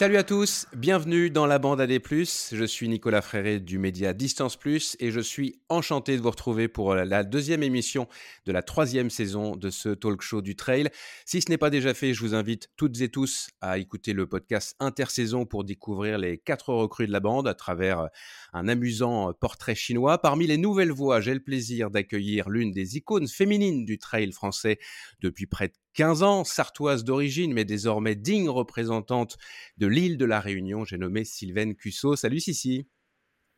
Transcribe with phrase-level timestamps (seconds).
[0.00, 1.92] Salut à tous, bienvenue dans la bande AD+.
[1.92, 6.68] Je suis Nicolas Fréré du média Distance Plus et je suis enchanté de vous retrouver
[6.68, 8.08] pour la deuxième émission
[8.46, 10.88] de la troisième saison de ce talk show du trail.
[11.26, 14.26] Si ce n'est pas déjà fait, je vous invite toutes et tous à écouter le
[14.26, 18.08] podcast Intersaison pour découvrir les quatre recrues de la bande à travers
[18.54, 20.16] un amusant portrait chinois.
[20.16, 24.78] Parmi les nouvelles voix, j'ai le plaisir d'accueillir l'une des icônes féminines du trail français
[25.20, 29.36] depuis près de 15 ans, sartoise d'origine, mais désormais digne représentante
[29.76, 30.84] de l'île de la Réunion.
[30.84, 32.16] J'ai nommé Sylvaine Cusso.
[32.16, 32.86] Salut Sissi.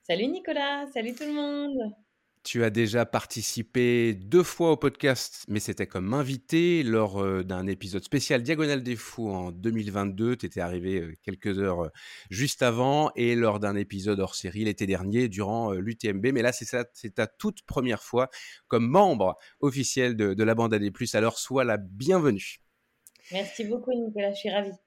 [0.03, 1.93] Salut Nicolas, salut tout le monde.
[2.45, 7.69] Tu as déjà participé deux fois au podcast, mais c'était comme invité lors euh, d'un
[7.69, 10.35] épisode spécial Diagonale des Fous en 2022.
[10.35, 11.89] Tu étais arrivé euh, quelques heures euh,
[12.31, 16.33] juste avant et lors d'un épisode hors série l'été dernier durant l'UTMB.
[16.33, 18.29] Mais là, c'est ta toute première fois
[18.67, 20.91] comme membre officiel de, la bande AD+.
[21.15, 22.59] Alors, sois la bienvenue.
[23.31, 24.82] Merci beaucoup Nicolas, je suis ravie.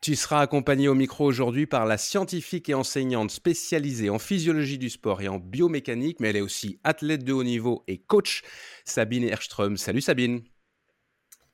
[0.00, 4.90] Tu seras accompagné au micro aujourd'hui par la scientifique et enseignante spécialisée en physiologie du
[4.90, 8.42] sport et en biomécanique, mais elle est aussi athlète de haut niveau et coach,
[8.84, 9.76] Sabine Erström.
[9.76, 10.44] Salut Sabine.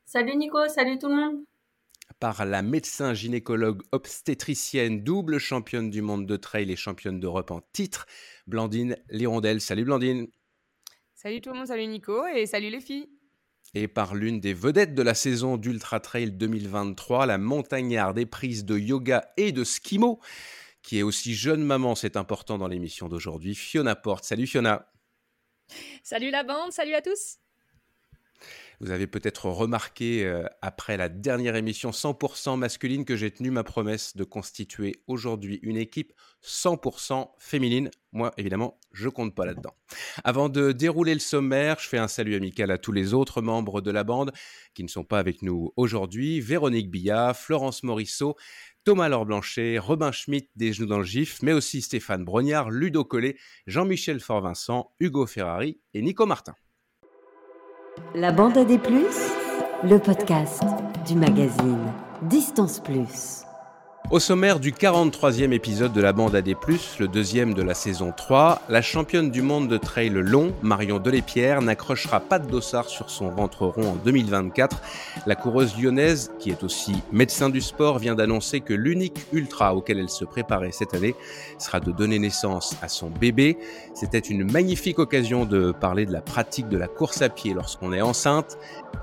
[0.05, 1.45] Salut Nico, salut tout le monde.
[2.21, 7.63] Par la médecin gynécologue obstétricienne, double championne du monde de trail et championne d'Europe en
[7.73, 8.07] titre,
[8.47, 9.63] Blandine Lirondelle.
[9.63, 10.29] Salut Blandine.
[11.15, 13.09] Salut tout le monde, salut Nico et salut les filles
[13.75, 18.79] et par l'une des vedettes de la saison d'Ultra Trail 2023, la montagnarde éprise de
[18.79, 20.21] yoga et de skimo,
[20.83, 24.25] qui est aussi jeune maman, c'est important dans l'émission d'aujourd'hui, Fiona Porte.
[24.25, 24.91] Salut Fiona.
[26.03, 27.39] Salut la bande, salut à tous.
[28.81, 33.65] Vous avez peut-être remarqué euh, après la dernière émission 100% masculine que j'ai tenu ma
[33.65, 37.91] promesse de constituer aujourd'hui une équipe 100% féminine.
[38.13, 39.75] Moi, évidemment, je compte pas là-dedans.
[40.23, 43.81] Avant de dérouler le sommaire, je fais un salut amical à tous les autres membres
[43.81, 44.33] de la bande
[44.75, 46.41] qui ne sont pas avec nous aujourd'hui.
[46.41, 48.37] Véronique Billat, Florence Morisseau,
[48.85, 49.27] Thomas Laure
[49.79, 53.37] Robin Schmitt des Genoux dans le Gif, mais aussi Stéphane Brognard, Ludo Collet,
[53.67, 56.55] Jean-Michel Fort-Vincent, Hugo Ferrari et Nico Martin.
[58.15, 59.33] La bande à des plus,
[59.85, 60.63] le podcast
[61.07, 61.79] du magazine
[62.23, 63.45] Distance Plus.
[64.11, 66.55] Au sommaire du 43e épisode de la bande AD+,
[67.01, 71.63] le deuxième de la saison 3, la championne du monde de trail long, Marion Delépierre,
[71.63, 74.83] n'accrochera pas de dossard sur son ventre rond en 2024.
[75.27, 79.99] La coureuse lyonnaise, qui est aussi médecin du sport, vient d'annoncer que l'unique ultra auquel
[79.99, 81.15] elle se préparait cette année
[81.59, 83.57] sera de donner naissance à son bébé.
[83.95, 87.95] C'était une magnifique occasion de parler de la pratique de la course à pied lorsqu'on
[87.95, 88.59] est enceinte.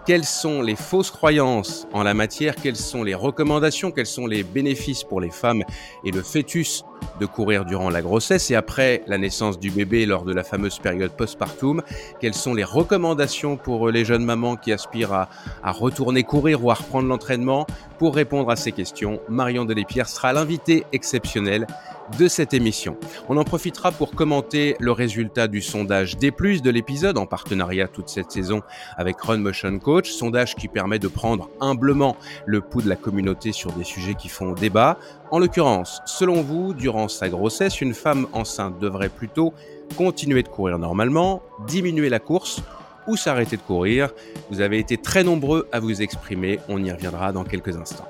[0.06, 2.56] Quelles sont les fausses croyances en la matière?
[2.56, 3.92] Quelles sont les recommandations?
[3.92, 5.64] Quels sont les bénéfices pour les femmes
[6.04, 6.84] et le fœtus
[7.20, 10.80] de courir durant la grossesse et après la naissance du bébé lors de la fameuse
[10.80, 11.82] période postpartum.
[12.20, 15.28] Quelles sont les recommandations pour les jeunes mamans qui aspirent à,
[15.64, 17.66] retourner courir ou à reprendre l'entraînement?
[17.98, 21.68] Pour répondre à ces questions, Marion Delépierre sera l'invité exceptionnel
[22.18, 22.98] de cette émission.
[23.30, 28.10] On en profitera pour commenter le résultat du sondage D+, de l'épisode en partenariat toute
[28.10, 28.62] cette saison
[28.98, 33.52] avec Run Motion Coach, sondage qui permet de prendre humblement le pouls de la communauté
[33.52, 34.98] sur des sujets qui font débat.
[35.32, 39.54] En l'occurrence, selon vous, durant sa grossesse, une femme enceinte devrait plutôt
[39.98, 42.62] continuer de courir normalement, diminuer la course
[43.08, 44.12] ou s'arrêter de courir?
[44.50, 48.08] Vous avez été très nombreux à vous exprimer, on y reviendra dans quelques instants.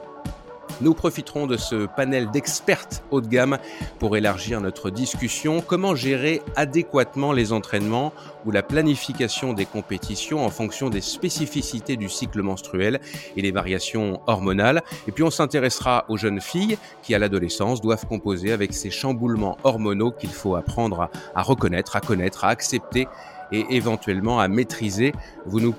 [0.79, 3.57] Nous profiterons de ce panel d'expertes haut de gamme
[3.99, 5.61] pour élargir notre discussion.
[5.61, 8.13] Comment gérer adéquatement les entraînements
[8.45, 12.99] ou la planification des compétitions en fonction des spécificités du cycle menstruel
[13.35, 14.81] et les variations hormonales?
[15.07, 19.57] Et puis on s'intéressera aux jeunes filles qui à l'adolescence doivent composer avec ces chamboulements
[19.63, 23.07] hormonaux qu'il faut apprendre à, à reconnaître, à connaître, à accepter
[23.51, 25.13] et éventuellement à maîtriser.
[25.45, 25.73] Vous nous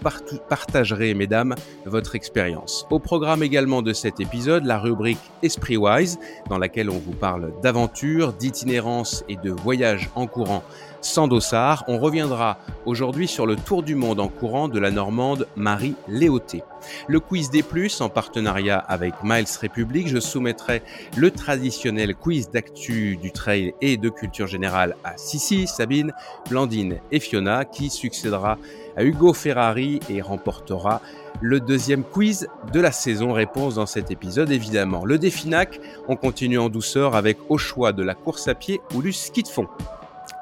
[0.48, 1.54] partagerez, mesdames,
[1.86, 2.86] votre expérience.
[2.90, 6.18] Au programme également de cet épisode, la rubrique Esprit Wise,
[6.48, 10.62] dans laquelle on vous parle d'aventure, d'itinérance et de voyage en courant
[11.02, 11.84] sans dossard.
[11.88, 16.62] On reviendra aujourd'hui sur le tour du monde en courant de la Normande Marie Léoté.
[17.06, 20.82] Le quiz des plus en partenariat avec Miles République, je soumettrai
[21.16, 26.12] le traditionnel quiz d'actu du trail et de culture générale à Sissi, Sabine,
[26.48, 28.58] Blandine et Fiona qui succédera
[28.96, 31.00] à Hugo Ferrari et remportera
[31.40, 33.32] le deuxième quiz de la saison.
[33.32, 35.04] Réponse dans cet épisode évidemment.
[35.04, 39.02] Le définac, on continue en douceur avec au choix de la course à pied ou
[39.02, 39.68] du ski de fond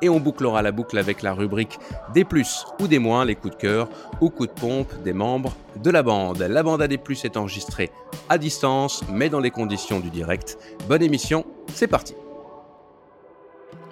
[0.03, 1.79] et on bouclera la boucle avec la rubrique
[2.15, 3.89] des plus ou des moins, les coups de cœur
[4.21, 6.39] ou coups de pompe des membres de la bande.
[6.43, 7.91] La bande à des plus est enregistrée
[8.29, 10.59] à distance, mais dans les conditions du direct.
[10.89, 12.15] Bonne émission, c'est parti.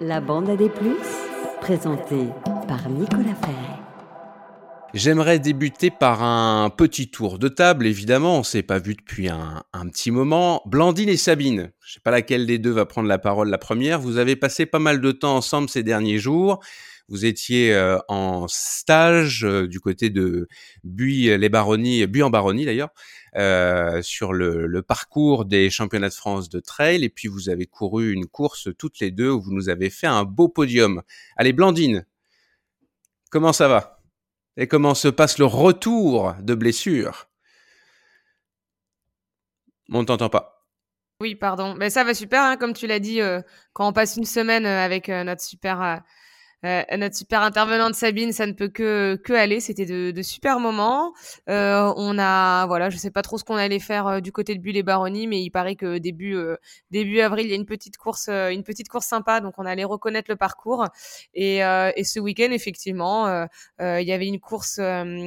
[0.01, 0.49] La bande
[1.61, 2.27] présentée
[2.67, 3.88] par Nicolas Ferret.
[4.95, 9.63] J'aimerais débuter par un petit tour de table, évidemment, on s'est pas vu depuis un,
[9.91, 10.63] petit moment.
[10.65, 13.99] Blandine et Sabine, je sais pas laquelle des deux va prendre la parole la première,
[13.99, 16.59] vous avez passé pas mal de temps ensemble ces derniers jours.
[17.07, 20.47] Vous étiez euh, en stage euh, du côté de
[20.83, 22.89] Buis les Baronnies, Buis en Baronnie d'ailleurs,
[23.35, 27.03] euh, sur le, le, parcours des championnats de France de trail.
[27.03, 30.07] Et puis vous avez couru une course toutes les deux où vous nous avez fait
[30.07, 31.01] un beau podium.
[31.35, 32.05] Allez, Blandine,
[33.31, 33.98] comment ça va?
[34.57, 37.29] Et comment se passe le retour de blessure?
[39.91, 40.67] On ne t'entend pas.
[41.21, 41.75] Oui, pardon.
[41.75, 43.41] Mais ça va super, hein, comme tu l'as dit, euh,
[43.73, 46.01] quand on passe une semaine avec euh, notre super
[46.65, 49.59] euh, notre super intervenante Sabine, ça ne peut que que aller.
[49.59, 51.13] C'était de, de, super moments.
[51.49, 54.55] Euh, on a, voilà, je sais pas trop ce qu'on allait faire euh, du côté
[54.55, 56.57] de Bulle et Baronnie, mais il paraît que début euh,
[56.91, 59.65] début avril, il y a une petite course, euh, une petite course sympa, donc on
[59.65, 60.85] allait reconnaître le parcours.
[61.33, 63.47] Et, et ce week-end, effectivement,
[63.79, 64.79] il y avait une course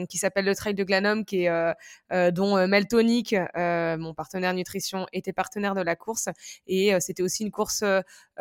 [0.08, 5.75] qui s'appelle le Trail de Glanum, qui est dont Meltonic, mon partenaire nutrition, était partenaire
[5.75, 6.28] de la course.
[6.67, 7.85] Et c'était aussi une course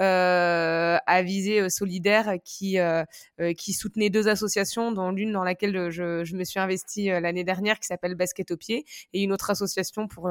[0.01, 3.03] à visée solidaire qui euh,
[3.39, 7.19] euh, qui soutenait deux associations, dont l'une dans laquelle je, je, me suis investie euh,
[7.19, 10.29] l'année dernière, qui s'appelle Basket au pied, et une autre association pour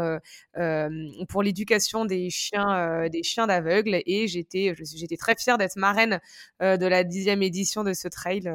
[1.28, 4.02] pour l'éducation des chiens des chiens d'aveugles.
[4.06, 6.20] Et j'étais j'étais très fière d'être marraine
[6.61, 8.50] de la dixième édition de ce trail.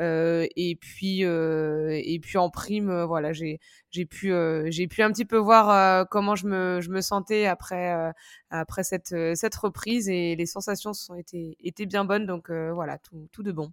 [0.00, 3.58] Euh, et puis euh, et puis en prime, voilà, j'ai
[4.06, 4.32] pu
[4.66, 8.12] j'ai pu un petit peu voir comment je me sentais après
[8.50, 12.26] après cette cette reprise et les sensations sont été étaient bien bonnes.
[12.26, 13.70] Donc voilà, tout tout de bon.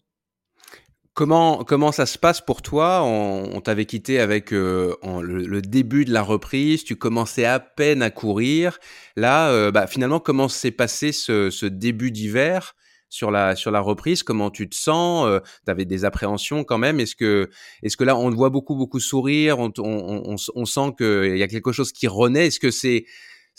[1.17, 3.01] Comment, comment ça se passe pour toi?
[3.01, 8.03] On, t'avait quitté avec euh, en, le, début de la reprise, tu commençais à peine
[8.03, 8.77] à courir.
[9.15, 12.75] Là, euh, bah, finalement, comment s'est passé ce début d'hiver?
[13.09, 14.23] Sur la sur la reprise?
[14.23, 15.27] Comment tu te sens?
[15.27, 16.99] Euh, Tu avais des appréhensions quand même?
[16.99, 17.49] Est-ce que
[17.83, 19.59] est-ce que là, on voit beaucoup beaucoup sourire?
[19.59, 22.47] On, on, on, sent qu'il y a quelque chose qui renaît?
[22.47, 23.05] Est-ce que c'est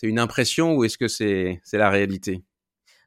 [0.02, 2.42] une impression ou est-ce que c'est la réalité?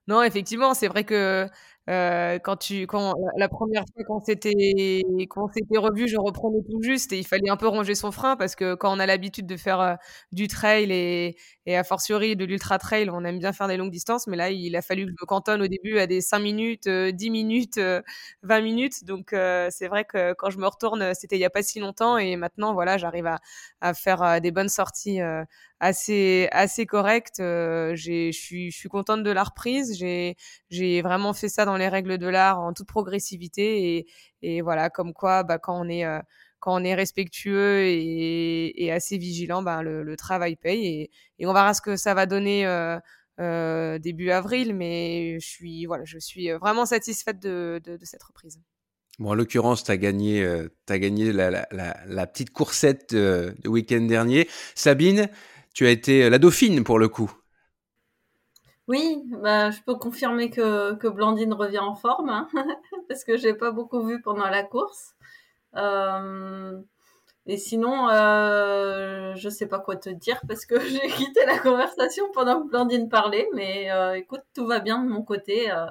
[0.08, 1.48] Non, effectivement, c'est vrai que
[1.90, 7.12] euh, quand tu, quand la première fois qu'on s'était, s'était revu, je reprenais tout juste
[7.12, 9.58] et il fallait un peu ronger son frein parce que quand on a l'habitude de
[9.58, 9.96] faire euh,
[10.32, 13.92] du trail et, et a fortiori de l'ultra trail, on aime bien faire des longues
[13.92, 16.40] distances, mais là il a fallu que je me cantonne au début à des 5
[16.40, 17.80] minutes, 10 euh, minutes,
[18.44, 19.06] 20 minutes.
[19.06, 22.18] Donc c'est vrai que quand je me retourne, c'était il y a pas si longtemps
[22.18, 23.40] et maintenant voilà, j'arrive à,
[23.82, 25.20] à faire des bonnes sorties
[25.80, 27.38] assez assez correctes.
[27.40, 29.98] je suis je suis contente de la reprise.
[30.70, 34.08] J'ai vraiment fait ça dans les règles de l'art en toute progressivité et,
[34.42, 36.20] et voilà comme quoi bah, quand on est euh,
[36.62, 41.46] quand on est respectueux et, et assez vigilant bah, le, le, travail paye et, et,
[41.46, 42.98] on verra ce que ça va donner euh,
[43.42, 48.24] euh, début avril mais je suis voilà je suis vraiment satisfaite de, de, de cette
[48.24, 48.62] reprise
[49.20, 53.14] Bon, en l'occurrence, tu as gagné, euh, as gagné la, la, la, la, petite coursette
[53.14, 54.50] euh, du week-end dernier.
[54.74, 55.30] Sabine,
[55.76, 57.32] tu as été la dauphine pour le coup.
[58.88, 62.48] Oui, bah, je peux confirmer que, que Blandine revient en forme, hein,
[63.10, 65.14] parce que j'ai pas beaucoup vu pendant la course.
[65.76, 66.80] Euh,
[67.48, 72.26] et sinon, euh, je sais pas quoi te dire parce que j'ai quitté la conversation
[72.34, 75.72] pendant que Blandine parlait, mais euh, écoute, tout va bien de mon côté.
[75.72, 75.86] Euh,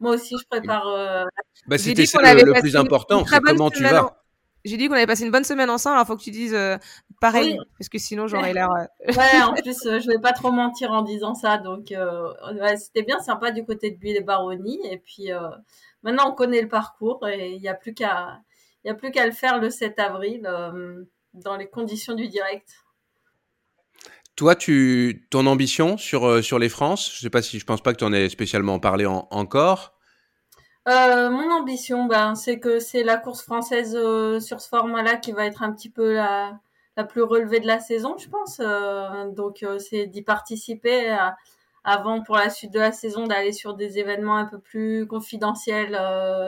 [0.00, 0.88] moi aussi, je prépare.
[0.88, 1.24] Euh,
[1.66, 4.24] bah, C'était le, le plus important, c'est comment tu vas.
[4.64, 6.78] J'ai dit qu'on avait passé une bonne semaine ensemble, alors faut que tu dises euh,
[7.20, 7.66] pareil, oui.
[7.78, 8.70] parce que sinon j'aurais l'air.
[8.70, 9.12] Euh...
[9.12, 12.78] ouais, en plus euh, je vais pas trop mentir en disant ça, donc euh, ouais,
[12.78, 15.50] c'était bien sympa du côté de Bulle et Baronnie, et puis euh,
[16.02, 18.38] maintenant on connaît le parcours et il y a plus qu'à,
[18.84, 22.28] il y a plus qu'à le faire le 7 avril euh, dans les conditions du
[22.28, 22.68] direct.
[24.36, 27.92] Toi, tu, ton ambition sur sur les France, je sais pas si je pense pas
[27.92, 29.94] que tu en aies spécialement parlé en, encore.
[30.88, 35.32] Euh, mon ambition, ben, c'est que c'est la course française euh, sur ce format-là qui
[35.32, 36.60] va être un petit peu la,
[36.96, 38.60] la plus relevée de la saison, je pense.
[38.60, 41.30] Euh, donc, euh, c'est d'y participer euh,
[41.84, 45.98] avant, pour la suite de la saison, d'aller sur des événements un peu plus confidentiels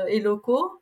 [0.08, 0.80] et locaux.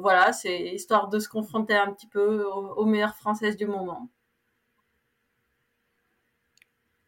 [0.00, 4.08] Voilà, c'est histoire de se confronter un petit peu aux, aux meilleures françaises du moment.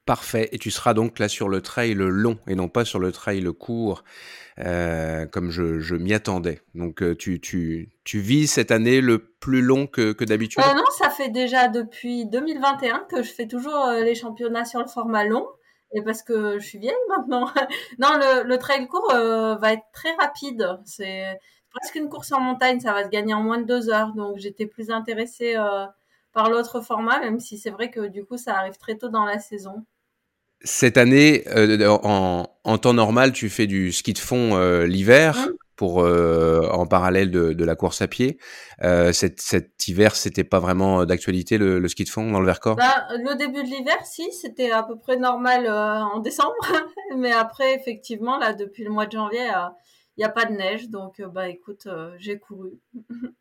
[0.06, 0.50] Parfait.
[0.52, 3.42] Et tu seras donc là sur le trail long et non pas sur le trail
[3.58, 4.04] court,
[4.58, 6.60] euh, comme je, je m'y attendais.
[6.74, 10.62] Donc euh, tu, tu, tu vis cette année le plus long que, que d'habitude?
[10.62, 14.80] Euh, Non, ça fait déjà depuis 2021 que je fais toujours euh, les championnats sur
[14.80, 15.46] le format long.
[15.94, 17.46] Et parce que je suis vieille maintenant.
[17.98, 20.68] non, le, le trail court euh, va être très rapide.
[20.84, 21.38] C'est
[21.74, 22.80] presque une course en montagne.
[22.80, 24.12] Ça va se gagner en moins de deux heures.
[24.14, 25.56] Donc j'étais plus intéressée
[26.34, 29.24] par l'autre format, même si c'est vrai que du coup ça arrive très tôt dans
[29.24, 29.86] la saison.
[30.60, 35.36] Cette année, euh, en, en, temps normal, tu fais du ski de fond euh, l'hiver.
[35.36, 35.52] Mmh.
[35.76, 38.38] pour en parallèle de, la course à pied.
[38.80, 42.76] cet, cet hiver, c'était pas vraiment d'actualité le, ski de fond dans le Vercors?
[42.76, 46.54] Bah, le début de l'hiver, si, c'était à peu près normal en décembre,
[47.16, 49.50] mais après, effectivement, là, depuis le mois de janvier,
[50.16, 52.78] il n'y a pas de neige, donc bah écoute, j'ai couru.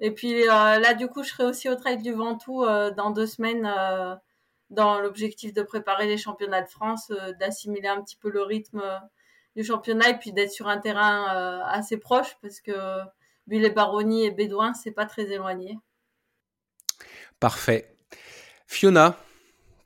[0.00, 2.64] Et puis là, du coup, je serai aussi au Trail du Ventoux
[2.96, 3.66] dans deux semaines
[4.70, 8.80] dans l'objectif de préparer les championnats de France, euh, d'assimiler un petit peu le rythme
[8.80, 8.98] euh,
[9.56, 12.72] du championnat et puis d'être sur un terrain euh, assez proche parce que
[13.46, 15.78] les baronnies et Bédouin, c'est pas très éloigné.
[17.40, 17.96] Parfait.
[18.66, 19.16] Fiona,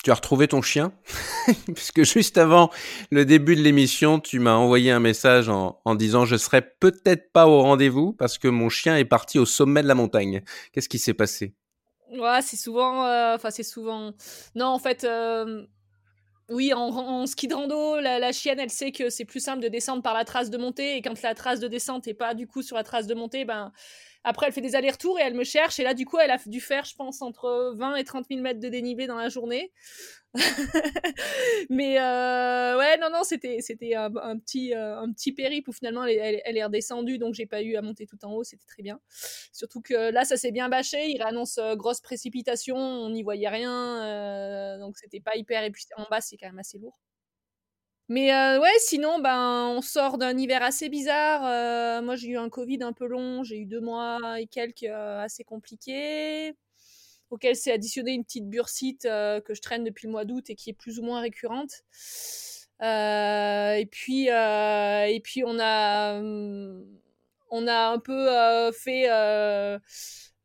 [0.02, 0.92] tu as retrouvé ton chien
[1.74, 2.70] Puisque juste avant
[3.10, 7.46] le début de l'émission, tu m'as envoyé un message en, disant je serai peut-être pas
[7.46, 10.42] au rendez-vous parce que mon chien est parti au sommet de la montagne.
[10.72, 11.54] Qu'est-ce qui s'est passé?
[12.12, 13.06] Ouais, c'est souvent.
[13.06, 14.12] Euh, enfin, c'est souvent.
[14.54, 15.04] Non, en fait.
[15.04, 15.64] Euh,
[16.50, 20.02] oui, en, ski de rando, la, chienne, elle sait que c'est plus simple de descendre
[20.02, 20.96] par la trace de montée.
[20.96, 23.44] Et quand la trace de descente est pas du coup sur la trace de montée,
[23.44, 23.72] ben
[24.24, 25.80] après, elle fait des allers-retours et elle me cherche.
[25.80, 28.40] Et là, du coup, elle a dû faire, je pense, entre 20 et 30 000
[28.40, 29.72] mètres de dénivelé dans la journée.
[31.68, 36.04] mais euh, ouais, non, non, c'était c'était un, petit euh, un petit périple où finalement
[36.04, 38.82] elle, elle, est redescendue, donc j'ai pas eu à monter tout en haut, c'était très
[38.82, 38.98] bien.
[39.52, 41.10] Surtout que là, ça s'est bien bâché.
[41.10, 45.64] Il annonce euh, grosse précipitation, on n'y voyait rien, donc c'était pas hyper.
[45.64, 46.98] Et puis en bas, c'est quand même assez lourd.
[48.08, 52.02] Mais ouais, sinon, ben, on sort d'un hiver assez bizarre.
[52.02, 55.44] moi, j'ai eu un Covid un peu long, j'ai eu deux mois et quelques assez
[55.44, 56.54] compliqués
[57.32, 60.54] auquel s'est additionné une petite bursite euh, que je traîne depuis le mois d'août et
[60.54, 61.82] qui est plus ou moins récurrente.
[62.82, 66.20] Euh, et puis, euh, et puis on a,
[67.50, 68.28] on a un peu
[68.72, 69.08] fait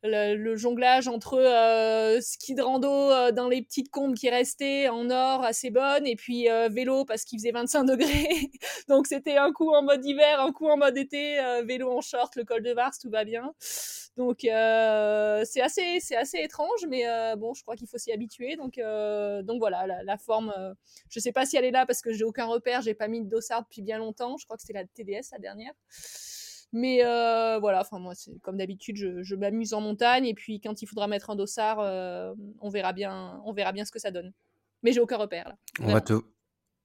[0.02, 5.10] le, jonglage entre euh, ski de rando euh, dans les petites combes qui restaient en
[5.10, 8.50] or assez bonnes et puis euh, vélo parce qu'il faisait 25 degrés.
[8.88, 12.36] Donc c'était un coup en mode hiver, un coup en mode été, vélo en short,
[12.36, 13.52] le col de Vars, tout va bien.
[14.16, 17.04] Donc c'est assez, c'est assez étrange, mais
[17.36, 18.56] bon, je crois qu'il faut s'y habituer.
[18.56, 18.80] Donc,
[19.44, 20.52] donc voilà, la, forme,
[21.10, 23.20] je sais pas si elle est là parce que j'ai aucun repère, j'ai pas mis
[23.20, 24.36] de dossard depuis bien longtemps.
[24.38, 25.72] Je crois que c'était la TDS la dernière.
[26.72, 30.82] Mais euh, voilà, enfin moi, c'est comme d'habitude, je, m'amuse en montagne et puis quand
[30.82, 34.10] il faudra mettre un dossard, euh, on verra bien, on verra bien ce que ça
[34.10, 34.32] donne.
[34.82, 35.56] Mais j'ai aucun repère là.
[35.80, 36.12] On va te,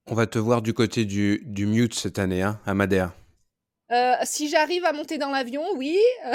[0.08, 3.12] on va te voir du côté du, du mute cette année, hein, à Madère.
[3.92, 6.00] Euh, si j'arrive à monter dans l'avion, oui.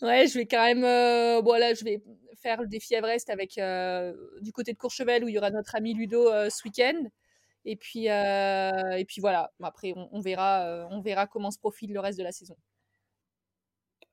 [0.00, 1.42] ouais, je vais quand même.
[1.42, 2.00] bon là, je vais
[2.40, 3.60] faire le défi Everest avec
[4.40, 7.02] du côté de Courchevel où il y aura notre ami Ludo ce week-end.
[7.68, 9.50] Et puis, euh, et puis voilà.
[9.60, 12.56] Après, on, verra, euh, on verra comment se profile le reste de la saison.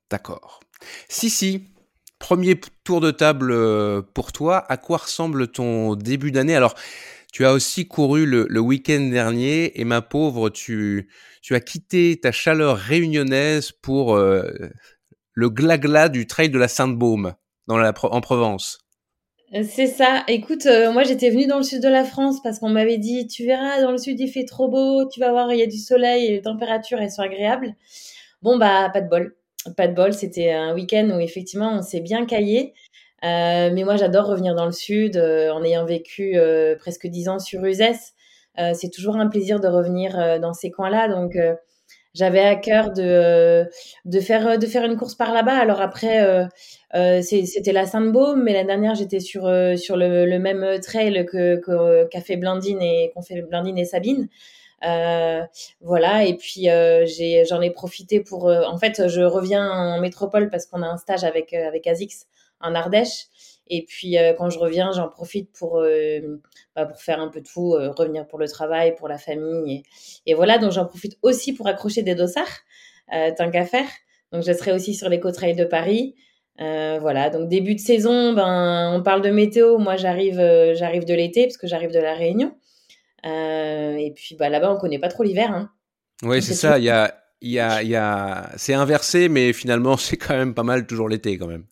[0.10, 0.60] D'accord.
[1.08, 1.70] Si, si.
[2.18, 4.66] Premier tour de table euh, pour toi.
[4.72, 6.56] À quoi ressemble ton début d'année?
[6.56, 6.74] Alors,
[7.32, 11.10] tu as aussi couru le, week-end dernier et ma pauvre, tu,
[11.42, 17.34] tu as quitté ta chaleur réunionnaise pour le glagla du trail de la Sainte-Baume
[17.68, 18.83] en Provence.
[19.62, 20.24] C'est ça.
[20.28, 23.28] Écoute, euh, moi j'étais venue dans le sud de la France parce qu'on m'avait dit
[23.28, 25.68] tu verras dans le sud il fait trop beau, tu vas voir il y a
[25.68, 27.76] du soleil les températures elles sont agréables.
[28.42, 29.36] Bon bah pas de bol,
[29.78, 30.12] pas de bol.
[30.14, 32.74] C'était un week-end où effectivement on s'est bien caillé.
[33.24, 36.36] Euh, mais moi j'adore revenir dans le sud euh, en ayant vécu
[36.80, 38.14] presque dix ans sur Uzès.
[38.74, 41.10] c'est toujours un plaisir de revenir dans ces coins-là.
[41.10, 41.38] Donc
[42.14, 43.68] j'avais à cœur de,
[44.06, 45.56] de, faire, de faire une course par là-bas.
[45.56, 46.46] Alors après, euh,
[46.96, 52.08] euh, c'était la Sainte-Baume, mais la dernière, j'étais sur, euh, sur le, même trail que
[52.24, 53.44] fait Blandine et qu'ont fait
[53.78, 54.30] et Sabine.
[55.82, 56.68] voilà, et puis
[57.06, 58.46] j'ai j'en ai, profité pour.
[58.46, 62.28] en fait, je reviens en métropole parce qu'on a un stage avec, avec Azix
[62.60, 63.28] en Ardèche.
[63.76, 66.40] Et puis euh, quand je reviens, j'en profite pour, euh,
[66.76, 69.82] bah, pour faire un peu de tout, euh, revenir pour le travail, pour la famille.
[70.28, 72.60] Et, voilà, donc j'en profite aussi pour accrocher des dossards,
[73.36, 73.88] tant qu'à faire.
[74.32, 76.14] Donc je serai aussi sur l'éco-trail de Paris.
[76.60, 79.80] voilà, donc début de saison, ben, on parle de météo.
[79.80, 80.38] Moi, j'arrive,
[80.76, 82.54] j'arrive de l'été parce que j'arrive de la Réunion.
[83.26, 85.52] et puis bah, là-bas, on connaît pas trop l'hiver.
[85.52, 85.72] Hein.
[86.22, 86.78] Oui, c'est ça.
[86.78, 88.52] Il y a, il y a, y a...
[88.56, 91.66] c'est inversé, mais finalement, c'est quand même pas mal toujours l'été quand même.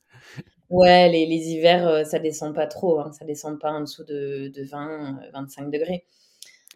[0.72, 3.02] Ouais, les, les hivers, euh, ça descend pas trop.
[3.02, 3.12] Hein.
[3.12, 6.06] Ça descend pas en dessous de, de 20, 25 euh, degrés.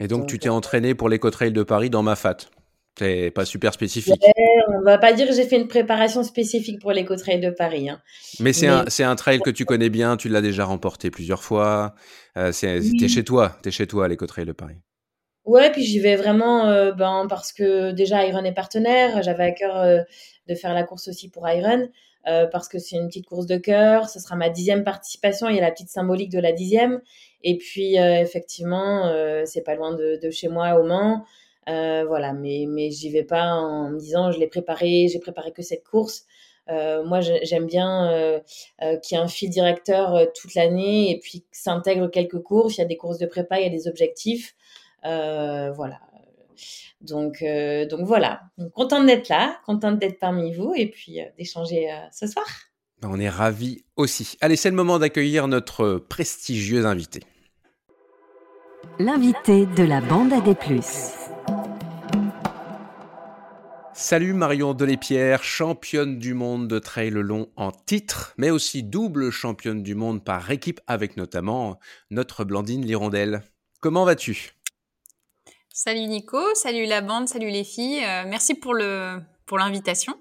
[0.02, 2.38] Et donc, tu t'es euh, entraîné pour l'éco-trail de Paris dans ma fat.
[3.00, 4.22] C'est pas super spécifique.
[4.68, 7.90] on va pas dire que j'ai fait une préparation spécifique pour l'éco-trail de Paris.
[7.90, 8.02] Hein.
[8.42, 11.96] Mais c'est un, un, trail que tu connais bien, tu l'as déjà remporté plusieurs fois.
[12.38, 14.78] Euh, T'es chez toi, t'es chez toi à l'éco-trail de Paris.
[15.46, 19.22] Ouais, puis j'y vais vraiment ben, parce que déjà Iron est partenaire.
[19.24, 20.06] J'avais à cœur
[20.48, 21.88] de faire la course aussi pour Iron.
[22.28, 24.10] Euh, parce que c'est une petite course de cœur.
[24.10, 25.48] Ce sera ma dixième participation.
[25.48, 27.02] Il y a la petite symbolique de la dixième.
[27.44, 31.24] Et puis, euh, effectivement, euh, c'est pas loin de, chez moi, au Mans.
[31.68, 35.84] voilà, mais, j'y vais pas en me disant je l'ai préparé, j'ai préparé que cette
[35.84, 36.26] course.
[36.68, 38.42] moi, j'aime bien
[39.04, 42.78] qu'il y ait un fil directeur toute l'année et puis s'intègre quelques courses.
[42.78, 44.56] Il y a des courses de prépa, il y a des objectifs.
[45.04, 46.00] voilà.
[47.02, 47.44] Donc,
[47.90, 48.42] donc voilà.
[48.74, 52.46] contente d'être là, contente d'être parmi vous et puis d'échanger ce soir.
[53.02, 54.38] Ben, on est ravis aussi.
[54.42, 57.22] Allez, c'est le moment d'accueillir notre prestigieux invité.
[59.00, 61.12] L'invité de la bande à des plus.
[63.94, 69.84] Salut Marion Delépierre, championne du monde de trail long en titre, mais aussi double championne
[69.84, 71.80] du monde par équipe avec notamment
[72.12, 73.42] notre Blandine Lirondelle.
[73.80, 74.52] Comment vas-tu?
[75.78, 78.02] Salut Nico, salut la bande, salut les filles.
[78.02, 80.14] Euh, merci pour le pour l'invitation.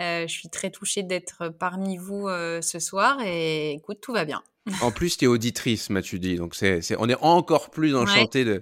[0.00, 4.24] Euh, je suis très touchée d'être parmi vous euh, ce soir et écoute, tout va
[4.24, 4.42] bien.
[4.82, 6.36] En plus, tu es auditrice, m'as-tu dit.
[6.36, 8.60] Donc, c'est, on est encore plus enchanté de,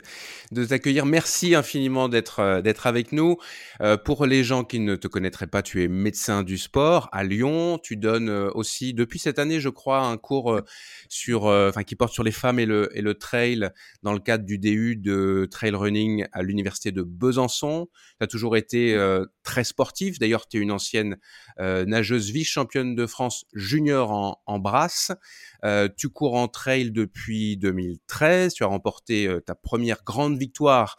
[0.52, 1.06] de t'accueillir.
[1.06, 3.36] Merci infiniment d'être, euh, d'être avec nous.
[3.80, 7.24] Euh, pour les gens qui ne te connaîtraient pas, tu es médecin du sport à
[7.24, 7.80] Lyon.
[7.82, 10.60] Tu donnes euh, aussi, depuis cette année, je crois, un cours
[11.08, 13.68] sur, enfin, qui porte sur les femmes et le, et le trail
[14.04, 17.88] dans le cadre du DU de trail running à l'université de Besançon.
[18.20, 18.96] Tu as toujours été
[19.42, 20.20] très sportif.
[20.20, 21.16] D'ailleurs, tu es une ancienne
[21.58, 25.10] nageuse vice-championne de France junior en, en brasse.
[25.88, 28.54] Euh, tu cours en trail depuis 2013.
[28.54, 30.96] Tu as remporté euh, ta première grande victoire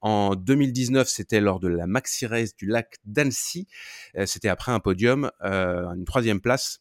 [0.00, 3.68] en 2019, c'était lors de la Maxi Race du lac d'Annecy.
[4.16, 6.80] Euh, c'était après un podium, une troisième place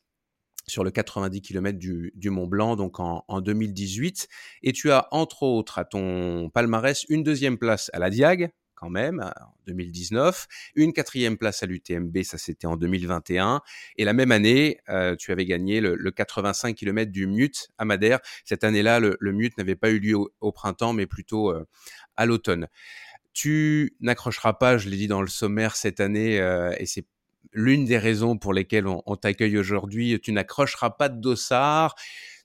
[0.67, 4.27] sur le 90 km du, Mont Blanc, donc en, en, 2018.
[4.63, 8.89] Et tu as, entre autres, à ton palmarès, une deuxième place à la Diag, quand
[8.89, 10.47] même, en 2019.
[10.75, 13.61] Une quatrième place à l'UTMB, ça c'était en 2021.
[13.97, 18.19] Et la même année, euh, tu avais gagné le, 85 km du Mute à Madère.
[18.43, 21.65] Cette année-là, le, le Mute n'avait pas eu lieu au, printemps, mais plutôt euh,
[22.17, 22.67] à l'automne.
[23.33, 27.05] Tu n'accrocheras pas, je l'ai dit dans le sommaire cette année, euh, et c'est
[27.53, 30.19] l'une des raisons pour lesquelles on t'accueille aujourd'hui.
[30.21, 31.95] Tu n'accrocheras pas de dossard.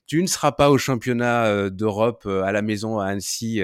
[0.05, 3.61] Tu ne seras pas au championnat d'Europe à la maison à Annecy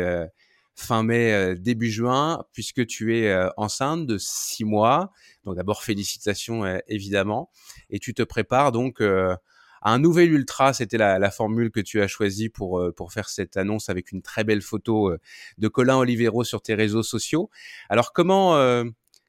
[0.76, 5.12] fin mai, euh, début juin, puisque tu es euh, enceinte de six mois.
[5.46, 7.50] Donc d'abord, félicitations euh, évidemment.
[7.90, 9.38] Et tu te prépares donc à
[9.84, 10.74] un nouvel ultra.
[10.74, 14.44] C'était la, formule que tu as choisie pour, pour faire cette annonce avec une très
[14.44, 15.14] belle photo
[15.58, 17.50] de Colin Olivero sur tes réseaux sociaux.
[17.90, 18.84] Alors comment...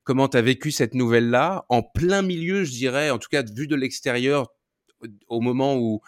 [0.06, 1.64] Comment tu as vécu cette nouvelle-là?
[1.70, 4.52] En plein milieu, je dirais, en tout cas vu de l'extérieur,
[5.28, 6.00] au moment où,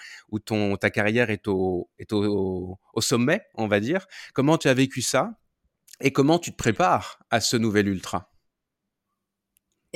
[0.45, 4.07] ton, ta carrière est, au, est au, sommet, on va dire.
[4.35, 5.39] Comment tu as vécu ça
[6.01, 8.36] et comment tu te prépares à ce nouvel ultra?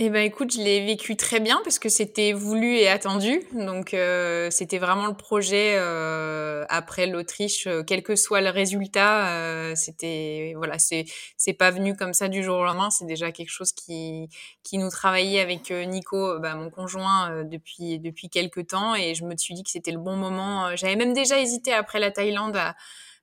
[0.03, 3.43] Eh ben écoute, je l'ai vécu très bien parce que c'était voulu et attendu.
[3.53, 9.29] Donc euh, c'était vraiment le projet euh, après l'Autriche, euh, quel que soit le résultat.
[9.37, 11.05] Euh, c'était voilà, c'est
[11.37, 12.89] c'est pas venu comme ça du jour au lendemain.
[12.91, 14.29] C'est déjà quelque chose qui
[14.63, 18.95] qui nous travaillait avec euh, Nico, bah, mon conjoint, depuis depuis quelques temps.
[18.95, 20.75] Et je me suis dit que c'était le bon moment.
[20.77, 22.75] J'avais même déjà hésité après la Thaïlande à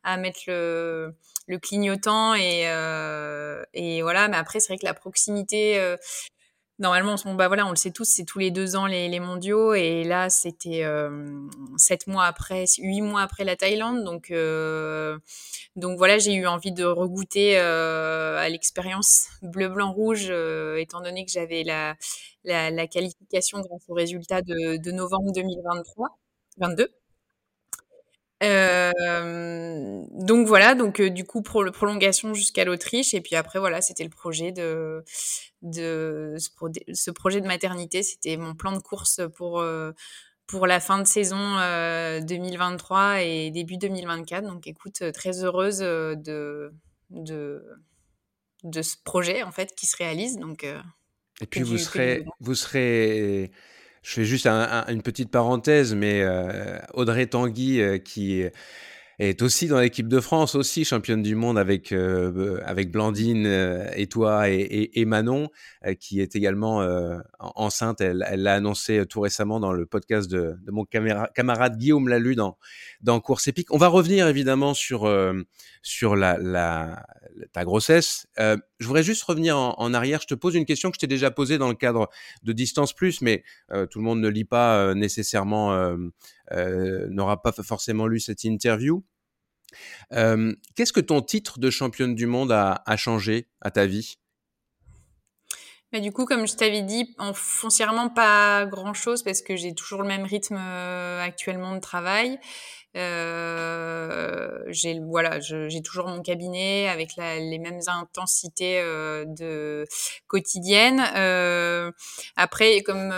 [0.04, 1.16] à mettre le,
[1.48, 4.28] le clignotant et, euh, et voilà.
[4.30, 5.98] Mais après, c'est vrai que la proximité, euh,
[6.80, 9.20] Normalement, on, bah voilà, on le sait tous, c'est tous les deux ans les, les
[9.20, 11.42] mondiaux, et là c'était euh,
[11.78, 15.18] sept mois après, huit mois après la Thaïlande, donc euh,
[15.76, 20.30] donc voilà, j'ai eu envie de regoûter euh, à l'expérience bleu blanc rouge,
[20.78, 21.96] étant donné que j'avais la,
[22.44, 26.10] la, la qualification grâce au résultat de, de novembre 2023,
[26.58, 26.97] 22.
[28.44, 33.82] Euh, donc voilà, donc euh, du coup le prolongation jusqu'à l'Autriche et puis après voilà,
[33.82, 35.04] c'était le projet de
[35.64, 36.50] de ce,
[36.94, 39.92] ce, projet de maternité, c'était mon plan de course pour euh,
[40.46, 41.58] pour la fin de saison
[42.22, 44.46] 2023 et début 2024.
[44.46, 46.72] Donc écoute, très heureuse de
[47.10, 47.66] de
[48.64, 50.38] de ce projet en fait qui se réalise.
[50.38, 53.52] Donc et puis vous serez vous serez
[54.08, 58.42] je fais juste une petite parenthèse, mais euh, Audrey Tanguy, euh, qui
[59.20, 63.46] est aussi dans l'équipe de France, aussi championne du monde avec euh, Blandine
[63.94, 65.50] et toi et, Manon,
[65.96, 66.88] qui est également
[67.40, 68.02] enceinte.
[68.02, 72.58] Elle l'a annoncé tout récemment dans le podcast de, mon camarade Guillaume Lalu dans
[73.02, 73.74] dans Course épique.
[73.74, 75.12] On va revenir évidemment sur
[75.82, 77.06] sur la,
[77.52, 78.28] ta grossesse.
[78.40, 80.22] Euh, je voudrais juste revenir en, arrière.
[80.22, 82.10] Je te pose une question que je t'ai déjà posée dans le cadre
[82.44, 85.74] de Distance Plus, mais euh, tout le monde ne lit pas euh, nécessairement,
[86.52, 89.04] euh, n'aura pas forcément lu cette interview.
[90.12, 94.18] Qu'est-ce que ton titre de championne du monde a changé à ta vie?
[95.94, 99.74] Mais du coup, comme je t'avais dit, en foncièrement pas grand chose parce que j'ai
[99.74, 102.40] toujours le même rythme actuellement de travail.
[102.96, 109.86] Euh, j'ai voilà, j'ai toujours mon cabinet avec la, les mêmes intensités euh, de
[110.28, 111.04] quotidiennes.
[111.16, 111.92] Euh,
[112.36, 113.14] après, comme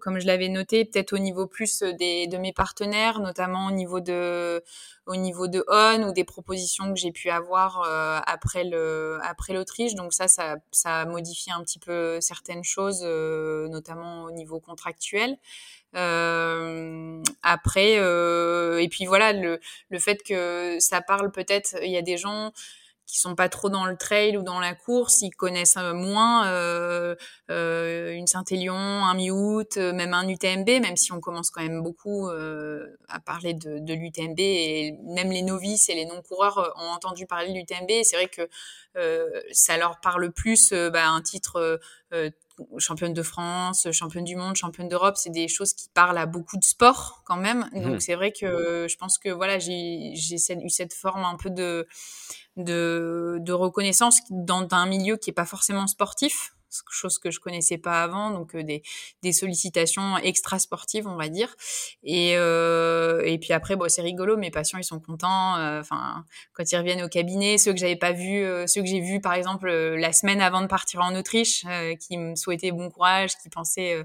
[0.00, 4.00] comme je l'avais noté, peut-être au niveau plus des de mes partenaires, notamment au niveau
[4.00, 4.62] de
[5.06, 9.52] au niveau de On ou des propositions que j'ai pu avoir euh, après le après
[9.52, 9.94] l'Autriche.
[9.94, 14.60] Donc ça, ça, ça a modifié un petit peu certaines choses, euh, notamment au niveau
[14.60, 15.36] contractuel.
[15.96, 21.96] Euh, après, euh, et puis voilà, le, le fait que ça parle peut-être, il y
[21.96, 22.52] a des gens
[23.06, 26.46] qui sont pas trop dans le trail ou dans la course, ils connaissent euh, moins
[26.48, 27.14] euh,
[27.50, 31.82] euh, une Saint-Élion, un mi-août, euh, même un UTMB, même si on commence quand même
[31.82, 36.88] beaucoup euh, à parler de, de l'UTMB et même les novices et les non-coureurs ont
[36.92, 37.90] entendu parler de l'UTMB.
[38.04, 38.48] C'est vrai que
[39.52, 41.80] ça leur parle plus bah, un titre
[42.78, 46.56] championne de France, championne du monde, championne d'Europe, c'est des choses qui parlent à beaucoup
[46.56, 47.68] de sports quand même.
[47.72, 48.00] Donc mmh.
[48.00, 51.86] c'est vrai que je pense que voilà, j'ai eu cette forme un peu de
[52.56, 56.53] de, de reconnaissance dans un milieu qui est pas forcément sportif,
[56.90, 58.82] chose que je connaissais pas avant, donc euh, des,
[59.22, 61.54] des sollicitations extra sportives, on va dire.
[62.02, 65.56] Et, euh, et puis après, bon, c'est rigolo, mes patients ils sont contents.
[65.56, 68.88] Euh, enfin, quand ils reviennent au cabinet, ceux que j'avais pas vus, euh, ceux que
[68.88, 71.64] j'ai vus par exemple la semaine avant de partir en Autriche,
[72.00, 74.04] qui me souhaitaient bon courage, qui pensaient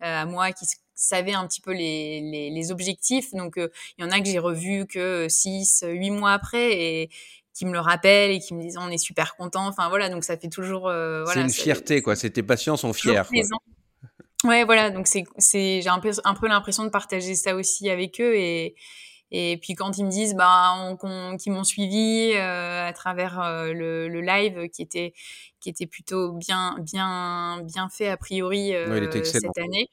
[0.00, 3.32] à moi, qui savaient un petit peu les, les, les objectifs.
[3.32, 7.10] Donc, il y en a que j'ai revus que six, huit mois après, et
[7.54, 9.66] qui me le rappellent et qui me disent on est super content.
[9.66, 10.88] Enfin voilà, donc ça fait toujours.
[10.88, 12.16] Euh, voilà, c'est une fierté quoi.
[12.16, 13.22] C'est tes patients sont fiers.
[14.44, 14.90] Ouais, voilà.
[14.90, 18.36] Donc c'est c'est j'ai un peu un peu l'impression de partager ça aussi avec eux
[18.36, 18.76] et
[19.30, 20.96] et puis quand ils me disent bah
[21.38, 25.12] qu'ils m'ont suivi euh, à travers euh, le, le, live qui était
[25.60, 28.72] qui était plutôt bien bien bien fait a priori
[29.24, 29.90] cette année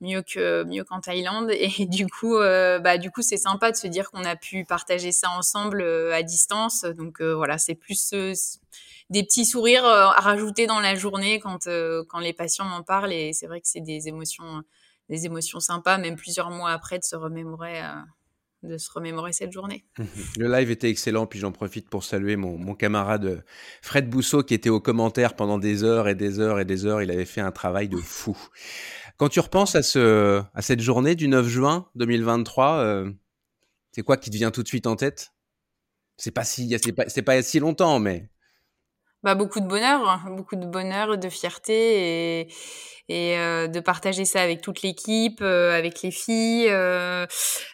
[0.00, 3.76] mieux que mieux qu'en Thaïlande et du coup euh, bah du coup c'est sympa de
[3.76, 7.74] se dire qu'on a pu partager ça ensemble euh, à distance donc euh, voilà c'est
[7.74, 8.14] plus
[9.10, 11.68] des petits sourires à rajouter dans la journée quand
[12.08, 14.62] quand les patients m'en parlent et c'est vrai que c'est des émotions
[15.08, 17.80] des émotions sympas même plusieurs mois après de se remémorer
[18.62, 19.86] de se remémorer cette journée.
[20.38, 23.42] Le live était excellent, puis j'en profite pour saluer mon, mon, camarade
[23.80, 27.00] Fred Bousseau qui était aux commentaires pendant des heures et des heures et des heures.
[27.00, 28.36] Il avait fait un travail de fou.
[29.20, 33.12] Quand tu repenses à, ce, à cette journée du 9 juin 2023, euh,
[33.92, 35.34] c'est quoi qui te vient tout de suite en tête?
[36.16, 38.30] C'est pas si, c'est pas, pas si longtemps, mais.
[39.22, 42.54] Bah, beaucoup de bonheur, beaucoup de bonheur, de fierté et,
[43.10, 46.70] et euh, de partager ça avec toute l'équipe, euh, avec les filles,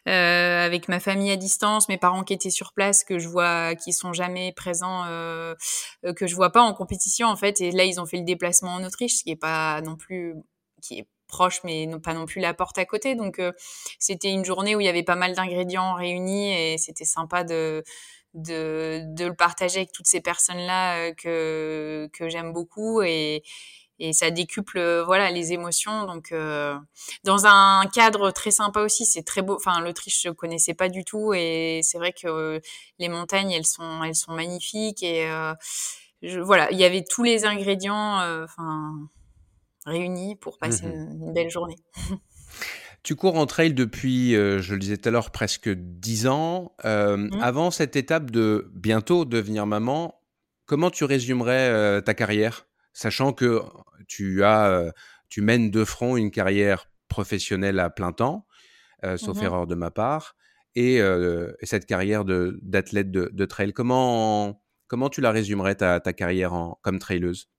[0.05, 3.93] avec ma famille à distance, mes parents qui étaient sur place, que je vois, qui
[3.93, 7.61] sont jamais présents, que je vois pas en compétition en fait.
[7.61, 10.35] Et là, ils ont fait le déplacement en Autriche, ce qui est pas non plus,
[10.83, 11.07] qui est
[11.65, 13.15] mais pas non plus la porte à côté.
[13.15, 13.53] Donc, euh,
[13.99, 17.85] c'était une journée où il y avait pas mal d'ingrédients réunis et c'était sympa de,
[18.35, 23.43] de, le partager avec toutes ces personnes-là euh, que, que j'aime beaucoup et,
[23.99, 26.35] et ça décuple euh, voilà les émotions donc
[27.25, 31.05] dans un cadre très sympa aussi c'est très beau enfin l'Autriche je connaissais pas du
[31.05, 32.61] tout et c'est vrai que
[32.99, 35.27] les montagnes elles sont elles sont magnifiques et
[36.43, 38.21] voilà il y avait tous les ingrédients
[39.87, 41.77] réunis pour passer mmh une, une, belle journée.
[43.07, 46.75] Tu cours en trail depuis, euh, je le disais tout à l'heure, presque 10 ans.
[46.85, 47.39] Euh, mmh.
[47.41, 50.21] Avant cette étape de bientôt devenir maman,
[50.65, 53.63] comment tu résumerais euh, ta carrière Sachant que
[54.09, 54.93] tu, as,
[55.29, 58.49] tu mènes de front une carrière professionnelle à plein temps,
[59.17, 59.45] sauf mmh.
[59.45, 60.35] erreur de ma part,
[60.75, 63.73] et, et cette carrière d'athlète de, de, de, trail.
[63.73, 67.51] Comment, comment tu la résumerais, ta, ta carrière en, comme traileuse?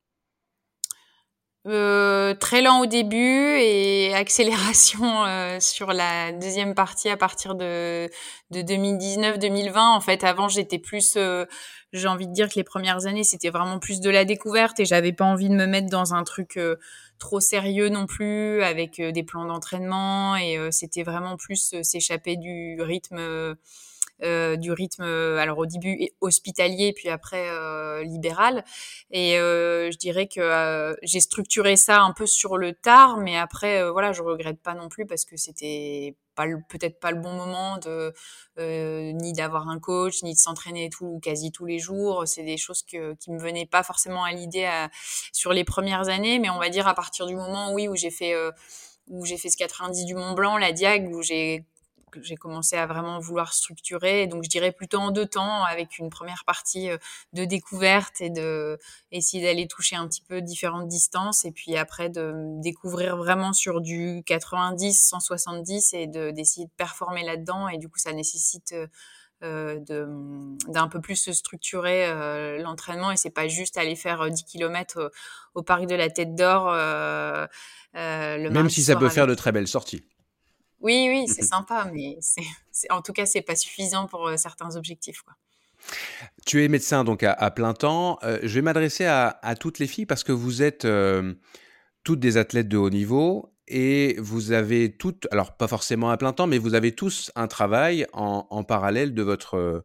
[1.67, 8.09] Euh, très lent au début et accélération euh, sur la deuxième partie à partir de,
[8.51, 9.77] de 2019-2020.
[9.77, 11.45] En fait, avant, j'étais plus, euh,
[11.93, 14.85] j'ai envie de dire que les premières années, c'était vraiment plus de la découverte et
[14.85, 16.75] j'avais pas envie de me mettre dans un truc euh,
[17.19, 23.17] trop sérieux non plus avec des plans d'entraînement et c'était vraiment plus s'échapper du rythme
[23.17, 23.55] euh,
[24.21, 28.63] du rythme, euh, alors au début hospitalier, puis après euh, libéral.
[29.11, 33.89] Et euh, je dirais que j'ai structuré ça un peu sur le tard, mais après,
[33.91, 36.15] voilà, je regrette pas non plus parce que c'était
[36.69, 38.13] peut-être pas le bon moment de
[38.59, 42.57] euh, ni d'avoir un coach ni de s'entraîner tout quasi tous les jours c'est des
[42.57, 44.69] choses que, qui me venaient pas forcément à l'idée
[45.31, 48.11] sur les premières années mais on va dire à partir du moment oui où j'ai
[48.11, 48.51] fait euh,
[49.07, 51.65] où j'ai fait ce 90 du Mont Blanc la Diag où j'ai
[52.11, 54.27] que j'ai commencé à vraiment vouloir structurer.
[54.27, 56.89] donc, je dirais plutôt en deux temps, avec une première partie
[57.33, 58.77] de découverte et de
[59.11, 63.81] essayer d'aller toucher un petit peu différentes distances, et puis après de découvrir vraiment sur
[63.81, 67.67] du 90, 170 et de d'essayer de performer là-dedans.
[67.67, 68.73] Et du coup, ça nécessite
[69.43, 69.79] euh,
[70.67, 75.11] d'un peu plus structurer euh, l'entraînement et c'est pas juste aller faire 10 km
[75.53, 77.45] au, parc de la Tête d'Or euh,
[77.93, 80.03] le même si ça peut faire de très belles sorties
[80.81, 82.17] oui oui c'est sympa mais
[82.89, 85.33] en tout cas c'est pas suffisant pour certains objectifs quoi.
[86.45, 88.19] Tu es médecin donc à, plein temps.
[88.21, 90.85] je vais m'adresser à, à, toutes les filles parce que vous êtes
[92.03, 96.33] toutes des athlètes de haut niveau et vous avez toutes, alors pas forcément à plein
[96.33, 99.83] temps, mais vous avez tous un travail en, parallèle de votre,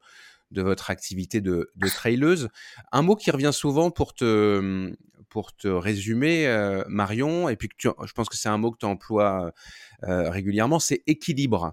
[0.52, 2.48] de votre activité de, de traileuse.
[2.92, 4.94] Un mot qui revient souvent pour te,
[5.32, 8.76] pour te résumer, euh, Marion, et puis que je pense que c'est un mot que
[8.76, 9.50] tu emploies
[10.04, 11.72] euh, régulièrement, c'est équilibre.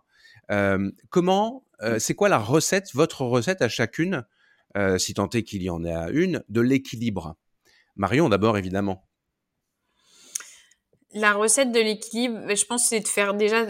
[0.49, 1.65] Euh, comment,
[1.97, 4.25] c'est quoi la recette, votre recette à chacune,
[4.97, 7.35] si tant est qu'il y en a une, de l'équilibre?
[7.97, 9.05] Marion d'abord, évidemment.
[11.13, 13.65] La recette de l'équilibre, je pense, c'est de faire déjà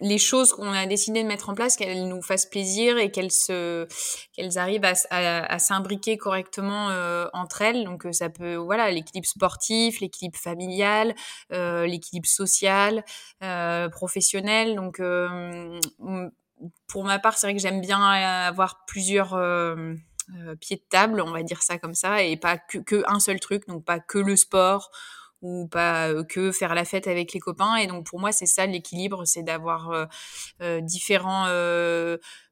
[0.00, 3.32] les choses qu'on a décidé de mettre en place, qu'elles nous fassent plaisir et qu'elles
[3.32, 3.86] se,
[4.32, 7.84] qu'elles arrivent à, s'imbriquer correctement euh, entre elles.
[7.84, 11.14] Donc euh, ça peut, voilà, l'équilibre sportif, l'équilibre familial,
[11.52, 13.04] euh, l'équilibre social,
[13.42, 14.76] euh, professionnel.
[14.76, 15.00] Donc
[16.86, 19.38] pour ma part, c'est vrai que j'aime bien avoir plusieurs
[20.60, 23.40] pieds de table, on va dire ça comme ça, et pas que, que un seul
[23.40, 24.90] truc, donc pas que le sport
[25.42, 27.76] ou pas que faire la fête avec les copains.
[27.76, 30.08] Et donc pour moi, c'est ça l'équilibre, c'est d'avoir
[30.82, 31.46] différents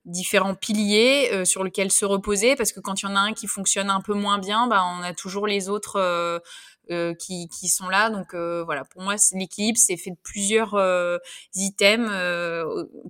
[0.04, 3.46] différents piliers sur lesquels se reposer parce que quand il y en a un qui
[3.46, 6.42] fonctionne un peu moins bien, bah, on a toujours les autres
[6.90, 8.10] euh, qui, sont là.
[8.10, 11.16] Donc euh, voilà, pour moi, l'équilibre, c'est fait de plusieurs euh,
[11.54, 12.10] items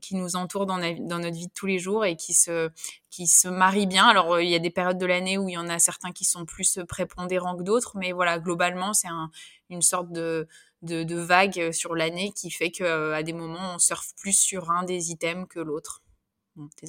[0.00, 2.70] qui nous entourent dans, notre vie de tous les jours et qui se,
[3.10, 4.06] qui se marient bien.
[4.06, 6.24] Alors il y a des périodes de l'année où il y en a certains qui
[6.24, 9.30] sont plus prépondérants que d'autres, mais voilà, globalement, c'est un,
[9.70, 10.46] une sorte de,
[10.82, 15.10] de vague sur l'année qui fait qu'à des moments, on surfe plus sur un des
[15.10, 16.02] items que l'autre.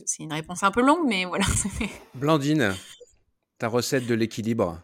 [0.06, 1.46] c'est une réponse un peu longue, mais voilà.
[2.14, 2.76] Blandine,
[3.58, 4.84] ta recette de l'équilibre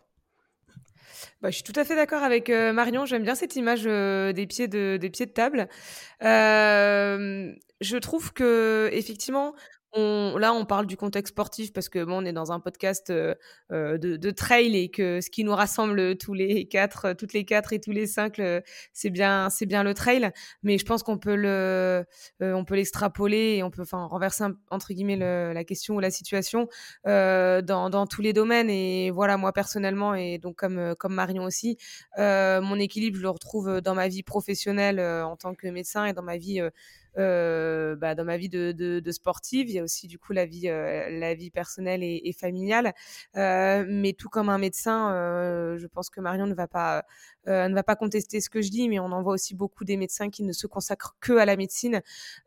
[1.41, 3.05] bah, je suis tout à fait d'accord avec euh, Marion.
[3.05, 5.67] J'aime bien cette image euh, des pieds de des pieds de table.
[6.23, 7.51] Euh,
[7.81, 9.55] je trouve que effectivement,
[9.97, 13.35] là, on parle du contexte sportif parce que bon, on est dans un podcast euh,
[13.71, 17.73] euh, de, trail et que ce qui nous rassemble tous les quatre, toutes les quatre
[17.73, 18.41] et tous les cinq,
[18.93, 20.31] c'est bien, c'est bien le trail.
[20.63, 22.05] Mais je pense qu'on peut le,
[22.41, 26.11] euh, on peut l'extrapoler et on peut, enfin, renverser entre guillemets la question ou la
[26.11, 26.67] situation
[27.05, 28.69] dans, dans, tous les domaines.
[28.69, 31.77] Et voilà, moi personnellement et donc comme comme Marion aussi,
[32.17, 36.23] mon équilibre, je le retrouve dans ma vie professionnelle en tant que médecin et dans
[36.23, 36.61] ma vie
[37.17, 39.69] euh, bah, dans ma vie de, de, de, sportive.
[39.69, 42.93] Il y a aussi du coup la vie, euh, la vie personnelle et, et familiale.
[43.35, 47.03] Euh, mais tout comme un médecin, euh, je pense que Marion ne va pas
[47.47, 49.83] euh, ne va pas contester ce que je dis, mais on en voit aussi beaucoup
[49.83, 52.01] des médecins qui ne se consacrent que à la médecine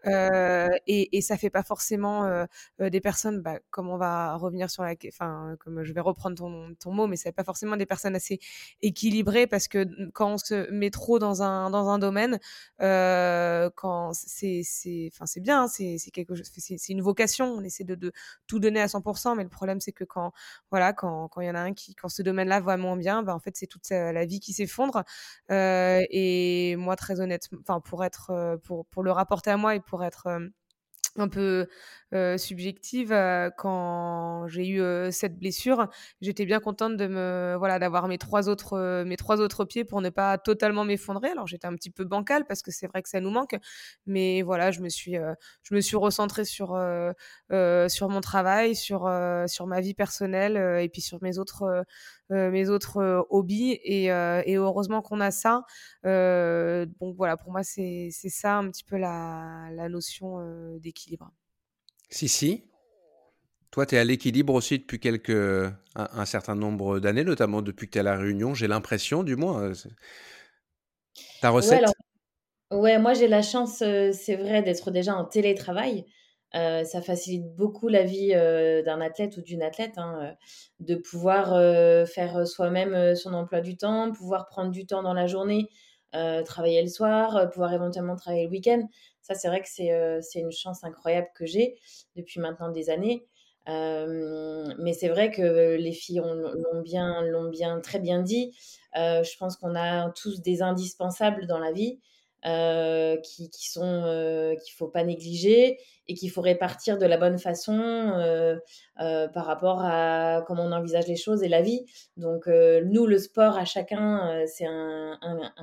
[0.07, 2.45] euh, et, et ça fait pas forcément
[2.79, 6.75] des personnes, bah, comme on va revenir sur la, enfin, comme je vais reprendre ton,
[6.81, 8.39] ton mot, mais ça fait pas forcément des personnes assez
[8.83, 12.39] équilibrées parce que quand on se met trop dans un dans un domaine,
[12.79, 17.85] quand c'est c'est, enfin c'est bien, hein, c'est quelque chose, c'est une vocation, on essaie
[17.85, 18.13] de, de
[18.47, 20.33] tout donner à 100%, mais le problème c'est que quand
[20.71, 23.23] voilà, quand quand il y en a un qui, quand ce domaine-là va moins bien,
[23.23, 25.05] bah en fait c'est toute la vie qui s'effondre.
[25.51, 29.75] Euh, et moi, très honnêtement, enfin, pour être, euh, pour, pour le rapporter à moi
[29.75, 30.49] et pour être euh,
[31.17, 31.69] un peu
[32.15, 35.89] euh, subjective euh, quand j'ai eu euh, cette blessure.
[36.21, 40.01] J'étais bien contente de me voilà d'avoir mes trois autres mes trois autres pieds pour
[40.01, 41.31] ne pas totalement m'effondrer.
[41.31, 43.57] Alors j'étais un petit peu bancale parce que c'est vrai que ça nous manque
[44.07, 45.17] mais voilà je me suis
[45.63, 46.79] je me suis recentrée sur
[47.89, 49.11] sur mon travail sur
[49.47, 51.85] sur ma vie personnelle et puis sur mes autres
[52.31, 53.79] mes autres hobbies.
[53.83, 54.11] Et,
[54.57, 55.65] heureusement qu'on a ça.
[56.05, 61.31] Donc voilà pour moi c'est ça un petit peu la notion d'équilibre
[62.15, 62.65] si, si.
[63.73, 67.93] Toi, tu es à l'équilibre aussi depuis quelques, un, certain nombre d'années, notamment depuis que
[67.93, 69.65] tu es à La Réunion, j'ai l'impression, du moins.
[69.65, 69.75] Euh,
[71.41, 71.83] ta recette
[72.71, 76.07] ouais, moi j'ai la chance, euh, c'est vrai, d'être déjà en télétravail.
[76.55, 80.37] Euh, ça facilite beaucoup la vie d'un athlète ou d'une athlète, hein,
[80.79, 81.49] de pouvoir
[82.09, 85.69] faire soi-même son emploi du temps, pouvoir prendre du temps dans la journée,
[86.13, 88.87] travailler le soir, pouvoir éventuellement travailler le week-end.
[89.25, 91.79] Ça, c'est vrai que euh, c'est une chance incroyable que j'ai
[92.15, 93.27] depuis maintenant des années.
[93.71, 98.55] Euh, mais c'est vrai que les filles l'ont bien, l'ont bien, très bien dit.
[98.99, 102.01] Euh, je pense qu'on a tous des indispensables dans la vie.
[102.47, 105.79] Euh, qui, qui, sont euh, qu'il faut pas négliger
[106.09, 108.59] et qu'il faut répartir de la bonne façon euh,
[108.99, 111.87] par rapport à comment on envisage les choses et la vie.
[112.19, 115.19] Donc nous, le sport à chacun, c'est un,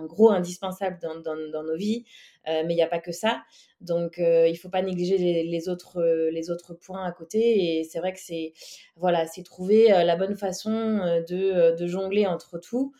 [0.07, 2.03] gros indispensable dans, nos vies,
[2.47, 3.43] mais il n'y a pas que ça.
[3.81, 7.77] Donc il faut pas négliger les, autres les autres points à côté.
[7.77, 8.53] Et c'est vrai que c'est
[8.95, 12.95] voilà, c'est trouver la bonne façon de jongler entre tout.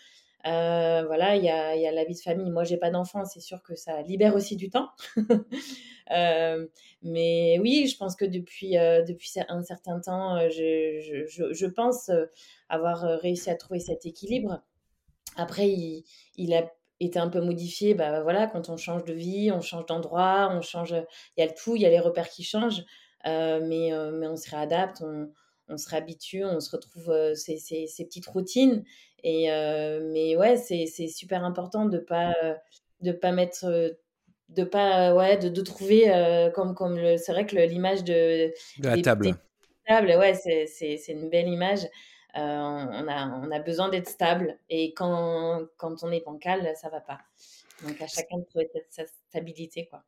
[0.48, 2.50] Euh, voilà, il y a, y a, la vie de famille.
[2.50, 4.90] Moi, j'ai pas d'enfant, c'est sûr que ça libère aussi du temps.
[6.12, 6.68] euh,
[7.04, 12.10] mais oui, je pense que depuis, euh, depuis un certain temps, je, je, je, pense
[12.70, 14.62] avoir réussi à trouver cet équilibre.
[15.36, 16.04] Après, il,
[16.38, 17.94] il a été un peu modifié.
[17.94, 20.92] Bah, voilà, quand on change de vie, on change d'endroit, on change.
[21.38, 22.84] Il y a le tout, il y a les repères qui changent.
[23.26, 25.30] mais, mais on se réadapte, on,
[25.72, 28.84] on se réhabitue, on se retrouve ces, ces, ces petites routines.
[29.24, 32.34] Et, euh, mais ouais, c'est super important de pas,
[33.02, 33.96] de pas mettre
[34.50, 38.88] de pas ouais de, de trouver euh, comme comme c'est vrai que l'image de, de
[38.88, 39.38] la table.
[39.88, 41.86] table ouais c'est une belle image.
[42.36, 44.58] Euh, on a on a besoin d'être stable.
[44.70, 47.20] Et quand quand on est bancal ça va pas.
[47.84, 50.04] Donc à chacun de trouver sa stabilité quoi.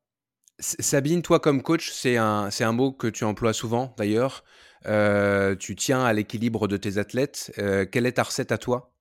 [0.60, 4.44] Sabine toi comme coach c'est un c'est un mot que tu emploies souvent d'ailleurs
[4.86, 7.52] euh, tu tiens à l'équilibre de tes athlètes
[7.92, 8.92] quelle est ta recette à toi?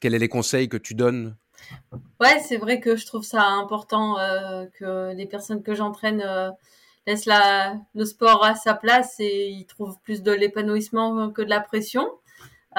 [0.00, 1.36] Quels sont les conseils que tu donnes?
[2.20, 6.50] Ouais, c'est vrai que je trouve ça important euh, que les personnes que j'entraîne euh,
[7.06, 11.50] laissent la, le sport à sa place et ils trouvent plus de l'épanouissement que de
[11.50, 12.08] la pression.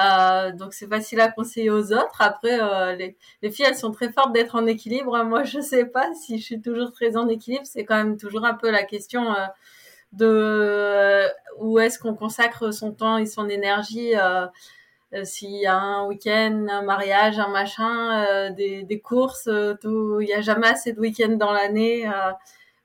[0.00, 2.20] Euh, donc c'est facile à conseiller aux autres.
[2.20, 5.22] Après, euh, les, les, filles, elles sont très fortes d'être en équilibre.
[5.24, 7.64] Moi, je sais pas si je suis toujours très en équilibre.
[7.64, 9.46] C'est quand même toujours un peu la question euh,
[10.16, 11.26] de
[11.58, 14.14] où est-ce qu'on consacre son temps et son énergie.
[15.14, 20.26] Euh, s'il y a un week-end, un mariage, un machin, euh, des, courses, euh, il
[20.26, 22.10] n'y a jamais assez de week-ends dans l'année.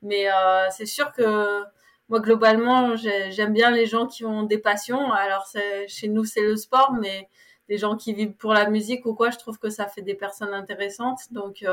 [0.01, 0.27] mais
[0.71, 1.63] c'est sûr que
[2.09, 5.11] moi globalement, j'aime bien les gens qui ont des passions.
[5.11, 5.47] Alors
[5.87, 7.29] chez nous c'est le sport, mais
[7.69, 10.15] des gens qui vivent pour la musique ou quoi, je trouve que ça fait des
[10.15, 11.19] personnes intéressantes.
[11.31, 11.63] Donc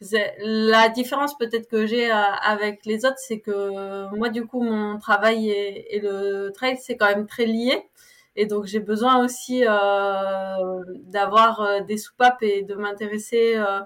[0.00, 5.50] la différence peut-être que j'ai avec les autres, c'est que moi du coup mon travail
[5.50, 7.88] et, le trail c'est quand même très lié.
[8.36, 13.80] Et donc j'ai besoin aussi euh, d'avoir euh, des soupapes et de m'intéresser euh,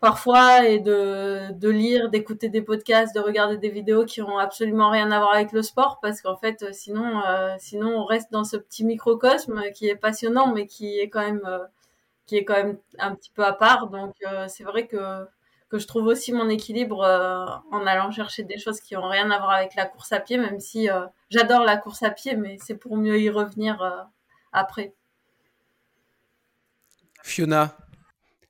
[0.00, 4.90] parfois et de, de lire, d'écouter des podcasts, de regarder des vidéos qui ont absolument
[4.90, 8.30] rien à voir avec le sport parce qu'en fait euh, sinon euh, sinon on reste
[8.30, 11.58] dans ce petit microcosme qui est passionnant mais qui est quand même euh,
[12.26, 13.88] qui est quand même un petit peu à part.
[13.88, 14.14] Donc
[14.48, 15.26] c'est vrai que
[15.68, 19.30] que je trouve aussi mon équilibre euh, en allant chercher des choses qui ont rien
[19.30, 22.36] à voir avec la course à pied, même si euh, j'adore la course à pied,
[22.36, 24.02] mais c'est pour mieux y revenir euh,
[24.52, 24.94] après.
[27.24, 27.76] Fiona,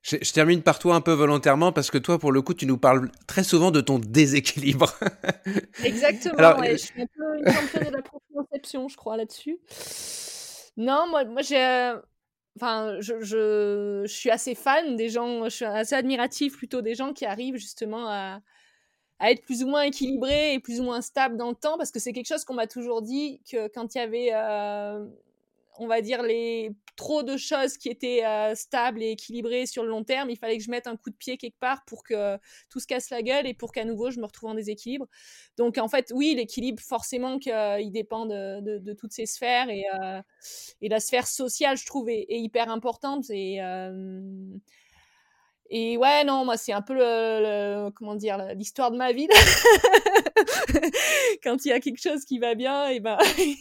[0.02, 2.66] je, je, termine par toi un peu volontairement parce que toi, pour le coup, tu
[2.66, 4.92] nous parles très souvent de ton déséquilibre.
[5.84, 8.02] Exactement, Alors, ouais, je suis un peu une championne de la
[8.34, 9.58] conception, je crois, là-dessus.
[10.76, 11.94] Non, moi, moi j'ai
[12.56, 17.12] enfin, je, je, suis assez fan des gens, je suis assez admiratif plutôt des gens
[17.12, 18.40] qui arrivent justement à,
[19.18, 21.90] à être plus ou moins équilibrés et plus ou moins stables dans le temps, parce
[21.90, 25.06] que c'est quelque chose qu'on m'a toujours dit que quand il y avait euh,
[25.78, 29.90] on va dire, les trop de choses qui étaient euh, stables et équilibrées sur le
[29.90, 30.30] long terme.
[30.30, 32.38] Il fallait que je mette un coup de pied quelque part pour que
[32.70, 35.06] tout se casse la gueule et pour qu'à nouveau je me retrouve en déséquilibre.
[35.56, 40.20] Donc en fait, oui, l'équilibre, forcément qu'il euh, dépend de, toutes ces sphères et, euh,
[40.80, 43.24] et, la sphère sociale, je trouve, est, hyper importante.
[45.70, 49.28] Et ouais, non, moi, c'est un peu le, le comment dire, l'histoire de ma vie.
[51.42, 53.56] Quand il y a quelque chose qui va bien, et ben, il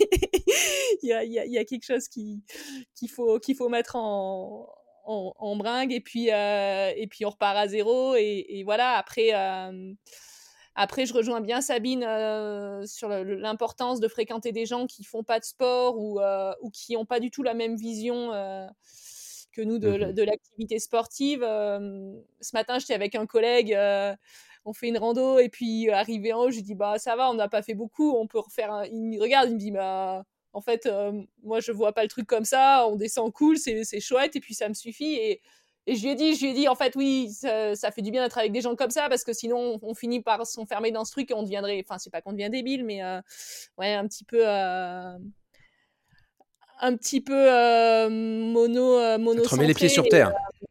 [1.04, 2.44] y a, y, a, y a, quelque chose qui
[2.96, 4.68] qu'il faut qu'il faut mettre en,
[5.06, 8.98] en, en, bringue et puis euh, et puis on repart à zéro et, et voilà.
[8.98, 9.30] Après.
[9.34, 9.94] Euh,
[10.76, 15.40] après, je rejoins bien Sabine euh, sur l'importance de fréquenter des gens qui font pas
[15.40, 18.68] de sport ou, euh, ou qui n'ont pas du tout la même vision euh,
[19.56, 21.42] que nous de, mmh de l'activité sportive.
[21.42, 23.78] Ce matin, j'étais avec un collègue,
[24.66, 27.30] on fait une rando et puis arrivé en haut, je lui dis bah ça va,
[27.30, 28.74] on n'a pas fait beaucoup, on peut refaire.
[28.74, 28.86] Un...
[28.86, 31.12] Il me regarde, il me dit bah en fait, euh,
[31.44, 34.54] moi je vois pas le truc comme ça, on descend cool, c'est chouette et puis
[34.54, 35.42] ça me suffit et
[35.88, 38.02] et je lui ai dit, je lui ai dit, en fait, oui, ça, ça fait
[38.02, 40.44] du bien d'être avec des gens comme ça parce que sinon, on, on finit par
[40.48, 43.22] s'enfermer dans ce truc et on deviendrait, enfin, c'est pas qu'on devient débile, mais euh,
[43.78, 45.16] ouais, un petit peu, euh,
[46.80, 49.44] un petit peu euh, mono, euh, mono.
[49.44, 50.30] Te remets les pieds sur terre.
[50.30, 50.66] Euh,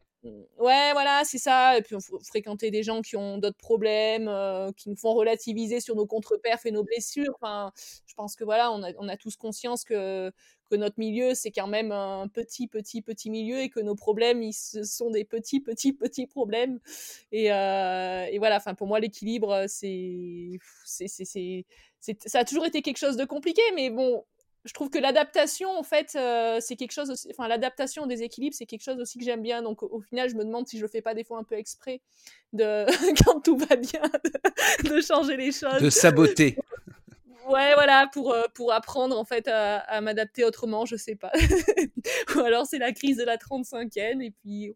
[0.57, 1.77] Ouais, voilà, c'est ça.
[1.77, 5.79] Et puis, on fréquenter des gens qui ont d'autres problèmes, euh, qui nous font relativiser
[5.79, 7.33] sur nos contre-perfs et nos blessures.
[7.35, 7.71] Enfin,
[8.07, 10.31] je pense que voilà, on a, on a tous conscience que,
[10.71, 14.41] que notre milieu, c'est quand même un petit, petit, petit milieu et que nos problèmes,
[14.41, 16.79] ils ce sont des petits, petits, petits problèmes.
[17.31, 21.25] Et, euh, et voilà, enfin, pour moi, l'équilibre, c'est, c'est, c'est,
[21.99, 24.25] c'est, ça a toujours été quelque chose de compliqué, mais bon,
[24.65, 28.55] je trouve que l'adaptation, en fait, euh, c'est quelque chose aussi, enfin, l'adaptation des équilibres,
[28.55, 29.61] c'est quelque chose aussi que j'aime bien.
[29.61, 31.55] Donc, au, final, je me demande si je le fais pas des fois un peu
[31.55, 32.01] exprès
[32.51, 32.85] de,
[33.23, 34.01] quand tout va bien,
[34.83, 35.81] de, changer les choses.
[35.81, 36.57] De saboter.
[37.47, 41.31] Ouais, voilà, pour, euh, pour apprendre, en fait, à, m'adapter autrement, je sais pas.
[42.35, 44.73] Ou alors, c'est la crise de la 35e, et puis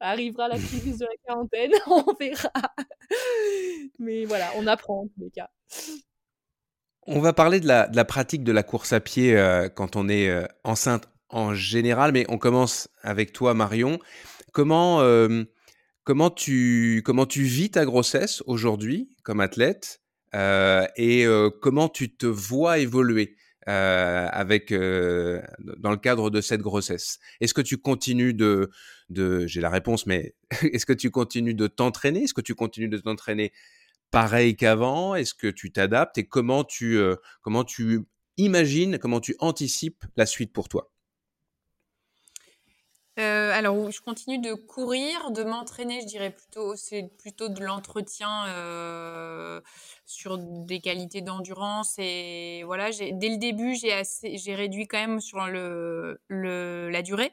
[0.00, 2.52] arrivera la crise de la quarantaine, on verra.
[3.98, 5.48] Mais voilà, on apprend, en tous les cas.
[7.06, 10.28] On va parler de la, pratique de la course à pied euh, quand on est
[10.28, 13.98] euh, enceinte en général, mais on commence avec toi, Marion.
[14.52, 15.44] Comment, euh,
[16.04, 20.00] comment, tu, comment tu vis ta grossesse aujourd'hui comme athlète
[20.34, 21.26] et
[21.60, 23.36] comment tu te vois évoluer
[23.66, 27.18] avec, dans le cadre de cette grossesse?
[27.40, 28.70] Est-ce que tu continues de,
[29.08, 32.24] de j'ai la réponse, mais est-ce que tu continues de t'entraîner?
[32.24, 33.52] Est-ce que tu continues de t'entraîner
[34.10, 35.14] pareil qu'avant?
[35.14, 38.02] Est-ce que tu t'adaptes et comment tu, euh, comment tu
[38.36, 40.90] imagines, comment tu anticipes la suite pour toi?
[43.18, 48.46] Euh, alors, je continue de courir, de m'entraîner, je dirais plutôt, c'est plutôt de l'entretien
[48.46, 49.60] euh,
[50.06, 51.96] sur des qualités d'endurance.
[51.98, 57.32] Et voilà, dès le début, j'ai réduit quand même sur le, la durée.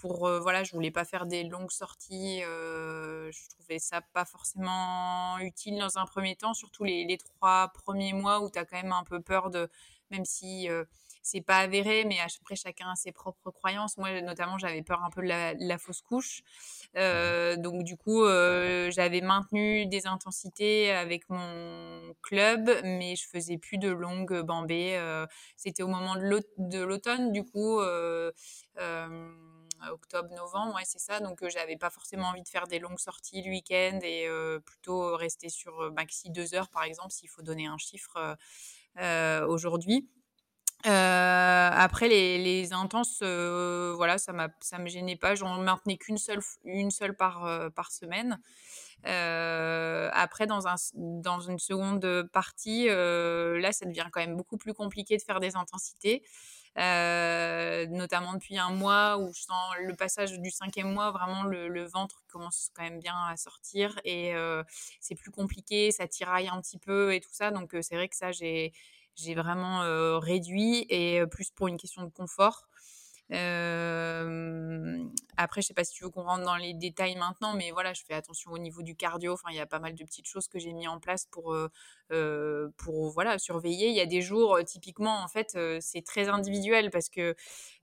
[0.00, 2.40] Pour voilà, je voulais pas faire des longues sorties.
[2.42, 8.12] Je trouvais ça pas forcément utile dans un premier temps, surtout les, les trois premiers
[8.12, 9.68] mois où tu as quand même un peu peur de,
[10.10, 10.68] même si
[11.28, 13.98] c'est pas avéré, mais après chacun a ses propres croyances.
[13.98, 16.42] Moi, notamment, j'avais peur un peu de la, fausse couche.
[16.96, 23.58] Euh, donc du coup, euh, j'avais maintenu des intensités avec mon club, mais je faisais
[23.58, 24.96] plus de longues bambées.
[24.96, 25.26] Euh,
[25.56, 27.80] c'était au moment de l'automne, du coup.
[29.92, 31.20] octobre, novembre, ouais, c'est ça.
[31.20, 34.26] Donc, j'avais pas forcément envie de faire des longues sorties le week-end et
[34.64, 38.36] plutôt rester sur maxi deux heures, par exemple, s'il faut donner un chiffre
[39.46, 40.08] aujourd'hui.
[40.86, 45.34] Euh, après les, les intenses, euh, voilà, ça m'a, ça me gênait pas.
[45.34, 48.38] J'en maintenais qu'une seule, une seule par euh, par semaine.
[49.04, 55.16] après, dans un, dans une seconde partie, là, ça devient quand même beaucoup plus compliqué
[55.16, 56.22] de faire des intensités.
[56.76, 61.84] notamment depuis un mois où je sens le passage du cinquième mois, vraiment le, le
[61.86, 64.32] ventre commence quand même bien à sortir et
[65.00, 67.50] c'est plus compliqué, ça tiraille un petit peu et tout ça.
[67.50, 68.72] Donc c'est vrai que ça, j'ai
[69.18, 69.80] j'ai vraiment
[70.20, 72.68] réduit et plus pour une question de confort.
[75.36, 77.92] après, je sais pas si tu veux qu'on rentre dans les détails maintenant, mais voilà,
[77.92, 79.32] je fais attention au niveau du cardio.
[79.34, 81.56] Enfin, il y a pas mal de petites choses que j'ai mis en place pour
[82.76, 83.88] pour voilà surveiller.
[83.88, 87.34] Il y a des jours, typiquement, en fait, c'est très individuel parce que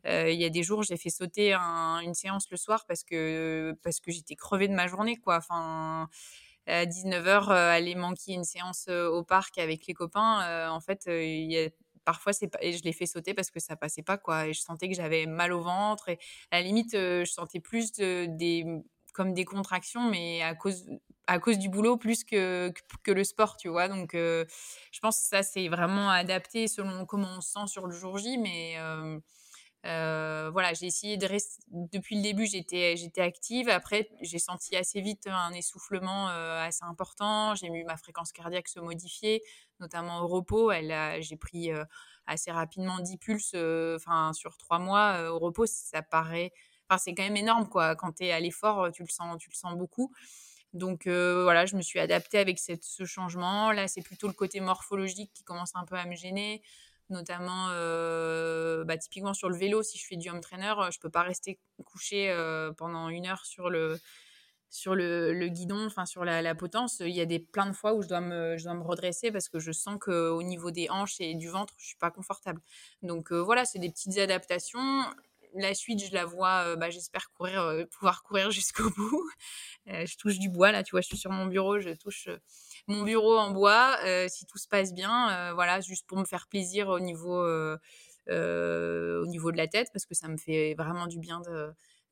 [0.06, 4.00] il y a des jours, j'ai fait sauter une séance le soir parce que parce
[4.00, 5.38] que j'étais crevée de ma journée, quoi.
[5.38, 6.10] Enfin
[6.68, 10.80] à 19h euh, aller manquer une séance euh, au parc avec les copains, euh, en
[10.80, 11.10] fait,
[12.04, 14.88] parfois c'est pas je l'ai fait sauter parce que ça passait pas quoi je sentais
[14.88, 16.20] que j'avais mal au ventre et
[16.52, 18.64] à la limite je sentais plus de, des
[19.16, 20.86] comme des contractions mais à cause
[21.26, 25.26] à cause du boulot plus que que, le sport tu vois donc je pense que
[25.26, 28.78] ça c'est vraiment adapté selon comment on se sent sur le jour J mais
[29.86, 31.62] voilà, j'ai essayé de rester.
[31.70, 33.70] Depuis le début, j'étais j'étais active.
[33.70, 37.56] Après, j'ai senti assez vite un essoufflement euh, assez important.
[37.56, 39.44] J'ai eu ma fréquence cardiaque se modifier,
[39.80, 40.72] notamment au repos.
[40.72, 41.84] Elle j'ai pris euh,
[42.26, 43.56] assez rapidement 10 pulses,
[43.96, 45.68] enfin sur trois mois au repos.
[45.68, 46.52] Ça paraît,
[46.98, 47.96] c'est quand même énorme quoi.
[47.96, 50.12] Quand es à l'effort, tu le sens, tu le sens beaucoup.
[50.74, 53.72] Donc voilà, je me suis adaptée avec cette, ce changement.
[53.72, 56.64] Là, c'est plutôt le côté morphologique qui commence un peu à me gêner
[57.10, 61.10] notamment euh, bah, typiquement sur le vélo si je fais du home trainer je peux
[61.10, 64.00] pas rester couché euh, pendant une heure sur le
[64.72, 67.00] sur le, guidon enfin sur la, potence.
[67.00, 69.32] Il y a des plein de fois où je dois me je dois me redresser
[69.32, 72.12] parce que je sens que au niveau des hanches et du ventre je suis pas
[72.12, 72.62] confortable.
[73.02, 75.04] Donc euh, voilà c'est des petites adaptations.
[75.58, 79.30] La suite, je la vois, bah, j'espère courir, pouvoir courir jusqu'au bout.
[79.86, 82.28] je touche du bois, là, tu vois, je suis sur mon bureau, je touche
[82.88, 86.26] mon bureau en bois, euh, si tout se passe bien, euh, voilà, juste pour me
[86.26, 87.78] faire plaisir au niveau, euh,
[88.28, 91.42] au niveau de la tête, parce que ça me fait vraiment du bien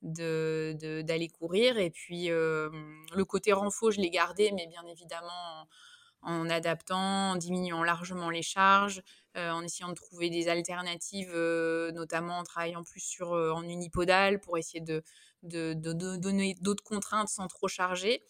[0.02, 1.78] de, d'aller courir.
[1.78, 5.68] Et puis, le côté renfort, je l'ai gardé, mais bien évidemment
[6.22, 9.02] en adaptant, en diminuant largement les charges,
[9.36, 11.34] en essayant de trouver des alternatives,
[11.94, 15.02] notamment en travaillant plus sur en unipodal pour essayer de,
[15.42, 18.22] de, de donner d'autres contraintes sans trop charger.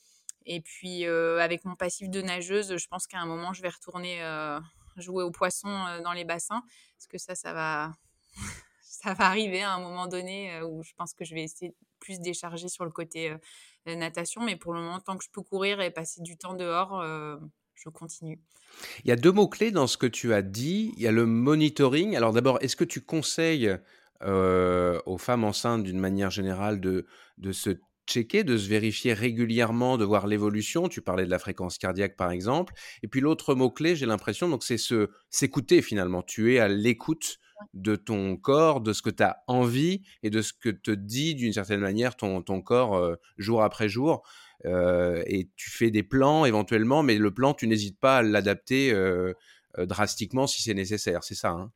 [0.47, 4.21] Et puis avec mon passif de nageuse, je pense qu'à un moment je vais retourner
[4.97, 6.63] jouer aux poissons dans les bassins
[6.97, 7.93] parce que ça, ça va
[8.83, 12.21] ça va arriver à un moment donné où je pense que je vais essayer plus
[12.21, 13.35] décharger sur le côté
[13.87, 14.43] natation.
[14.43, 17.03] Mais pour le moment, tant que je peux courir et passer du temps dehors,
[17.75, 18.41] je continue.
[19.05, 20.93] Il y a deux mots-clés dans ce que tu as dit.
[20.97, 22.17] Il y a le monitoring.
[22.17, 23.77] Alors d'abord, est-ce que tu conseilles
[24.23, 27.07] aux femmes enceintes d'une manière générale de,
[27.39, 27.71] de se
[28.07, 30.89] checker, de se vérifier régulièrement, de voir l'évolution.
[30.89, 32.75] Tu parlais de la fréquence cardiaque par exemple.
[33.03, 36.23] Et puis l'autre mot-clé, j'ai l'impression, donc c'est se, s'écouter finalement.
[36.23, 37.39] Tu es à l'écoute
[37.73, 41.35] de ton corps, de ce que tu as envie et de ce que te dit
[41.35, 44.23] d'une certaine manière ton, ton corps euh, jour après jour.
[44.67, 48.93] Euh, et tu fais des plans éventuellement, mais le plan, tu n'hésites pas à l'adapter
[48.93, 49.33] euh,
[49.79, 51.25] drastiquement si c'est nécessaire.
[51.25, 51.51] C'est ça.
[51.51, 51.73] Hein?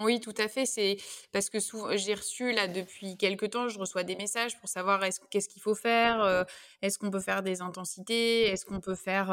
[0.00, 0.64] Oui, tout à fait.
[0.64, 0.96] C'est
[1.32, 1.58] parce que
[1.96, 5.60] j'ai reçu là depuis quelques temps, je reçois des messages pour savoir est-ce qu'est-ce qu'il
[5.60, 6.46] faut faire,
[6.82, 9.26] est-ce qu'on peut faire des intensités, est-ce qu'on peut faire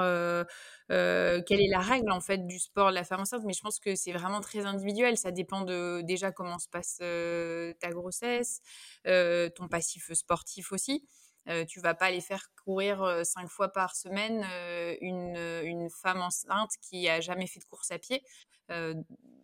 [0.90, 3.44] quelle est la règle en fait du sport de la femme enceinte.
[3.46, 5.18] Mais je pense que c'est vraiment très individuel.
[5.18, 6.98] Ça dépend de déjà comment se passe
[7.80, 8.62] ta grossesse,
[9.04, 11.06] ton passif sportif aussi.
[11.48, 14.44] Euh, tu vas pas aller faire courir cinq fois par semaine
[15.02, 18.24] une, une, femme enceinte qui a jamais fait de course à pied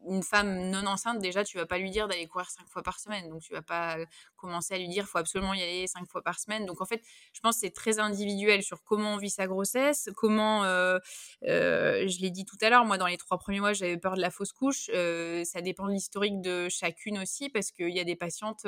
[0.08, 3.00] une femme non enceinte, déjà, tu vas pas lui dire d'aller courir cinq fois par
[3.00, 3.30] semaine.
[3.30, 3.98] Donc, tu vas pas
[4.36, 6.66] commencer à lui dire, faut absolument y aller cinq fois par semaine.
[6.66, 7.02] Donc, en fait,
[7.34, 10.98] je pense que c'est très individuel sur comment on vit sa grossesse, comment, euh,
[11.48, 14.16] euh, je l'ai dit tout à l'heure, moi, dans les trois premiers mois, j'avais peur
[14.16, 14.90] de la fausse couche.
[14.94, 18.66] Euh, ça dépend de l'historique de chacune aussi, parce qu'il y a des patientes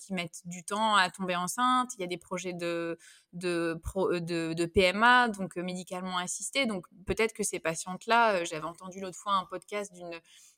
[0.00, 1.90] qui mettent du temps à tomber enceinte.
[1.96, 2.98] Il y a des projets de,
[3.32, 6.66] de, PMA, donc médicalement assisté.
[6.66, 9.92] Donc, peut-être que ces patientes-là, j'avais entendu l'autre fois un podcast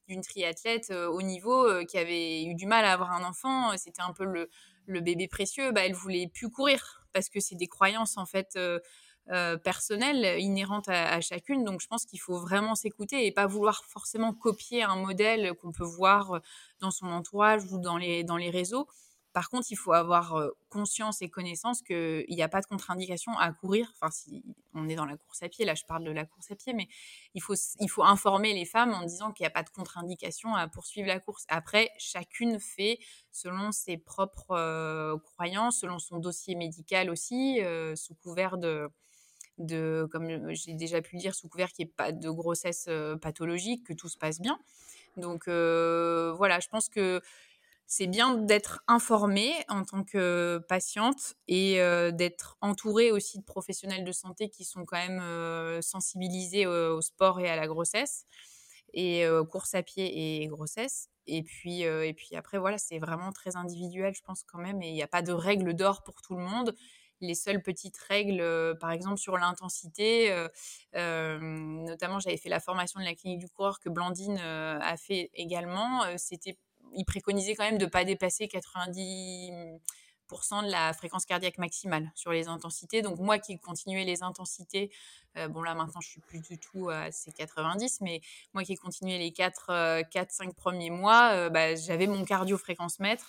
[0.09, 4.13] d'une triathlète au niveau qui avait eu du mal à avoir un enfant, c'était un
[4.13, 4.49] peu le,
[5.01, 8.59] bébé précieux, bah, elle voulait plus courir parce que c'est des croyances en fait
[9.63, 11.65] personnelles inhérentes à, chacune.
[11.65, 15.73] Donc je pense qu'il faut vraiment s'écouter et pas vouloir forcément copier un modèle qu'on
[15.73, 16.41] peut voir
[16.81, 18.87] dans son entourage ou dans les, dans les réseaux.
[19.35, 23.51] Par contre, il faut avoir conscience et connaissance qu'il n'y a pas de contre-indication à
[23.53, 23.93] courir.
[23.97, 26.53] Enfin, si on est dans la course à pied, là je parle de la course
[26.53, 26.87] à pied, mais
[27.35, 27.57] il faut,
[28.05, 31.47] informer les femmes en disant qu'il n'y a pas de contre-indication à poursuivre la course.
[31.49, 33.01] Après, chacune fait
[33.33, 37.61] selon ses propres croyances, selon son dossier médical aussi,
[37.97, 38.89] sous couvert de,
[39.59, 42.89] de, comme j'ai déjà pu le dire, sous couvert qu'il n'y ait pas de grossesse
[43.21, 44.61] pathologique, que tout se passe bien.
[45.17, 47.21] Donc voilà, je pense que
[47.87, 51.77] c'est bien d'être informée en tant que patiente et
[52.13, 57.49] d'être entourée aussi de professionnels de santé qui sont quand même sensibilisés au, sport et
[57.49, 58.25] à la grossesse
[58.95, 61.09] et course à pied et grossesse.
[61.27, 64.89] Et puis, et puis après, voilà, c'est vraiment très individuel, je pense quand même, et
[64.89, 66.75] il n'y a pas de règle d'or pour tout le monde
[67.21, 70.31] les seules petites règles, par exemple sur l'intensité.
[70.93, 76.03] notamment, j'avais fait la formation de la clinique du coureur que Blandine a fait également.
[76.17, 76.59] C'était
[76.93, 79.79] il préconisait quand même de ne pas dépasser 90%
[80.65, 83.03] de la fréquence cardiaque maximale sur les intensités.
[83.03, 84.91] Donc moi qui continuais les intensités,
[85.37, 88.21] euh, bon là maintenant je suis plus du tout à ces 90, mais
[88.53, 92.99] moi qui continuais les 4, 4 5 premiers mois, euh, bah, j'avais mon cardio fréquence
[93.01, 93.27] mètre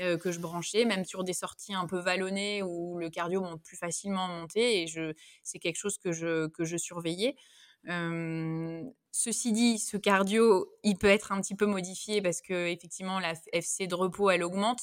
[0.00, 3.62] euh, que je branchais, même sur des sorties un peu vallonnées où le cardio monte
[3.62, 5.12] plus facilement monter et je,
[5.42, 7.36] c'est quelque chose que je, que je surveillais
[7.84, 13.34] ceci dit, ce cardio, il peut être un petit peu modifié parce que effectivement la
[13.52, 14.80] FC de repos elle augmente.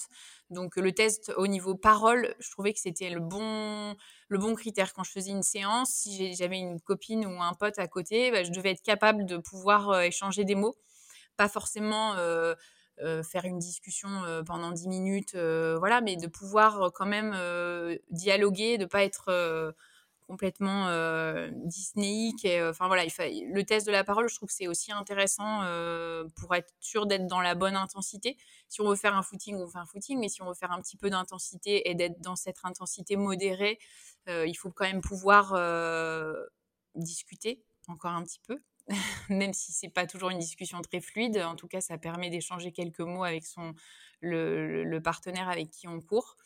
[0.49, 3.95] Donc le test au niveau parole, je trouvais que c'était le bon
[4.27, 5.89] le bon critère quand je faisais une séance.
[5.89, 9.37] Si j'avais une copine ou un pote à côté, bah, je devais être capable de
[9.37, 10.75] pouvoir échanger des mots,
[11.37, 12.15] pas forcément
[13.23, 14.09] faire une discussion
[14.45, 17.33] pendant 10 minutes, voilà, mais de pouvoir quand même
[18.11, 19.73] dialoguer, de pas être
[20.29, 22.45] complètement euh, disnéique.
[22.45, 24.91] Et, euh, enfin voilà, il le test de la parole, je trouve que c'est aussi
[24.91, 28.37] intéressant euh, pour être sûr d'être dans la bonne intensité.
[28.67, 30.71] Si on veut faire un footing, on fait un footing, mais si on veut faire
[30.71, 33.79] un petit peu d'intensité et d'être dans cette intensité modérée,
[34.27, 35.57] il faut quand même pouvoir
[36.93, 38.61] discuter encore un petit peu.
[39.29, 42.71] même si c'est pas toujours une discussion très fluide, en tout cas, ça permet d'échanger
[42.71, 43.73] quelques mots avec son
[44.21, 46.37] le partenaire avec qui on court.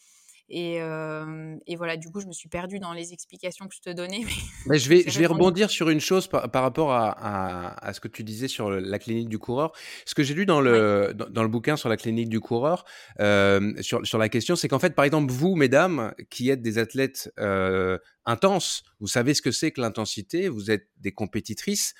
[0.49, 3.81] Et, euh, et, voilà, du coup, je me suis perdue dans les explications que je
[3.81, 4.23] te donnais.
[4.67, 7.93] Mais je vais, je vais rebondir sur une chose par, par rapport à, à, à,
[7.93, 9.71] ce que tu disais sur la clinique du coureur.
[10.05, 12.83] Ce que j'ai lu dans le, dans, dans, le bouquin sur la clinique du coureur,
[13.19, 16.77] euh, sur, sur la question, c'est qu'en fait, par exemple, vous, mesdames, qui êtes des
[16.77, 21.93] athlètes euh, intenses, vous savez ce que c'est que l'intensité, vous êtes des compétitrices,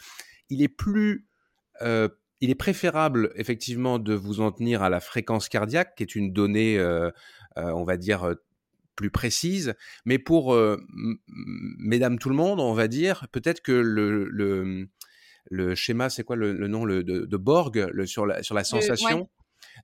[0.50, 1.28] il est plus...
[2.44, 6.34] Il est préférable effectivement de vous en tenir à la fréquence cardiaque, qui est une
[6.34, 7.10] donnée euh,
[7.56, 8.36] on va dire, euh,
[8.96, 9.74] plus précise.
[10.06, 10.78] Mais pour euh,
[11.28, 14.30] mesdames tout le monde, on va dire, peut-être que le,
[15.50, 19.30] le, schéma, c'est quoi le, nom le, de, Borg le, sur, la, sur la sensation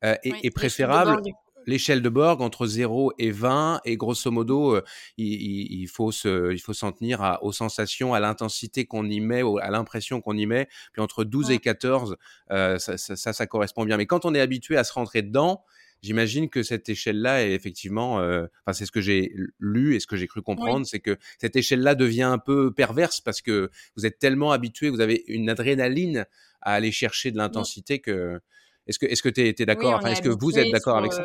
[0.01, 1.21] est, préférable
[1.65, 4.79] l'échelle de Borg entre 0 et 20 et grosso modo
[5.17, 9.69] il, faut se, il faut s'en tenir aux sensations à l'intensité qu'on y met à
[9.69, 10.67] l'impression qu'on y met.
[10.93, 12.15] Puis entre 12 et 14
[12.49, 13.97] ça, ça, ça, correspond bien.
[13.97, 15.63] Mais quand on est habitué à se rentrer dedans
[16.01, 20.07] J'imagine que cette échelle-là est effectivement, euh, enfin c'est ce que j'ai lu et ce
[20.07, 24.05] que j'ai cru comprendre, c'est que cette échelle-là devient un peu perverse parce que vous
[24.05, 26.25] êtes tellement habitué, vous avez une adrénaline
[26.61, 28.39] à aller chercher de l'intensité que.
[28.87, 29.93] Est-ce que est-ce que tu es, d'accord?
[29.93, 31.23] enfin, Est-ce que vous êtes d'accord avec ça?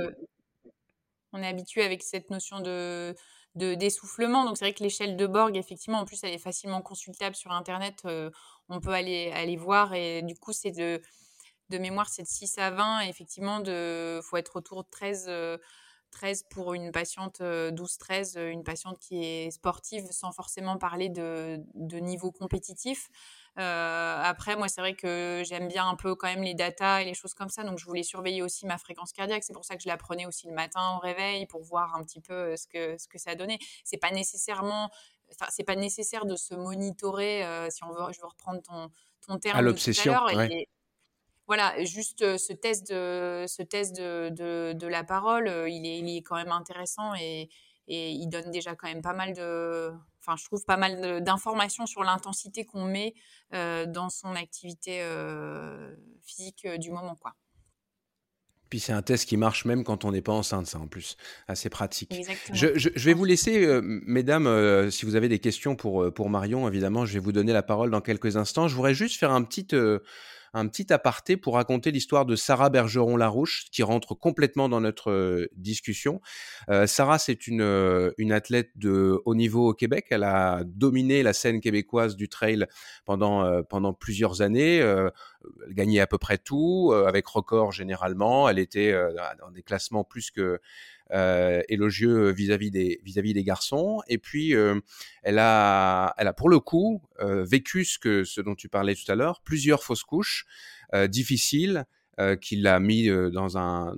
[1.33, 3.15] On est habitué avec cette notion de
[3.55, 4.45] d'essoufflement.
[4.45, 7.53] Donc c'est vrai que l'échelle de Borg, effectivement, en plus, elle est facilement consultable sur
[7.53, 8.03] Internet.
[8.05, 8.31] Euh,
[8.69, 11.01] on peut aller aller voir et du coup, c'est de
[11.75, 13.03] de mémoire, c'est de 6 à 20.
[13.03, 15.29] Et effectivement, il faut être autour de 13,
[16.11, 21.09] 13 euh, pour une patiente, 12-13, euh, une patiente qui est sportive, sans forcément parler
[21.09, 23.09] de, niveau compétitif.
[23.59, 27.05] Euh, après, moi, c'est vrai que j'aime bien un peu quand même les datas et
[27.05, 27.65] les choses comme ça.
[27.65, 29.45] Donc, je voulais surveiller aussi ma fréquence cardiaque.
[29.45, 32.03] C'est pour ça que je la prenais aussi le matin au réveil pour voir un
[32.03, 33.59] petit peu ce que, ce que ça donnait.
[33.85, 34.91] C'est pas nécessairement,
[35.33, 38.91] enfin, c'est pas nécessaire de se monitorer, si on veut, je veux reprendre ton,
[39.27, 39.59] ton terme.
[39.59, 40.15] À l'obsession.
[40.25, 40.69] Ouais
[41.47, 46.23] voilà, juste ce test de, ce test de, de, la parole, il est, il est
[46.23, 47.49] quand même intéressant et,
[47.89, 51.87] et il donne déjà quand même pas mal de, enfin, je trouve pas mal d'informations
[51.87, 53.15] sur l'intensité qu'on met
[53.53, 55.07] dans son activité
[56.23, 57.35] physique du moment, quoi.
[58.71, 61.17] Puis c'est un test qui marche même quand on n'est pas enceinte, ça en plus.
[61.47, 62.13] Assez pratique.
[62.53, 66.67] Je, je, je, vais vous laisser, mesdames, si vous avez des questions pour, pour Marion,
[66.67, 68.67] évidemment, je vais vous donner la parole dans quelques instants.
[68.67, 69.69] Je voudrais juste faire un petit,
[70.55, 76.21] un petit aparté pour raconter l'histoire de Sarah Bergeron-Larouche, qui rentre complètement dans notre discussion.
[76.71, 80.07] Euh, Sarah, c'est une, une athlète de haut niveau au Québec.
[80.11, 82.67] Elle a dominé la scène québécoise du trail
[83.05, 84.77] pendant, plusieurs années.
[84.77, 85.11] elle
[85.71, 88.49] gagnait à peu près tout, avec record généralement.
[88.49, 88.93] Elle était
[89.41, 90.59] dans des classements plus que euh,
[91.11, 94.03] élogieux vis-à-vis des vis-à-vis des garçons.
[94.09, 94.81] Et puis euh,
[95.23, 98.95] elle a elle a pour le coup euh, vécu ce que ce dont tu parlais
[98.95, 100.47] tout à l'heure, plusieurs fausses couches
[101.09, 101.85] difficiles.
[102.21, 103.93] Euh, qui l'a mis dans un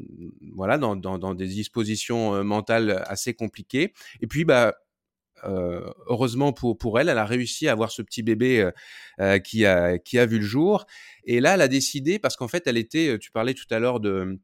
[0.55, 3.93] voilà dans, dans, dans des dispositions mentales assez compliquées
[4.23, 4.75] et puis bah
[5.45, 8.71] euh, heureusement pour, pour elle, elle a réussi à avoir ce petit bébé
[9.21, 10.87] euh, qui, a, qui a vu le jour.
[11.25, 14.01] Et là, elle a décidé, parce qu'en fait, elle était, tu parlais tout à l'heure
[14.01, 14.39] de,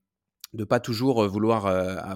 [0.53, 1.67] de pas toujours vouloir,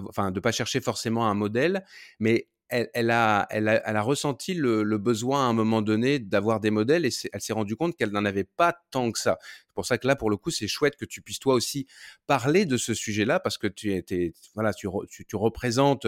[0.07, 1.83] enfin, de pas chercher forcément un modèle,
[2.19, 6.69] mais elle, elle, a, elle, a, ressenti le, besoin à un moment donné d'avoir des
[6.69, 9.37] modèles et elle s'est rendue compte qu'elle n'en avait pas tant que ça.
[9.41, 11.87] C'est pour ça que là, pour le coup, c'est chouette que tu puisses toi aussi
[12.25, 16.07] parler de ce sujet-là parce que tu, es, voilà, tu, tu, représentes,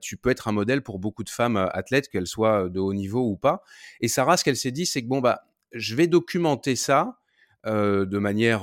[0.00, 3.28] tu peux être un modèle pour beaucoup de femmes athlètes, qu'elles soient de haut niveau
[3.28, 3.62] ou pas.
[4.00, 7.18] Et Sarah, ce qu'elle s'est dit, c'est que bon, bah, je vais documenter ça
[7.66, 8.62] de manière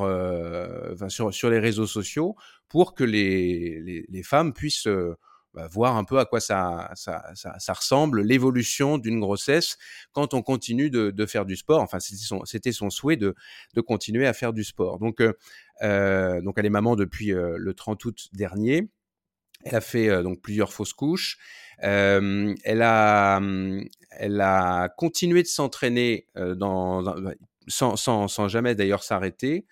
[1.10, 2.36] sur, sur, les réseaux sociaux
[2.72, 5.18] pour que les, les, femmes puissent euh,
[5.54, 9.78] bah, voir un peu à quoi ça, ça, ça, ressemble, l'évolution d'une grossesse
[10.14, 11.82] quand on continue de, de faire du sport.
[11.82, 13.36] Enfin, c'était son, souhait de,
[13.74, 15.00] de continuer à faire du sport.
[15.00, 15.22] Donc,
[15.82, 18.88] euh, donc elle est maman depuis le 30 août dernier.
[19.66, 21.40] Elle a fait donc plusieurs fausses couches.
[21.84, 23.42] Euh, elle a,
[24.12, 26.26] elle a continué de s'entraîner
[27.68, 29.66] sans, sans, sans jamais d'ailleurs s'arrêter.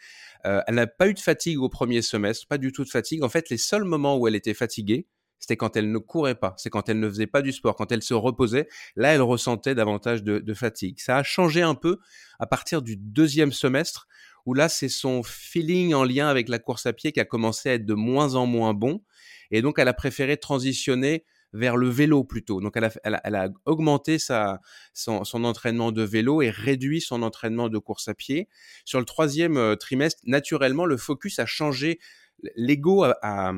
[0.46, 3.24] Euh, elle n'a pas eu de fatigue au premier semestre, pas du tout de fatigue.
[3.24, 5.08] En fait, les seuls moments où elle était fatiguée,
[5.40, 7.92] c'était quand elle ne courait pas, c'est quand elle ne faisait pas du sport, quand
[7.92, 8.68] elle se reposait.
[8.96, 11.00] Là, elle ressentait davantage de, de fatigue.
[11.00, 12.00] Ça a changé un peu
[12.40, 14.08] à partir du deuxième semestre,
[14.46, 17.70] où là, c'est son feeling en lien avec la course à pied qui a commencé
[17.70, 19.02] à être de moins en moins bon.
[19.52, 22.62] Et donc, elle a préféré transitionner vers le vélo plutôt.
[22.62, 24.60] Donc elle a, augmenté sa,
[24.94, 28.48] son, entraînement de vélo et réduit son entraînement de course à pied.
[28.86, 32.00] Sur le troisième euh, trimestre, naturellement, le focus a changé.
[32.56, 33.54] L'ego a,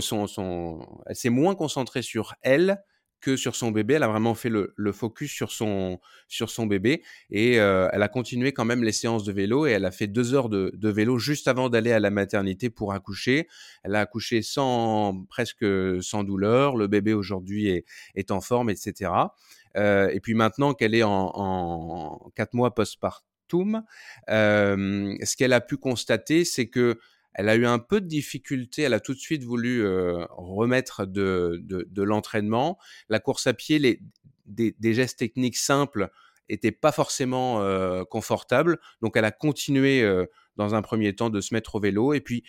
[0.00, 2.82] son, son, elle s'est moins concentrée sur elle
[3.24, 3.94] que sur son bébé.
[3.94, 5.98] Elle a vraiment fait le, focus sur son,
[6.28, 9.70] sur son bébé et euh, elle a continué quand même les séances de vélo et
[9.70, 13.48] elle a fait deux heures de, vélo juste avant d'aller à la maternité pour accoucher.
[13.82, 15.64] Elle a accouché sans presque
[16.02, 16.76] sans douleur.
[16.76, 17.82] Le bébé aujourd'hui
[18.14, 19.10] est, en forme, etc.
[19.76, 23.24] Euh, et puis maintenant qu'elle est en, en quatre mois postpartum,
[24.28, 26.98] euh, ce qu'elle a pu constater, c'est que
[27.34, 28.82] elle a eu un peu de difficulté.
[28.82, 32.78] Elle a tout de suite voulu euh, remettre de, de, de l'entraînement.
[33.08, 34.00] La course à pied, les,
[34.46, 36.10] des, des gestes techniques simples
[36.48, 38.78] étaient pas forcément euh, confortables.
[39.02, 40.26] Donc, elle a continué euh,
[40.56, 42.14] dans un premier temps de se mettre au vélo.
[42.14, 42.44] Et puis,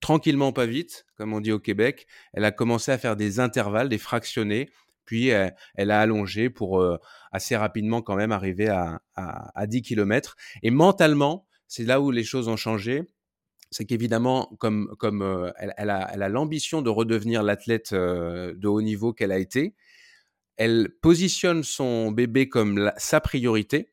[0.00, 3.88] tranquillement, pas vite, comme on dit au Québec, elle a commencé à faire des intervalles,
[3.88, 4.70] des fractionnés.
[5.06, 6.84] Puis, elle, elle a allongé pour
[7.32, 10.36] assez rapidement quand même arriver à, à, à 10 km.
[10.62, 13.04] Et mentalement, c'est là où les choses ont changé
[13.70, 19.12] c'est qu'évidemment, comme, comme elle, a, elle a l'ambition de redevenir l'athlète de haut niveau
[19.12, 19.74] qu'elle a été,
[20.56, 23.92] elle positionne son bébé comme sa priorité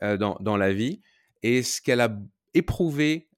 [0.00, 1.02] dans, dans, la vie.
[1.42, 2.16] Et ce qu'elle a
[2.54, 3.28] éprouvé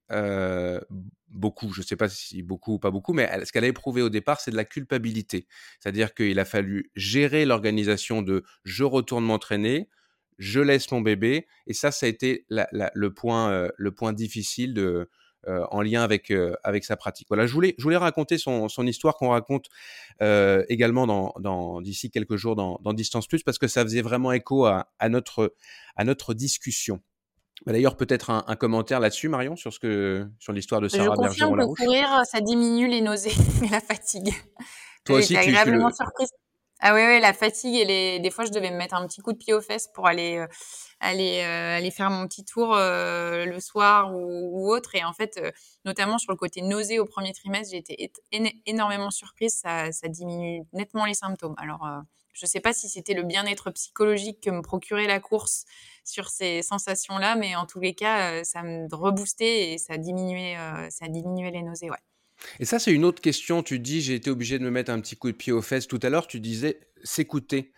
[1.31, 4.01] beaucoup, je ne sais pas si beaucoup ou pas beaucoup, mais ce qu'elle a éprouvé
[4.01, 5.47] au départ, c'est de la culpabilité.
[5.79, 9.89] C'est-à-dire qu'il a fallu gérer l'organisation de je retourne m'entraîner,
[10.37, 11.47] je laisse mon bébé.
[11.67, 15.09] Et ça, ça a été le, point, le point difficile de,
[15.47, 17.27] en lien avec euh, avec sa pratique.
[17.29, 19.67] Voilà, je voulais je voulais raconter son, son histoire qu'on raconte
[20.21, 24.01] euh, également dans, dans d'ici quelques jours dans, dans Distance Plus parce que ça faisait
[24.01, 25.53] vraiment écho à, à notre
[25.95, 27.01] à notre discussion.
[27.67, 31.27] D'ailleurs, peut-être un, un commentaire là-dessus, Marion, sur ce que sur l'histoire de Sarah Je
[31.27, 33.33] confirme que courir, ça diminue les nausées
[33.63, 34.33] et la fatigue.
[35.05, 36.05] Toi aussi, tu, agréablement tu le...
[36.05, 36.29] surprise.
[36.83, 38.19] Ah oui, la fatigue et les...
[38.19, 40.37] des fois, je devais me mettre un petit coup de pied aux fesses pour aller
[40.37, 40.47] euh,
[40.99, 44.95] aller euh, aller faire mon petit tour euh, le soir ou, ou, autre.
[44.95, 45.51] Et en fait, euh,
[45.85, 48.11] notamment sur le côté nausée au premier trimestre, j'ai été
[48.65, 49.53] énormément surprise.
[49.61, 51.53] Ça, ça diminue nettement les symptômes.
[51.57, 51.99] Alors, euh,
[52.33, 55.65] je ne sais pas si c'était le bien-être psychologique que me procurait la course
[56.03, 60.55] sur ces sensations-là, mais en tous les cas, euh, ça me reboostait et ça diminuait,
[60.89, 61.91] ça diminuait les nausées.
[61.91, 61.97] Ouais.
[62.59, 63.63] Et ça, c'est une autre question.
[63.63, 65.87] Tu dis, j'ai été obligé de me mettre un petit coup de pied aux fesses.
[65.87, 67.71] Tout à l'heure, tu disais s'écouter.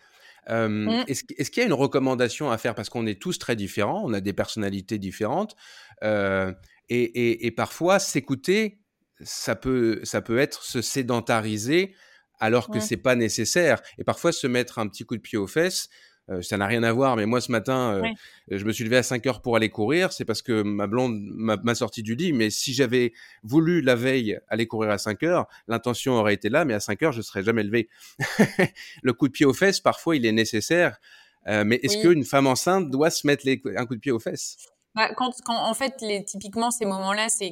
[0.50, 1.04] Euh, mmh.
[1.08, 2.74] Est-ce est qu'il y a une recommandation à faire?
[2.74, 5.56] Parce qu'on est tous très différents, on a des personnalités différentes.
[6.02, 6.52] Euh,
[6.88, 8.78] et, et, et, parfois, s'écouter,
[9.22, 11.94] ça peut, ça peut être se sédentariser
[12.40, 12.80] alors que ouais.
[12.80, 13.80] c'est pas nécessaire.
[13.98, 15.88] Et parfois, se mettre un petit coup de pied aux fesses,
[16.30, 18.14] euh, ça n'a rien à voir, mais moi ce matin, euh, ouais.
[18.50, 20.12] je me suis levé à 5 heures pour aller courir.
[20.12, 22.32] C'est parce que ma blonde m'a sorti du lit.
[22.32, 23.12] Mais si j'avais
[23.42, 27.02] voulu la veille aller courir à 5 heures, l'intention aurait été là, mais à 5
[27.02, 27.88] heures, je serais jamais levé.
[29.02, 30.98] le coup de pied aux fesses, parfois, il est nécessaire.
[31.46, 32.02] Euh, mais est-ce oui.
[32.02, 34.56] qu'une femme enceinte doit se mettre les, un coup de pied aux fesses?
[34.94, 37.50] Bah, quand, quand, en fait, les, typiquement, ces moments-là, c'est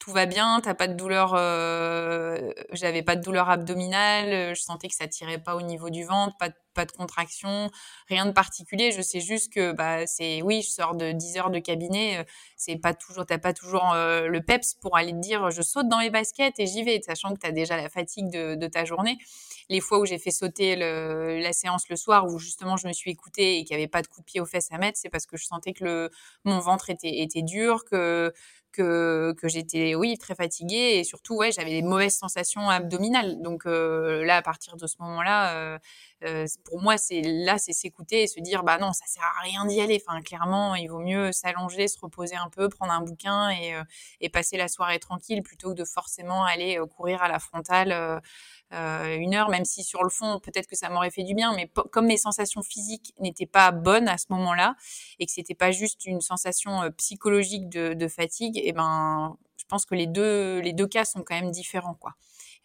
[0.00, 4.88] tout va bien, t'as pas de douleur, euh, j'avais pas de douleur abdominale, je sentais
[4.88, 7.70] que ça tirait pas au niveau du ventre, pas de, pas de contraction,
[8.08, 8.92] rien de particulier.
[8.92, 12.24] Je sais juste que, bah, c'est, oui, je sors de 10 heures de cabinet,
[12.56, 15.88] c'est pas toujours, t'as pas toujours euh, le peps pour aller te dire, je saute
[15.88, 19.18] dans mes baskets et j'y vais, sachant que t'as déjà la fatigue de, ta journée
[19.70, 23.10] les fois où j'ai fait sauter la séance le soir, où justement je me suis
[23.10, 25.10] écoutée et qu'il n'y avait pas de coup de pied aux fesses à mettre, c'est
[25.10, 26.10] parce que je sentais que le,
[26.44, 28.32] mon ventre était, était dur, que
[28.72, 33.66] que, que j'étais oui très fatiguée et surtout ouais j'avais des mauvaises sensations abdominales donc
[33.66, 35.78] euh, là à partir de ce moment là euh,
[36.24, 39.42] euh, pour moi c'est là c'est s'écouter et se dire bah non ça sert à
[39.42, 43.02] rien d'y aller enfin clairement il vaut mieux s'allonger se reposer un peu prendre un
[43.02, 43.84] bouquin et, euh,
[44.20, 48.20] et passer la soirée tranquille plutôt que de forcément aller euh, courir à la frontale
[48.74, 51.54] euh, une heure, même si sur le fond, peut-être que ça m'aurait fait du bien,
[51.54, 54.76] mais comme mes sensations physiques n'étaient pas bonnes à ce moment-là
[55.18, 59.36] et que c'était pas juste une sensation euh, psychologique de, de fatigue, et eh ben,
[59.56, 62.12] je pense que les deux, les deux cas sont quand même différents, quoi.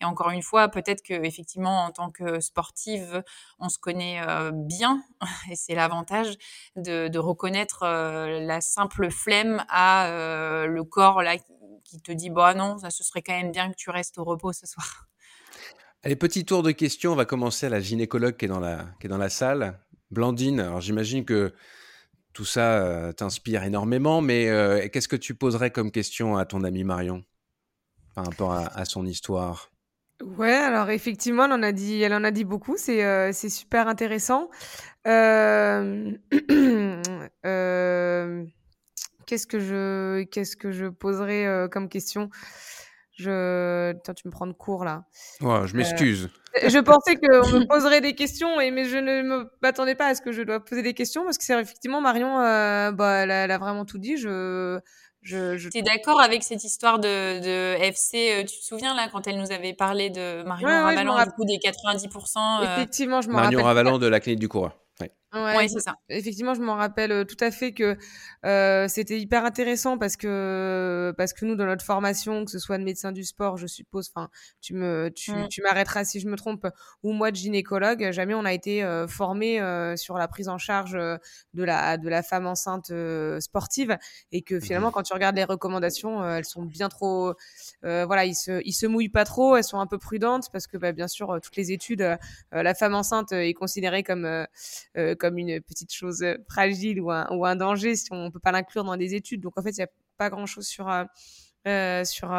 [0.04, 3.24] Et encore une fois, peut-être que effectivement, en tant que sportive,
[3.58, 5.01] on se connaît euh, bien,
[5.49, 6.36] et c'est l'avantage
[6.76, 11.38] de, reconnaître euh, la simple flemme à euh, le corps là
[11.86, 14.26] qui te dit bah non, ça ce serait quand même bien que tu restes au
[14.26, 15.08] repos ce soir.
[16.04, 17.14] Allez, petit tour de questions.
[17.14, 19.80] On va commencer à la gynécologue qui est dans la, qui est dans la salle.
[20.12, 21.54] Blandine, alors j'imagine que
[22.34, 27.24] tout ça t'inspire énormément, mais qu'est-ce que tu poserais comme question à ton amie Marion
[28.16, 29.72] par rapport à, son histoire?
[30.38, 32.76] Ouais, alors effectivement, elle en a dit, elle en a dit beaucoup.
[32.78, 34.49] C'est euh, c'est super intéressant.
[35.05, 36.11] Euh,
[39.26, 42.30] qu'est-ce que je qu'est-ce que je poserais comme question?
[43.15, 43.93] Je...
[44.15, 45.05] Tu me prends de court là.
[45.41, 46.30] Ouais, je m'excuse.
[46.63, 50.15] Euh, je pensais qu'on me poserait des questions, et, mais je ne m'attendais pas à
[50.15, 53.32] ce que je dois poser des questions parce que c'est effectivement Marion, euh, bah, elle
[53.32, 54.17] a, elle, a, vraiment tout dit.
[54.17, 54.80] Je,
[55.24, 55.69] Je, je...
[55.69, 59.51] T'es d'accord avec cette histoire de, de FC Tu te souviens là quand elle nous
[59.51, 63.30] avait parlé de Marion Ouais, ouais, Ravalan, rapp- du coup des 90% euh, Effectivement, je
[63.30, 63.65] m'en Marion rappelle.
[63.65, 64.78] Ravalan de la clinique du coureur.
[64.99, 65.11] Ouais.
[65.34, 65.95] Ouais, Ouais, c'est ça.
[66.09, 67.97] Effectivement, je m'en rappelle euh, tout à fait que
[68.45, 72.77] euh, c'était hyper intéressant parce que parce que nous dans notre formation, que ce soit
[72.77, 74.29] de médecin du sport, je suppose, enfin,
[74.61, 75.47] tu me tu, Mm.
[75.49, 76.67] tu m'arrêteras si je me trompe,
[77.01, 80.59] ou moi de gynécologue, jamais on a été euh, formé euh, sur la prise en
[80.59, 82.91] charge de la de la femme enceinte
[83.39, 83.97] sportive
[84.31, 87.34] et que finalement quand tu regardes les recommandations, elles sont bien trop
[87.81, 90.77] voilà, ils se ils se mouillent pas trop, elles sont un peu prudentes parce que
[90.77, 92.17] bah, bien sûr toutes les études
[92.51, 94.45] la femme enceinte est considérée comme
[95.24, 98.51] comme une petite chose euh, fragile ou un, ou un danger si on peut pas
[98.51, 99.39] l'inclure dans des études.
[99.39, 101.05] Donc en fait, il y a pas grand chose sur euh,
[101.65, 102.30] euh, sur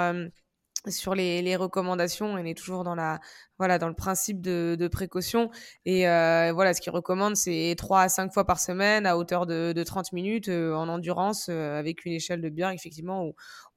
[0.89, 2.27] sur les, les recommandations.
[2.27, 3.21] On est toujours dans la
[3.59, 5.51] voilà dans le principe de, de précaution
[5.85, 9.47] et euh, voilà ce qu'ils recommandent c'est 3 à 5 fois par semaine à hauteur
[9.47, 13.29] de, de 30 minutes euh, en endurance euh, avec une échelle de Björk effectivement où,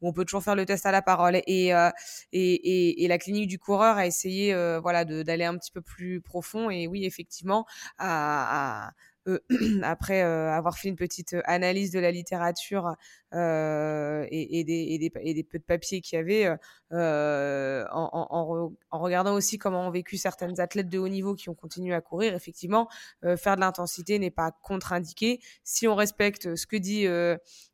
[0.01, 1.91] où on peut toujours faire le test à la parole et euh,
[2.33, 5.81] et, et, et la clinique du coureur a essayé euh, voilà d'aller un petit peu
[5.81, 7.65] plus profond et oui effectivement
[7.99, 8.91] à, à-
[9.83, 12.95] après euh, avoir fait une petite analyse de la littérature
[13.33, 16.57] euh, et, et, des, et, des, et des peu de papiers qu'il y avait,
[16.93, 21.35] euh, en, en, en, en regardant aussi comment ont vécu certaines athlètes de haut niveau
[21.35, 22.87] qui ont continué à courir, effectivement,
[23.25, 25.41] euh, faire de l'intensité n'est pas contre-indiqué.
[25.63, 27.05] Si on respecte ce que dit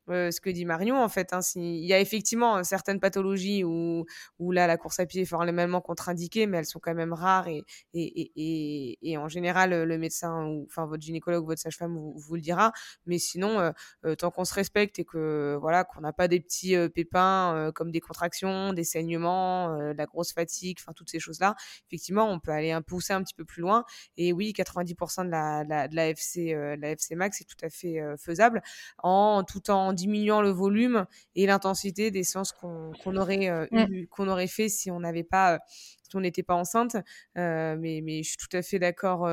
[0.09, 1.33] euh, euh, ce que dit Marion en fait.
[1.33, 4.05] Hein, il y a effectivement euh, certaines pathologies où,
[4.39, 7.47] où là la course à pied est formellement contre-indiquée, mais elles sont quand même rares
[7.47, 12.35] et, et, et, et, en général le médecin ou enfin votre gynécologue, votre sage-femme vous,
[12.35, 12.71] le dira.
[13.05, 13.71] Mais sinon, euh,
[14.05, 17.55] euh, tant qu'on se respecte et que voilà qu'on n'a pas des petits euh, pépins
[17.55, 21.55] euh, comme des contractions, des saignements, euh, de la grosse fatigue, enfin toutes ces choses-là,
[21.87, 23.85] effectivement on peut aller un pousser un petit peu plus loin.
[24.17, 27.99] Et oui, 90% de la, la, FC, euh, la FC max c'est tout à fait
[27.99, 28.61] euh, faisable
[28.99, 34.27] en tout en diminuant le volume et l'intensité des séances qu'on aurait euh, eu, qu'on
[34.27, 35.57] aurait fait si on n'avait pas euh,
[36.03, 36.97] si on n'était pas enceinte.
[37.37, 39.27] Euh, mais, mais je suis tout à fait d'accord,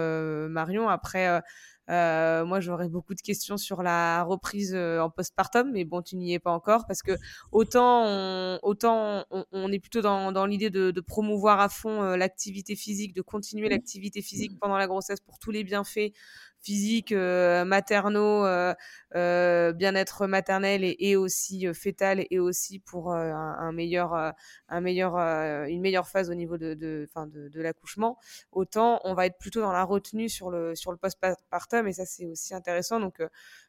[0.48, 0.88] Marion.
[0.88, 1.42] Après,
[1.90, 6.14] euh, moi, j'aurais beaucoup de questions sur la reprise euh, en postpartum, mais bon, tu
[6.16, 7.12] n'y es pas encore parce que
[7.50, 12.02] autant on, autant on, on est plutôt dans, dans l'idée de, de promouvoir à fond
[12.02, 16.12] euh, l'activité physique, de continuer l'activité physique pendant la grossesse pour tous les bienfaits
[16.62, 18.74] physiques, euh, maternaux, euh,
[19.14, 24.14] euh, bien-être maternel et, aussi fœtal et aussi pour un, meilleur,
[24.68, 28.18] un meilleur, une meilleure phase au niveau de, de, de, l'accouchement.
[28.52, 32.04] Autant on va être plutôt dans la retenue sur le, sur le postpartum et ça
[32.06, 33.00] c'est aussi intéressant.
[33.00, 33.20] Donc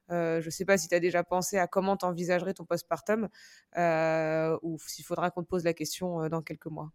[0.10, 3.30] je sais pas si tu as déjà pensé à comment t'envisagerais ton postpartum
[3.78, 6.92] euh, ou s'il faudra qu'on te pose la question dans quelques mois.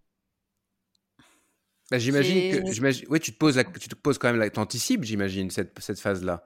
[1.91, 4.51] Bah, j'imagine que, j'imagine, oui, tu te poses, la, tu te poses quand même, la,
[4.51, 6.45] t'anticipes, j'imagine cette, cette phase-là.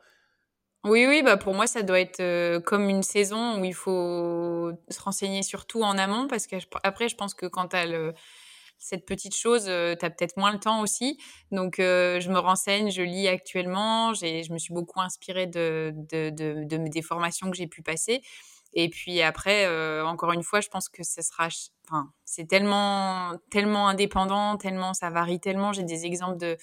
[0.85, 4.73] Oui, oui, bah pour moi, ça doit être euh, comme une saison où il faut
[4.89, 7.85] se renseigner surtout en amont parce que je- après, je pense que quand tu as
[7.87, 8.15] le,
[8.79, 11.19] cette petite chose, euh, tu as peut-être moins le temps aussi.
[11.53, 14.15] Donc, euh, je me renseigne, je lis actuellement.
[14.15, 17.83] J'ai, je me suis beaucoup inspirée de, de, de, de- des formations que j'ai pu
[17.83, 18.23] passer.
[18.73, 21.49] Et puis après, euh, encore une fois, je pense que ce sera,
[21.89, 25.73] enfin, c'est tellement, tellement indépendant, tellement, ça varie tellement.
[25.73, 26.57] J'ai des exemples de,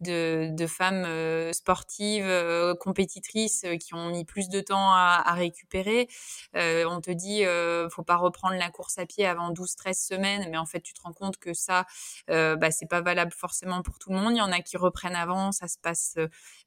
[0.00, 5.22] de, de femmes euh, sportives, euh, compétitrices euh, qui ont mis plus de temps à,
[5.24, 6.08] à récupérer.
[6.54, 7.44] On te dit,
[7.90, 11.00] faut pas reprendre la course à pied avant 12-13 semaines, mais en fait, tu te
[11.02, 11.86] rends compte que ça,
[12.28, 14.34] bah, c'est pas valable forcément pour tout le monde.
[14.34, 16.16] Il y en a qui reprennent avant, ça se passe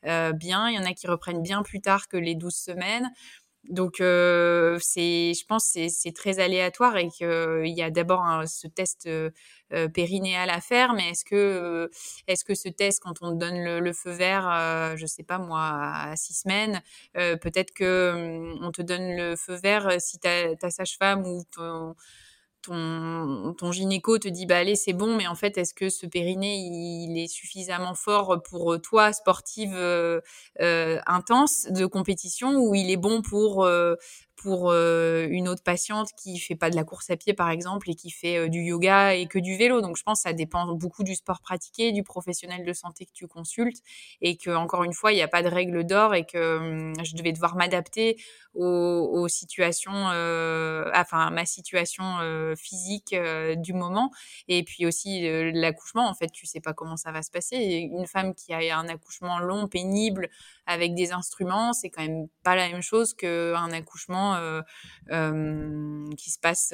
[0.04, 0.70] bien.
[0.70, 3.12] Il y en a qui reprennent bien plus tard que les 12 semaines.
[3.70, 8.68] Donc, euh, c'est, je pense, que c'est, très aléatoire et qu'il y a d'abord ce
[8.68, 9.30] test euh,
[9.90, 10.94] périnéal à faire.
[10.94, 11.90] Mais est-ce que,
[12.28, 15.38] est-ce que ce test, quand on te donne le, le feu vert, je sais pas
[15.38, 16.82] moi, à six semaines,
[17.14, 21.96] peut-être que hum, on te donne le feu vert si ta, ta sage-femme ou ton
[22.64, 26.06] ton, ton gynéco te dit bah allez c'est bon mais en fait est-ce que ce
[26.06, 30.22] périnée il est suffisamment fort pour toi sportive euh,
[30.62, 33.96] euh, intense de compétition ou il est bon pour euh,
[34.36, 37.96] pour une autre patiente qui fait pas de la course à pied par exemple et
[37.96, 39.82] qui fait du yoga et que du vélo.
[39.82, 43.12] Donc je pense que ça dépend beaucoup du sport pratiqué du professionnel de santé que
[43.14, 43.78] tu consultes
[44.22, 47.16] et que encore une fois il n'y a pas de règle d'or et que je
[47.16, 48.18] devais devoir m'adapter
[48.54, 52.04] aux, situations enfin à ma situation
[52.58, 53.16] physique
[53.58, 54.12] du moment.
[54.48, 58.08] Et puis aussi l'accouchement en fait tu sais pas comment ça va se passer une
[58.08, 60.30] femme qui a un accouchement long pénible
[60.66, 64.64] avec des instruments c'est quand même pas la même chose qu'un accouchement entraînement
[66.18, 66.74] qui se passe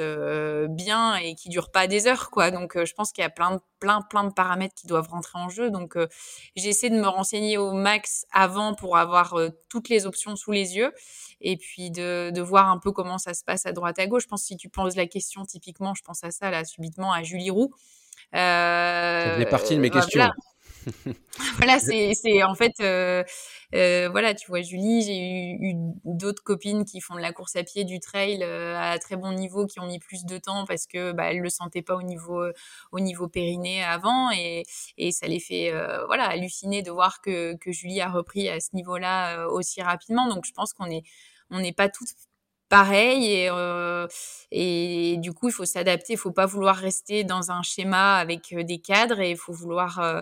[0.69, 2.51] bien et qui dure pas des heures, quoi.
[2.51, 5.39] Donc, je pense qu'il y a plein de, plein, plein de paramètres qui doivent rentrer
[5.39, 5.69] en jeu.
[5.71, 5.97] Donc,
[6.55, 9.35] j'essaie de me renseigner au max avant pour avoir
[9.69, 10.93] toutes les options sous les yeux
[11.41, 14.23] et puis de, de, voir un peu comment ça se passe à droite à gauche.
[14.23, 17.13] Je pense que si tu poses la question typiquement, je pense à ça là subitement
[17.13, 17.73] à Julie Roux.
[18.35, 20.19] Euh, ça faisait partie de mes questions.
[20.19, 20.33] Voilà,
[22.13, 23.23] c'est en fait, euh,
[23.75, 25.75] euh, voilà, tu vois, Julie, j'ai eu, eu
[26.05, 29.31] d'autres copines qui font de la course à pied, du trail euh, à très bon
[29.33, 32.03] niveau, qui ont mis plus de temps parce que bah, elles le sentaient pas au
[32.03, 32.43] niveau
[32.91, 34.63] au niveau périnée avant, et,
[34.97, 38.59] et ça les fait euh, voilà halluciner de voir que, que Julie a repris à
[38.59, 40.27] ce niveau-là euh, aussi rapidement.
[40.27, 41.03] Donc je pense qu'on est
[41.51, 42.09] on n'est pas toutes
[42.70, 44.07] pareil et, euh,
[44.51, 48.53] et du coup il faut s'adapter il faut pas vouloir rester dans un schéma avec
[48.53, 50.22] euh, des cadres et il faut vouloir euh,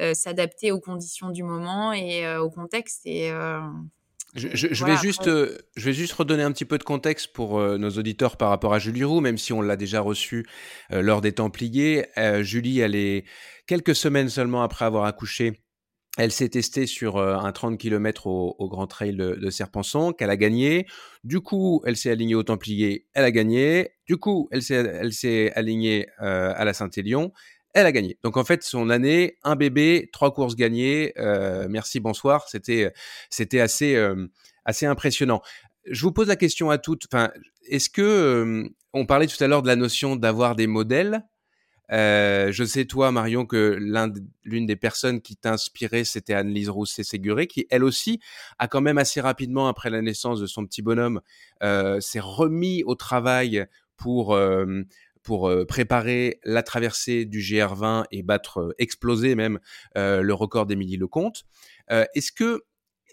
[0.00, 3.30] euh, s'adapter aux conditions du moment et au contexte et
[4.34, 7.58] je, je, je, vais juste, je vais juste redonner un petit peu de contexte pour
[7.60, 10.46] nos auditeurs par rapport à Julie Roux, même si on l'a déjà reçu
[10.90, 12.06] lors des Templiers.
[12.42, 13.24] Julie, elle est
[13.66, 15.62] quelques semaines seulement après avoir accouché
[16.18, 20.36] elle s'est testée sur euh, un 30 km au, Grand Trail de, Serpenson, qu'elle a
[20.36, 20.86] gagné.
[21.22, 23.92] Du coup, elle s'est alignée au Templier, elle a gagné.
[24.06, 27.32] Du coup, elle s'est, alignée euh, à la Saint-Élion,
[27.72, 28.18] elle a gagné.
[28.24, 31.12] Donc en fait, son année, un bébé, trois courses gagnées.
[31.18, 32.48] Euh, merci, bonsoir.
[32.48, 32.92] C'était,
[33.60, 33.96] assez,
[34.82, 35.40] impressionnant.
[35.86, 37.06] Je vous pose la question à toutes.
[37.68, 41.22] Est-ce que on parlait tout à l'heure de la notion d'avoir des modèles
[41.92, 43.78] euh, je sais, toi, Marion, que
[44.44, 48.20] l'une des personnes qui t'a inspiré, c'était Anne-Lise Rousset-Séguré, qui, elle aussi,
[48.58, 51.20] a quand même assez rapidement, après la naissance de son petit bonhomme,
[51.62, 53.66] euh, s'est remis au travail
[53.96, 54.82] pour, euh,
[55.22, 59.58] pour euh, préparer la traversée du GR20 et battre, euh, exploser même
[59.94, 61.44] le record d'Émilie Lecomte.
[61.90, 62.62] Est-ce que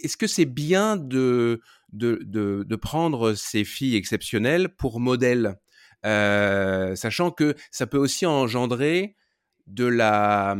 [0.03, 1.61] est-ce que c'est bien de,
[1.93, 5.55] de, de, de prendre ces filles exceptionnelles pour modèle?
[6.05, 9.15] Sachant que ça peut aussi engendrer
[9.67, 10.55] de la,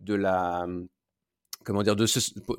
[0.00, 0.66] de la,
[1.64, 2.06] comment dire, de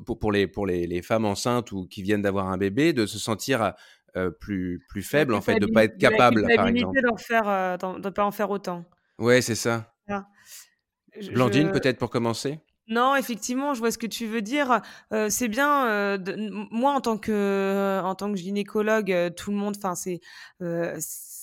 [0.04, 3.06] pour, pour, les, pour les, les, femmes enceintes ou qui viennent d'avoir un bébé, de
[3.06, 3.74] se sentir
[4.16, 6.98] euh, plus, plus faible, en fait, de pas être capable, par exemple.
[7.18, 8.84] faire, euh, de pas en faire autant.
[9.18, 9.94] Ouais, c'est ça.
[10.08, 10.26] Ah.
[11.32, 11.72] Blandine, je...
[11.72, 12.60] peut-être pour commencer?
[12.88, 14.82] Non, effectivement, je vois ce que tu veux dire.
[15.12, 15.86] Euh, c'est bien.
[15.86, 16.36] Euh, de,
[16.70, 20.20] moi, en tant que, en tant que gynécologue, tout le monde, enfin, c'est,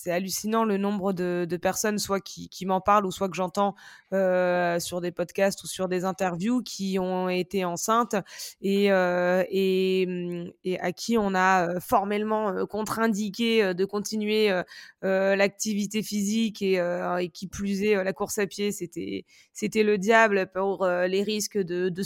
[0.02, 3.74] c'est hallucinant le nombre de, personnes, soit qui, m'en parlent, ou soit que j'entends
[4.14, 8.14] euh, sur des podcasts ou sur des interviews, qui ont été enceintes
[8.62, 14.50] et, euh, mm, et, à qui on a euh, formellement contre-indiqué de continuer
[15.02, 16.80] l'activité physique et,
[17.34, 21.90] qui plus est la course à pied, c'était c'était le diable pour les risques de,
[21.90, 22.02] de,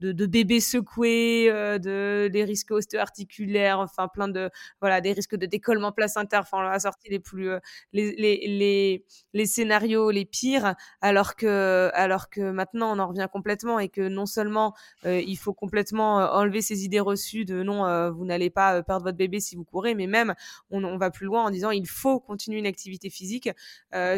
[0.00, 5.46] de, de bébés secoués, de les risques ostéo-articulaires, enfin plein de voilà des risques de
[5.46, 6.40] décollement placentaire.
[6.40, 7.60] Enfin, on a sorti plus euh,
[7.92, 13.28] les, les, les, les, scénarios les pires, alors que, alors que maintenant on en revient
[13.32, 14.74] complètement et que non seulement
[15.06, 19.04] euh, il faut complètement euh, enlever ces idées reçues de non, vous n'allez pas perdre
[19.04, 20.34] votre bébé si vous courez, mais même
[20.70, 23.48] on, on, va plus loin en disant il faut continuer une activité physique.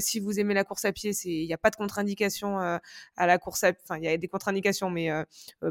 [0.00, 3.26] si vous aimez la course à pied, c'est il n'y a pas de contre-indication à
[3.26, 5.10] la course à, enfin il y a des contre-indications, mais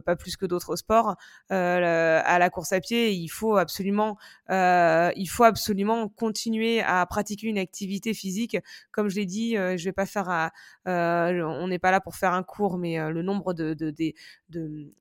[0.05, 1.15] pas plus que d'autres sports.
[1.49, 4.17] à la course à pied, il faut absolument,
[4.49, 8.57] il faut absolument continuer à pratiquer pratiquer une activité physique.
[8.91, 10.51] Comme je l'ai dit, euh, je vais pas faire à,
[10.89, 13.91] euh, on n'est pas là pour faire un cours, mais euh, le nombre de, de,
[13.91, 14.13] de,
[14.49, 14.91] de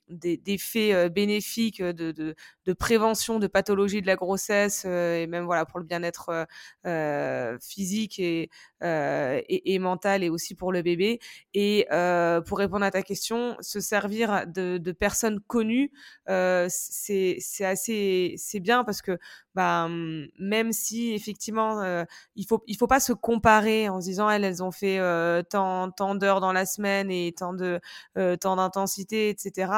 [0.93, 2.35] euh, bénéfiques de, de,
[2.67, 6.47] de, prévention de pathologies de la grossesse et même voilà pour le bien-être
[6.87, 8.51] euh, physique et,
[8.85, 11.19] euh, et, mental et aussi pour le bébé.
[11.55, 11.87] Et
[12.47, 15.91] pour répondre à ta question, se servir de, de personnes connues,
[16.69, 19.19] c'est c'est assez c'est bien parce que
[19.55, 19.89] bah,
[20.39, 22.05] même si effectivement euh,
[22.37, 25.43] il faut il faut pas se comparer en se disant elles elles ont fait euh,
[25.43, 27.81] tant tant d'heures dans la semaine et tant de
[28.19, 29.73] euh, tant d'intensité etc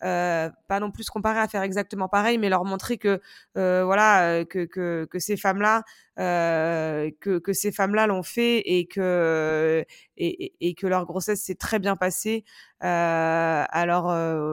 [0.00, 3.20] pas non plus se comparer à faire exactement pareil mais leur montrer que
[3.54, 5.82] voilà que, que que ces femmes là
[6.16, 9.84] que que ces femmes là l'ont fait et que
[10.16, 12.44] et, et, que leur grossesse s'est très bien passée.
[12.80, 14.06] Alors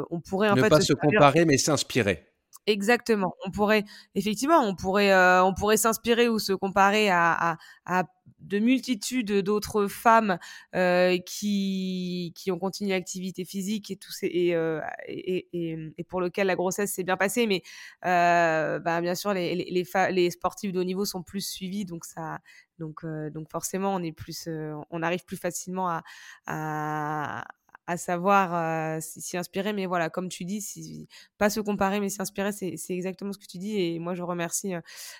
[0.09, 2.27] on pourrait en ne fait pas se, se comparer mais s'inspirer
[2.69, 3.33] Exactement.
[3.45, 8.03] On pourrait, effectivement, on pourrait, euh, on pourrait s'inspirer ou se comparer à, à, à
[8.39, 10.37] de multitudes d'autres femmes
[10.75, 16.19] euh, qui, qui ont continué l'activité physique et tout ces, et, euh, et, et, pour
[16.19, 17.47] lequel la grossesse s'est bien passée.
[17.47, 17.61] Mais
[18.05, 21.85] euh, bah, bien sûr, les, les, les, les, sportifs de haut niveau sont plus suivis,
[21.85, 22.39] donc ça,
[22.79, 26.03] donc, euh, donc forcément, on est plus, euh, on arrive plus facilement à,
[26.47, 27.45] à
[27.87, 29.73] à savoir s'y inspirer.
[29.73, 31.07] Mais voilà, comme tu dis, si,
[31.37, 33.79] pas se comparer, mais s'y inspirer, c'est exactement ce que tu dis.
[33.79, 34.73] Et moi, je remercie,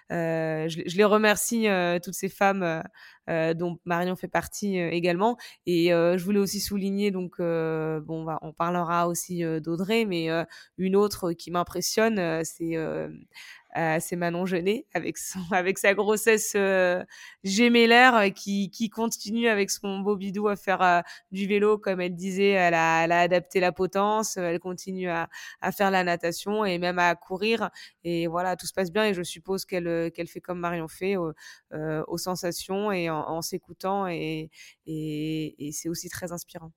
[0.10, 1.68] je, je, les remercie
[2.04, 2.84] toutes ces femmes
[3.28, 5.38] dont Marion fait partie également.
[5.66, 10.28] Et je voulais aussi souligner, donc, bon, on, on parlera aussi d'Audrey, mais
[10.78, 12.76] une autre qui m'impressionne, c'est
[13.78, 17.04] euh, c'est Manon Genet avec son, avec sa grossesse euh,
[17.46, 21.02] euh, qui, qui continue avec son beau bidou à faire euh,
[21.32, 25.30] du vélo comme elle disait elle a, elle a adapté la potence elle continue à,
[25.62, 27.70] à, faire la natation et même à courir
[28.04, 31.16] et voilà tout se passe bien et je suppose qu'elle qu'elle fait comme Marion fait
[31.16, 34.50] aux sensations et en, s'écoutant et,
[34.86, 36.72] et c'est aussi très inspirant.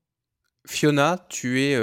[0.66, 1.76] Fiona, tu es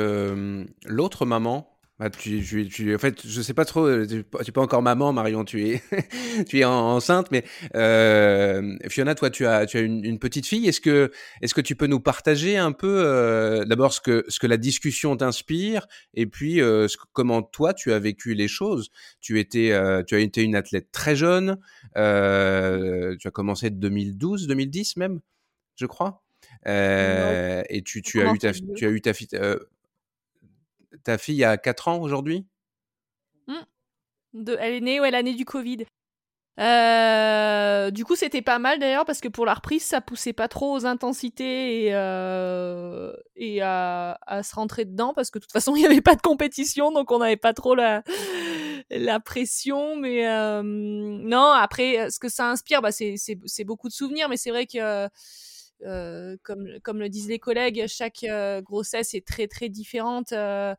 [0.86, 4.52] l'autre maman bah, tu, tu, tu, en fait, je sais pas trop, euh, tu n'es
[4.54, 5.82] pas encore maman, Marion, tu es,
[6.48, 7.44] tu es enceinte, mais
[7.74, 10.68] euh, Fiona, toi, tu as, tu as une, une petite fille.
[10.68, 14.40] Est-ce que, est-ce que tu peux nous partager un peu, euh, d'abord, ce que, ce
[14.40, 18.92] que la discussion t'inspire, et puis euh, ce, comment toi, tu as vécu les choses?
[19.20, 21.58] Tu étais, euh, tu as été une athlète très jeune.
[21.98, 25.20] Euh, tu as commencé de 2012, 2010 même,
[25.76, 26.24] je crois.
[26.68, 29.30] et tu, tu as eu ta, tu as eu ta fille
[31.08, 32.46] ta fille a 4 ans aujourd'hui?
[33.48, 34.52] Mmh.
[34.60, 35.86] Elle est née, ouais, l'année du Covid.
[36.60, 40.50] Euh, du coup, c'était pas mal d'ailleurs parce que pour la reprise, ça poussait pas
[40.50, 43.14] trop aux intensités et, euh,
[43.62, 46.92] à, se rentrer dedans parce que de toute façon, il n'y avait pas de compétition,
[46.92, 48.04] donc on n'avait pas trop la,
[48.90, 49.96] la pression.
[49.96, 54.52] Mais euh, non, après, ce que ça inspire, bah, c'est beaucoup de souvenirs, mais c'est
[54.52, 55.08] vrai que
[55.86, 60.32] euh, comme, comme le disent les collègues, chaque euh, grossesse est très très différente.
[60.32, 60.74] Euh,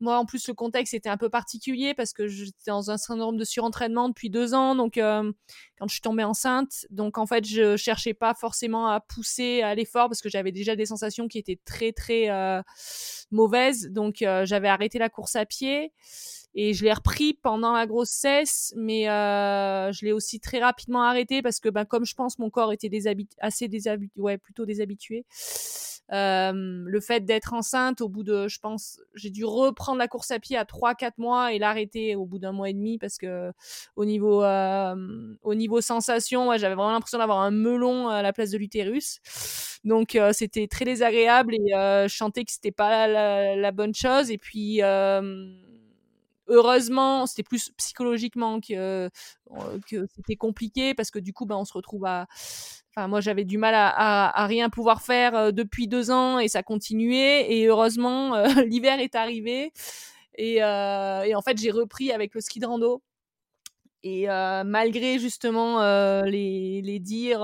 [0.00, 3.36] moi, en plus, le contexte était un peu particulier parce que j'étais dans un syndrome
[3.36, 4.74] de surentraînement depuis deux ans.
[4.74, 9.62] Donc, quand je suis tombée enceinte, donc en fait, je cherchais pas forcément à pousser
[9.62, 12.28] à l'effort parce que j'avais déjà des sensations qui étaient très très
[13.30, 13.88] mauvaises.
[13.90, 15.92] Donc, j'avais arrêté la course à pied.
[16.54, 21.40] Et je l'ai repris pendant la grossesse, mais euh, je l'ai aussi très rapidement arrêté
[21.40, 22.90] parce que, ben, comme je pense, mon corps était
[23.38, 25.24] assez déshabitué, ouais, plutôt déshabitué.
[26.12, 30.30] Euh, le fait d'être enceinte, au bout de, je pense, j'ai dû reprendre la course
[30.30, 33.50] à pied à 3-4 mois et l'arrêter au bout d'un mois et demi parce que
[33.96, 34.94] au niveau, euh,
[35.42, 39.20] au niveau sensation, ouais, j'avais vraiment l'impression d'avoir un melon à la place de l'utérus.
[39.84, 43.94] Donc euh, c'était très désagréable et euh, je sentais que c'était pas la, la, bonne
[43.94, 44.30] chose.
[44.30, 45.46] Et puis euh,
[46.52, 49.08] heureusement, c'était plus psychologiquement que, euh,
[49.90, 52.26] que c'était compliqué parce que du coup, ben, on se retrouve à.
[52.94, 56.62] Enfin, moi, j'avais du mal à, rien pouvoir faire euh, depuis deux ans et ça
[56.62, 57.50] continuait.
[57.52, 59.72] Et heureusement, euh, l'hiver est arrivé.
[60.36, 63.02] Et, euh, et, en fait, j'ai repris avec le ski de rando.
[64.04, 65.80] Et euh, malgré justement
[66.24, 67.42] les, les dires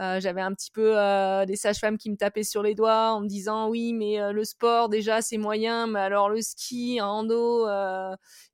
[0.00, 3.20] euh, j'avais un petit peu euh, des sages-femmes qui me tapaient sur les doigts en
[3.20, 7.06] me disant oui, mais euh, le sport déjà c'est moyen, mais alors le ski, un
[7.06, 7.68] rando,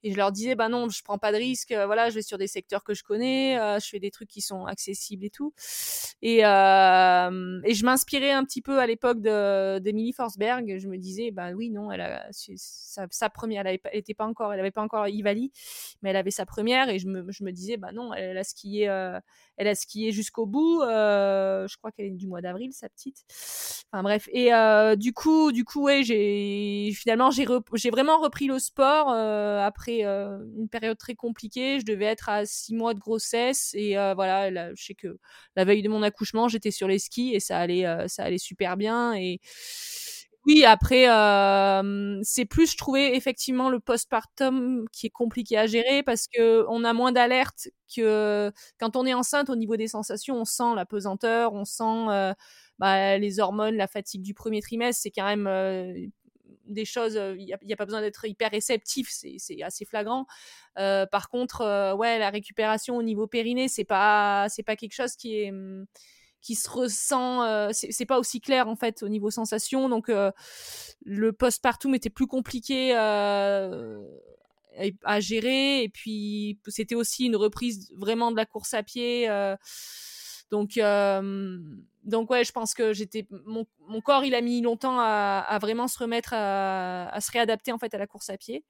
[0.03, 2.39] et je leur disais bah non, je prends pas de risque, voilà, je vais sur
[2.39, 5.53] des secteurs que je connais, je fais des trucs qui sont accessibles et tout.
[6.23, 10.79] Et, et je m'inspirais un petit peu à l'époque d'Emily Forsberg.
[10.79, 14.27] Je me disais bah oui, non, elle a sa, sa première, elle, avait, était pas
[14.27, 15.53] encore, elle avait pas encore Ivali,
[16.03, 18.45] mais elle avait sa première et je me, je me disais bah non, elle, a
[18.45, 18.85] skié,
[19.57, 20.83] elle a skié jusqu'au bout.
[20.83, 23.25] Euh, je crois qu'elle est du mois d'avril, sa petite.
[23.93, 24.29] Enfin bref.
[24.33, 29.11] Et euh, du coup, du coup, ouais, j'ai finalement j'ai j'ai vraiment repris le sport
[29.11, 31.81] euh, après euh, une période très compliquée.
[31.81, 35.19] Je devais être à six mois de grossesse et euh, voilà, là, je sais que
[35.57, 38.39] la veille de mon accouchement, j'étais sur les skis et ça allait, euh, ça allait
[38.39, 39.15] super bien
[40.49, 46.03] oui, après, euh, c'est plus, je trouvais effectivement le postpartum qui est compliqué à gérer
[46.03, 50.37] parce que on a moins d'alerte que quand on est enceinte au niveau des sensations,
[50.41, 52.35] on sent la pesanteur, on sent
[52.79, 56.11] bah, les hormones, la fatigue du premier trimestre, c'est quand même
[56.67, 60.27] des choses, il n'y a, pas besoin d'être hyper réceptif, c'est assez flagrant.
[60.79, 65.15] Euh, par contre, ouais, la récupération au niveau périnée, c'est pas, c'est pas quelque chose
[65.17, 65.53] qui est
[66.49, 69.91] qui se ressent euh, c'est pas aussi clair en fait au niveau sensation.
[69.91, 70.33] Donc euh,
[71.05, 74.03] le postpartum était plus compliqué euh,
[75.05, 75.83] à gérer.
[75.83, 79.57] Et puis c'était aussi une reprise vraiment de la course à pied euh,
[80.51, 81.59] donc euh,
[82.05, 85.59] donc ouais je pense que j'étais mon, mon, corps il a mis longtemps à, à
[85.59, 88.65] vraiment se remettre à, à, se réadapter en fait à la course à pied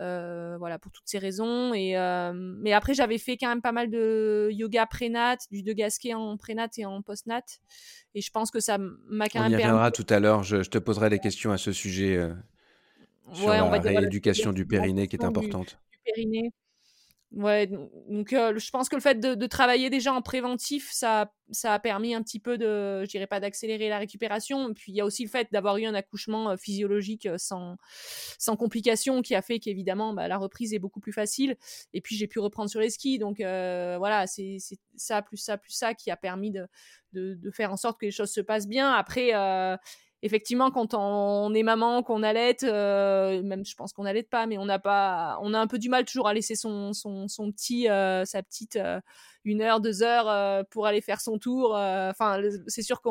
[0.00, 1.74] euh, voilà, pour toutes ces raisons.
[1.74, 5.72] Et, euh, mais après, j'avais fait quand même pas mal de yoga prénat, du de
[5.72, 7.42] gasquet en prénat et en postnat.
[8.14, 10.42] Et je pense que ça m'a quand on même y reviendra tout à l'heure.
[10.42, 12.34] Je, je, te poserai des questions à ce sujet euh,
[13.32, 15.78] sur ouais, la rééducation du périnée qui est importante.
[15.90, 16.52] Du, du périnée.
[17.34, 21.72] Ouais, donc euh, je pense que le fait de, travailler déjà en préventif, ça, ça
[21.72, 24.74] a permis un petit peu de, je dirais pas d'accélérer la récupération.
[24.74, 27.78] Puis il y a aussi le fait d'avoir eu un accouchement euh, physiologique euh, sans,
[28.38, 31.56] sans complications qui a fait qu'évidemment bah, la reprise est beaucoup plus facile.
[31.94, 34.58] Et puis j'ai pu reprendre sur les skis, donc voilà, c'est
[34.96, 36.68] ça plus ça plus ça qui a permis de,
[37.14, 38.92] de, faire en sorte que les choses se passent bien.
[38.92, 39.32] Après.
[40.22, 44.56] Effectivement, quand on est maman, qu'on allait, euh, même je pense qu'on allait pas, mais
[44.56, 47.50] on n'a pas, on a un peu du mal toujours à laisser son, son, son
[47.50, 49.00] petit, euh, sa petite euh,
[49.44, 51.76] une heure, deux heures euh, pour aller faire son tour.
[51.76, 53.08] Euh, enfin, c'est sûr que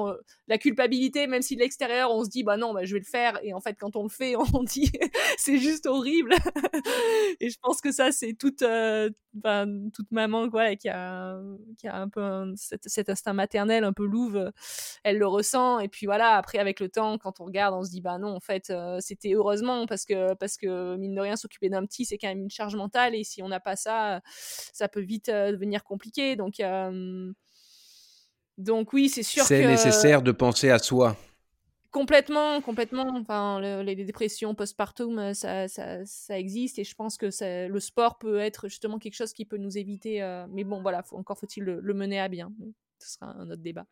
[0.47, 3.05] la culpabilité, même si de l'extérieur on se dit bah non, bah, je vais le
[3.05, 4.91] faire, et en fait quand on le fait, on dit
[5.37, 6.33] c'est juste horrible.
[7.39, 8.63] et je pense que ça c'est toute,
[9.33, 11.39] ben, toute maman quoi, qui a,
[11.77, 14.51] qui a un peu cet, instinct maternel un peu louve,
[15.03, 15.79] elle le ressent.
[15.79, 18.35] Et puis voilà, après avec le temps, quand on regarde, on se dit bah non,
[18.35, 22.17] en fait c'était heureusement parce que parce que mine de rien s'occuper d'un petit c'est
[22.17, 25.83] quand même une charge mentale et si on n'a pas ça, ça peut vite devenir
[25.83, 26.20] compliqué.
[26.35, 27.31] Donc, euh,
[28.57, 31.15] donc oui, c'est sûr C'est nécessaire de penser à soi.
[31.91, 33.17] Complètement, complètement.
[33.17, 37.27] Enfin, les dépressions postpartum, euh, ça, ça, ça, existe et je pense que
[37.67, 40.23] le sport peut être justement quelque chose qui peut nous éviter.
[40.23, 42.53] Euh, mais bon, voilà, faut, encore faut-il le, mener à bien.
[42.97, 43.85] Ce sera un autre débat.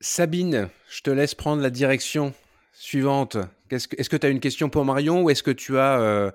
[0.00, 2.32] Sabine, je te laisse prendre la direction
[2.74, 3.36] suivante.
[3.70, 6.32] Est-ce que tu as une question pour Marion ou est-ce que tu as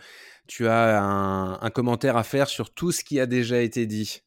[0.61, 4.23] as un, commentaire à faire sur tout ce qui a déjà été dit?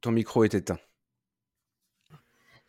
[0.00, 0.78] Ton micro est éteint.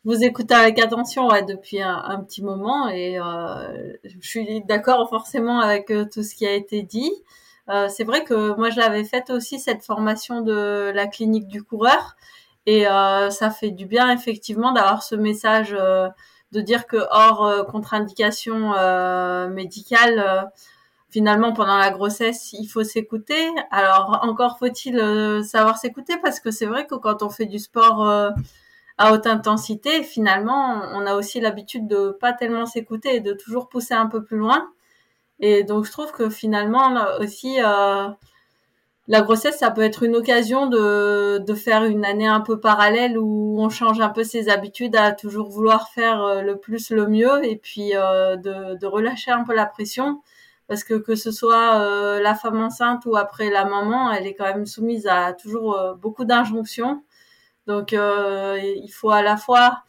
[0.05, 5.89] Vous écoutez avec attention depuis un, petit moment et euh, je suis d'accord forcément avec
[5.89, 7.11] euh, tout ce qui a été dit.
[7.69, 11.63] Euh, c'est vrai que moi je l'avais faite aussi cette formation de la clinique du
[11.63, 12.15] coureur
[12.67, 15.75] et ça fait du bien effectivement d'avoir ce message
[16.51, 20.41] de dire que hors euh, contre-indication euh, médicale, euh,
[21.09, 23.49] finalement pendant la grossesse, il faut s'écouter.
[23.71, 24.97] Alors encore faut-il
[25.45, 28.05] savoir s'écouter parce que c'est vrai que quand on fait du sport
[28.97, 33.69] à haute intensité, finalement, on a aussi l'habitude de pas tellement s'écouter et de toujours
[33.69, 34.69] pousser un peu plus loin.
[35.39, 37.59] Et donc je trouve que finalement aussi
[39.07, 43.19] la grossesse, ça peut être une occasion de, de faire une année un peu parallèle
[43.19, 47.07] où on change un peu ses habitudes à toujours vouloir faire euh, le plus, le
[47.07, 50.21] mieux, et puis euh, de, de, relâcher un peu la pression.
[50.67, 54.33] Parce que que ce soit euh, la femme enceinte ou après la maman, elle est
[54.33, 57.03] quand même soumise à toujours beaucoup d'injonctions.
[57.67, 59.83] Donc il faut à la fois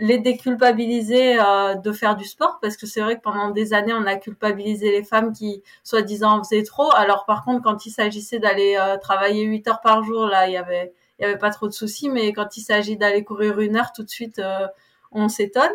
[0.00, 3.92] les déculpabiliser euh, de faire du sport parce que c'est vrai que pendant des années
[3.92, 6.90] on a culpabilisé les femmes qui soi-disant faisaient trop.
[6.96, 10.54] Alors par contre quand il s'agissait d'aller euh, travailler 8 heures par jour là il
[10.54, 12.08] y avait il y avait pas trop de soucis.
[12.08, 14.66] Mais quand il s'agit d'aller courir une heure tout de suite euh,
[15.12, 15.70] on s'étonne.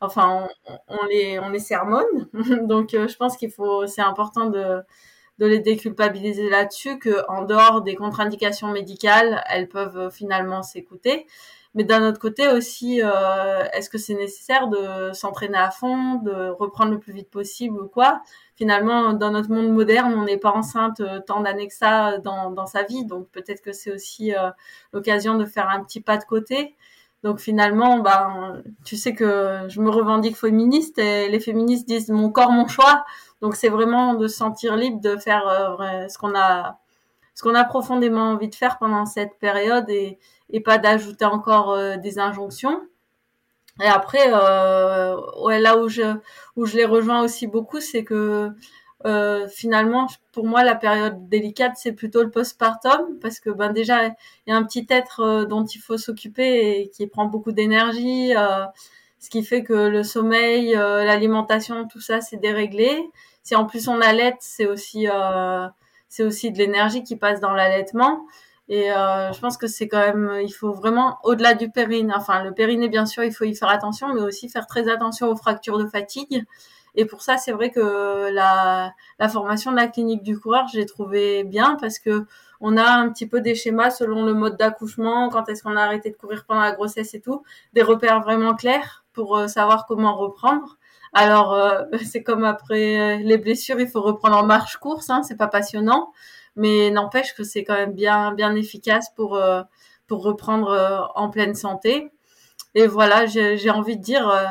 [0.00, 2.28] Enfin on, on, les on les sermonne.
[2.66, 4.80] Donc je pense qu'il faut c'est important de
[5.38, 11.26] de les déculpabiliser là-dessus que en dehors des contre-indications médicales elles peuvent finalement s'écouter
[11.76, 16.48] mais d'un autre côté aussi, euh, est-ce que c'est nécessaire de s'entraîner à fond, de
[16.48, 18.22] reprendre le plus vite possible ou quoi?
[18.54, 22.50] Finalement, dans notre monde moderne, on n'est pas enceinte euh, tant d'années que ça dans,
[22.50, 24.50] dans sa vie, donc peut-être que c'est aussi euh,
[24.94, 26.74] l'occasion de faire un petit pas de côté.
[27.22, 32.30] Donc finalement, ben, tu sais que je me revendique féministe et les féministes disent mon
[32.30, 33.04] corps, mon choix.
[33.42, 36.78] Donc c'est vraiment de se sentir libre de faire euh, ce qu'on a,
[37.34, 40.18] ce qu'on a profondément envie de faire pendant cette période et,
[40.50, 42.80] et pas d'ajouter encore euh, des injonctions.
[43.82, 46.16] Et après, euh, ouais, là où je
[46.56, 48.50] où je les rejoins aussi beaucoup, c'est que
[49.04, 54.06] euh, finalement, pour moi, la période délicate, c'est plutôt le postpartum parce que ben déjà,
[54.06, 54.14] il
[54.48, 58.34] y a un petit être euh, dont il faut s'occuper et qui prend beaucoup d'énergie,
[58.36, 58.64] euh,
[59.20, 63.10] ce qui fait que le sommeil, l'alimentation, tout ça, c'est déréglé.
[63.42, 65.06] Si en plus on allait, c'est aussi
[66.08, 68.26] c'est aussi de l'énergie qui passe dans l'allaitement.
[68.68, 72.42] Et euh, je pense que c'est quand même, il faut vraiment, au-delà du périnée, enfin
[72.42, 75.36] le périnée bien sûr, il faut y faire attention, mais aussi faire très attention aux
[75.36, 76.44] fractures de fatigue.
[76.96, 80.86] Et pour ça, c'est vrai que la, la formation de la clinique du coureur, j'ai
[80.86, 82.26] trouvé bien parce que
[82.60, 85.82] on a un petit peu des schémas selon le mode d'accouchement, quand est-ce qu'on a
[85.82, 87.42] arrêté de courir pendant la grossesse et tout,
[87.74, 90.78] des repères vraiment clairs pour euh, savoir comment reprendre.
[91.12, 95.36] Alors euh, c'est comme après les blessures, il faut reprendre en marche course, hein, c'est
[95.36, 96.12] pas passionnant
[96.56, 99.62] mais n'empêche que c'est quand même bien bien efficace pour euh,
[100.06, 102.10] pour reprendre euh, en pleine santé.
[102.74, 104.46] Et voilà, j'ai envie de dire euh,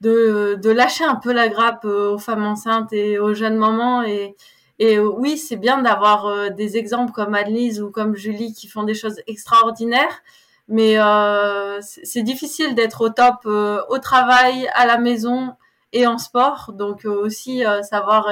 [0.00, 4.36] de, de lâcher un peu la grappe aux femmes enceintes et aux jeunes mamans et
[4.80, 8.94] et oui, c'est bien d'avoir des exemples comme Annelise ou comme Julie qui font des
[8.94, 10.22] choses extraordinaires,
[10.66, 15.54] mais euh, c'est difficile d'être au top au travail, à la maison
[15.92, 16.72] et en sport.
[16.74, 18.28] Donc aussi savoir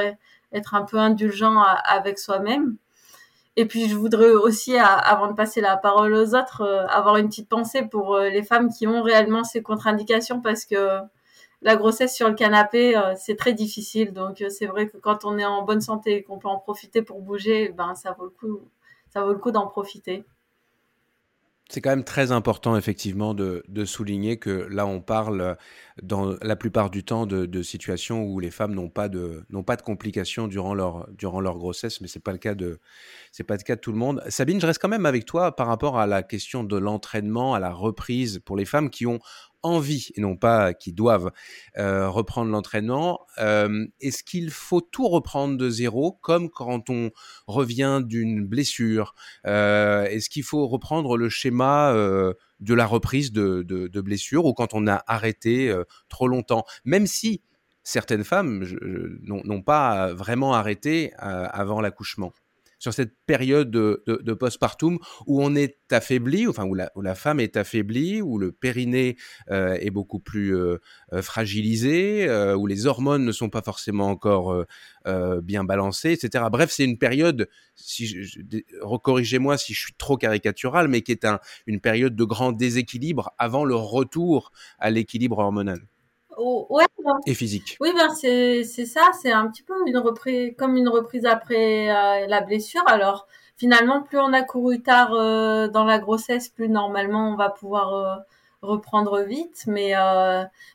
[0.52, 2.76] être un peu indulgent avec soi-même.
[3.56, 7.48] Et puis je voudrais aussi, avant de passer la parole aux autres, avoir une petite
[7.48, 10.98] pensée pour les femmes qui ont réellement ces contre-indications parce que
[11.60, 14.12] la grossesse sur le canapé, c'est très difficile.
[14.12, 17.02] Donc c'est vrai que quand on est en bonne santé et qu'on peut en profiter
[17.02, 18.60] pour bouger, ben ça vaut le coup,
[19.10, 20.24] ça vaut le coup d'en profiter.
[21.72, 25.56] C'est quand même très important, effectivement, de, souligner que là, on parle
[26.02, 29.76] dans la plupart du temps de, situations où les femmes n'ont pas de, n'ont pas
[29.76, 32.78] de complications durant leur, durant leur grossesse, mais c'est pas le cas de,
[33.48, 34.22] pas le cas de tout le monde.
[34.28, 37.58] Sabine, je reste quand même avec toi par rapport à la question de l'entraînement, à
[37.58, 39.20] la reprise pour les femmes qui ont
[39.62, 41.30] envie et non pas qui doivent
[41.78, 43.26] euh, reprendre l'entraînement.
[43.38, 47.10] Euh, est-ce qu'il faut tout reprendre de zéro, comme quand on
[47.46, 49.14] revient d'une blessure?
[49.46, 54.74] Euh, Est-ce qu'il faut reprendre le schéma de la reprise de, de, blessure ou quand
[54.74, 55.74] on a arrêté
[56.08, 56.64] trop longtemps?
[56.84, 57.42] Même si
[57.84, 58.64] certaines femmes
[59.22, 62.32] n'ont pas vraiment arrêté avant l'accouchement
[62.82, 64.98] sur cette période de, de, postpartum
[65.28, 69.16] où on est affaibli, enfin où la, femme est affaiblie, où le périnée
[69.52, 70.78] euh, est beaucoup plus euh,
[71.12, 74.66] euh, fragilisé, où les hormones ne sont pas forcément encore
[75.42, 76.46] bien balancées, etc.
[76.50, 78.16] Bref, c'est une période, si
[78.80, 83.30] recorrigez-moi si je suis trop caricatural, mais qui est un, une période de grand déséquilibre
[83.38, 84.50] avant le retour
[84.80, 85.86] à l'équilibre hormonal.
[86.38, 86.86] Ouais,
[87.26, 87.76] et physique.
[87.80, 92.26] Oui, ben c'est ça, c'est un petit peu une reprise, comme une reprise après euh,
[92.26, 92.82] la blessure.
[92.86, 93.26] Alors
[93.56, 97.94] finalement, plus on a couru tard euh, dans la grossesse, plus normalement on va pouvoir
[97.94, 98.16] euh,
[98.62, 99.64] reprendre vite.
[99.66, 99.92] Mais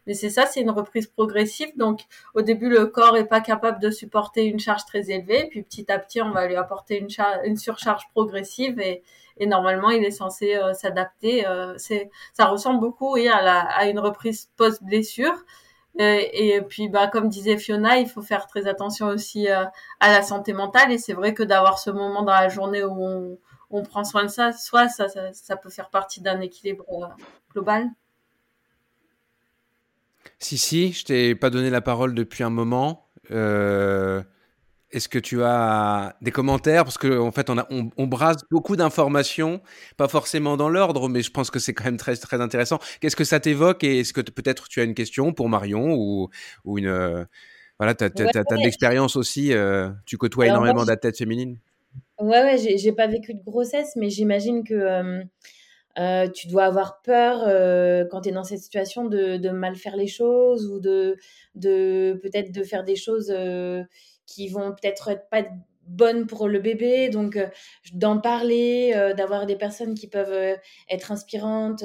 [0.05, 1.69] mais c'est ça, c'est une reprise progressive.
[1.77, 2.01] Donc
[2.35, 5.91] au début, le corps est pas capable de supporter une charge très élevée, puis petit
[5.91, 9.03] à petit, on va lui apporter une, surcharge progressive et
[9.39, 11.47] et normalement il est censé euh, s'adapter.
[11.47, 15.33] Euh, c'est, ça ressemble beaucoup oui, à, la, à une reprise post blessure.
[15.99, 20.21] Euh, et, puis, bah, comme disait Fiona, il faut faire très attention aussi à la
[20.21, 20.91] santé mentale.
[20.91, 23.37] Et c'est vrai que d'avoir ce moment dans la journée où on,
[23.69, 26.85] on prend soin de ça, soit ça, ça, ça peut faire partie d'un équilibre
[27.51, 27.89] global.
[30.39, 33.07] Si, si, je t'ai pas donné la parole depuis un moment.
[33.31, 34.21] Euh,
[34.91, 36.83] est-ce que tu as des commentaires?
[36.85, 39.61] Parce qu'en en fait, on, a, on, brasse beaucoup d'informations,
[39.97, 42.79] pas forcément dans l'ordre, mais je pense que c'est quand même très, très intéressant.
[43.01, 46.29] Qu'est-ce que ça t'évoque Et est-ce que peut-être tu as une question pour Marion ou,
[46.63, 46.87] ou une.
[46.87, 47.25] Euh,
[47.79, 51.57] voilà, tu as, de l'expérience aussi, euh, tu côtoies énormément d'athlètes féminines?
[52.19, 55.23] Ouais, ouais, j'ai pas vécu de grossesse, mais j'imagine que
[55.99, 57.39] euh, tu dois avoir peur
[58.09, 61.17] quand tu es dans cette situation de, mal faire les choses ou de,
[61.55, 63.31] de peut-être de faire des choses
[64.25, 65.43] qui vont peut-être être pas
[65.87, 67.09] bonnes pour le bébé.
[67.09, 67.47] Donc, euh,
[67.93, 70.55] d'en parler, euh, d'avoir des personnes qui peuvent euh,
[70.89, 71.83] être inspirantes,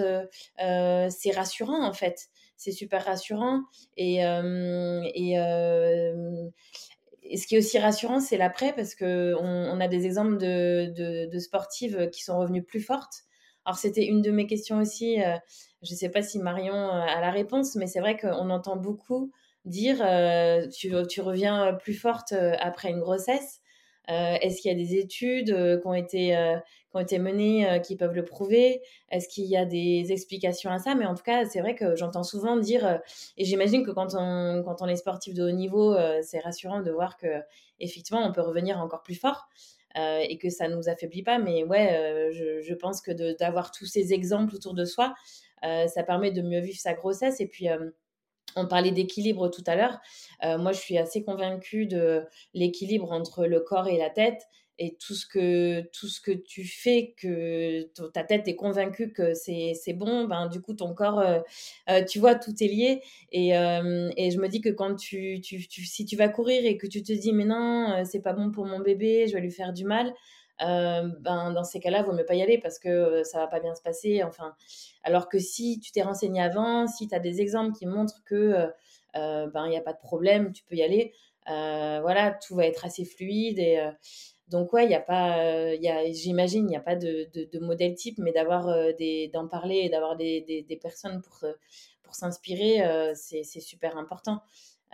[0.59, 2.29] c'est rassurant en fait.
[2.57, 3.63] C'est super rassurant.
[3.97, 4.23] Et,
[7.37, 12.09] ce qui est aussi rassurant, c'est l'après parce qu'on on a des exemples de, sportives
[12.11, 13.25] qui sont revenues plus fortes.
[13.65, 15.19] Alors, c'était une de mes questions aussi.
[15.83, 19.31] je ne sais pas si Marion a la réponse, mais c'est vrai qu'on entend beaucoup
[19.65, 23.61] dire euh, tu, reviens plus forte euh, après une grossesse.
[24.11, 26.29] Euh, est-ce qu'il y a des études qui, ont été,
[26.91, 28.83] qui ont été menées qui peuvent le prouver?
[29.11, 30.95] Est-ce qu'il y a des explications à ça?
[30.95, 33.01] Mais en tout cas, c'est vrai que j'entends souvent dire,
[33.37, 36.91] et j'imagine que quand on, quand on est sportif de haut niveau, c'est rassurant de
[36.91, 37.41] voir que
[37.81, 39.49] effectivement on peut revenir encore plus fort.
[39.97, 41.39] et que ça ne nous affaiblit pas.
[41.39, 45.15] Mais ouais, je, je, pense que d'avoir tous ces exemples autour de soi,
[45.62, 47.41] ça permet de mieux vivre sa grossesse.
[47.41, 47.69] Et puis,
[48.57, 50.01] on parlait d'équilibre tout à l'heure.
[50.45, 52.23] Euh, moi, je suis assez convaincue de
[52.55, 54.43] l'équilibre entre le corps et la tête.
[54.79, 59.35] Et tout ce que, tout ce que tu fais, que ta tête est convaincue que
[59.35, 61.41] c'est bon, ben, du coup, ton corps, euh,
[61.91, 63.03] euh, tu vois, tout est lié.
[63.31, 66.79] Et, et, je me dis que quand tu, tu, tu, si tu vas courir et
[66.79, 69.53] que tu te dis, mais non, c'est pas bon pour mon bébé, je vais lui
[69.53, 70.15] faire du mal,
[70.63, 73.39] euh, ben, dans ces cas-là, il vaut mieux pas y aller parce que euh, ça
[73.39, 74.23] va pas bien se passer.
[74.23, 74.55] Enfin,
[75.03, 78.71] alors que si tu t'es renseigné avant, si tu as des exemples qui montrent que
[79.17, 81.13] euh, ben il n'y a pas de problème, tu peux y aller.
[81.47, 83.81] voilà, tout va être assez fluide et
[84.49, 87.95] donc ouais, il y a pas, a, j'imagine, il n'y a pas de, de, modèle
[87.95, 88.67] type, mais d'avoir
[88.99, 91.45] des, d'en parler et d'avoir des, des, personnes pour
[92.03, 92.83] pour s'inspirer,
[93.15, 94.43] c'est super important.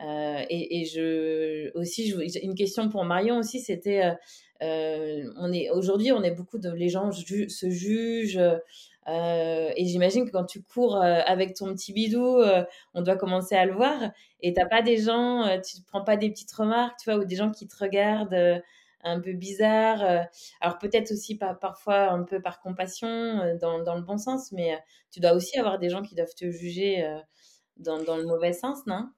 [0.01, 4.15] Et, et, je aussi, une question pour Marion aussi, c'était
[4.63, 8.41] euh, on est aujourd'hui, on est beaucoup de les gens se jugent.
[9.09, 12.43] Euh, et j'imagine que quand tu cours euh, avec ton petit bidou,
[12.95, 14.11] on doit commencer à le voir.
[14.41, 17.37] Et t'as pas des gens, tu prends pas des petites remarques, tu vois, ou des
[17.37, 18.63] gens qui te regardent
[19.05, 20.03] un peu bizarre.
[20.61, 24.79] alors peut-être aussi pas, parfois un peu par compassion, dans, dans, le bon sens, mais
[25.11, 27.05] tu dois aussi avoir des gens qui doivent te juger
[27.77, 29.09] dans, dans le mauvais sens, non?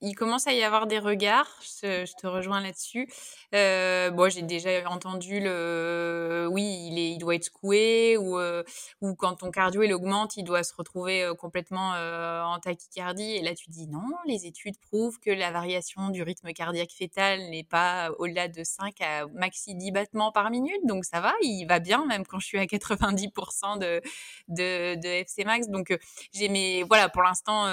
[0.00, 3.08] Il commence à y avoir des regards, je, te rejoins là-dessus.
[3.54, 8.62] Euh, bon, j'ai déjà entendu le oui, il, est, il doit être secoué ou, euh,
[9.00, 13.36] ou quand ton cardio il augmente, il doit se retrouver euh, complètement euh, en tachycardie.
[13.36, 17.40] Et là, tu dis non, les études prouvent que la variation du rythme cardiaque fœtal
[17.50, 20.80] n'est pas au-delà de 5 à maxi 10 battements par minute.
[20.84, 24.00] Donc ça va, il va bien, même quand je suis à 90% de,
[24.48, 25.68] de, de FC max.
[25.68, 25.96] Donc
[26.32, 27.66] j'ai mes voilà, pour l'instant,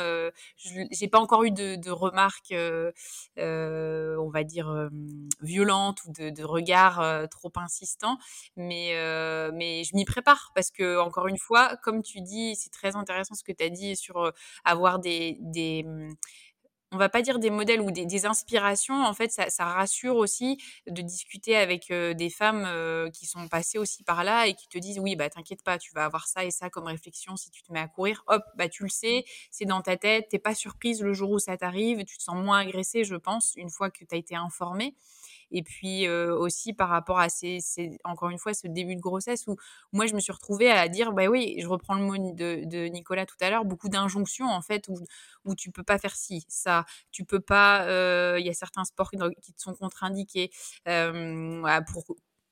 [0.58, 2.92] j'ai pas encore eu de, de remarques euh,
[3.40, 4.90] euh, on va dire, euh,
[5.42, 8.18] violente ou de, de regard trop insistant.
[8.56, 8.94] Mais,
[9.54, 13.36] mais je m'y prépare parce que, encore une fois, comme tu dis, c'est très intéressant
[13.36, 14.32] ce que tu as dit sur
[14.64, 15.86] avoir des, des
[16.92, 19.04] on va pas dire des modèles ou des, inspirations.
[19.04, 20.58] En fait, ça, rassure aussi
[20.88, 25.00] de discuter avec des femmes qui sont passées aussi par là et qui te disent
[25.00, 27.72] oui, bah t'inquiète pas, tu vas avoir ça et ça comme réflexion si tu te
[27.72, 28.24] mets à courir.
[28.28, 31.40] Hop, bah tu le sais, c'est dans ta tête, t'es pas surprise le jour où
[31.40, 34.36] ça t'arrive, tu te sens moins agressée, je pense, une fois que tu as été
[34.36, 34.96] informée
[35.52, 37.60] et puis aussi par rapport à ces,
[38.04, 39.56] encore une fois ce début de grossesse où
[39.92, 43.26] moi je me suis retrouvée à dire bah oui je reprends le mot de, Nicolas
[43.26, 44.98] tout à l'heure beaucoup d'injonctions en fait où,
[45.46, 46.86] où tu peux pas faire ci ça.
[47.12, 47.86] Tu peux pas
[48.40, 50.52] il y a certains sports qui te sont contre-indiqués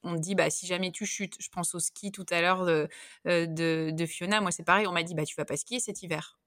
[0.03, 2.65] on me dit bah si jamais tu chutes je pense au ski tout à l'heure
[2.65, 2.87] de,
[3.25, 6.01] de, de, Fiona moi c'est pareil on m'a dit bah tu vas pas skier cet
[6.03, 6.39] hiver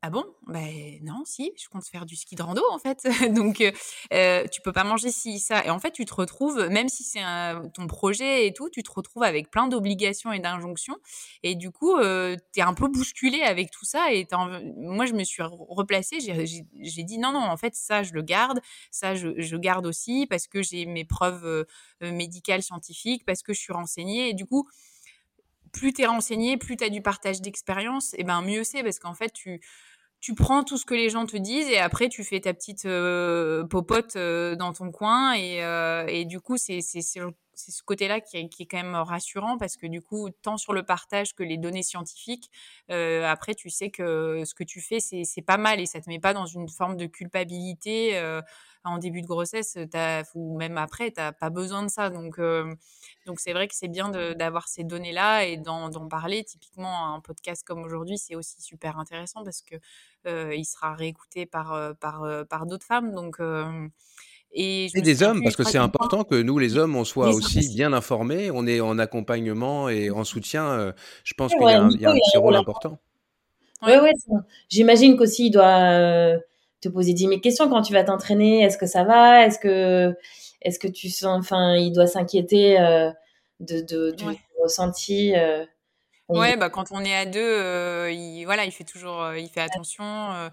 [0.00, 0.24] ah bon?
[0.46, 3.02] Ben non, si, je compte faire du ski de rando en fait.
[3.34, 3.60] Donc
[4.12, 5.64] euh, tu peux pas manger si ça.
[5.64, 7.20] Et en fait, tu te retrouves, même si c'est
[7.74, 10.96] ton projet et tout, tu te retrouves avec plein d'obligations et d'injonctions.
[11.42, 14.12] Et du coup, euh, tu es un peu bousculé avec tout ça.
[14.12, 14.24] Et
[14.76, 16.18] moi, je me suis replacée.
[16.20, 18.60] J'ai dit non, non, en fait, ça, je le garde.
[18.92, 21.66] Ça, je, je garde aussi parce que j'ai mes preuves
[22.00, 24.28] médicales, scientifiques, parce que je suis renseignée.
[24.28, 24.68] Et du coup,
[25.72, 28.98] plus tu es renseigné, plus tu as du partage d'expérience, et ben mieux c'est parce
[28.98, 29.60] qu'en fait, tu
[30.20, 32.86] tu prends tout ce que les gens te disent et après tu fais ta petite
[32.86, 38.36] euh, popote euh, dans ton coin et, euh, et du coup c'est ce côté-là qui
[38.36, 41.44] est, qui est, quand même rassurant parce que du coup tant sur le partage que
[41.44, 42.50] les données scientifiques
[42.88, 46.18] après tu sais que ce que tu fais c'est pas mal et ça te met
[46.18, 48.20] pas dans une forme de culpabilité
[48.84, 52.38] en début de grossesse as, ou même après t'as pas besoin de ça donc
[53.28, 56.44] donc c'est vrai que c'est bien d'avoir ces données-là et d'en parler.
[56.44, 59.74] Typiquement, un podcast comme aujourd'hui, c'est aussi super intéressant parce que
[60.26, 63.14] euh, il sera réécouté par, euh, par, euh, par d'autres femmes.
[63.14, 63.38] Donc,
[64.52, 67.92] et, des hommes, parce que c'est important que nous, les hommes, on soit aussi bien
[67.92, 70.94] informés, on est en accompagnement et en soutien.
[71.22, 72.98] je pense qu'il y, a un, petit rôle important.
[73.82, 74.12] Oui, ouais,
[74.70, 76.38] j'imagine qu'aussi il doit
[76.80, 78.62] te poser 10 000 questions quand tu vas t'entraîner.
[78.62, 79.46] Est-ce que ça va?
[79.46, 80.14] Est-ce que
[80.62, 83.10] est-ce que tu sens, enfin, il doit s'inquiéter euh,
[83.60, 84.24] de, de, du
[84.60, 85.64] ressenti euh,
[86.28, 89.60] Ouais, bah quand on est à deux, euh, il, voilà, il fait toujours, il fait
[89.60, 90.50] attention.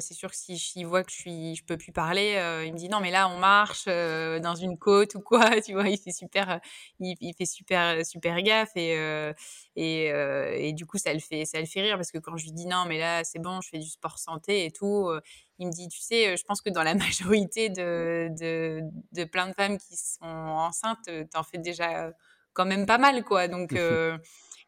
[0.00, 2.32] C'est sûr que si je voit que je suis, je peux plus parler,
[2.66, 5.88] il me dit non mais là on marche dans une côte ou quoi, tu vois,
[5.88, 6.60] il fait super,
[7.00, 8.94] il, il fait super super gaffe et
[9.76, 12.44] et, et du coup ça le fait ça le fait rire parce que quand je
[12.44, 15.10] lui dis non mais là c'est bon, je fais du sport santé et tout,
[15.58, 18.80] il me dit, tu sais, je pense que dans la majorité de, de,
[19.12, 22.12] de plein de femmes qui sont enceintes, t'en fais déjà
[22.52, 23.48] quand même pas mal, quoi.
[23.48, 24.16] Donc, euh,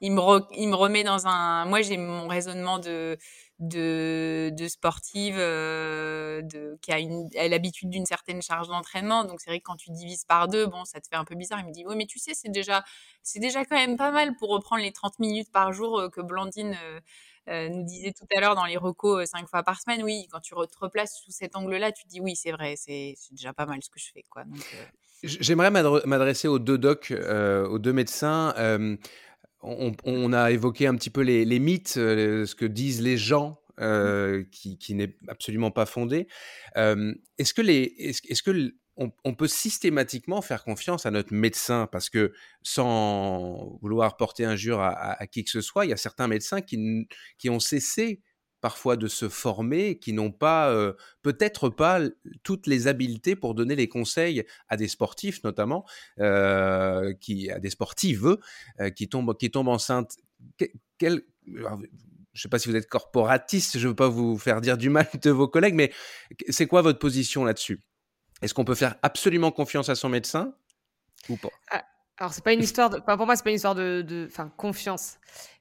[0.01, 0.21] il, me
[0.57, 1.65] il me remet dans un...
[1.67, 3.17] Moi, j'ai mon raisonnement de,
[3.59, 9.25] de, sportive euh, de, qui a, a l'habitude d'une certaine charge d'entraînement.
[9.25, 11.35] Donc, c'est vrai que quand tu divises par deux, bon, ça te fait un peu
[11.35, 11.61] bizarre.
[11.61, 12.85] Il me dit, oui, mais tu sais, c'est déjà,
[13.23, 16.21] c'est déjà quand même pas mal pour reprendre les 30 minutes par jour euh, que
[16.21, 16.77] Blandine...
[17.49, 20.41] Euh, nous disait tout à l'heure dans les recos cinq fois par semaine, oui, quand
[20.41, 23.67] tu te replaces sous cet angle-là, tu te dis oui, c'est vrai, c'est déjà pas
[23.67, 24.25] mal ce que je fais.
[24.29, 24.43] quoi.
[25.23, 28.53] J'aimerais m'adresser aux deux docs, aux deux médecins.
[29.63, 34.45] On, a évoqué un petit peu les, mythes, ce que disent les gens mmh.
[34.51, 36.29] qui, n'est absolument pas fondé.
[36.77, 41.89] est-ce que les, est-ce, que on, peut systématiquement faire confiance à notre médecin?
[41.91, 46.29] Parce que sans vouloir porter injure à, qui que ce soit, il y a certains
[46.29, 47.09] médecins qui,
[47.39, 48.23] qui ont cessé
[48.67, 50.75] parfois de se former, qui n'ont pas,
[51.23, 52.01] peut-être pas
[52.43, 55.85] toutes les habiletés pour donner les conseils à des sportifs notamment,
[57.21, 58.39] qui, à des sportives
[58.97, 60.17] qui, tombent, qui tombent enceintes.
[60.99, 64.61] Quel, je ne sais pas si vous êtes corporatiste, je ne veux pas vous faire
[64.61, 65.93] dire du mal de vos collègues, mais
[66.49, 67.85] c'est quoi votre position là-dessus?
[68.43, 70.55] Est-ce qu'on peut faire absolument confiance à son médecin
[71.29, 71.51] ou pas?
[71.71, 71.85] Ah,
[72.19, 72.99] Alors, c'est pas une histoire de.
[72.99, 74.27] pour moi, c'est pas une histoire de.
[74.29, 75.19] Enfin, confiance.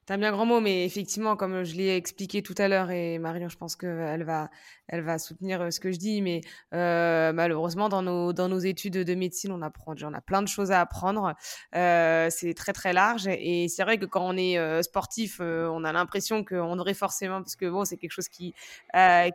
[0.08, 3.50] Un bien grand mot, mais effectivement, comme je l'ai expliqué tout à l'heure, et Marion,
[3.50, 4.52] je pense qu'elle va,
[4.88, 6.42] elle va soutenir ce que je dis, mais
[6.72, 10.72] malheureusement, dans nos, dans nos études de médecine, on apprend, on a plein de choses
[10.72, 11.34] à apprendre.
[11.74, 16.44] c'est très très large et c'est vrai que quand on est sportif, on a l'impression
[16.44, 18.54] qu'on devrait forcément, parce que bon, c'est quelque chose qui,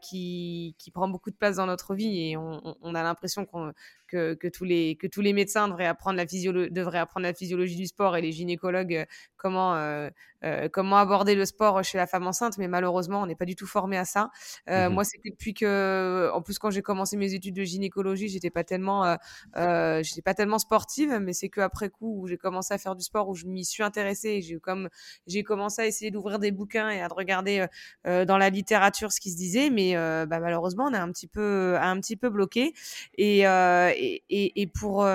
[0.02, 3.72] qui, qui prend beaucoup de place dans notre vie et on, on a l'impression qu'on
[4.10, 7.76] que, que, tous les, que tous les médecins devraient apprendre, la devraient apprendre la physiologie
[7.76, 9.04] du sport et les gynécologues euh,
[9.36, 10.10] comment, euh,
[10.44, 13.56] euh, comment aborder le sport chez la femme enceinte, mais malheureusement, on n'est pas du
[13.56, 14.30] tout formé à ça.
[14.68, 18.28] Euh, mmh Moi, c'est depuis que, en plus, quand j'ai commencé mes études de gynécologie,
[18.28, 19.16] j'étais pas tellement, euh,
[19.56, 22.94] euh j'étais pas tellement sportive, mais c'est que après coup où j'ai commencé à faire
[22.94, 24.90] du sport, où je m'y suis intéressée, j'ai comme
[25.26, 27.66] j'ai commencé à essayer d'ouvrir des bouquins et à regarder
[28.04, 31.76] dans la littérature ce qui se disait, mais bah, malheureusement, on est un petit peu,
[31.80, 32.74] un petit peu bloqué.
[33.16, 35.06] Et, et, et, et, pour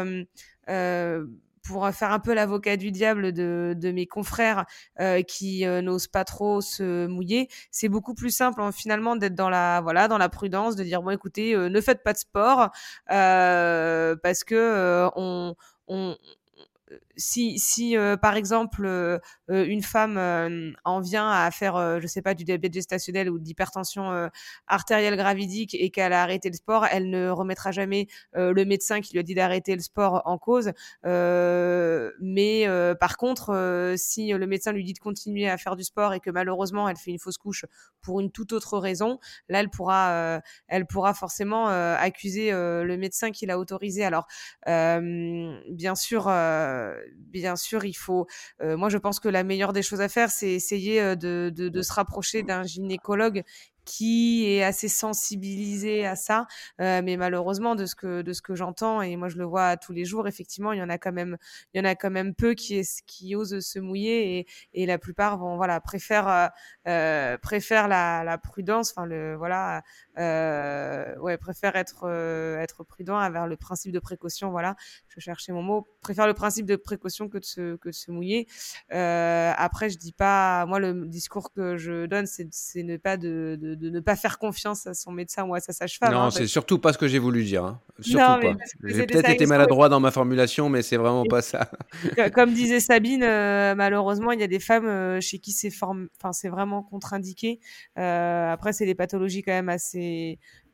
[1.65, 4.65] pour faire un peu l'avocat du diable de, mes confrères
[4.99, 9.35] euh, qui euh, n'osent pas trop se mouiller, c'est beaucoup plus simple hein, finalement d'être
[9.35, 12.17] dans la voilà dans la prudence, de dire bon écoutez euh, ne faites pas de
[12.17, 12.69] sport
[13.07, 15.55] parce que on,
[15.87, 16.15] on
[17.17, 19.19] si, si euh, par exemple euh,
[19.49, 20.17] euh, une femme
[20.83, 24.29] en vient à faire, je sais pas, du diabète gestationnel ou d'hypertension
[24.67, 29.13] artérielle gravidique et qu'elle a arrêté le sport, elle ne remettra jamais le médecin qui
[29.13, 30.71] lui a dit d'arrêter le sport en cause.
[31.03, 32.67] mais
[32.99, 36.29] par contre, si le médecin lui dit de continuer à faire du sport et que
[36.29, 37.65] malheureusement elle fait une fausse couche
[38.01, 39.19] pour une toute autre raison,
[39.49, 44.03] là elle pourra, elle pourra forcément accuser le médecin qui l'a autorisé.
[44.03, 44.27] Alors
[44.65, 46.29] bien sûr
[47.13, 48.27] bien sûr, il faut.
[48.61, 51.51] Euh, moi, je pense que la meilleure des choses à faire, c'est essayer euh, de,
[51.55, 53.43] de, de se rapprocher d'un gynécologue
[53.85, 56.47] qui est assez sensibilisé à ça,
[56.81, 59.77] euh, mais malheureusement de ce que de ce que j'entends et moi je le vois
[59.77, 61.37] tous les jours, effectivement, il y en a quand même
[61.73, 64.97] il y en a quand même peu qui qui osent se mouiller et, et la
[64.97, 66.47] plupart vont voilà préfèrent euh,
[66.87, 69.83] euh préfèrent la, la prudence, enfin le voilà
[70.17, 74.75] euh, ouais préfèrent être euh, être prudent avec le principe de précaution, voilà,
[75.09, 78.11] je cherchais mon mot, préfère le principe de précaution que de se que de se
[78.11, 78.47] mouiller.
[78.93, 83.57] Euh, après je dis pas moi le discours que je donne c'est ne pas de,
[83.59, 86.13] de de, ne pas faire confiance à son médecin ou à sa sage-femme.
[86.13, 87.65] Non, hein, c'est surtout pas ce que j'ai voulu dire.
[87.65, 87.81] Hein.
[87.99, 88.53] Surtout pas.
[88.83, 91.69] J'ai peut-être été maladroit dans ma formulation, mais c'est vraiment pas ça.
[92.33, 93.21] Comme disait Sabine,
[93.75, 96.07] malheureusement, il y a des femmes chez qui c'est form...
[96.21, 97.59] enfin, vraiment contre-indiqué.
[97.95, 100.04] Après, c'est des pathologies quand même assez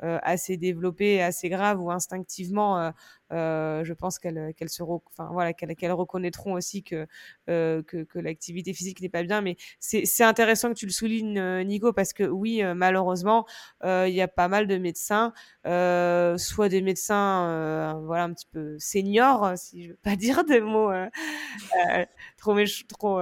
[0.03, 2.89] euh, assez développées, assez graves où instinctivement, euh,
[3.33, 7.05] euh, je pense qu'elles qu'elles se, reconnaîtront aussi que
[7.45, 9.41] que, que l'activité physique n'est pas bien.
[9.41, 13.45] Mais c'est intéressant que tu le soulignes, Nico, parce que oui, malheureusement,
[13.83, 15.33] il y a pas mal de médecins,
[15.65, 20.91] soit des médecins, voilà, un petit peu seniors, si je veux pas dire des mots
[22.37, 22.55] trop
[22.87, 23.21] trop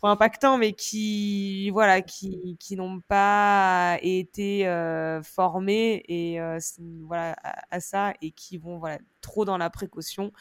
[0.00, 4.64] trop impactants, mais qui voilà, qui qui n'ont pas été
[5.22, 6.58] formés et euh,
[7.02, 7.36] voilà
[7.70, 10.32] à, ça et qui vont voilà trop dans la précaution.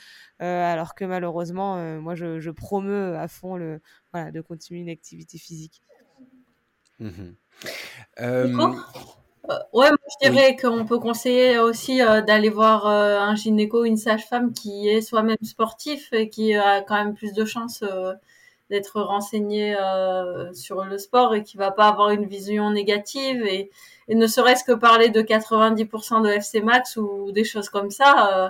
[0.42, 3.82] Euh, alors que malheureusement euh, moi je, je promeux à fond le
[4.14, 5.82] voilà de continuer une activité physique.
[7.00, 7.32] Mmh
[9.74, 14.88] ouais, moi, je dirais qu'on peut conseiller aussi d'aller voir un gynéco, une sage-femme qui
[14.88, 17.84] est soi-même sportif et qui a quand même plus de chances
[18.70, 19.76] d'être renseigné
[20.54, 23.72] sur le sport et qui va pas avoir une vision négative et
[24.10, 28.46] et ne serait-ce que parler de 90% de FC Max ou des choses comme ça,
[28.48, 28.50] euh,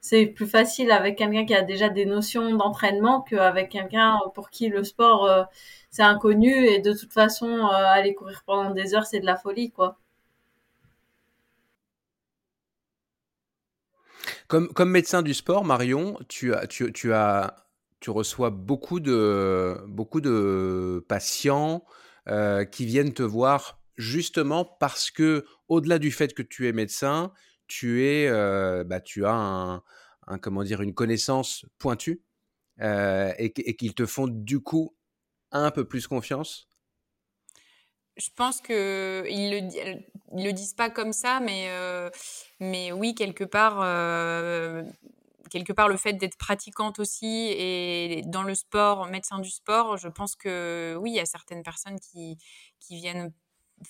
[0.00, 4.68] c'est plus facile avec quelqu'un qui a déjà des notions d'entraînement qu'avec quelqu'un pour qui
[4.68, 5.44] le sport euh,
[5.90, 9.36] c'est inconnu et de toute façon euh, aller courir pendant des heures c'est de la
[9.36, 9.96] folie quoi.
[14.48, 17.65] Comme, comme médecin du sport, Marion, tu as, tu, tu as,
[18.00, 21.84] tu reçois beaucoup de, beaucoup de patients
[22.72, 27.32] qui viennent te voir justement parce que, au-delà du fait que tu es médecin,
[27.66, 29.82] tu es, euh, bah, tu as un,
[30.40, 32.22] comment dire, une connaissance pointue
[32.80, 34.94] euh, et, qu'ils te font du coup
[35.50, 36.68] un peu plus confiance?
[38.16, 42.08] Je pense que ils le, le disent pas comme ça, mais euh,
[42.60, 43.76] mais oui quelque part
[45.50, 50.08] quelque part le fait d'être pratiquante aussi et dans le sport, médecin du sport, je
[50.08, 52.38] pense que oui, il y a certaines personnes qui,
[52.80, 53.32] qui viennent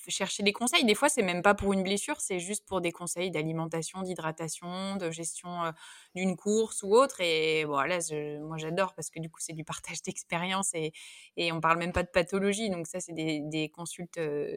[0.08, 0.84] chercher des conseils.
[0.84, 4.96] Des fois, c'est même pas pour une blessure, c'est juste pour des conseils d'alimentation, d'hydratation,
[4.96, 5.70] de gestion euh,
[6.14, 7.20] d'une course ou autre.
[7.20, 7.98] Et voilà,
[8.40, 10.92] moi j'adore parce que du coup, c'est du partage d'expérience et,
[11.36, 12.70] et on parle même pas de pathologie.
[12.70, 14.56] Donc ça, c'est des, des consultes euh,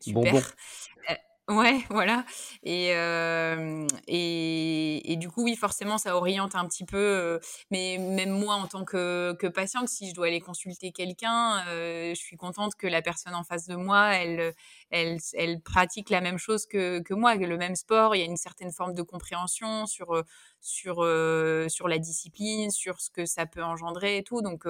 [0.00, 0.52] super.
[1.10, 1.14] Euh,
[1.48, 2.24] Ouais, voilà.
[2.62, 2.88] Et,
[4.08, 7.38] et, et, du coup, oui, forcément, ça oriente un petit peu.
[7.70, 12.14] mais même moi, en tant que, que patiente, si je dois aller consulter quelqu'un, je
[12.14, 14.54] suis contente que la personne en face de moi, elle,
[14.94, 18.14] elle, elle pratique la même chose que, moi, le même sport.
[18.14, 20.22] Il y a une certaine forme de compréhension sur
[20.60, 20.96] sur
[21.68, 24.42] sur la discipline, sur ce que ça peut engendrer et tout.
[24.42, 24.64] Donc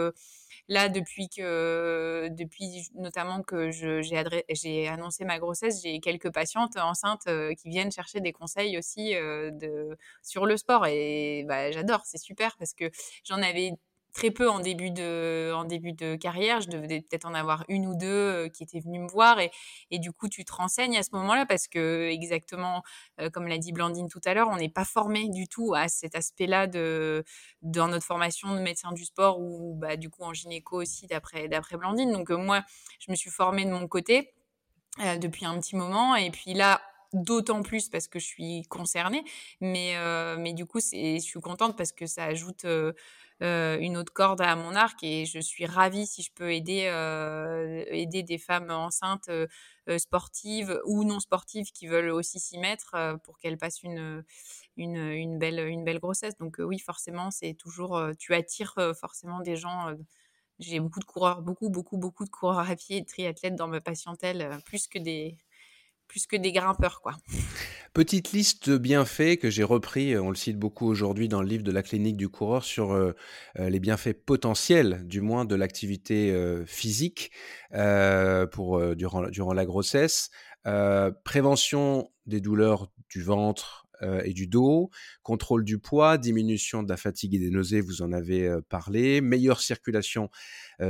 [0.68, 4.02] là, depuis que depuis notamment que j'ai
[4.50, 7.28] j'ai annoncé ma grossesse, j'ai quelques patientes enceintes
[7.58, 12.56] qui viennent chercher des conseils aussi de sur le sport et bah, j'adore, c'est super
[12.56, 12.90] parce que
[13.24, 13.72] j'en avais
[14.14, 16.60] très peu en début de, en début de carrière.
[16.60, 19.50] Je devais peut-être en avoir une ou deux euh, qui étaient venues me voir et,
[19.90, 22.82] et du coup, tu te renseignes à ce moment-là parce que exactement,
[23.20, 25.88] euh, comme l'a dit Blandine tout à l'heure, on n'est pas formé du tout à
[25.88, 26.68] cet aspect-là
[27.62, 31.48] dans notre formation de médecin du sport ou bah, du coup en gynéco aussi d'après,
[31.76, 32.12] Blandine.
[32.12, 32.62] Donc euh, moi,
[33.00, 34.32] je me suis formée de mon côté.
[35.20, 36.80] depuis un petit moment et puis là
[37.12, 39.24] d'autant plus parce que je suis concernée
[39.60, 39.94] mais
[40.38, 42.64] mais du coup je suis contente parce que ça ajoute
[43.40, 47.84] une autre corde à mon arc et je suis ravie si je peux aider euh,
[47.88, 49.46] aider des femmes enceintes euh,
[49.98, 54.24] sportives ou non sportives qui veulent aussi s'y mettre pour qu'elles passent une,
[54.76, 56.36] une, une belle une belle grossesse.
[56.38, 59.94] Donc oui forcément c'est toujours tu attires forcément des gens
[60.58, 63.68] j'ai beaucoup de coureurs beaucoup beaucoup beaucoup de coureurs à pied et de triathlètes dans
[63.68, 65.38] ma patientèle plus que des
[66.08, 67.16] plus que des grimpeurs, quoi.
[67.94, 71.46] Petite liste de bienfaits que j'ai repris, euh, on le cite beaucoup aujourd'hui dans le
[71.46, 73.12] livre de la clinique du coureur sur euh,
[73.60, 76.34] euh, les bienfaits potentiels, du moins de l'activité
[76.66, 77.30] physique
[78.50, 80.30] pour durant, durant la grossesse,
[81.24, 83.86] prévention des douleurs du ventre,
[84.24, 84.90] et du dos,
[85.22, 89.60] contrôle du poids, diminution de la fatigue et des nausées, vous en avez parlé, meilleure
[89.60, 90.28] circulation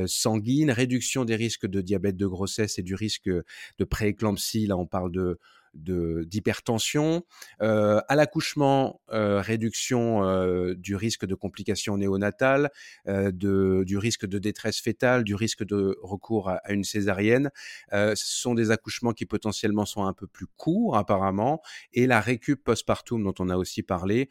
[0.06, 4.86] sanguine, réduction des risques de diabète de grossesse et du risque de prééclampsie, là on
[4.86, 5.38] parle de
[5.74, 7.24] d'hypertension,
[7.62, 12.70] euh, à l'accouchement, euh, réduction euh, du risque de complications néonatales,
[13.06, 17.50] de, du risque de détresse fétale, du risque de recours à, une césarienne.
[17.90, 21.60] ce sont des accouchements qui potentiellement sont un peu plus courts apparemment,
[21.92, 24.28] et la récup postpartum dont on a aussi parlé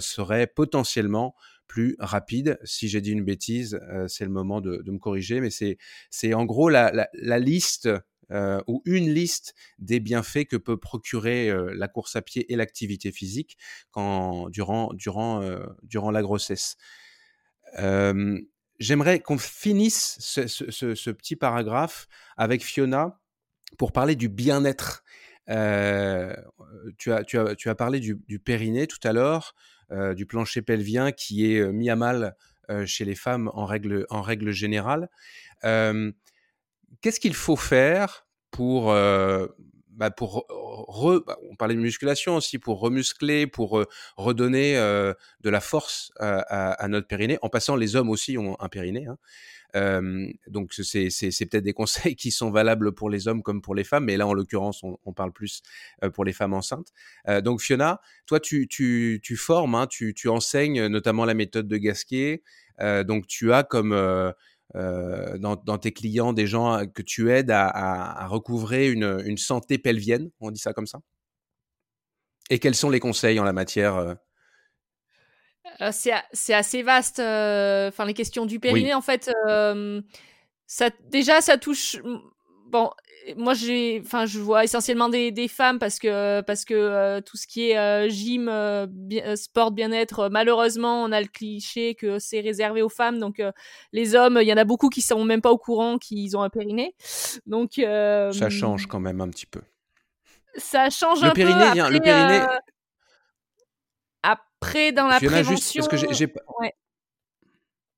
[0.00, 1.34] serait potentiellement
[1.66, 2.58] plus rapide.
[2.64, 6.68] Si j'ai dit une bêtise, c'est le moment de, me corriger, mais c'est en gros
[6.68, 7.88] la, la, liste
[8.32, 12.56] euh, ou une liste des bienfaits que peut procurer euh, la course à pied et
[12.56, 13.56] l'activité physique
[13.92, 16.76] quand, durant, durant, euh, durant la grossesse.
[18.78, 23.20] J'aimerais qu'on finisse ce, ce, ce, petit paragraphe avec Fiona
[23.78, 25.02] pour parler du bien-être.
[25.46, 29.54] tu, as, tu, as, tu as parlé du, du périnée tout à l'heure,
[29.90, 32.34] du plancher pelvien qui est mis à mal
[32.86, 35.08] chez les femmes en règle, générale
[37.00, 39.46] qu'est-ce qu'il faut faire pour, euh,
[39.90, 40.46] bah pour
[41.26, 43.86] bah, on parlait de musculation aussi, pour remuscler, pour euh,
[44.16, 46.40] redonner euh, de la force à,
[46.72, 49.06] à, notre périnée, en passant les hommes aussi ont un périnée.
[49.06, 49.18] Hein.
[50.46, 51.08] Donc c'est
[51.46, 54.26] peut-être des conseils qui sont valables pour les hommes comme pour les femmes, mais là
[54.26, 55.62] en l'occurrence on, parle plus
[56.14, 56.92] pour les femmes enceintes.
[57.42, 61.76] donc Fiona, toi tu, tu, tu formes, hein, tu, tu enseignes notamment la méthode de
[61.76, 62.42] Gasquet,
[62.80, 63.92] donc tu as comme
[64.74, 70.60] dans, tes clients des gens que tu aides à, recouvrer une, santé pelvienne, on dit
[70.60, 71.00] ça comme ça?
[72.48, 74.16] Et quels sont les conseils en la matière
[75.80, 75.88] euh?
[75.88, 77.18] Euh, c'est assez vaste.
[77.18, 79.30] Enfin, les questions du périnée, en fait,
[80.66, 81.98] ça, déjà, ça touche.
[82.68, 82.90] Bon,
[83.36, 87.36] moi j'ai enfin je vois essentiellement des, des femmes parce que parce que euh, tout
[87.36, 88.86] ce qui est euh, gym euh,
[89.34, 93.42] sport bien-être malheureusement on a le cliché que c'est réservé aux femmes donc
[93.92, 96.42] les hommes il y en a beaucoup qui sont même pas au courant qu'ils ont
[96.42, 96.94] un périnée
[97.46, 99.60] donc ça change quand même un petit peu
[100.56, 102.46] ça change un peu après, le périnée
[104.60, 106.74] après dans la prévention juste parce que j'ai ouais.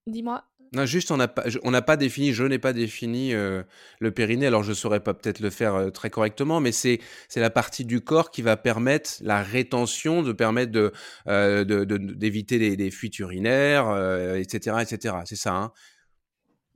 [0.06, 0.44] dis-moi
[0.74, 3.62] non, juste, on n'a pas, on n'a pas défini, je n'ai pas défini euh,
[4.00, 4.46] le périnée.
[4.46, 7.84] Alors, je saurais pas peut-être le faire euh, très correctement, mais c'est, c'est la partie
[7.84, 10.92] du corps qui va permettre la rétention, de permettre de,
[11.26, 13.96] euh, de, d'éviter les, les, fuites urinaires,
[14.36, 15.16] etc., etc.
[15.24, 15.54] C'est ça.
[15.54, 15.72] Hein?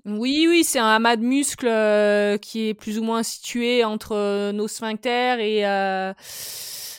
[0.04, 1.70] Oui, oui, c'est un amas de muscles
[2.40, 5.64] qui est plus ou moins situé entre nos sphincters et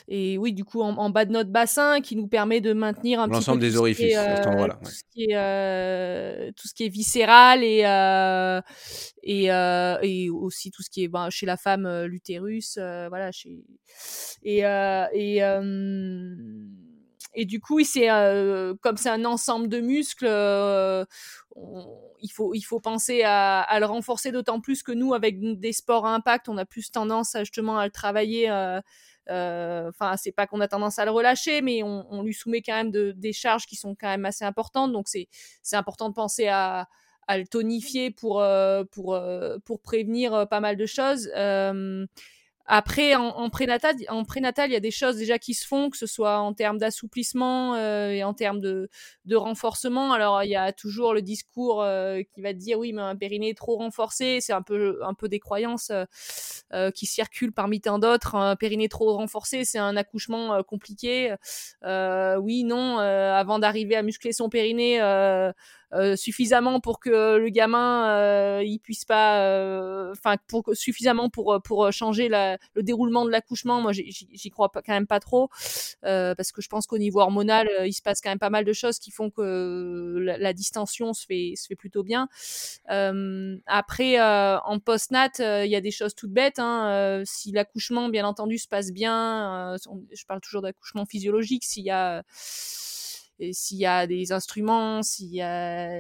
[0.07, 3.29] et oui, du coup, en, bas de notre bassin, qui nous permet de maintenir un
[3.29, 4.15] petit peu des orifices.
[4.15, 8.61] Tout, ce qui est, euh, tout ce qui est viscéral et, euh,
[9.23, 13.63] et, euh, et aussi tout ce qui est ben, chez la femme, l'utérus, voilà, chez...
[14.43, 15.41] et, et
[17.35, 18.07] et du coup, c'est
[18.81, 20.27] comme c'est un ensemble de muscles,
[22.23, 25.73] il faut il faut penser à, à le renforcer d'autant plus que nous, avec des
[25.73, 28.79] sports à impact, on a plus tendance à, justement à le travailler euh,
[29.29, 32.91] enfin, c'est pas qu'on a tendance à le relâcher, mais on, lui soumet quand même
[32.91, 34.91] de, des charges qui sont quand même assez importantes.
[34.91, 35.27] Donc c'est
[35.61, 36.87] c'est important de penser à,
[37.27, 41.29] à le tonifier pour euh, pour euh, pour prévenir pas mal de choses.
[42.65, 45.89] Après, en, en, prénatal, en prénatal, il y a des choses déjà qui se font,
[45.89, 48.89] que ce soit en termes d'assouplissement euh, et en termes de,
[49.25, 50.13] de, renforcement.
[50.13, 53.17] Alors, il y a toujours le discours euh, qui va te dire oui, mais un
[53.17, 56.05] périnée trop renforcé, c'est un peu, un peu des croyances euh,
[56.73, 58.35] euh qui circulent parmi tant d'autres.
[58.35, 61.35] Un périnée trop renforcé, c'est un accouchement euh, compliqué.
[61.83, 64.99] oui, non, avant d'arriver à muscler son périnée,
[65.93, 71.61] euh, suffisamment pour que le gamin euh, il puisse pas euh, enfin pour suffisamment pour
[71.63, 73.79] pour changer la, le déroulement de l'accouchement.
[73.79, 75.49] Moi j'y crois pas, quand même pas trop
[76.01, 78.73] parce que je pense qu'au niveau hormonal il se passe quand même pas mal de
[78.73, 82.27] choses qui font que la, la distension se fait se fait plutôt bien.
[82.87, 85.31] Après en post-nat
[85.63, 89.75] il y a des choses toutes bêtes hein, si l'accouchement bien entendu se passe bien
[90.11, 92.23] je parle toujours d'accouchement physiologique s'il y a
[93.51, 95.97] s'il y a des instruments, s'il y a,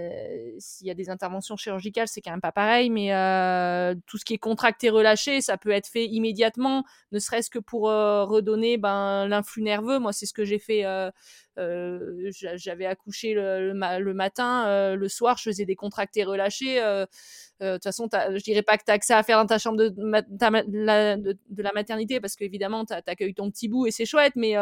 [0.81, 4.33] y a des interventions chirurgicales, c'est quand même pas pareil, mais euh, tout ce qui
[4.35, 9.27] est contracté, relâché, ça peut être fait immédiatement, ne serait-ce que pour euh, redonner ben,
[9.27, 9.99] l'influx nerveux.
[9.99, 10.83] Moi, c'est ce que j'ai fait.
[11.59, 16.81] Euh, j'avais accouché le, matin, euh, le soir, je faisais des contractés relâchés.
[16.81, 17.05] Euh,
[17.59, 19.77] de toute façon, je dirais pas que tu as accès à faire dans ta chambre
[19.77, 19.93] de,
[20.75, 24.55] la, maternité, parce qu'évidemment, tu accueilles ton petit bout et c'est chouette, mais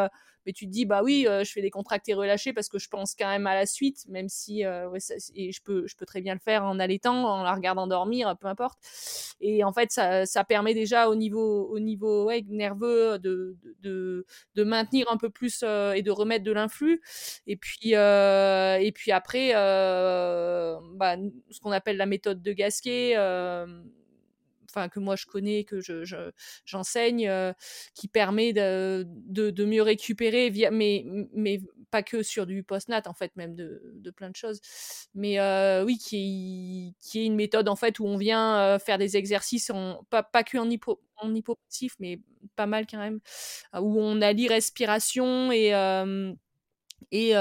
[0.46, 3.14] mais tu te dis bah oui je fais des contractés relâchés parce que je pense
[3.14, 6.40] quand même à la suite même si et je peux je peux très bien le
[6.40, 8.80] faire en allaitant en la regardant dormir peu importe
[9.40, 14.64] et en fait ça, ça permet déjà au niveau au niveau nerveux de, de, de
[14.64, 16.52] maintenir un peu plus et de remettre de
[17.48, 21.16] et puis euh, et puis après euh, bah,
[21.50, 23.16] ce qu'on appelle la méthode de Gasquet
[24.72, 26.04] enfin que moi je connais, que je,
[26.66, 27.54] j'enseigne, euh,
[27.94, 33.14] qui permet de, de, mieux récupérer, via, mais, mais pas que sur du post-nat en
[33.14, 34.62] fait, même de, de plein de choses.
[35.14, 38.80] Mais euh, oui, qui est, qui est une méthode en fait où on vient euh,
[38.80, 39.72] faire des exercices,
[40.10, 41.00] pas, pas que en hypo
[42.00, 42.20] mais
[42.56, 43.20] pas mal quand même,
[43.80, 45.72] où on allie respiration et
[47.12, 47.34] et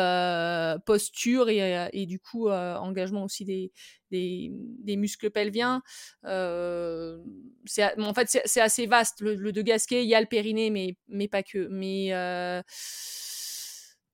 [0.87, 3.73] posture et, du coup engagement aussi des,
[4.11, 5.83] des, muscles pelviens.
[6.25, 7.19] Euh,
[7.99, 9.21] en fait, c'est assez vaste.
[9.21, 11.69] Le, le de Gasquet, il y a le périnée, mais, mais pas que.
[11.71, 12.11] Mais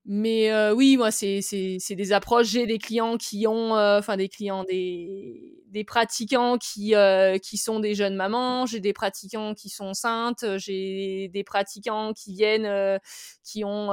[0.09, 1.41] mais euh, oui, moi, c'est
[1.91, 2.47] des approches.
[2.51, 7.57] J'ai des clients qui ont, euh, enfin des clients, des, des pratiquants qui, euh, qui
[7.57, 8.67] sont des jeunes mamans.
[8.67, 10.45] J'ai des pratiquants qui sont enceintes.
[10.59, 13.01] J'ai des pratiquants qui viennent,
[13.43, 13.89] qui ont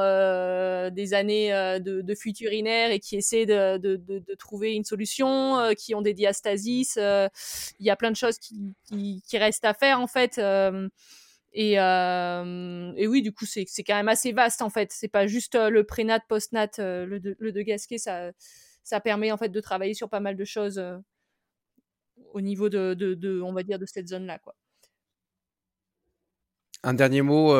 [0.91, 1.49] des années
[1.79, 6.03] de, de fuite et qui essaient de, de, de, de trouver une solution, qui ont
[6.03, 6.95] des diastasis.
[6.97, 10.39] Il y a plein de choses qui, qui, qui, restent à faire en fait.
[11.53, 14.91] Et, euh, et oui, du coup, c'est quand même assez vaste en fait.
[14.91, 18.31] C'est pas juste euh, le prénat, post-nat, euh, le, de, le ça,
[18.83, 20.97] ça permet en fait de travailler sur pas mal de choses euh,
[22.33, 24.39] au niveau de, on va dire, de cette zone-là.
[26.81, 27.53] Un dernier mot,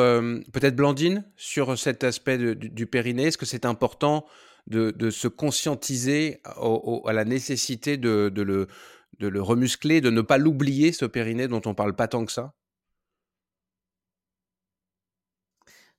[0.52, 3.28] peut-être Blandine, sur cet aspect du, périnée.
[3.28, 4.26] Est-ce que c'est important
[4.66, 8.66] de, se conscientiser à la nécessité de, le,
[9.18, 12.32] de le remuscler, de ne pas l'oublier, ce périnée dont on parle pas tant que
[12.32, 12.54] ça?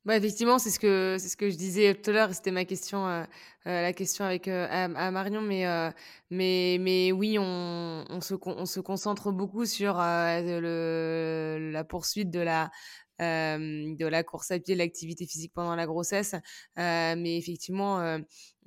[0.06, 2.34] Bah, effectivement, c'est ce que c'est ce que je disais tout à l'heure.
[2.34, 3.24] C'était ma question, euh,
[3.66, 5.90] euh, la question avec euh, à, à, Marion, mais euh,
[6.30, 12.30] mais mais oui, on, on se on se concentre beaucoup sur euh, le la poursuite
[12.30, 12.70] de la
[13.18, 16.36] de la course à pied, l'activité physique pendant la grossesse,
[16.76, 18.18] mais effectivement,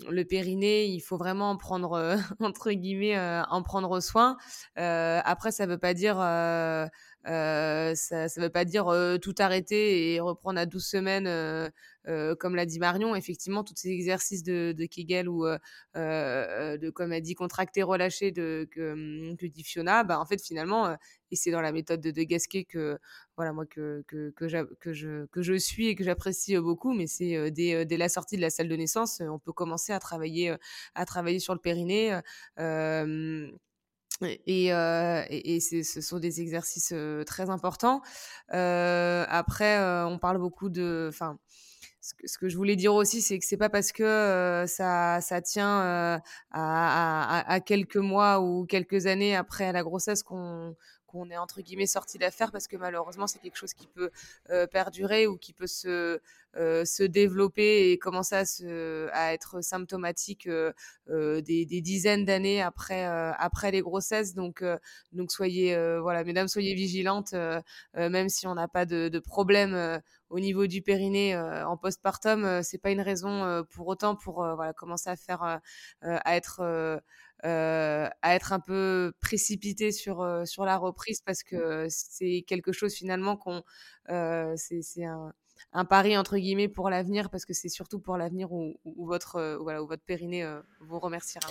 [0.09, 3.19] le périnée, il faut vraiment en prendre entre guillemets
[3.51, 4.39] en prendre soin.
[4.77, 6.17] après, ça veut pas dire
[7.27, 12.35] euh, ça ne veut pas dire euh, tout arrêter et reprendre à 12 semaines, euh,
[12.37, 13.15] comme l'a dit Marion.
[13.15, 19.47] Effectivement, tous ces exercices de, Kegel ou de, comme elle dit, contracter, relâcher de, que,
[19.47, 20.97] dit Fiona, bah, en fait, finalement,
[21.31, 22.99] et c'est dans la méthode de, de Gasquet que,
[23.37, 24.05] voilà, moi, que,
[24.47, 28.77] je, suis et que j'apprécie beaucoup, mais c'est dès, la sortie de la salle de
[28.77, 30.59] naissance, on peut commencer à travailler
[31.41, 32.19] sur le périnée.
[34.23, 38.03] Et, euh, et, et ce sont des exercices euh, très importants.
[38.53, 41.39] Euh, après, euh, on parle beaucoup de, enfin,
[42.01, 45.21] ce que, ce que je voulais dire aussi, c'est que c'est pas parce que ça,
[45.21, 46.21] ça tient à,
[46.51, 50.77] à, à, quelques mois ou quelques années après la grossesse qu'on
[51.07, 54.11] qu'on est entre guillemets sorti d'affaire parce que malheureusement c'est quelque chose qui peut
[54.71, 56.21] perdurer ou qui peut se
[56.59, 58.35] euh, se développer et commencer
[59.13, 60.73] à être symptomatique euh,
[61.09, 63.33] euh des, dizaines d'années après euh,
[63.71, 64.35] les grossesses.
[64.35, 64.77] Donc euh,
[65.29, 67.35] soyez voilà mesdames soyez vigilantes
[67.95, 72.79] même si on n'a pas de, de problème au niveau du périnée en postpartum c'est
[72.79, 76.63] pas une raison pour autant pour voilà commencer à faire à être
[77.43, 83.37] à être un peu précipité sur sur la reprise parce que c'est quelque chose finalement
[83.37, 83.63] qu'on
[84.57, 85.05] c'est
[85.73, 89.59] un pari entre guillemets pour l'avenir parce que c'est surtout pour l'avenir où, votre euh,
[89.61, 91.47] voilà où votre périnée euh, vous remerciera.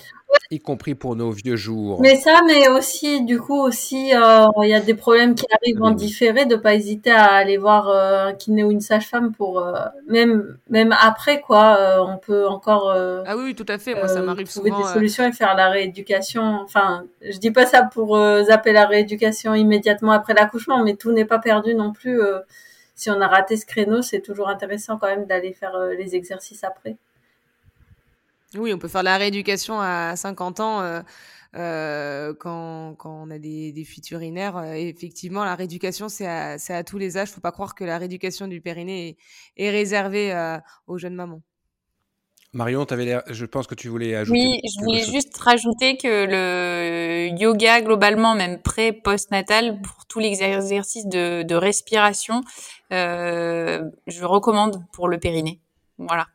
[0.50, 2.02] Y compris pour nos vieux jours.
[2.02, 5.84] Mais ça, mais aussi du coup aussi euh, il y a des problèmes qui arrivent
[5.84, 9.64] en différé, de pas hésiter à aller voir un kiné ou une sage-femme pour
[10.08, 12.92] même même après quoi, on peut encore.
[12.92, 13.94] ah oui, tout à fait.
[13.94, 14.70] Moi ça m'arrive souvent.
[14.70, 16.42] Trouver des solutions et faire la rééducation.
[16.64, 21.26] Enfin, je dis pas ça pour zapper la rééducation immédiatement après l'accouchement, mais tout n'est
[21.26, 22.20] pas perdu non plus
[22.98, 26.16] si on a raté ce créneau, c'est toujours intéressant quand même d'aller faire euh, les
[26.16, 26.98] exercices après.
[28.56, 31.02] Oui, on peut faire la rééducation à 50 ans euh,
[31.56, 34.60] euh, quand, quand, on a des, des fuites urinaires.
[34.74, 37.28] effectivement, la rééducation, c'est à, à, tous les âges.
[37.28, 39.10] Il ne faut pas croire que la rééducation du périnée
[39.56, 40.58] est, est réservée
[40.88, 41.44] aux jeunes mamans.
[42.54, 44.40] Marion, avais je pense que tu voulais ajouter.
[44.40, 51.06] Oui, je voulais juste rajouter que le yoga, globalement, même pré-post-natal, pour tous les exercices
[51.08, 52.42] de, de respiration, euh,
[52.92, 55.62] je recommande pour le périnée.
[55.98, 56.28] Voilà.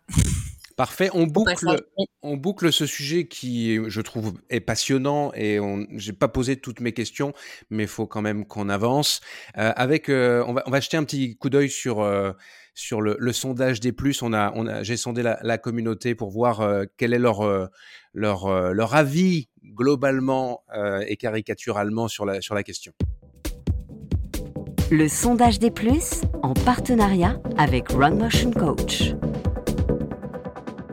[0.76, 1.10] Parfait.
[1.12, 1.84] On boucle,
[2.22, 5.58] on boucle ce sujet qui, je trouve, est passionnant et
[5.96, 7.32] je n'ai pas posé toutes mes questions,
[7.70, 9.20] mais il faut quand même qu'on avance.
[9.58, 12.32] Euh, avec, euh, on, va, on va jeter un petit coup d'œil sur, euh,
[12.74, 14.22] sur le, le, sondage des plus.
[14.22, 17.42] On a, on a, j'ai sondé la, la, communauté pour voir euh, quel est leur,
[17.42, 17.66] euh,
[18.14, 20.64] leur, leur avis globalement
[21.06, 22.92] et caricaturalement sur la, sur la question.
[24.90, 29.14] Le sondage des plus en partenariat avec Run Motion Coach.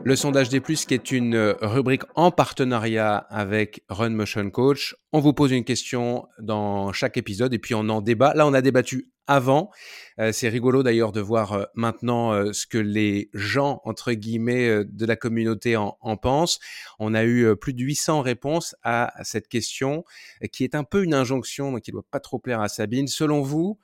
[0.02, 4.96] Le sondage des plus, qui est une euh, rubrique en partenariat avec Run Motion Coach.
[5.12, 8.32] On vous pose une question dans chaque épisode et puis on en débat.
[8.34, 9.70] Là, on a débattu avant.
[10.18, 15.04] Euh, c'est rigolo d'ailleurs de voir euh, maintenant ce que les gens, entre guillemets, de
[15.06, 16.60] la communauté en, en pensent.
[16.98, 20.04] On a eu plus de 800 réponses à cette question,
[20.50, 23.06] qui est un peu une injonction, donc qui ne doit pas trop plaire à Sabine.
[23.06, 23.78] Selon vous,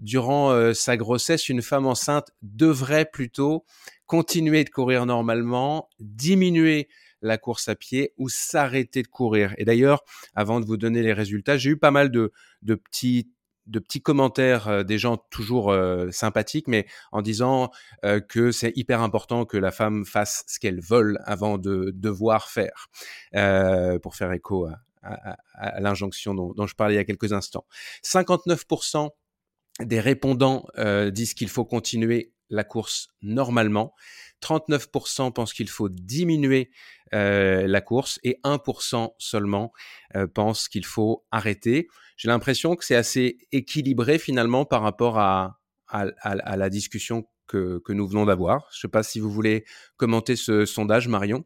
[0.00, 3.64] durant sa grossesse, une femme enceinte devrait plutôt
[4.06, 6.88] continuer de courir normalement, diminuer
[7.22, 9.54] la course à pied ou s'arrêter de courir.
[9.56, 10.04] Et d'ailleurs,
[10.34, 12.32] avant de vous donner les résultats, j'ai eu pas mal de,
[12.62, 13.30] petits
[13.68, 17.70] de petits commentaires euh, des gens toujours euh, sympathiques, mais en disant
[18.04, 22.48] euh, que c'est hyper important que la femme fasse ce qu'elle veut avant de devoir
[22.50, 22.88] faire,
[24.02, 24.66] pour faire écho
[25.02, 27.64] à, l'injonction dont, dont, je parlais il y a quelques instants.
[28.04, 29.10] 59%
[29.80, 30.66] des répondants
[31.10, 33.94] disent qu'il faut continuer la course normalement.
[34.42, 36.70] 39% pensent qu'il faut diminuer
[37.14, 39.72] euh, la course et 1% seulement
[40.16, 41.88] euh, pensent qu'il faut arrêter.
[42.16, 45.58] J'ai l'impression que c'est assez équilibré finalement par rapport à,
[45.88, 48.66] à, la discussion que, que nous venons d'avoir.
[48.70, 49.64] Je ne sais pas si vous voulez
[49.96, 51.44] commenter ce sondage, Marion.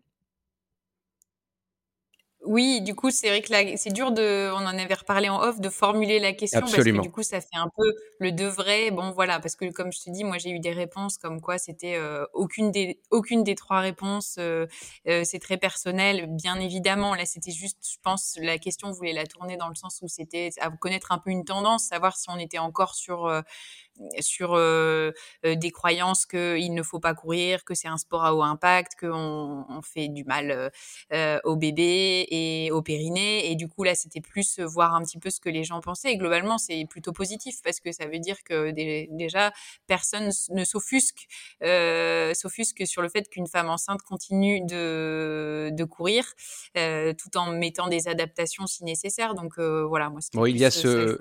[2.46, 5.60] Oui, du coup, c'est vrai que c'est dur de, on en avait reparlé en off,
[5.60, 8.90] de formuler la question parce que du coup, ça fait un peu le devrait.
[8.90, 11.58] Bon, voilà, parce que comme je te dis, moi, j'ai eu des réponses comme quoi
[11.58, 14.36] c'était euh, aucune des aucune des trois réponses.
[14.38, 14.66] Euh,
[15.08, 17.14] euh, c'est très personnel, bien évidemment.
[17.14, 20.50] Là, c'était juste, je pense, la question voulait la tourner dans le sens où c'était
[20.60, 23.28] à connaître un peu une tendance, savoir si on était encore sur
[24.20, 25.12] sur euh,
[25.44, 29.64] des croyances qu'il ne faut pas courir, que c'est un sport à haut impact, qu'on
[29.68, 30.70] on fait du mal
[31.12, 33.50] euh, au bébé et au périnée.
[33.50, 36.12] Et du coup, là, c'était plus voir un petit peu ce que les gens pensaient.
[36.12, 39.52] Et globalement, c'est plutôt positif parce que ça veut dire que déjà,
[39.86, 41.26] personne ne s'offusque,
[41.60, 46.24] s'offusque sur le fait qu'une femme enceinte continue de, de courir
[46.74, 49.34] tout en mettant des adaptations si nécessaire.
[49.34, 51.16] Donc voilà, moi, bon, il y a ce,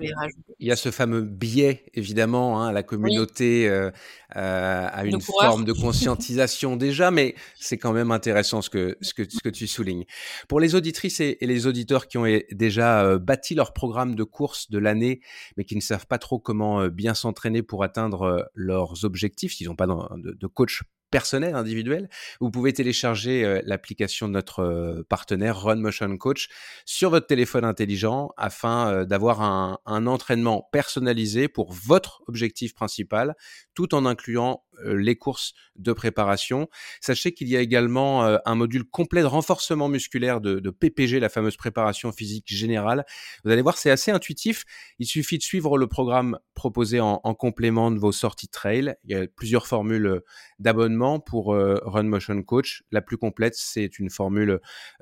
[0.58, 3.90] il y a ce fameux biais, évidemment, hein, Hein, la communauté euh,
[4.36, 9.14] euh, a une forme de conscientisation déjà, mais c'est quand même intéressant ce que, ce,
[9.14, 10.04] que, ce que tu soulignes.
[10.48, 14.70] Pour les auditrices et, les auditeurs qui ont déjà euh, bâti leur programme de course
[14.70, 15.20] de l'année,
[15.56, 19.76] mais qui ne savent pas trop comment bien s'entraîner pour atteindre leurs objectifs, s'ils n'ont
[19.76, 20.82] pas de, de coach
[21.16, 22.10] personnel, individuel,
[22.42, 26.50] vous pouvez télécharger euh, l'application de notre euh, partenaire Run Motion Coach
[26.84, 33.34] sur votre téléphone intelligent afin euh, d'avoir un, un, entraînement personnalisé pour votre objectif principal,
[33.76, 36.68] tout en incluant les courses de préparation.
[37.00, 41.56] Sachez qu'il y a également un module complet de renforcement musculaire de, PPG, la fameuse
[41.56, 43.04] préparation physique générale.
[43.44, 44.64] Vous allez voir, c'est assez intuitif.
[44.98, 48.96] Il suffit de suivre le programme proposé en, en complément de vos sorties trail.
[49.04, 50.22] Il y a plusieurs formules
[50.58, 52.82] d'abonnement pour Run Motion Coach.
[52.90, 54.60] La plus complète, c'est une formule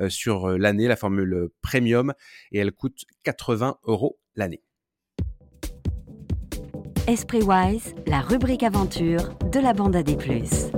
[0.09, 2.12] sur l'année, la formule premium,
[2.52, 4.62] et elle coûte 80 euros l'année.
[7.06, 10.70] Esprit Wise, la rubrique aventure de la bande à des plus.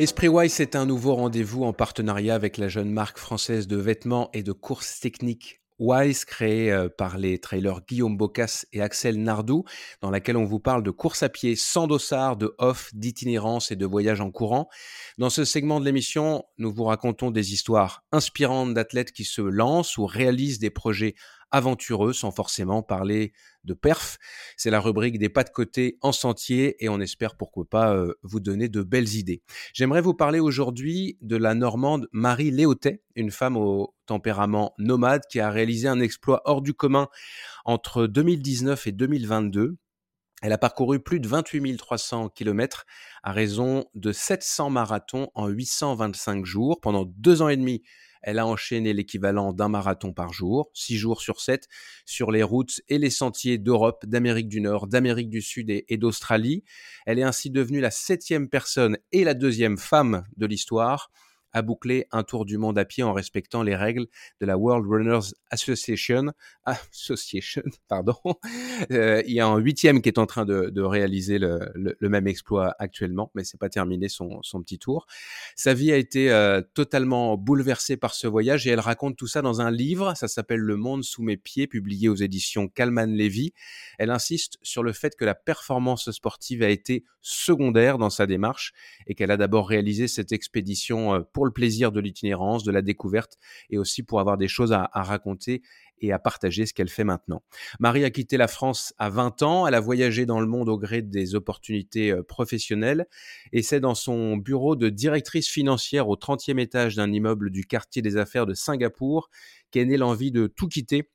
[0.00, 4.28] Esprit Wise, c'est un nouveau rendez-vous en partenariat avec la jeune marque française de vêtements
[4.32, 9.64] et de courses techniques Wise, créée euh, par les trailers Guillaume Bocas et Axel Nardou,
[10.02, 13.76] dans laquelle on vous parle de course à pied sans dossard, de off, d'itinérance et
[13.76, 14.68] de voyage en courant.
[15.16, 19.96] Dans ce segment de l'émission, nous vous racontons des histoires inspirantes d'athlètes qui se lancent
[19.96, 21.14] ou réalisent des projets
[21.50, 23.32] aventureux sans forcément parler
[23.64, 24.18] de perf.
[24.56, 28.14] C'est la rubrique des pas de côté en sentier et on espère pourquoi pas euh,
[28.22, 29.42] vous donner de belles idées.
[29.72, 35.40] J'aimerais vous parler aujourd'hui de la Normande Marie Léotet, une femme au tempérament nomade qui
[35.40, 37.08] a réalisé un exploit hors du commun
[37.64, 39.76] entre 2019 et 2022.
[40.42, 42.86] Elle a parcouru plus de 28 300 km
[43.22, 47.82] à raison de 700 marathons en 825 jours pendant deux ans et demi.
[48.22, 51.68] Elle a enchaîné l'équivalent d'un marathon par jour, six jours sur sept,
[52.04, 56.64] sur les routes et les sentiers d'Europe, d'Amérique du Nord, d'Amérique du Sud et, d'Australie.
[57.06, 61.10] Elle est ainsi devenue la septième personne et la deuxième femme de l'histoire
[61.52, 64.06] à boucler un tour du monde à pied en respectant les règles
[64.40, 66.32] de la World Runners Association.
[66.64, 68.14] Association, pardon.
[68.90, 72.74] Euh, il y a un huitième qui est en train de, réaliser le, même exploit
[72.78, 75.06] actuellement, mais c'est pas terminé son, petit tour.
[75.56, 79.42] Sa vie a été euh, totalement bouleversée par ce voyage et elle raconte tout ça
[79.42, 80.14] dans un livre.
[80.16, 83.52] Ça s'appelle Le Monde sous mes pieds, publié aux éditions Kalman Levy.
[83.98, 88.72] Elle insiste sur le fait que la performance sportive a été secondaire dans sa démarche
[89.06, 92.70] et qu'elle a d'abord réalisé cette expédition euh, pour pour le plaisir de l'itinérance, de
[92.70, 93.38] la découverte
[93.70, 95.62] et aussi pour avoir des choses à, raconter
[96.02, 97.42] et à partager ce qu'elle fait maintenant.
[97.78, 100.76] Marie a quitté la France à 20 ans, elle a voyagé dans le monde au
[100.76, 103.06] gré des opportunités euh, professionnelles
[103.52, 108.02] et c'est dans son bureau de directrice financière au 30e étage d'un immeuble du quartier
[108.02, 109.30] des affaires de Singapour
[109.70, 111.08] qu'est née l'envie de tout quitter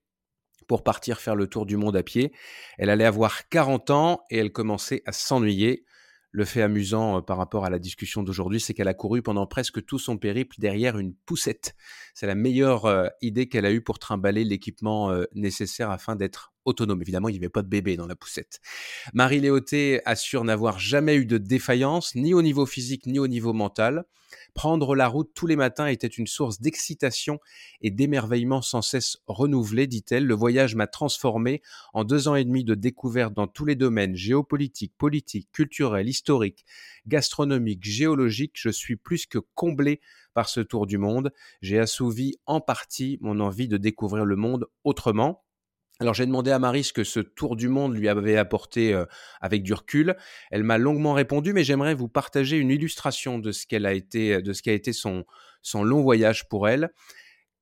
[0.68, 2.32] pour partir faire le tour du monde à pied.
[2.80, 5.86] Elle allait avoir 40 ans et elle commençait à s'ennuyer.
[6.36, 9.48] Le fait amusant euh, par rapport à la discussion d'aujourd'hui, c'est qu'elle a couru pendant
[9.48, 11.76] presque tout son périple derrière une poussette.
[12.14, 16.52] C'est la meilleure euh, idée qu'elle a eue pour trimballer l'équipement euh, nécessaire afin d'être
[16.66, 17.02] autonome.
[17.02, 18.60] Évidemment, il n'y avait pas de bébé dans la poussette.
[19.14, 23.54] Marie Léoté assure n'avoir jamais eu de défaillance, ni au niveau physique, ni au niveau
[23.54, 24.04] mental.
[24.56, 27.40] Prendre la route tous les matins était une source d'excitation
[27.82, 30.26] et d'émerveillement sans cesse renouvelé, dit-elle.
[30.26, 31.62] Le voyage m'a transformé
[31.94, 36.66] en deux ans et demi de découvertes dans tous les domaines géopolitiques, politiques, culturels, historiques,
[37.06, 38.56] gastronomiques, géologiques.
[38.56, 40.00] Je suis plus que comblé
[40.34, 41.34] par ce tour du monde.
[41.62, 45.45] J'ai assouvi en partie mon envie de découvrir le monde autrement.
[46.02, 49.06] Alors j'ai demandé à Marie ce que ce tour du monde lui avait apporté euh,
[49.40, 50.16] avec du recul.
[50.52, 54.42] Elle m'a longuement répondu, mais j'aimerais vous partager une illustration de ce qu'elle a été,
[54.42, 55.26] de ce qu'a été son,
[55.62, 56.92] son long voyage pour elle.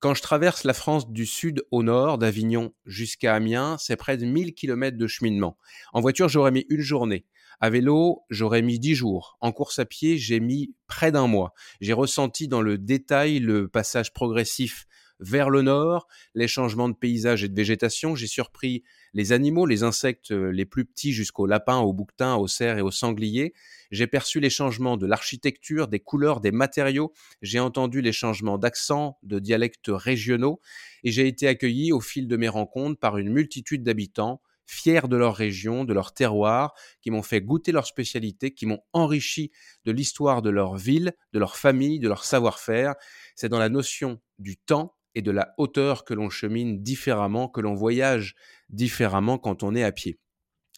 [0.00, 4.26] Quand je traverse la France du sud au nord, d'Avignon jusqu'à Amiens, c'est près de
[4.26, 5.56] 1000 km de cheminement.
[5.92, 7.24] En voiture, j'aurais mis une journée.
[7.60, 9.38] À vélo, j'aurais mis dix jours.
[9.40, 11.54] En course à pied, j'ai mis près d'un mois.
[11.80, 14.86] J'ai ressenti dans le détail le passage progressif
[15.24, 18.14] vers le nord, les changements de paysage et de végétation.
[18.14, 22.48] J'ai surpris les animaux, les insectes euh, les plus petits jusqu'aux lapins, aux bouquetins, aux
[22.48, 23.54] cerfs et aux sangliers.
[23.90, 27.12] J'ai perçu les changements de l'architecture, des couleurs, des matériaux.
[27.42, 30.60] J'ai entendu les changements d'accent, de dialectes régionaux.
[31.04, 35.16] Et j'ai été accueilli au fil de mes rencontres par une multitude d'habitants fiers de
[35.16, 39.50] leur région, de leur terroir, qui m'ont fait goûter leur spécialité, qui m'ont enrichi
[39.84, 42.94] de l'histoire de leur ville, de leur famille, de leur savoir-faire.
[43.34, 47.60] C'est dans la notion du temps et de la hauteur que l'on chemine différemment, que
[47.60, 48.34] l'on voyage
[48.68, 50.18] différemment quand on est à pied.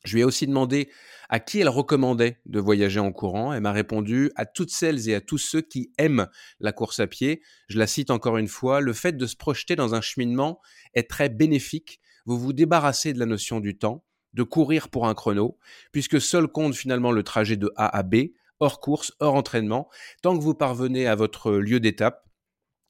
[0.06, 0.88] Je lui ai aussi demandé
[1.28, 3.52] à qui elle recommandait de voyager en courant.
[3.52, 6.28] Elle m'a répondu à toutes celles et à tous ceux qui aiment
[6.60, 7.42] la course à pied.
[7.68, 10.60] Je la cite encore une fois, le fait de se projeter dans un cheminement
[10.94, 12.00] est très bénéfique.
[12.24, 15.58] Vous vous débarrassez de la notion du temps, de courir pour un chrono,
[15.90, 18.16] puisque seul compte finalement le trajet de A à B,
[18.60, 19.88] hors course, hors entraînement.
[20.22, 22.25] Tant que vous parvenez à votre lieu d'étape,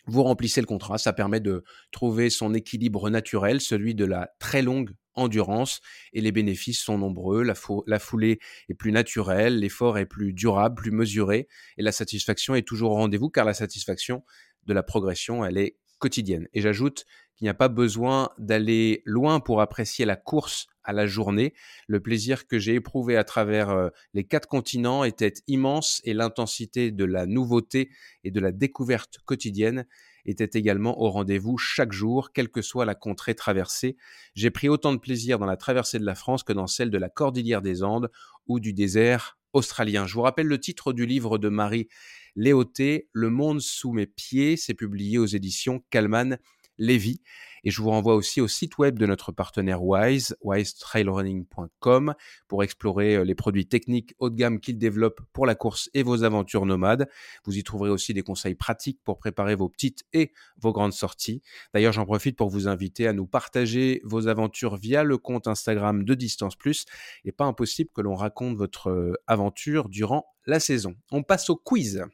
[0.06, 4.62] vous remplissez le contrat, ça permet de trouver son équilibre naturel, celui de la très
[4.62, 5.80] longue endurance,
[6.12, 8.38] et les bénéfices sont nombreux, la, foulée
[8.68, 12.96] est plus naturelle, l'effort est plus durable, plus mesuré, et la satisfaction est toujours au
[12.96, 14.24] rendez-vous, car la satisfaction
[14.64, 16.46] de la progression, elle est quotidienne.
[16.52, 17.06] Et j'ajoute
[17.36, 21.52] qu'il n'y a pas besoin d'aller loin pour apprécier la course à la journée.
[21.86, 26.90] Le plaisir que j'ai éprouvé à travers euh, les quatre continents était immense et l'intensité
[26.90, 27.90] de la nouveauté
[28.24, 29.86] et de la découverte quotidienne
[30.24, 33.96] était également au rendez-vous chaque jour, quelle que soit la contrée traversée.
[34.34, 36.98] J'ai pris autant de plaisir dans la traversée de la France que dans celle de
[36.98, 38.10] la cordillère des Andes
[38.46, 40.06] ou du désert australien.
[40.06, 41.88] Je vous rappelle le titre du livre de Marie
[42.34, 46.38] Léoté, Le monde sous mes pieds, c'est publié aux éditions Kalman
[46.78, 47.20] Lévy.
[47.66, 52.14] Et je vous renvoie aussi au site web de notre partenaire Wise, wisetrailrunning.com,
[52.46, 56.04] pour explorer euh, les produits techniques haut de gamme qu'il développe pour la course et
[56.04, 57.08] vos aventures nomades.
[57.44, 61.42] Vous y trouverez aussi des conseils pratiques pour préparer vos petites et vos grandes sorties.
[61.74, 66.04] D'ailleurs, j'en profite pour vous inviter à nous partager vos aventures via le compte Instagram
[66.04, 66.84] de Distance Plus.
[67.24, 70.94] Et pas impossible que l'on raconte votre euh, aventure durant la saison.
[71.10, 72.04] On passe au quiz.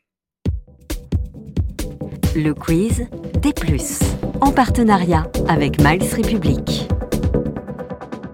[2.34, 3.08] Le quiz
[3.42, 3.98] des plus,
[4.40, 6.88] en partenariat avec Miles Republic.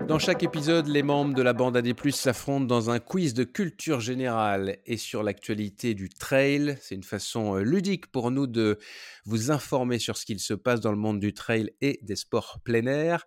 [0.06, 3.98] Dans chaque épisode, les membres de la bande AD+, s'affrontent dans un quiz de culture
[3.98, 6.78] générale et sur l'actualité du trail.
[6.80, 8.78] C'est une façon euh, ludique pour nous de
[9.24, 12.60] vous informer sur ce qu'il se passe dans le monde du trail et des sports
[12.62, 13.26] plein air.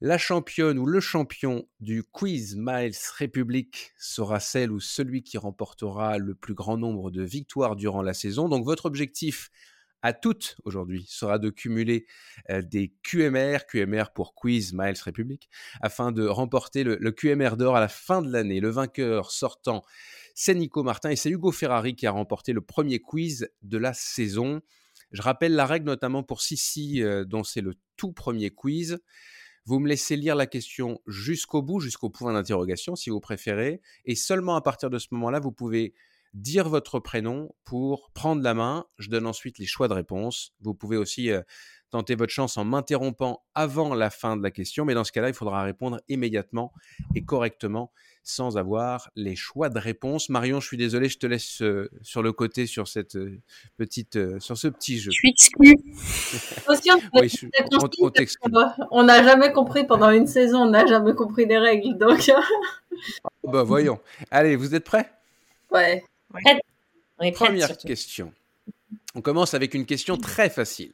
[0.00, 6.16] La championne ou le champion du quiz Miles Republic sera celle ou celui qui remportera
[6.16, 8.48] le plus grand nombre de victoires durant la saison.
[8.48, 9.50] Donc votre objectif
[10.02, 12.06] à toutes aujourd'hui sera de cumuler
[12.50, 15.48] euh, des QMR, QMR pour Quiz Miles Republic,
[15.80, 18.60] afin de remporter le, QMR d'or à la fin de l'année.
[18.60, 19.82] Le vainqueur sortant,
[20.34, 23.92] c'est Nico Martin et c'est Hugo Ferrari qui a remporté le premier quiz de la
[23.94, 24.60] saison.
[25.12, 28.98] Je rappelle la règle notamment pour Sissi, euh, dont c'est le tout premier quiz.
[29.64, 34.16] Vous me laissez lire la question jusqu'au bout, jusqu'au point d'interrogation si vous préférez, et
[34.16, 35.94] seulement à partir de ce moment-là, vous pouvez
[36.34, 38.86] dire votre prénom pour prendre la main.
[38.98, 40.52] Je donne ensuite les choix de réponse.
[40.60, 41.42] Vous pouvez aussi euh,
[41.90, 45.28] tenter votre chance en m'interrompant avant la fin de la question, mais dans ce cas-là,
[45.28, 46.72] il faudra répondre immédiatement
[47.14, 47.92] et correctement
[48.24, 50.28] sans avoir les choix de réponse.
[50.28, 53.40] Marion, je suis désolé, je te laisse euh, sur le côté sur cette euh,
[53.76, 55.10] petite, sur ce petit jeu.
[55.14, 55.76] Je suis exclu.
[58.90, 62.30] on n'a jamais compris pendant une saison, on n'a jamais compris les règles, donc.
[63.42, 63.98] Oh, bah voyons.
[64.30, 65.10] Allez, vous êtes prêts?
[65.70, 66.04] Ouais.
[67.34, 68.32] Première question.
[69.14, 70.92] On commence avec une question très facile.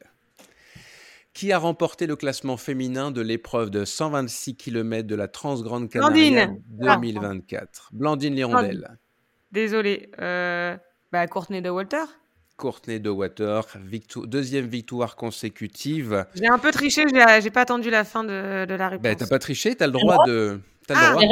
[1.33, 6.47] Qui a remporté le classement féminin de l'épreuve de 126 km de la Transgrande Canaria
[6.69, 8.97] 2024 Blandine Lirondelle.
[9.51, 10.11] Désolé.
[10.19, 10.75] Euh,
[11.11, 12.03] bah, Courtney de Walter
[12.59, 13.65] Courtney de Water,
[14.25, 16.25] deuxième victoire consécutive.
[16.35, 17.05] J'ai un peu triché,
[17.41, 19.01] j'ai pas attendu la fin de, la bah, réponse.
[19.01, 20.59] Ben, t'as pas triché, t'as le droit de.
[20.89, 21.23] As le ah, droit.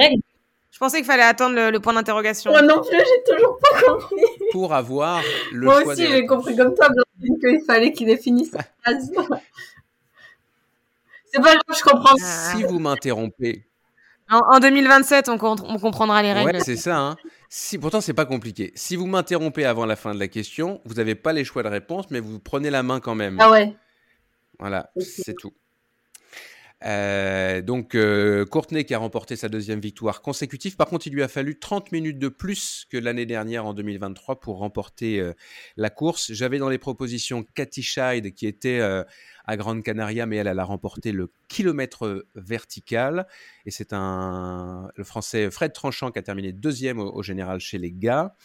[0.72, 2.52] Je pensais qu'il fallait attendre le, point d'interrogation.
[2.52, 4.16] Moi non plus, j'ai toujours pas compris.
[4.52, 5.22] Pour avoir
[5.52, 6.90] le Moi aussi, j'ai compris comme toi,
[7.20, 9.12] qu'il fallait qu'il définisse sa phrase.
[11.32, 12.16] C'est pas grave, je comprends.
[12.18, 13.66] Si vous m'interrompez.
[14.30, 16.52] En, 2027, on, on, comprendra les règles.
[16.52, 16.98] Ouais, c'est ça.
[16.98, 17.16] Hein.
[17.50, 18.74] Si, pourtant, c'est pas compliqué.
[18.76, 21.70] Si vous m'interrompez avant la fin de la question, vous n'avez pas les choix de
[21.70, 23.38] réponse, mais vous prenez la main quand même.
[23.40, 23.74] Ah ouais.
[24.60, 25.54] Voilà, c'est tout.
[26.86, 30.76] Euh, donc euh, Courtenay qui a remporté sa deuxième victoire consécutive.
[30.76, 34.40] Par contre, il lui a fallu 30 minutes de plus que l'année dernière en 2023
[34.40, 35.34] pour remporter euh,
[35.76, 36.32] la course.
[36.32, 40.64] J'avais dans les propositions Cathy Scheid qui était à Grande Canaria, mais elle, elle a
[40.64, 43.28] remporté le kilomètre vertical.
[43.66, 47.92] Et c'est un le Français Fred Tranchant qui a terminé deuxième au, général chez les
[47.92, 48.36] gars.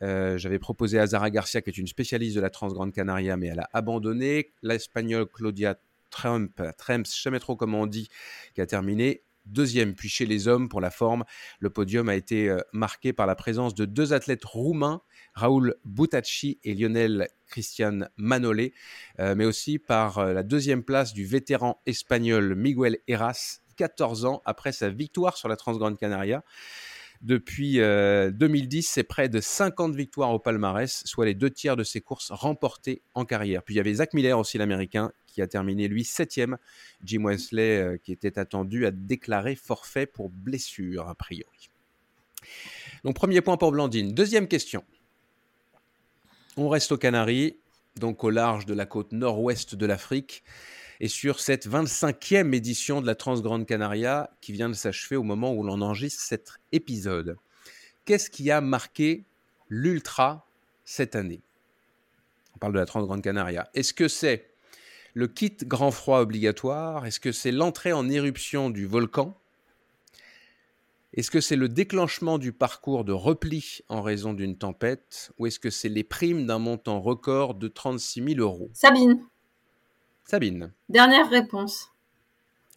[0.00, 3.68] J'avais proposé Azara Garcia, qui est une spécialiste de la Transgrande Canaria, mais elle a
[3.72, 4.52] abandonné.
[4.62, 5.76] L'Espagnole Claudia
[6.10, 8.08] Trump, Trump, je sais jamais trop comment on dit,
[8.54, 9.94] qui a terminé deuxième.
[9.94, 11.24] Puis chez les hommes, pour la forme,
[11.58, 15.02] le podium a été euh, marqué par la présence de deux athlètes roumains,
[15.34, 18.74] Raoul Boutacci et Lionel Christian Manolé,
[19.18, 24.42] euh, mais aussi par euh, la deuxième place du vétéran espagnol Miguel Heras, 14 ans
[24.44, 26.44] après sa victoire sur la Transgrande Canaria.
[27.20, 32.00] Depuis 2010, c'est près de 50 victoires au palmarès, soit les deux tiers de ses
[32.00, 33.62] courses remportées en carrière.
[33.62, 36.58] Puis il y avait Zach Miller aussi, l'américain, qui a terminé lui septième.
[37.04, 41.70] Jim Wesley, euh, qui était attendu, a déclaré forfait pour blessure, a priori.
[43.04, 44.12] Donc premier point pour Blandine.
[44.12, 44.84] Deuxième question.
[46.56, 47.58] On reste aux Canaries,
[47.96, 50.42] donc au large de la côte nord-ouest de l'Afrique,
[51.00, 55.54] et sur cette 25e édition de la Transgrande Canaria qui vient de s'achever au moment
[55.54, 57.36] où l'on enregistre cet épisode.
[58.04, 59.24] Qu'est-ce qui a marqué
[59.68, 60.46] l'Ultra
[60.84, 61.40] cette année?
[62.54, 63.70] On parle de la Transgrande Canaria.
[63.74, 64.50] Est-ce que c'est
[65.14, 67.06] le kit grand froid obligatoire?
[67.06, 69.34] Est-ce que c'est l'entrée en éruption du volcan?
[71.14, 75.32] Est-ce que c'est le déclenchement du parcours de repli en raison d'une tempête?
[75.38, 78.70] Ou est-ce que c'est les primes d'un montant record de 36 000 euros?
[78.74, 79.26] Sabine.
[80.30, 80.72] Sabine.
[80.88, 81.90] Dernière réponse.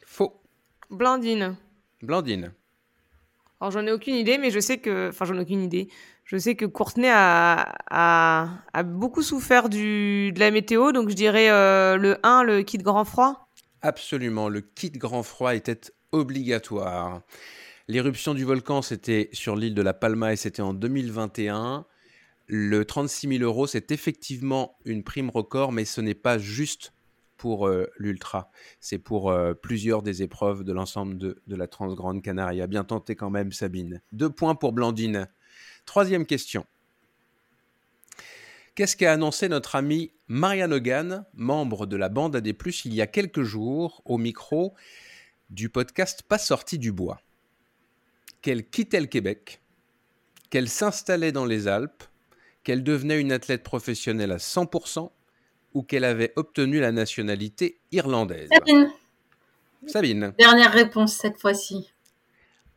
[0.08, 0.42] Faux.
[0.90, 1.56] Blandine.
[2.02, 2.52] Blandine.
[3.62, 5.10] Alors j'en ai aucune idée, mais je sais que...
[5.10, 5.88] Enfin j'en ai aucune idée.
[6.26, 11.52] Je sais que Courtenay a, a, beaucoup souffert du, de la météo, donc je dirais
[11.52, 13.48] euh, le 1, le kit grand froid.
[13.84, 17.22] Absolument, le kit grand froid était obligatoire.
[17.88, 21.86] L'éruption du volcan, c'était sur l'île de la Palma et c'était en 2021.
[22.48, 26.94] Le 36 000 euros, c'est effectivement une prime record, mais ce n'est pas juste
[27.38, 28.52] pour euh, l'Ultra.
[28.80, 32.68] C'est pour euh, plusieurs des épreuves de l'ensemble de, de la Transgrande Canaria.
[32.68, 34.02] Bien tenté quand même, Sabine.
[34.12, 35.28] Deux points pour Blandine.
[35.86, 36.66] Troisième question.
[38.76, 42.48] Qu'est-ce qu'a annoncé notre ami Marianne Hogan, membre de la bande AD+,
[42.86, 44.74] il y a quelques jours, au micro
[45.52, 47.22] du podcast Pas sorti du bois?
[48.42, 49.62] Qu'elle quittait le Québec,
[50.50, 52.04] qu'elle s'installait dans les Alpes,
[52.64, 55.12] qu'elle devenait une athlète professionnelle à 100%,
[55.74, 58.92] ou qu'elle avait obtenu la nationalité irlandaise Sabine,
[59.88, 60.34] Sabine.
[60.38, 61.92] dernière réponse cette fois-ci.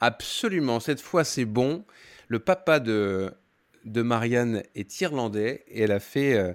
[0.00, 1.84] Absolument, cette fois c'est bon.
[2.28, 3.32] Le papa de,
[3.84, 6.52] de Marianne est irlandais et elle a fait euh,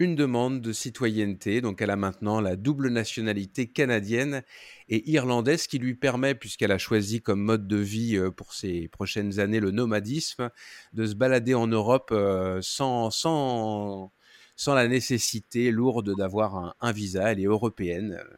[0.00, 1.60] une demande de citoyenneté.
[1.60, 4.42] Donc elle a maintenant la double nationalité canadienne
[4.88, 8.88] et irlandaise qui lui permet, puisqu'elle a choisi comme mode de vie euh, pour ses
[8.88, 10.50] prochaines années le nomadisme,
[10.94, 14.10] de se balader en Europe euh, sans, sans,
[14.60, 17.32] sans la nécessité lourde d'avoir un, un visa.
[17.32, 18.20] Elle est européenne.
[18.20, 18.34] euh,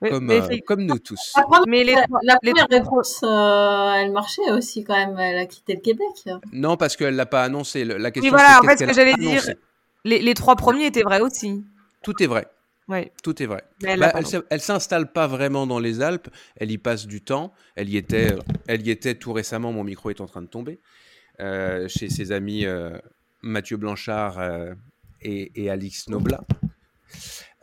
[0.00, 1.32] Mais- Comme, mais euh, comme nous tous.
[1.66, 5.18] Mais les, la, première réponse, euh, elle marchait aussi quand même.
[5.18, 6.28] Elle a quitté le Québec.
[6.52, 7.84] Non, parce qu'elle l'a pas annoncé.
[7.84, 9.42] La Oui, question, voilà, c'est en fait, ce que j'allais dire,
[10.04, 11.64] les, les trois premiers étaient vrais aussi.
[12.04, 12.46] Tout est vrai.
[12.86, 13.10] Ouais.
[13.24, 13.64] Tout est vrai.
[13.82, 16.28] Mais elle Bah, s'est- elle s'installe pas vraiment dans les Alpes.
[16.56, 17.52] Elle y passe du temps.
[17.74, 18.36] Elle y était,
[18.68, 19.72] elle y était tout récemment.
[19.72, 20.78] Mon micro est en train de tomber
[21.40, 22.96] euh, chez ses amis euh,
[23.42, 24.74] Mathieu Blanchard euh,
[25.22, 26.44] et, et Alix Noblat.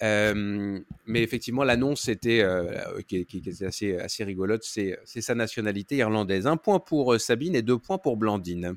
[0.01, 4.63] Euh, mais effectivement, l'annonce était euh, qui, qui- qui était assez, assez rigolote.
[4.63, 6.47] C'est sa nationalité irlandaise.
[6.47, 8.75] Un point pour euh, Sabine et deux points pour Blandine.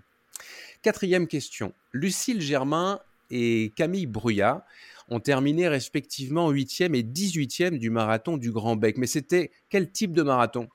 [0.83, 1.73] Quatrième question.
[1.93, 3.01] Lucille Germain
[3.31, 4.67] et Camille Bruyat
[5.09, 8.99] ont terminé respectivement 8e et 18e du marathon du Grand Bec.
[8.99, 10.69] Mais c'était quel type de marathon?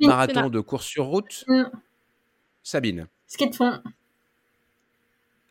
[0.00, 1.44] Marathon de course sur route?
[1.48, 1.64] Mm.
[2.62, 3.08] Sabine.
[3.26, 3.82] Ski de fond.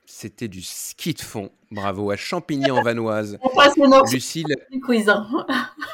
[0.10, 1.52] C'était du ski de fond.
[1.70, 2.16] Bravo à
[3.54, 4.46] passe le nom Lucille.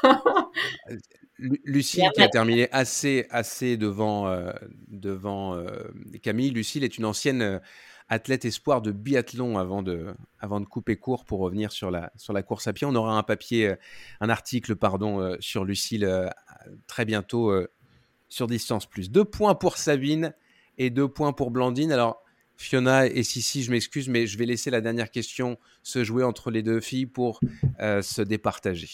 [1.39, 4.51] Lu- Lucille qui a terminé assez, assez devant, euh,
[4.87, 5.65] devant euh,
[6.21, 6.51] Camille.
[6.51, 7.59] Lucille est une ancienne euh,
[8.07, 12.33] athlète espoir de biathlon avant de, avant de couper court pour revenir sur la, sur
[12.33, 12.85] la course à pied.
[12.85, 13.75] On aura un papier, euh,
[14.21, 16.29] un article pardon, euh, sur Lucille euh,
[16.85, 17.67] très bientôt euh,
[18.29, 19.09] sur Distance Plus.
[19.09, 20.35] Deux points pour Sabine
[20.77, 21.91] et deux points pour Blandine.
[21.91, 22.23] Alors,
[22.57, 26.51] Fiona et Sissi, je m'excuse, mais je vais laisser la dernière question se jouer entre
[26.51, 27.39] les deux filles pour
[27.79, 28.89] euh, se départager.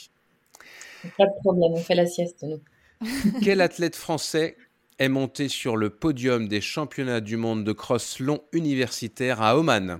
[1.18, 2.60] Pas de problème, on fait la sieste, nous.
[3.44, 4.57] Quel athlète français
[4.98, 9.99] est monté sur le podium des championnats du monde de cross long universitaire à Oman?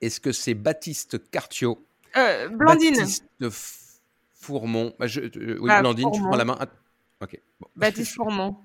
[0.00, 1.84] Est-ce que c'est Baptiste Cartiot
[2.16, 2.94] Euh, Blandine.
[2.96, 3.24] Baptiste
[4.40, 4.94] Fourmont?
[4.98, 6.56] Bah, je- euh, Oui, Ah, Blandine, tu prends la main.
[6.60, 6.66] Ah.
[7.60, 7.66] Bon.
[7.76, 8.56] Baptiste Fourmont.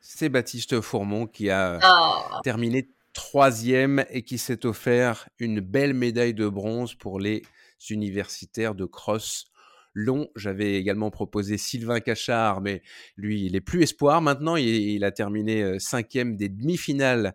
[0.00, 6.34] C'est Baptiste Fourmont qui a Ah, terminé troisième et qui s'est offert une belle médaille
[6.34, 7.42] de bronze pour les
[7.90, 9.46] universitaires de cross
[9.94, 10.28] long.
[10.36, 12.82] J'avais également proposé Sylvain Cachard, mais
[13.16, 14.56] lui, il est plus espoir maintenant.
[14.56, 17.34] Il, a terminé euh, cinquième des demi-finales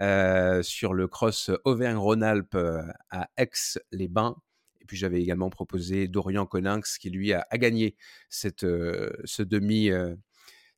[0.00, 4.36] euh, sur le cross Auvergne-Rhône-Alpes euh, à Aix-les-Bains.
[4.80, 7.96] Et puis j'avais également proposé Dorian Coninx qui lui a, gagné
[8.28, 10.14] cette, ce demi, euh,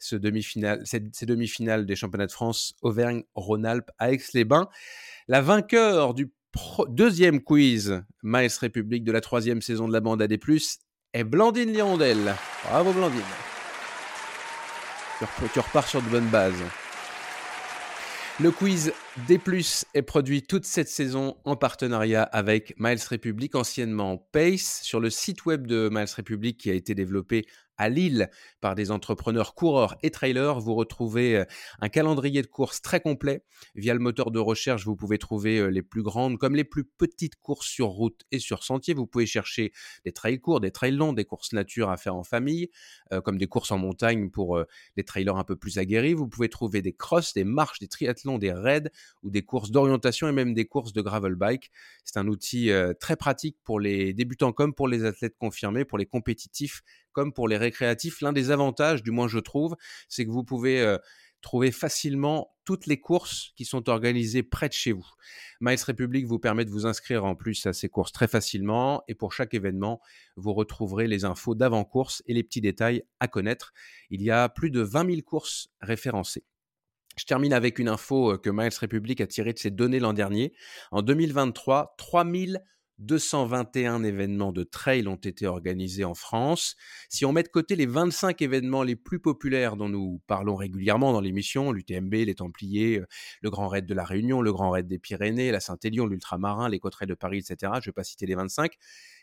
[0.06, 4.68] ce demi-finale, ces demi-finales des championnats de France Auvergne-Rhône-Alpes à Aix-les-Bains.
[5.26, 6.32] La vainqueur du
[6.88, 10.38] deuxième quiz Miles République de la troisième saison de la bande AD+,
[11.12, 12.34] est Blandine Liondel.
[12.68, 13.20] Bravo Blandine.
[15.52, 16.54] Tu repars sur de bonnes bases.
[18.38, 18.92] Le quiz
[19.26, 19.40] D+,
[19.94, 25.46] est produit toute cette saison en partenariat avec Miles République, anciennement Pace, sur le site
[25.46, 27.46] web de Miles République qui a été développé
[27.78, 28.30] à Lille
[28.60, 30.60] par des entrepreneurs coureurs et trailers.
[30.60, 31.44] Vous retrouvez euh,
[31.80, 33.42] un calendrier de courses très complet.
[33.74, 36.84] Via le moteur de recherche, vous pouvez trouver euh, les plus grandes comme les plus
[36.84, 38.94] petites courses sur route et sur sentier.
[38.94, 39.72] Vous pouvez chercher
[40.04, 42.70] des trails courts, des trails longs, des courses nature à faire en famille,
[43.12, 44.64] euh, comme des courses en montagne pour euh,
[44.96, 46.14] les trailers un peu plus aguerris.
[46.14, 48.90] Vous pouvez trouver des crosses, des marches, des triathlons, des raids
[49.22, 51.70] ou des courses d'orientation et même des courses de gravel bike.
[52.04, 55.98] C'est un outil euh, très pratique pour les débutants comme pour les athlètes confirmés, pour
[55.98, 58.20] les compétitifs comme pour les récréatifs.
[58.20, 59.76] L'un des avantages, du moins je trouve,
[60.08, 60.98] c'est que vous pouvez euh,
[61.40, 65.06] trouver facilement toutes les courses qui sont organisées près de chez vous.
[65.60, 69.14] Miles République vous permet de vous inscrire en plus à ces courses très facilement et
[69.14, 70.00] pour chaque événement,
[70.36, 73.72] vous retrouverez les infos d'avant-course et les petits détails à connaître.
[74.10, 76.44] Il y a plus de 20 000 courses référencées.
[77.18, 80.12] Je termine avec une info euh, que Miles République a tirée de ses données l'an
[80.12, 80.52] dernier.
[80.90, 86.76] En 2023, 3221 événements de trail ont été organisés en France.
[87.08, 91.14] Si on met de côté les 25 événements les plus populaires dont nous parlons régulièrement
[91.14, 93.06] dans l'émission, l'UTMB, les Templiers, euh,
[93.40, 96.80] le Grand Raid de la Réunion, le Grand Raid des Pyrénées, la Saint-Élion, l'Ultramarin, les
[96.80, 98.74] Côtes de Paris, etc., je ne vais pas citer les 25,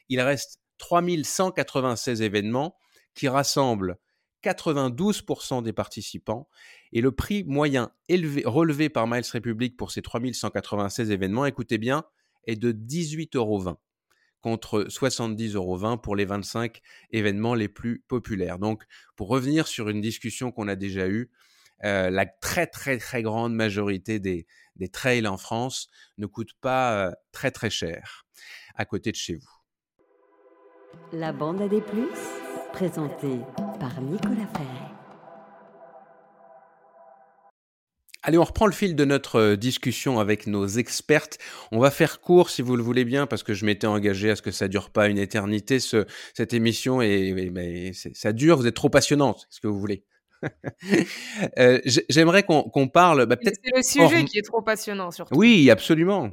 [0.09, 2.75] il reste 3196 événements
[3.13, 3.99] qui rassemblent
[4.43, 6.47] 92% des participants
[6.91, 12.03] et le prix moyen élevé, relevé par Miles Republic pour ces 3196 événements, écoutez bien,
[12.45, 13.77] est de 18,20 euros
[14.41, 18.59] contre 70,20 euros pour les 25 événements les plus populaires.
[18.59, 18.83] Donc,
[19.15, 21.31] pour revenir sur une discussion qu'on a déjà eue,
[21.85, 24.45] euh, la très très très grande majorité des,
[24.75, 28.25] des trails en France ne coûtent pas euh, très très cher
[28.75, 29.49] à côté de chez vous.
[31.11, 32.07] La bande à des plus,
[32.71, 33.39] présentée
[33.83, 34.93] par Nicolas Ferret.
[38.21, 41.37] Allez, on reprend le fil de notre euh, discussion avec nos expertes.
[41.73, 44.37] On va faire court, si vous le voulez bien, parce que je m'étais engagé à
[44.37, 48.75] ce que ça dure pas une éternité, ce, cette émission, et, ça dure, vous êtes
[48.75, 50.05] trop passionnante, ce que vous voulez.
[51.59, 53.25] euh, J'aimerais qu'on parle...
[53.25, 55.35] Bah, C'est le sujet qui est trop passionnant, surtout.
[55.35, 56.31] Oui, absolument.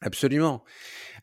[0.00, 0.64] Absolument.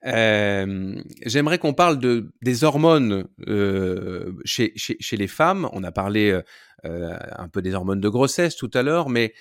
[0.07, 4.73] Euh, J'aimerais qu'on parle de, des hormones euh, chez,
[5.11, 5.69] les femmes.
[5.73, 6.41] On a parlé
[6.85, 9.33] euh, un peu des hormones de grossesse tout à l'heure, mais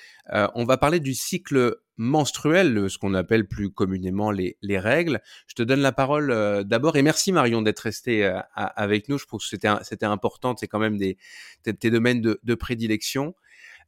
[0.54, 5.20] on va parler du cycle menstruel, ce qu'on appelle plus communément les, les, règles.
[5.46, 9.18] Je te donne la parole d'abord et merci Marion d'être restée avec nous.
[9.18, 11.16] Je trouve que c'était important, c'est quand même des
[11.62, 13.34] tes, domaines de prédilection.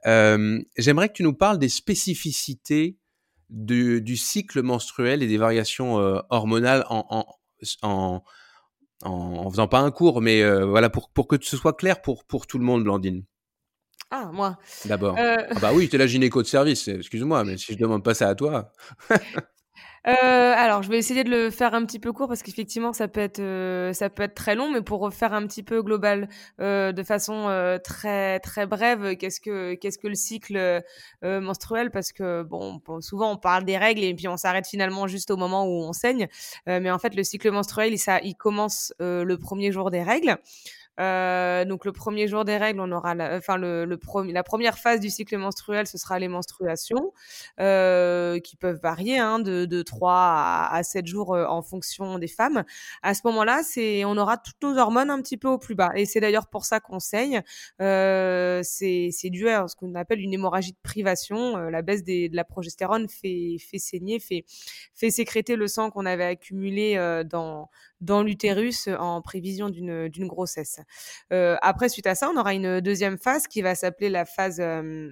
[0.04, 2.96] J'aimerais que tu nous parles des spécificités
[3.50, 7.26] du, du cycle menstruel et des variations euh, hormonales en, en,
[7.82, 8.22] en,
[9.02, 12.24] en, faisant pas un cours, mais euh, voilà pour, pour que ce soit clair pour,
[12.24, 13.24] pour tout le monde, Blandine.
[14.10, 14.58] Ah, moi.
[14.86, 15.18] D'abord.
[15.18, 15.36] Euh...
[15.50, 18.14] Ah bah oui, tu es la gynéco de service, excuse-moi, mais si je demande pas
[18.14, 18.72] ça à toi.
[20.06, 20.10] Euh,
[20.56, 23.20] alors, je vais essayer de le faire un petit peu court parce qu'effectivement, ça peut
[23.20, 26.28] être euh, ça peut être très long, mais pour refaire un petit peu global,
[26.60, 31.90] euh, de façon euh, très très brève, qu'est-ce que qu'est-ce que le cycle euh, menstruel?
[31.90, 35.36] Parce que bon, souvent on parle des règles et puis on s'arrête finalement juste au
[35.36, 36.28] moment où on saigne,
[36.66, 40.38] mais en fait, le cycle menstruel, ça, il commence le premier jour des règles.
[40.98, 43.98] Euh, donc le premier jour des règles, on aura, la, enfin le, le
[44.32, 47.12] la première phase du cycle menstruel, ce sera les menstruations,
[47.60, 52.18] euh, qui peuvent varier hein, de, de 3 à, à 7 jours euh, en fonction
[52.18, 52.64] des femmes.
[53.02, 55.90] À ce moment-là, c'est, on aura toutes nos hormones un petit peu au plus bas,
[55.94, 57.42] et c'est d'ailleurs pour ça qu'on saigne.
[57.80, 61.56] Euh, c'est, c'est dû à ce qu'on appelle une hémorragie de privation.
[61.56, 64.44] Euh, la baisse des, de la progestérone fait, fait saigner, fait,
[64.94, 67.70] fait sécréter le sang qu'on avait accumulé euh, dans
[68.00, 70.80] dans l'utérus en prévision d'une d'une grossesse.
[71.32, 74.60] Euh, après, suite à ça, on aura une deuxième phase qui va s'appeler la phase
[74.60, 75.10] euh,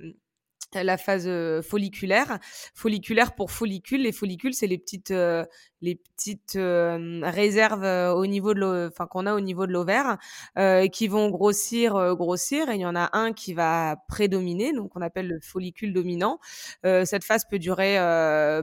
[0.74, 1.30] la phase
[1.62, 2.38] folliculaire.
[2.74, 4.02] Folliculaire pour follicule.
[4.02, 5.44] Les follicules, c'est les petites, euh,
[5.82, 7.84] les petites euh, réserves
[8.16, 10.16] au niveau de enfin qu'on a au niveau de l'ovaire,
[10.58, 12.70] euh, qui vont grossir, grossir.
[12.70, 16.38] Et il y en a un qui va prédominer, donc on appelle le follicule dominant.
[16.82, 17.96] cette phase peut durer,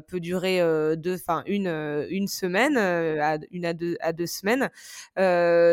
[0.07, 0.60] peut durer
[0.98, 1.68] deux, enfin une,
[2.10, 4.69] une semaine, à, une à deux, à deux semaines.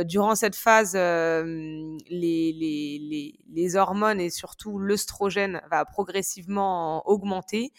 [0.07, 7.73] durant cette phase, les, les, les, les hormones et surtout l'œstrogène va progressivement augmenter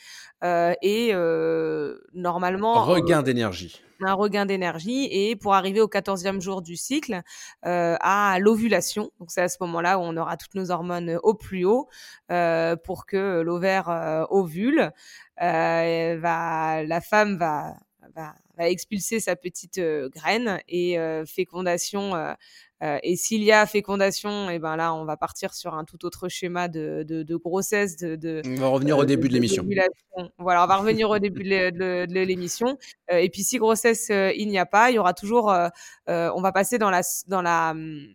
[0.44, 6.42] euh, et euh, normalement regain euh, d'énergie un regain d'énergie et pour arriver au 14e
[6.42, 7.22] jour du cycle
[7.66, 9.12] euh, à l'ovulation.
[9.20, 11.88] Donc c'est à ce moment-là où on aura toutes nos hormones au plus haut
[12.32, 14.92] euh, pour que l'ovaire euh, ovule.
[15.38, 17.76] va, la femme va,
[18.16, 22.14] va, va, expulser sa petite graine et fécondation
[22.84, 25.86] euh, et s'il y a fécondation, et eh ben là, on va partir sur un
[25.86, 27.96] tout autre schéma de, de, de grossesse.
[27.98, 29.64] De, de, on va revenir au début de, l'émission.
[30.40, 32.80] Voilà, on va revenir au début de l'émission.
[33.12, 35.54] Euh, et puis si grossesse euh, il n'y a pas, il y aura toujours.
[36.08, 38.08] on va passer dans la dans la hum,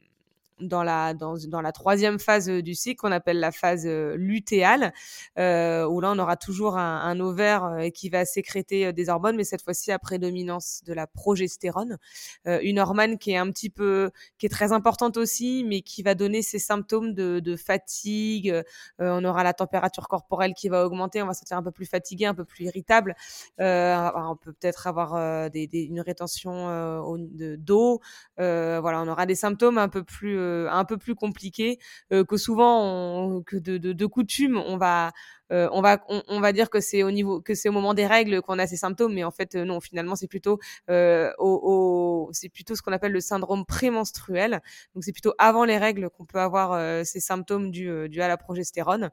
[0.60, 4.92] dans la dans, dans la troisième phase du cycle qu'on appelle la phase euh, lutéale
[5.38, 9.08] euh, où là on aura toujours un, un ovaire euh, qui va sécréter euh, des
[9.08, 11.98] hormones mais cette fois-ci à prédominance de la progestérone
[12.46, 16.02] euh, une hormone qui est un petit peu qui est très importante aussi mais qui
[16.02, 18.50] va donner ces symptômes de, de fatigue.
[18.50, 18.62] Euh,
[19.00, 21.86] on aura la température corporelle qui va augmenter on va se sentir un peu plus
[21.86, 23.14] fatigué un peu plus irritable.
[23.58, 28.00] On peut peut-être avoir des, des, une rétention d'eau
[28.36, 31.78] voilà on aura des symptômes un peu plus euh, un peu plus compliqué
[32.12, 35.12] euh, que souvent on, que de, de, de, coutume on va
[35.52, 38.06] euh, on va on, va dire que c'est au niveau que c'est au moment des
[38.06, 40.58] règles qu'on a ces symptômes mais en fait non finalement c'est plutôt
[40.88, 44.60] au, au c'est plutôt ce qu'on appelle le syndrome prémenstruel.
[44.94, 48.36] Donc c'est plutôt avant les règles qu'on peut avoir ces symptômes dus, dus à la
[48.36, 49.10] progestérone.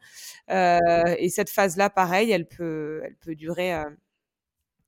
[0.49, 3.73] Et cette phase là pareil elle peut elle peut durer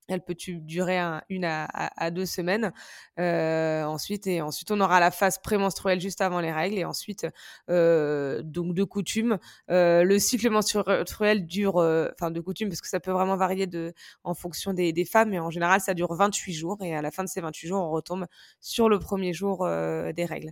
[0.08, 1.00] elle peut durer
[1.30, 2.72] une à, deux semaines.
[3.20, 6.78] Euh, ensuite, et ensuite, on aura la phase prémenstruelle juste avant les règles.
[6.78, 7.28] Et ensuite,
[7.70, 9.38] euh, donc de coutume,
[9.72, 13.94] euh, le cycle menstruel dure, enfin de coutume, parce que ça peut vraiment varier de,
[14.24, 16.78] en fonction des, des, femmes, mais en général, ça dure 28 jours.
[16.82, 18.26] Et à la fin de ces 28 jours, on retombe
[18.62, 20.52] sur le premier jour des règles.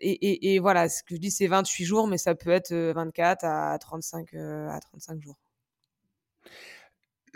[0.00, 2.72] Et, et, et, voilà, ce que je dis, c'est 28 jours, mais ça peut être
[2.74, 5.36] 24 à 35, à 35 jours.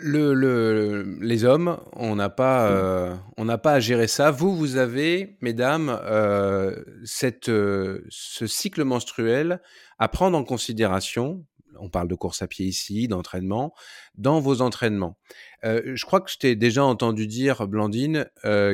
[0.01, 4.31] Le, les hommes, on n'a pas, euh, on n'a pas à gérer ça.
[4.31, 9.61] Vous, vous avez, mesdames, euh, cette, euh, ce cycle menstruel
[9.97, 11.45] à prendre en considération.
[11.81, 13.73] On parle de course à pied ici, d'entraînement,
[14.15, 15.17] dans vos entraînements.
[15.63, 18.25] je crois que je t'ai déjà entendu dire, Blandine,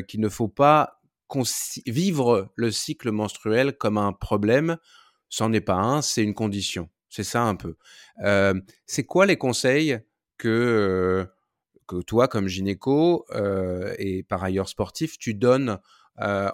[0.07, 1.01] qu'il ne faut pas
[1.87, 4.77] vivre le cycle menstruel comme un problème.
[5.29, 6.89] C'en est pas un, c'est une condition.
[7.09, 7.75] C'est ça un peu.
[8.85, 9.99] c'est quoi les conseils
[10.37, 11.27] que,
[11.87, 13.25] que toi, comme gynéco
[13.97, 15.79] et par ailleurs sportif, tu donnes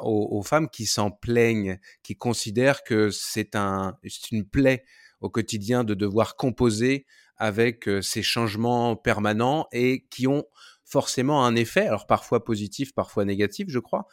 [0.01, 3.97] aux, femmes qui s'en plaignent, qui considèrent que c'est un,
[4.31, 4.83] une plaie
[5.21, 7.05] au quotidien de devoir composer
[7.37, 10.45] avec ces changements permanents et qui ont
[10.83, 14.07] forcément un effet, alors parfois positif, parfois négatif, je crois,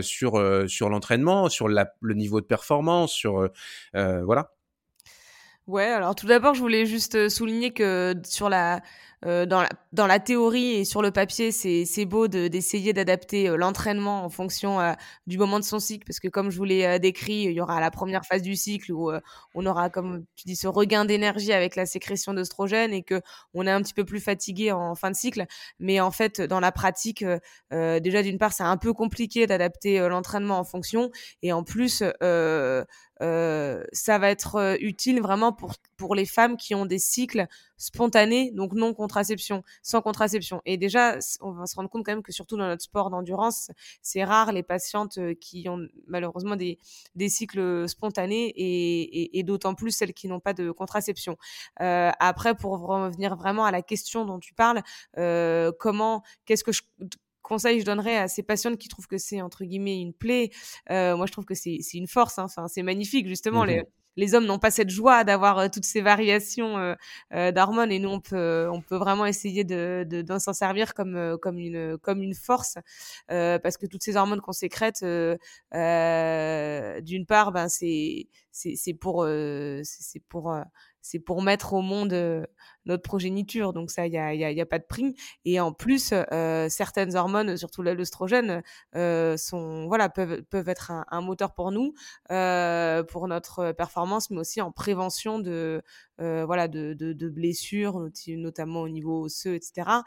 [0.00, 3.48] sur, sur l'entraînement, sur le niveau de performance, sur
[3.92, 4.54] voilà.
[5.66, 8.82] Ouais, alors tout d'abord, je voulais juste souligner que sur la
[9.26, 13.56] euh, dans, la, dans la théorie et sur le papier, c'est beau d'essayer d'adapter euh,
[13.56, 14.92] l'entraînement en fonction euh,
[15.26, 17.80] du moment de son cycle, parce que comme je vous l'ai décrit, il y aura
[17.80, 19.10] la première phase du cycle où
[19.54, 23.20] on aura, comme tu dis, ce regain d'énergie avec la sécrétion d'oestrogène et que
[23.54, 25.46] on est un petit peu plus fatigué en fin de cycle.
[25.78, 27.24] Mais en fait, dans la pratique,
[27.70, 31.10] déjà d'une part, c'est un peu compliqué d'adapter l'entraînement en fonction,
[31.42, 32.02] et en plus,
[33.22, 37.46] euh, ça va être euh, utile vraiment pour, pour les femmes qui ont des cycles
[37.76, 40.62] spontanés, donc non contraception, sans contraception.
[40.64, 43.70] Et déjà, on va se rendre compte quand même que surtout dans notre sport d'endurance,
[44.02, 46.78] c'est rare les patientes euh, qui ont malheureusement des,
[47.14, 51.36] des cycles spontanés et, et, d'autant plus celles qui n'ont pas de contraception.
[51.80, 54.82] Euh, après, pour revenir vraiment à la question dont tu parles,
[55.18, 56.82] euh, comment, qu'est-ce que je,
[57.42, 60.50] conseil je donnerais à ces patientes qui trouvent que c'est entre guillemets une plaie?
[60.90, 62.38] Euh, Moi, je trouve que c'est une force.
[62.38, 62.44] Hein.
[62.44, 63.64] Enfin, c'est magnifique justement.
[63.64, 64.03] Les, mmh les
[64.34, 66.94] hommes n'ont pas cette joie d'avoir euh, toutes ces variations euh,
[67.34, 71.36] euh, d'hormones et nous on peut on peut vraiment essayer de d'en s'en servir comme
[71.40, 72.78] comme une comme une force
[73.28, 75.38] parce que toutes ces hormones qu'on sécrète d'une
[77.26, 79.26] part ben c'est c'est pour
[79.82, 80.56] c'est pour
[81.00, 82.46] c'est pour mettre au monde
[82.86, 83.72] notre progéniture.
[83.72, 85.14] Donc ça, il n'y a, y a, pas de prix.
[85.44, 88.62] Et en plus, euh, certaines hormones, surtout l'œstrogène,
[88.96, 89.36] euh,
[89.86, 91.94] voilà peuvent peuvent être un, moteur pour nous,
[92.30, 95.82] euh, pour notre performance, mais aussi en prévention de
[96.18, 100.02] voilà de, blessures, notamment au niveau osseux, etc.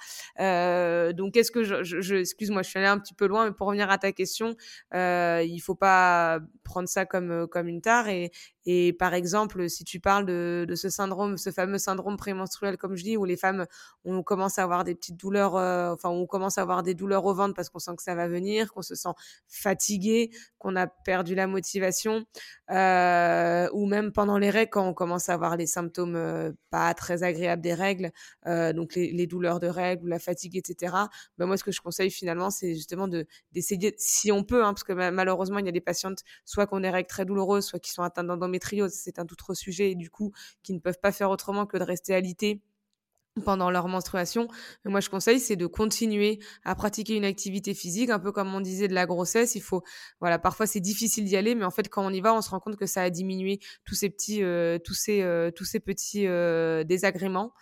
[1.14, 4.56] Donc excuse-moi, je suis allée un petit peu loin, mais pour revenir à ta question,
[4.94, 8.32] euh, il faut pas prendre ça comme comme une tare et
[8.70, 12.95] et par exemple, si tu parles de, de ce syndrome, ce fameux syndrome prémenstruel, comme
[12.95, 13.65] je dis, où les femmes,
[14.03, 17.26] on commence à avoir des petites douleurs, euh, enfin, on commence à avoir des douleurs
[17.26, 19.10] au ventre parce qu'on sent que ça va venir, qu'on se sent
[19.48, 22.26] fatigué, qu'on a perdu la motivation,
[22.72, 26.94] euh, ou même pendant les règles, quand on commence à avoir les symptômes euh, pas
[26.94, 28.11] très agréables des règles,
[28.45, 30.94] donc les, douleurs de règles, ou la fatigue, etc.
[31.38, 34.73] Ben moi, ce que je conseille finalement, c'est justement de d'essayer, si on peut, hein,
[34.73, 37.80] parce que malheureusement, il y a des patientes, soit qu'on des règles très douloureuses, soit
[37.80, 40.31] qui sont atteintes d'endométriose, c'est un tout autre sujet, et du coup,
[40.64, 42.56] qui ne peuvent pas faire autrement que de rester alité
[43.41, 44.47] pendant leur menstruation.
[44.85, 48.61] Moi, je conseille, c'est de continuer à pratiquer une activité physique, un peu comme on
[48.61, 49.55] disait de la grossesse.
[49.55, 49.84] Il faut,
[50.19, 52.49] voilà, parfois c'est difficile d'y aller, mais en fait, quand on y va, on se
[52.49, 55.80] rend compte que ça a diminué tous ces petits, euh, tous ces, euh, tous ces
[55.80, 57.53] petits euh, désagréments.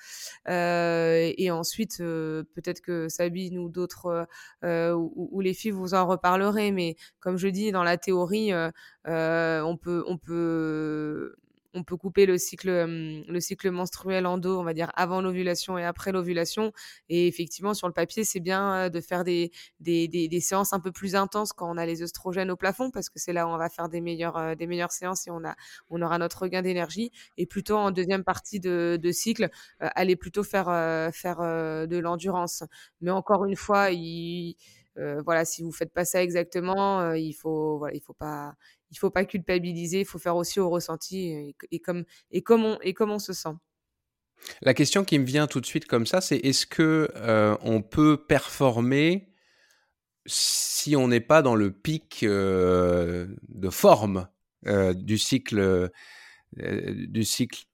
[0.47, 4.27] et ensuite, peut-être que Sabine ou d'autres
[4.63, 8.51] ou, ou, les filles vous en reparlerez, mais comme je dis, dans la théorie,
[9.05, 11.35] on peut, on peut
[11.75, 15.77] on peut couper le cycle, le cycle menstruel en dos, on va dire avant l'ovulation
[15.77, 16.71] et après l'ovulation.
[17.09, 20.91] Et effectivement, sur le papier, c'est bien de faire des, des, des, séances un peu
[20.91, 23.57] plus intenses quand on a les oestrogènes au plafond, parce que c'est là où on
[23.57, 25.55] va faire des meilleures, des meilleures séances et on, a,
[25.89, 27.11] on aura notre regain d'énergie.
[27.37, 29.49] Et plutôt en deuxième partie de, de cycle,
[29.79, 30.65] aller plutôt faire,
[31.13, 31.39] faire
[31.87, 32.63] de l'endurance.
[33.01, 34.55] Mais encore une fois, il,
[34.95, 38.55] voilà, si vous faites pas ça exactement, il faut, voilà, il faut pas,
[38.91, 42.93] il faut pas culpabiliser, il faut faire aussi au ressenti et, comme, et, comment, et
[42.93, 43.55] comment on se sent.
[44.61, 47.81] La question qui me vient tout de suite comme ça, c'est est-ce que euh, on
[47.81, 49.29] peut performer
[50.25, 54.27] si on n'est pas dans le pic euh, de forme
[54.65, 55.89] euh, du cycle
[56.57, 57.65] du cycle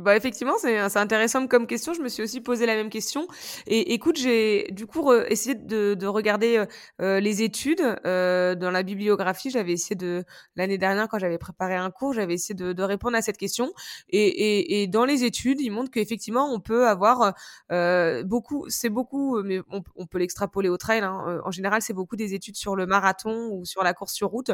[0.00, 1.94] Bah effectivement, c'est intéressant comme question.
[1.94, 3.28] Je me suis aussi posé la même question.
[3.68, 6.66] Et écoute, j'ai du coup essayé de, de regarder euh,
[7.00, 9.50] euh, les études euh, dans la bibliographie.
[9.50, 10.24] J'avais essayé de
[10.56, 13.72] l'année dernière quand j'avais préparé un cours, j'avais essayé de, de, répondre à cette question.
[14.08, 17.32] Et, et, et dans les études, ils montrent qu'effectivement, on peut avoir
[17.70, 18.64] euh, beaucoup.
[18.68, 21.00] C'est beaucoup, mais on, on peut l'extrapoler au trail.
[21.04, 21.40] Hein.
[21.44, 24.50] En général, c'est beaucoup des études sur le marathon ou sur la course sur route.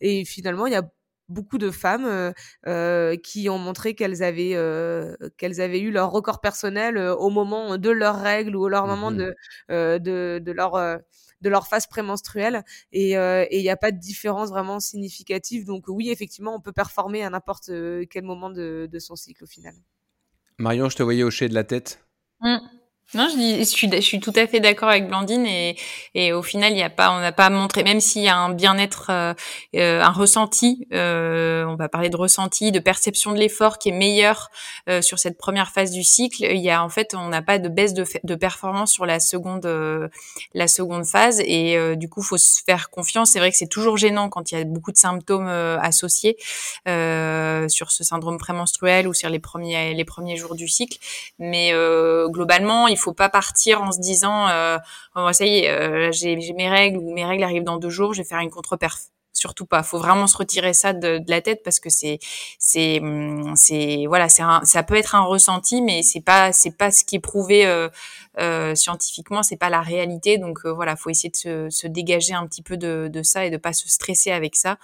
[0.00, 0.82] Et finalement, il y a
[1.28, 2.32] beaucoup de femmes euh,
[2.66, 7.78] euh, qui ont montré qu'elles avaient euh, qu'elles avaient eu leur record personnel au moment
[7.78, 10.72] de leurs règles ou au leur moment mmh de, de, de leur
[11.40, 16.10] de leur phase prémenstruelle et il n'y a pas de différence vraiment significative donc oui
[16.10, 17.70] effectivement on peut performer à n'importe
[18.10, 19.74] quel moment de, de, son cycle au final.
[20.58, 22.04] Marion je te voyais hocher de la tête.
[22.40, 22.58] Mmh.
[23.12, 25.76] Non, je, dis, je, suis, je suis tout à fait d'accord avec Blandine et,
[26.14, 28.36] et au final, il y a pas, on n'a pas montré, même s'il y a
[28.36, 29.34] un bien-être, euh,
[29.76, 33.92] euh un ressenti, euh, on va parler de ressenti, de perception de l'effort qui est
[33.92, 34.50] meilleur
[34.88, 36.44] euh, sur cette première phase du cycle.
[36.44, 39.20] Il y a en fait, on n'a pas de baisse de, de performance sur la
[39.20, 40.08] seconde, euh,
[40.54, 43.30] la seconde phase et du coup, faut se faire confiance.
[43.30, 46.36] C'est vrai que c'est toujours gênant quand il y a beaucoup de symptômes associés
[46.86, 50.98] sur ce syndrome prémenstruel ou sur les premiers, les premiers jours du cycle,
[51.38, 51.72] mais
[52.28, 54.78] globalement, il faut pas partir en se disant euh,
[55.16, 58.14] oh, ça y est, euh, j'ai mes règles ou mes règles arrivent dans deux jours,
[58.14, 58.96] je vais faire une contre-perf
[59.34, 59.82] surtout pas.
[59.82, 62.18] Faut vraiment se retirer ça de, de la tête parce que c'est
[62.58, 66.90] c'est hum, c'est voilà, c'est ça peut être un ressenti, mais c'est pas c'est pas
[66.90, 67.88] ce qui est prouvé euh,
[68.38, 70.38] euh, scientifiquement, c'est pas la réalité.
[70.38, 73.46] Donc euh, voilà, faut essayer de se, se, dégager un petit peu de, de, ça
[73.46, 74.78] et de pas se stresser avec ça.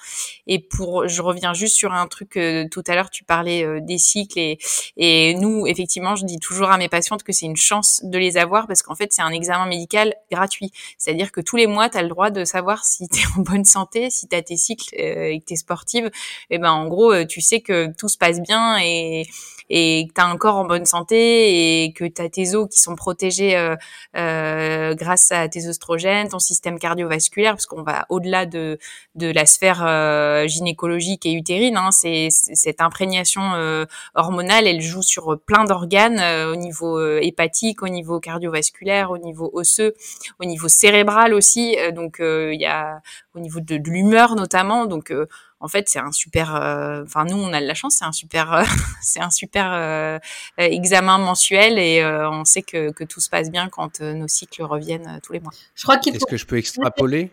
[0.47, 2.39] Et pour, je reviens juste sur un truc
[2.71, 4.59] tout à l'heure, tu parlais euh, des cycles et
[4.97, 8.37] et nous effectivement, je dis toujours à mes patientes que c'est une chance de les
[8.37, 10.73] avoir parce qu'en fait c'est un examen médical gratuit.
[10.99, 13.43] C'est-à-dire que tous les mois, tu as le droit de savoir si tu es en
[13.43, 16.11] bonne santé, si tu tes cycles euh, et que tu es sportive,
[16.51, 19.27] et ben en gros, euh, tu sais que tout se passe bien et
[19.71, 22.69] et que tu as un corps en bonne santé et que tu as tes os
[22.69, 23.77] qui sont protégés euh,
[24.17, 28.79] euh, grâce à tes oestrogènes, ton système cardiovasculaire, parce qu'on va au-delà de,
[29.15, 31.77] de la sphère euh, gynécologique et utérine.
[31.77, 33.85] Hein, c'est cette imprégnation euh,
[34.17, 36.21] hormonale, elle joue sur plein d'organes
[36.51, 39.95] au niveau hépatique, au niveau cardiovasculaire, au niveau osseux,
[40.41, 41.77] au niveau cérébral aussi.
[41.95, 43.01] donc il y a
[43.35, 44.87] au niveau de, de l'humeur notamment.
[44.87, 45.13] Donc
[45.61, 48.13] en fait c'est un super euh, enfin nous on a de la chance c'est un
[48.13, 48.65] super euh,
[49.03, 50.19] c'est un super euh,
[50.57, 55.21] examen mensuel et on sait que, que, tout se passe bien quand nos cycles reviennent
[55.23, 55.53] tous les mois.
[55.75, 57.31] Je crois qu'il est-ce que je peux extrapoler?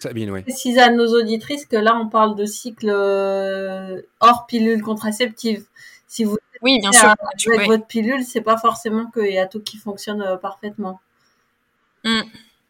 [0.00, 2.90] Sabine oui préciser à nos auditrices que là on parle de cycle
[4.20, 5.64] hors pilule contraceptive
[6.06, 7.14] si vous oui bien sûr
[7.54, 11.00] avec votre pilule c'est pas forcément qu'il y a tout qui fonctionne parfaitement.
[12.04, 12.20] Mmh.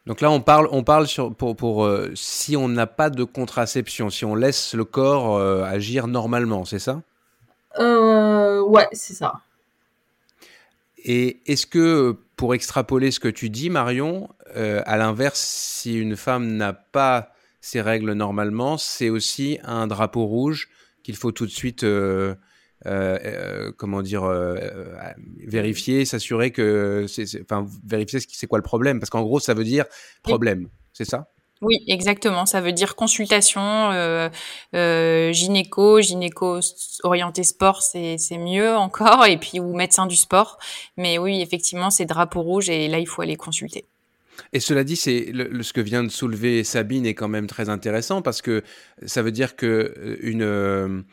[0.05, 3.23] Donc là, on parle, on parle sur, pour, pour euh, si on n'a pas de
[3.23, 7.01] contraception, si on laisse le corps euh, agir normalement, c'est ça?
[7.79, 9.33] Euh, Ouais, c'est ça.
[11.03, 16.55] Et est-ce que, pour extrapoler ce que tu dis, Marion, à l'inverse, si une femme
[16.55, 20.69] n'a pas ses règles normalement, c'est aussi un drapeau rouge
[21.03, 21.85] qu'il faut tout de suite
[22.85, 24.55] euh, euh, comment dire, euh,
[25.45, 29.63] vérifier, s'assurer que, c'est, enfin, vérifier c'est quoi le problème, parce qu'en gros, ça veut
[29.63, 29.85] dire
[30.23, 31.29] problème, c'est ça?
[31.61, 32.45] Oui, exactement.
[32.45, 34.29] Ça veut dire consultation, euh,
[34.75, 36.59] euh, gynéco, gynéco
[37.03, 40.59] orienté sport, c'est, c'est mieux encore, et puis ou médecin du sport.
[40.97, 43.85] Mais oui, effectivement, c'est drapeau rouge et là, il faut aller consulter.
[44.51, 47.69] Et cela dit, c'est le, ce que vient de soulever Sabine est quand même très
[47.69, 48.61] intéressant parce que
[49.05, 51.05] ça veut dire que une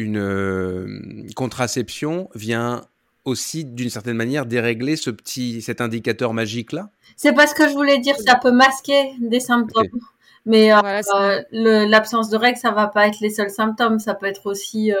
[0.00, 2.82] une euh, contraception vient
[3.24, 7.68] aussi d'une certaine manière dérégler ce petit cet indicateur magique là C'est pas ce que
[7.68, 10.00] je voulais dire, ça peut masquer des symptômes.
[10.46, 13.98] Mais euh, l'absence de règles, ça va pas être les seuls symptômes.
[13.98, 14.98] Ça peut être aussi euh,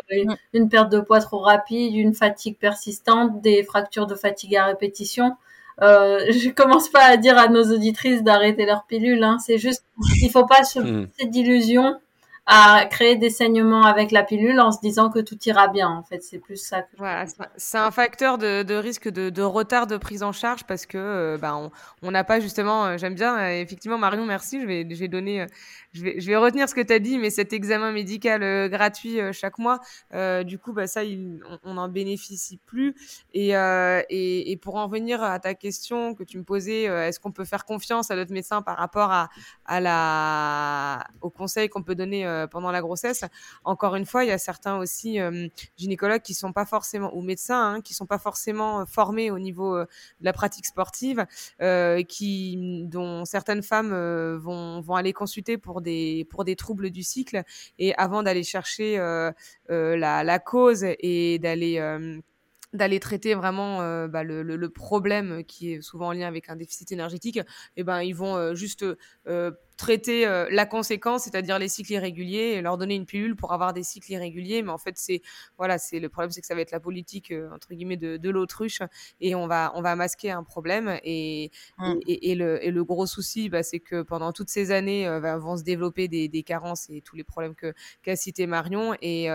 [0.52, 5.36] une, perte de poids trop rapide, une fatigue persistante, des fractures de fatigue à répétition.
[5.80, 9.24] Euh, je commence pas à dire à nos auditrices d'arrêter leur pilule.
[9.24, 9.38] Hein.
[9.44, 9.84] C'est juste,
[10.22, 11.08] il faut pas se mm.
[11.16, 11.96] faire d'illusions
[12.46, 15.88] à créer des saignements avec la pilule en se disant que tout ira bien.
[15.88, 16.84] En fait, c'est plus ça.
[16.98, 17.24] Voilà,
[17.56, 20.98] c'est un facteur de, de risque de, de, retard de prise en charge parce que
[20.98, 21.60] euh, bah,
[22.02, 22.86] on n'a pas justement.
[22.86, 24.60] Euh, j'aime bien, euh, effectivement, Marion, merci.
[24.60, 25.46] Je vais, je vais donner
[25.92, 28.68] je vais, je vais retenir ce que tu as dit, mais cet examen médical euh,
[28.68, 29.80] gratuit euh, chaque mois,
[30.14, 31.00] euh, du coup, bah, ça,
[31.64, 32.94] on n'en bénéficie plus.
[33.34, 37.32] Et, et, et, pour en venir à ta question que tu me posais, est-ce qu'on
[37.32, 39.28] peut faire confiance à notre médecin par rapport à,
[39.64, 43.24] à la, aux conseils qu'on peut donner pendant la grossesse?
[43.64, 45.18] Encore une fois, il y a certains aussi
[45.76, 49.78] gynécologues qui sont pas forcément, ou médecins, hein, qui sont pas forcément formés au niveau
[49.78, 49.86] de
[50.20, 51.26] la pratique sportive,
[52.08, 57.42] qui, dont certaines femmes vont, vont aller consulter pour des, pour des troubles du cycle.
[57.78, 59.30] Et avant d'aller chercher euh,
[59.70, 62.20] euh, la, cause et d'aller euh,
[62.72, 66.56] d'aller traiter vraiment euh, bah, le, le, problème qui est souvent en lien avec un
[66.56, 67.44] déficit énergétique, et
[67.78, 68.84] eh ben ils vont euh, juste
[69.26, 73.72] euh, traiter la conséquence, c'est-à-dire les cycles irréguliers, et leur donner une pilule pour avoir
[73.72, 74.60] des cycles irréguliers.
[74.60, 75.22] Mais en fait, c'est
[75.56, 78.30] voilà, c'est le problème, c'est que ça va être la politique entre guillemets de, de
[78.30, 78.82] l'autruche,
[79.22, 80.98] et on va on va masquer un problème.
[81.02, 81.94] Et, mmh.
[82.06, 85.38] et, et, le, et le gros souci, bah, c'est que pendant toutes ces années, bah,
[85.38, 87.72] vont se développer des, des carences et tous les problèmes que
[88.02, 89.28] qu'a cité Marion, et,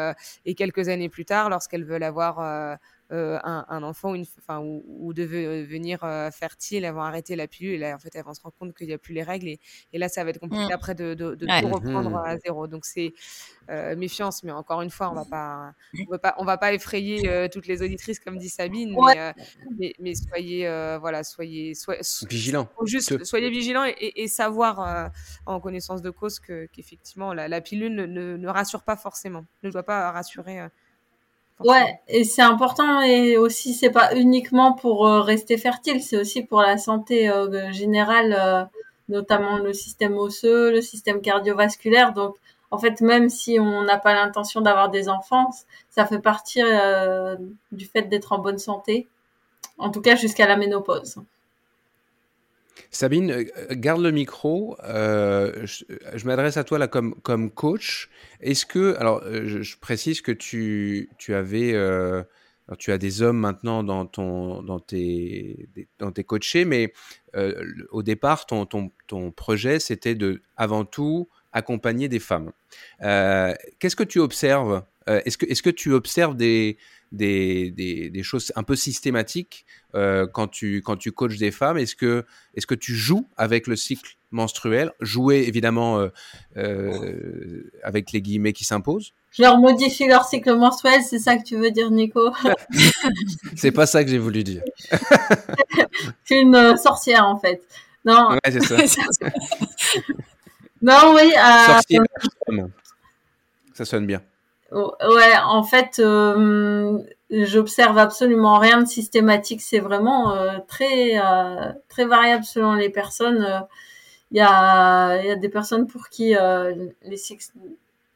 [0.45, 2.77] et quelques années plus tard, lorsqu'elles veulent avoir
[3.11, 7.75] euh, un, enfant ou, une, enfin, ou, ou devenir euh, fertile, avoir arrêté la pilule.
[7.75, 9.47] Et là, en fait, elles vont se rendre compte qu'il n'y a plus les règles.
[9.47, 9.59] Et,
[9.93, 10.73] et, là, ça va être compliqué mmh.
[10.73, 12.25] après de, de, de tout reprendre mmh.
[12.25, 12.65] à zéro.
[12.65, 13.13] Donc, c'est
[13.69, 14.43] euh, méfiance.
[14.43, 15.73] Mais encore une fois, on va pas,
[16.07, 18.95] on va pas, on va pas effrayer toutes les auditrices, comme dit Sabine.
[19.77, 20.67] Mais, mais, soyez,
[20.99, 22.67] voilà, soyez, soyez vigilants.
[22.85, 25.11] Juste, soyez vigilants et, et savoir
[25.45, 29.69] en connaissance de cause qu'effectivement, la, la, pilule ne, ne, ne, rassure pas forcément, ne
[29.69, 30.59] doit pas rassurer
[31.61, 36.43] Ouais, et c'est important et aussi c'est pas uniquement pour euh, rester fertile, c'est aussi
[36.43, 38.65] pour la santé euh, générale, euh,
[39.07, 42.13] notamment le système osseux, le système cardiovasculaire.
[42.13, 42.35] Donc
[42.71, 45.49] en fait, même si on n'a pas l'intention d'avoir des enfants,
[45.89, 46.61] ça fait partie
[47.71, 49.07] du fait d'être en bonne santé,
[49.77, 51.17] en tout cas jusqu'à la ménopause.
[52.91, 54.77] Sabine, euh, garde le micro.
[54.83, 58.09] Euh, je, m'adresse à toi là comme, comme coach.
[58.41, 61.73] Est-ce que, alors euh, je, précise que tu, tu avais,
[62.79, 65.69] tu as des hommes maintenant dans, ton, dans, tes,
[65.99, 66.93] dans tes coachés, mais
[67.91, 72.51] au départ, ton, ton, ton projet, c'était de, avant tout, accompagner des femmes.
[72.99, 74.83] Qu'est-ce que tu observes?
[75.07, 76.77] Est-ce que, est -ce que tu observes des,
[77.15, 79.65] des, des, des, choses un peu systématiques
[79.95, 81.77] euh, quand, tu, quand tu coaches des femmes?
[81.77, 82.25] Est-ce que,
[82.55, 84.91] est que tu joues avec le cycle menstruel?
[84.99, 86.09] Jouer évidemment euh,
[86.57, 89.13] euh, avec les guillemets qui s'imposent?
[89.31, 92.31] Je leur modifie leur cycle menstruel, c'est ça que tu veux dire, Nico?
[93.55, 94.61] C'est pas ça que j'ai voulu dire.
[96.23, 97.61] c'est une euh, sorcière en fait.
[98.05, 98.29] Non.
[98.31, 98.77] Ouais, c'est ça.
[100.81, 101.33] non, oui.
[101.65, 102.03] Sorcière,
[103.73, 104.21] ça sonne bien.
[104.71, 109.61] Ouais, en fait, euh, j'observe absolument rien de systématique.
[109.61, 113.65] C'est vraiment euh, très euh, très variable selon les personnes.
[114.31, 116.33] Il y a il y a des personnes pour qui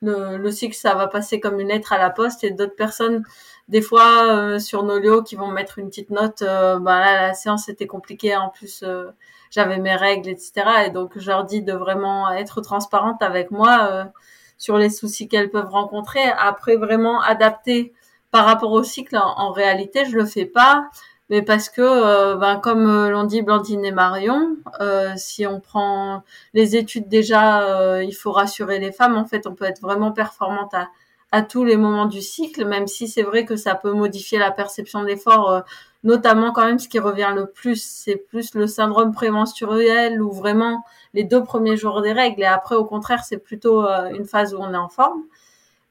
[0.01, 3.23] le, le ça va passer comme une lettre à la poste et d'autres personnes
[3.67, 6.41] des fois sur Nolio qui vont mettre une petite note.
[6.41, 8.83] bah là la séance était compliquée en plus.
[9.51, 10.53] j'avais mes règles, etc.
[10.87, 14.11] Et donc je leur dis de vraiment être transparente avec moi
[14.59, 16.21] sur les soucis qu'elles peuvent rencontrer.
[16.37, 17.93] Après, vraiment adapter
[18.29, 20.89] par rapport au cycle, en, réalité, je le fais pas.
[21.31, 25.59] Mais parce que, euh, ben, comme euh, l'ont dit Blandine et Marion, euh, si on
[25.59, 26.23] prend
[26.53, 29.15] les études déjà, il faut rassurer les femmes.
[29.17, 30.89] En fait, on peut être vraiment performante à,
[31.31, 34.51] à tous les moments du cycle, même si c'est vrai que ça peut modifier la
[34.51, 35.63] perception de l'effort,
[36.03, 40.83] notamment quand même ce qui revient le plus, c'est plus le syndrome prémenstruel ou vraiment
[41.13, 44.53] les deux premiers jours des règles et après au contraire c'est plutôt euh, une phase
[44.53, 45.23] où on est en forme.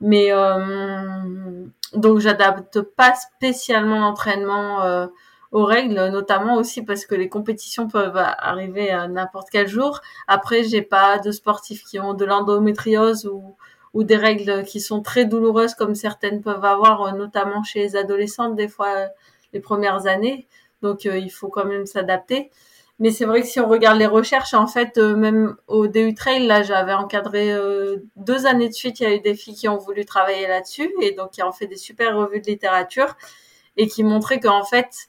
[0.01, 5.07] Mais euh, donc j'adapte pas spécialement l'entraînement euh,
[5.51, 10.01] aux règles, notamment aussi parce que les compétitions peuvent arriver n'importe quel jour.
[10.29, 13.29] Après j'ai pas de sportifs qui ont de l'endométriose
[13.95, 18.55] ou des règles qui sont très douloureuses comme certaines peuvent avoir, notamment chez les adolescentes
[18.55, 19.09] des fois
[19.53, 20.47] les premières années.
[20.83, 22.51] Donc il faut quand même s'adapter.
[23.01, 26.15] Mais c'est vrai que si on regarde les recherches, en fait, euh, même au DU
[26.15, 28.99] Trail, là, j'avais encadré euh, deux années de suite.
[28.99, 31.53] Il y a eu des filles qui ont voulu travailler là-dessus et donc qui ont
[31.53, 33.17] fait des super revues de littérature
[33.77, 35.09] et qui montraient qu'en fait,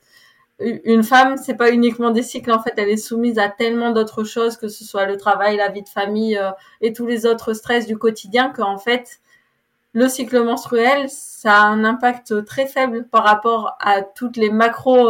[0.59, 2.51] une femme, c'est pas uniquement des cycles.
[2.51, 5.69] En fait, elle est soumise à tellement d'autres choses, que ce soit le travail, la
[5.69, 6.51] vie de famille euh,
[6.81, 9.19] et tous les autres stress du quotidien, qu'en fait,
[9.93, 15.09] le cycle menstruel, ça a un impact très faible par rapport à toutes les macros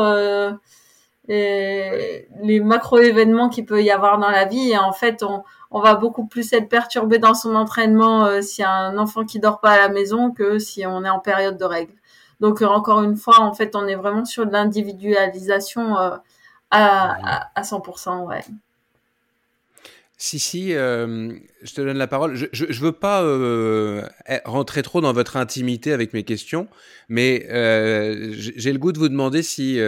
[1.29, 4.71] les, macro-événements qu'il peut y avoir dans la vie.
[4.71, 8.63] Et en fait, on, on va beaucoup plus être perturbé dans son entraînement euh, s'il
[8.63, 11.19] y a un enfant qui dort pas à la maison que si on est en
[11.19, 11.93] période de règles.
[12.39, 16.17] Donc, euh, encore une fois, en fait, on est vraiment sur de l'individualisation euh,
[16.71, 18.25] à, à, à 100%.
[18.25, 18.43] Ouais.
[20.21, 21.31] Si, si, euh,
[21.61, 22.35] je te donne la parole.
[22.35, 24.05] Je ne veux pas euh,
[24.43, 26.67] rentrer trop dans votre intimité avec mes questions,
[27.07, 29.79] mais euh, j'ai le goût de vous demander si,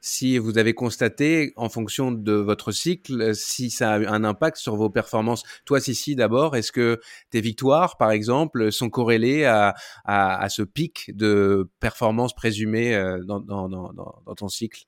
[0.00, 4.56] si vous avez constaté, en fonction de votre cycle, si ça a eu un impact
[4.56, 5.42] sur vos performances.
[5.64, 7.00] Toi, Sissi, d'abord, est-ce que
[7.30, 12.94] tes victoires, par exemple, sont corrélées à, à, à ce pic de performance présumée
[13.26, 14.84] dans, dans, dans, dans ton cycle?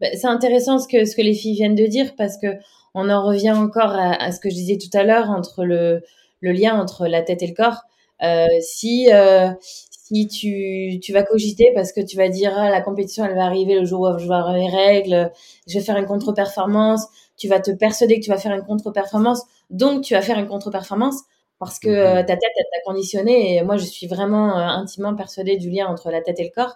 [0.00, 2.48] C'est intéressant ce que, ce que les filles viennent de dire parce que
[2.94, 6.02] on en revient encore à, ce que je disais tout à l'heure entre le,
[6.40, 7.82] le, lien entre la tête et le corps.
[8.22, 12.80] Euh, si, euh, si tu, tu vas cogiter parce que tu vas dire ah, la
[12.80, 15.30] compétition elle va arriver le jour où je vais avoir mes règles,
[15.66, 17.06] je vais faire une contre-performance,
[17.36, 20.48] tu vas te persuader que tu vas faire une contre-performance, donc tu vas faire une
[20.48, 21.22] contre-performance
[21.58, 25.56] parce que euh, ta tête elle t'a conditionné et moi je suis vraiment intimement persuadée
[25.56, 26.74] du lien entre la tête et le corps.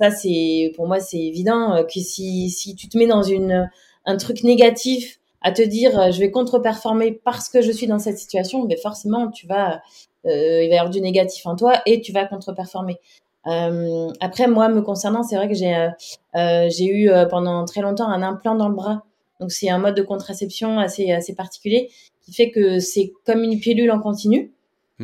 [0.00, 3.70] Euh, ça c'est pour moi c'est évident que si, si tu te mets dans une
[4.04, 8.18] un truc négatif à te dire je vais contre-performer parce que je suis dans cette
[8.18, 9.80] situation, mais forcément tu vas
[10.26, 12.98] euh, il va y avoir du négatif en toi et tu vas contre-performer.
[13.46, 18.08] Euh, après, moi, me concernant, c'est vrai que j'ai euh, j'ai eu pendant très longtemps
[18.08, 19.04] un implant dans le bras.
[19.40, 21.90] Donc, c'est un mode de contraception assez, assez particulier
[22.24, 24.52] qui fait que c'est comme une pilule en continu.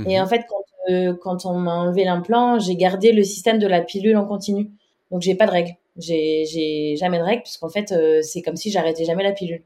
[0.06, 3.82] Et en fait, quand, quand on m'a enlevé l'implant, j'ai gardé le système de la
[3.82, 4.70] pilule en continu.
[5.12, 5.76] Donc, j'ai pas de règles.
[5.96, 9.62] J'ai jamais de règles puisqu'en fait, c'est comme si j'arrêtais jamais la pilule.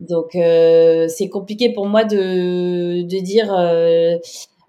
[0.00, 3.50] Donc, c'est compliqué pour moi de, de dire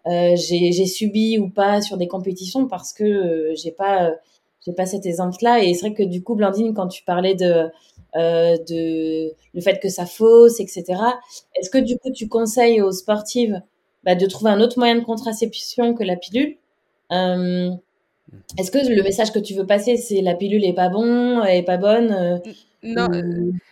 [0.07, 4.13] euh, j'ai subi ou pas sur des compétitions parce que euh, j'ai pas
[4.65, 5.63] j'ai pas cet exemple-là.
[5.63, 7.67] Et c'est vrai que du coup, Blandine, quand tu parlais de
[8.15, 10.85] euh, de le fait que ça fausse, etc.
[11.55, 13.61] Est-ce que du coup, tu conseilles aux sportives
[14.03, 16.57] bah, de trouver un autre moyen de contraception que la pilule?
[17.11, 17.71] Euh,
[18.57, 21.63] Est-ce que le message que tu veux passer, c'est la pilule est pas bon, est
[21.63, 22.41] pas bonne
[22.83, 23.07] Non,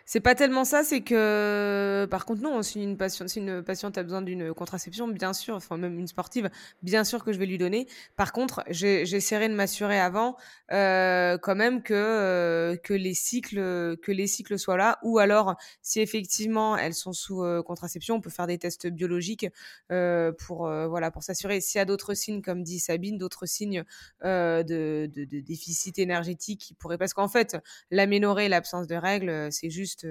[0.06, 3.98] c'est pas tellement ça, c'est que par contre non, si une patiente, si une patiente
[3.98, 6.50] a besoin d'une contraception, bien sûr, enfin même une sportive,
[6.82, 7.88] bien sûr que je vais lui donner.
[8.16, 10.38] Par contre, j'essaierai de m'assurer avant
[10.72, 15.56] euh, quand même que euh, que les cycles que les cycles soient là, ou alors
[15.82, 19.48] si effectivement elles sont sous euh, contraception, on peut faire des tests biologiques
[19.92, 21.62] euh, pour euh, voilà pour s'assurer.
[21.62, 23.84] S'il y a d'autres signes, comme dit Sabine, d'autres signes
[24.24, 27.58] de, de, de, déficit énergétique qui pourraient, parce qu'en fait,
[27.92, 30.06] l'aménorrhée, l'absence de règles, c'est juste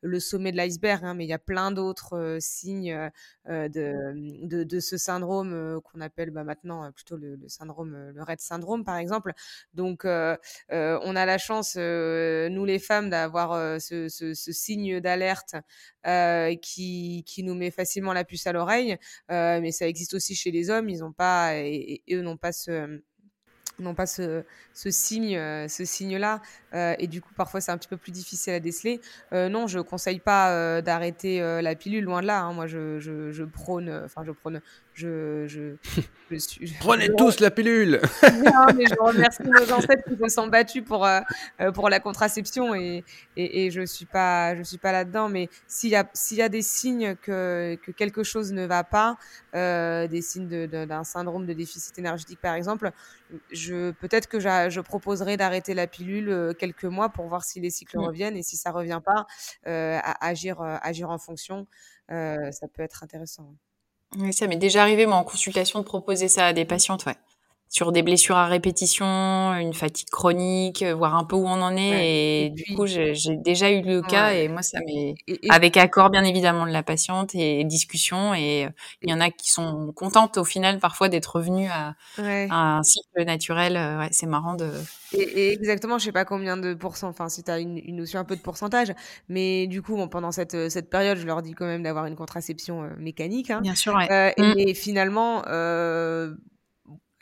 [0.00, 3.10] le sommet de l'iceberg, hein, mais il y a plein d'autres signes
[3.46, 8.96] de, de, ce syndrome qu'on appelle bah, maintenant plutôt le, syndrome, le Red syndrome par
[8.96, 9.32] exemple.
[9.74, 15.56] Donc, on a la chance, nous les femmes, d'avoir ce, ce, signe d'alerte
[16.60, 18.96] qui, qui nous met facilement la puce à l'oreille,
[19.28, 20.88] mais ça existe aussi chez les hommes.
[20.88, 23.02] Ils n'ont pas, et, eux n'ont pas ce
[23.82, 24.44] n'ont pas ce,
[24.74, 26.40] signe, euh, signe-là,
[26.74, 29.00] euh, et du coup parfois c'est un petit peu plus difficile à déceler.
[29.32, 32.42] Euh, non, je conseille pas d'arrêter la pilule, loin de là.
[32.42, 32.52] Hein.
[32.52, 34.60] Moi, je prône, enfin je prône,
[34.94, 35.76] je, je,
[36.30, 36.74] je suis.
[36.80, 38.00] Prenez tous la pilule.
[38.22, 41.08] non, mais je remercie nos ancêtres qui se sont battus pour
[41.74, 43.04] pour la contraception et,
[43.36, 45.28] et, et je suis pas je suis pas là-dedans.
[45.28, 48.84] Mais s'il y a s'il y a des signes que que quelque chose ne va
[48.84, 49.16] pas,
[49.52, 52.92] des signes d'un syndrome de déficit énergétique par exemple,
[53.50, 57.70] je peut-être que je proposerai d'arrêter la pilule euh, quelques mois pour voir si les
[57.70, 58.04] cycles mmh.
[58.04, 59.26] reviennent et si ça revient pas,
[59.66, 61.66] euh, à agir, euh, agir en fonction.
[62.08, 63.54] ça peut être intéressant.
[64.18, 67.16] Oui, ça m'est déjà arrivé, moi, en consultation, de proposer ça à des patientes, ouais
[67.72, 69.06] sur des blessures à répétition,
[69.54, 72.44] une fatigue chronique, euh, voir un peu où on en est.
[72.44, 75.14] et, du coup, j'ai déjà eu le cas et moi, ça m'est
[75.48, 78.34] avec accord bien évidemment de la patiente et discussion.
[78.34, 78.68] Et
[79.00, 83.24] il y en a qui sont contentes au final parfois d'être revenues à, un cycle
[83.24, 83.78] naturel.
[83.78, 84.70] Euh, c'est marrant de.
[85.14, 87.08] Et, exactement, je sais pas combien de pourcents.
[87.08, 88.92] Enfin, si tu as une, notion un peu de pourcentage,
[89.30, 92.16] mais du coup, bon, pendant cette cette période, je leur dis quand même d'avoir une
[92.16, 93.50] contraception euh, mécanique.
[93.50, 93.62] Hein.
[93.62, 93.94] Bien sûr.
[93.94, 94.34] Ouais.
[94.36, 94.74] et, mmh.
[94.74, 95.42] finalement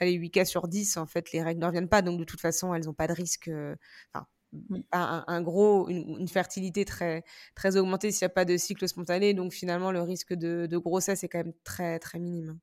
[0.00, 2.02] allez, 8 cas sur 10, en fait, les règles ne reviennent pas.
[2.02, 3.48] Donc, de toute façon, elles n'ont pas de risque.
[3.48, 3.76] Euh,
[4.12, 4.78] enfin, mmh.
[4.92, 9.34] un, gros, une, fertilité très, très augmentée s'il n'y a pas de cycle spontané.
[9.34, 12.58] Donc, finalement, le risque de, grossesse est quand même très, très minime.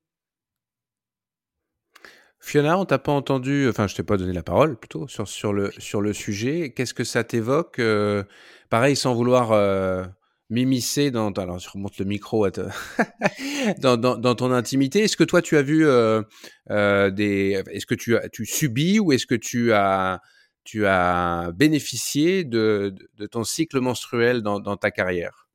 [2.40, 5.52] Fiona, on t'a pas entendu, enfin je t'ai pas donné la parole plutôt sur, sur,
[5.52, 6.72] le, sur le sujet.
[6.72, 8.22] Qu'est-ce que ça t'évoque euh,
[8.70, 10.04] Pareil, sans vouloir euh,
[10.50, 12.48] m'immiscer dans alors je remonte le micro
[13.78, 15.04] dans, dans, dans, ton intimité.
[15.04, 16.22] Est-ce que toi tu as vu euh,
[16.70, 20.20] euh, des est-ce que tu as tu subis ou est-ce que tu as
[20.64, 25.47] tu as bénéficié de, de ton cycle menstruel dans, dans ta carrière?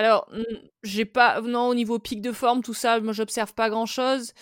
[0.00, 0.26] Alors,
[0.82, 1.42] j'ai pas.
[1.42, 4.32] Non, au niveau pic de forme, tout ça, moi, j'observe pas grand chose.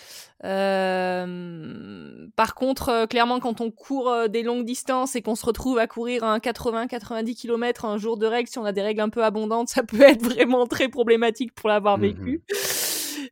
[0.45, 5.45] Euh, par contre, euh, clairement, quand on court euh, des longues distances et qu'on se
[5.45, 9.01] retrouve à courir un 80-90 km un jour de règles, si on a des règles
[9.01, 12.41] un peu abondantes, ça peut être vraiment très problématique pour l'avoir mmh vécu.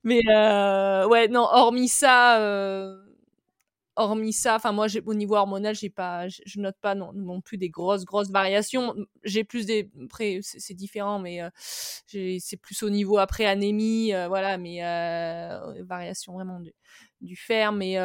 [0.04, 2.40] Mais ouais, non, hormis ça
[3.98, 7.69] hormis ça, enfin moi au niveau hormonal, j'ai pas, je, note pas non, plus des
[7.69, 8.95] grosses grosses variations.
[9.24, 11.50] J'ai plus des, après c'est différent, mais euh,
[12.40, 16.59] c'est plus au niveau après anémie, euh, voilà, mais euh, variation vraiment
[17.22, 17.98] du, fer, mais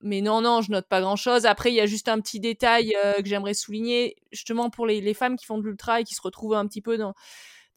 [0.00, 1.46] mais non non, je note pas grand chose.
[1.46, 5.36] Après il y a juste un petit détail que j'aimerais souligner, justement pour les femmes
[5.36, 7.14] qui font de l'ultra et qui se retrouvent un petit peu dans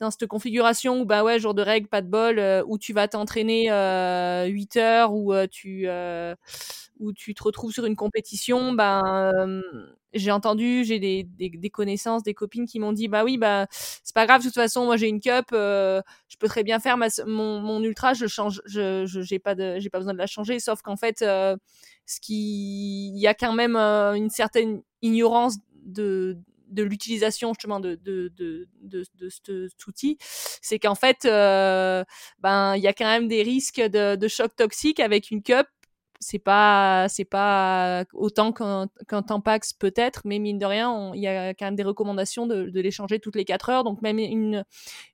[0.02, 2.92] dans cette configuration où bah ouais jour de règle pas de bol euh, où tu
[2.92, 6.36] vas t'entraîner euh, 8 heures où euh, tu euh,
[7.00, 9.62] où tu te retrouves sur une compétition euh,
[10.14, 13.68] j'ai entendu j'ai des, des, des, connaissances des copines qui m'ont dit bah oui bah
[13.72, 16.98] c'est pas grave de toute façon moi j'ai une cup je peux très bien faire
[16.98, 20.28] ma, mon, mon ultra je change je j'ai pas de j'ai pas besoin de la
[20.28, 26.38] changer sauf qu'en fait ce qui il y a quand même une certaine ignorance de
[26.72, 30.18] de l'utilisation justement de, de, de, de, de cet outil,
[30.62, 32.04] c'est qu'en fait, euh,
[32.40, 35.68] ben il y a quand même des risques de, de choc toxique avec une cup.
[36.24, 41.28] C'est pas c'est pas autant qu'un qu'un Tampax peut-être, mais mine de rien, il y
[41.28, 43.84] a quand même des recommandations de, de l'échanger toutes les 4 heures.
[43.84, 44.64] Donc même une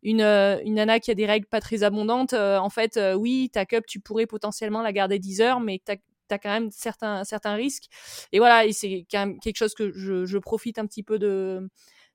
[0.04, 3.50] une une nana qui a des règles pas très abondantes, euh, en fait, euh, oui,
[3.54, 5.96] ta cup tu pourrais potentiellement la garder 10 heures, mais ta
[6.34, 7.86] as quand même certains, certains risques.
[8.32, 11.20] Et voilà, et c'est quand même quelque chose que je, je profite un petit peu
[11.20, 11.70] de,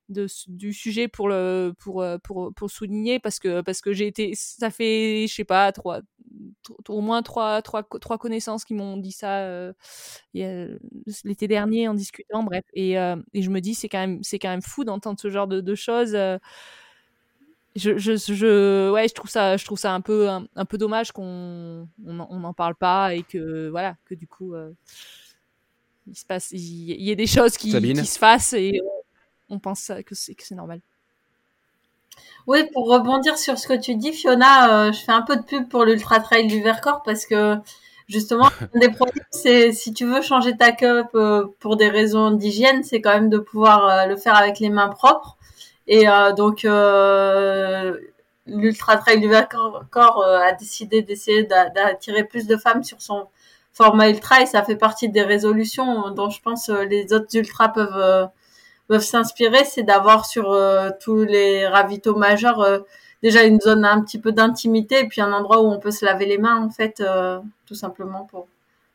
[0.09, 4.33] de, du sujet pour le pour pour pour souligner parce que parce que j'ai été
[4.35, 6.01] ça fait je sais pas trois
[6.89, 9.73] au moins trois trois trois connaissances qui m'ont dit ça euh,
[11.25, 14.49] l'été dernier en discutant bref et, euh, et je me dis c'est quand même quand
[14.49, 16.39] même fou d'entendre ce genre de, choses euh,
[17.77, 20.79] je, je, je, ouais, je trouve ça, je trouve ça un peu, un, un peu
[20.79, 24.73] dommage qu'on, on n'en parle pas et que, voilà, que du coup, euh,
[26.07, 28.81] il se passe, il, il, y ait des choses qui, qui se fassent et
[29.49, 30.81] on pense que c'est, que c'est normal.
[32.47, 35.43] Oui, pour rebondir sur ce que tu dis, Fiona, euh, je fais un peu de
[35.43, 37.57] pub pour l'Ultra Trail du Vercors parce que
[38.09, 42.33] justement, un des problèmes, c'est si tu veux changer ta cup euh, pour des raisons
[42.33, 45.37] d'hygiène, c'est quand même de pouvoir euh, le faire avec les mains propres.
[45.87, 47.99] Et euh, donc, euh,
[48.47, 53.29] l'Ultra Trail du Vercors euh, a décidé d'essayer d'attirer plus de femmes sur son
[53.73, 58.29] format ultra et ça fait partie des résolutions dont je pense les autres ultras peuvent
[58.87, 60.55] peuvent s'inspirer, c'est d'avoir sur
[61.01, 62.85] tous les ravitaux majeurs
[63.23, 66.05] déjà une zone un petit peu d'intimité et puis un endroit où on peut se
[66.05, 67.03] laver les mains en fait,
[67.67, 68.47] tout simplement pour,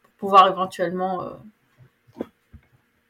[0.04, 1.24] pour pouvoir éventuellement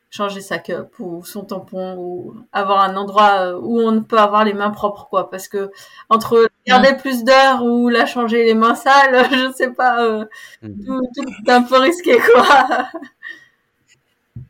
[0.10, 4.46] changer sa cup ou son tampon ou avoir un endroit euh, où on peut avoir
[4.46, 5.70] les mains propres quoi parce que
[6.10, 6.98] entre garder mmh.
[6.98, 10.26] plus d'heures ou la changer les mains sales je sais pas euh,
[10.62, 10.86] mmh.
[10.86, 12.46] tout, tout est un peu risqué quoi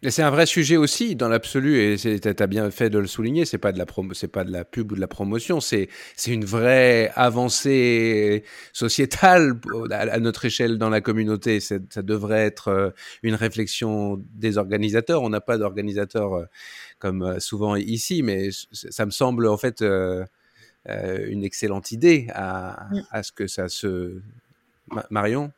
[0.03, 3.45] c'est un vrai sujet aussi dans l'absolu et tu as bien fait de le souligner.
[3.45, 5.59] C'est pas de la promo, c'est pas de la pub ou de la promotion.
[5.59, 8.43] C'est c'est une vraie avancée
[8.73, 9.59] sociétale
[9.91, 11.59] à, notre échelle dans la communauté.
[11.59, 12.89] Ça devrait être euh,
[13.23, 15.23] une réflexion des organisateurs.
[15.23, 16.45] On n'a pas d'organisateurs euh,
[16.99, 20.25] comme euh, souvent ici, mais ça me semble en fait euh,
[20.85, 24.21] une excellente idée à, à ce que ça se
[25.09, 25.51] Marion?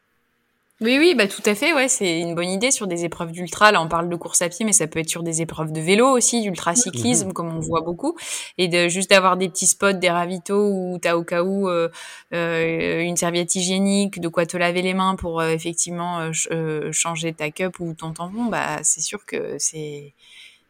[0.82, 3.74] Oui, oui, bah tout à fait, ouais, c'est une bonne idée sur des épreuves d'ultra.
[3.74, 5.82] Là, on parle de course à pied, mais ça peut être sur des épreuves de
[5.82, 7.34] vélo aussi, d'ultra cyclisme, mmh.
[7.34, 8.16] comme on voit beaucoup,
[8.58, 11.90] et de juste d'avoir des petits spots, des ravitaux où t'as au cas où euh,
[12.34, 16.92] euh, une serviette hygiénique, de quoi te laver les mains pour euh, effectivement euh, euh,
[16.94, 18.46] changer ta cup ou ton tampon.
[18.46, 20.14] Bah, c'est sûr que c'est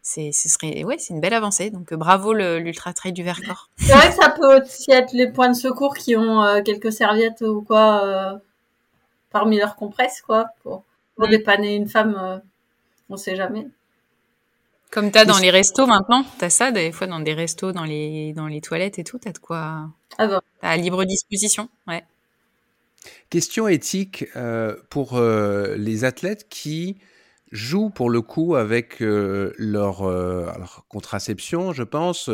[0.02, 3.92] c'est ce serait ouais c'est une belle avancée donc bravo l'ultra trail du Vercors c'est
[3.92, 7.42] vrai que ça peut aussi être les points de secours qui ont euh, quelques serviettes
[7.42, 8.38] ou quoi euh,
[9.32, 10.84] parmi leurs compresses, quoi, pour,
[11.16, 11.32] pour mmh.
[11.32, 12.38] dépanner une femme, euh,
[13.10, 13.68] on sait jamais.
[14.92, 18.34] Comme t'as dans les restos maintenant, t'as ça des fois dans des restos, dans les
[18.34, 20.42] dans les toilettes et tout, t'as de quoi ah bon.
[20.64, 22.04] à libre disposition, ouais.
[23.30, 26.98] Question éthique euh, pour euh, les athlètes qui
[27.52, 32.30] jouent pour le coup avec euh, leur, leur, contraception, je pense,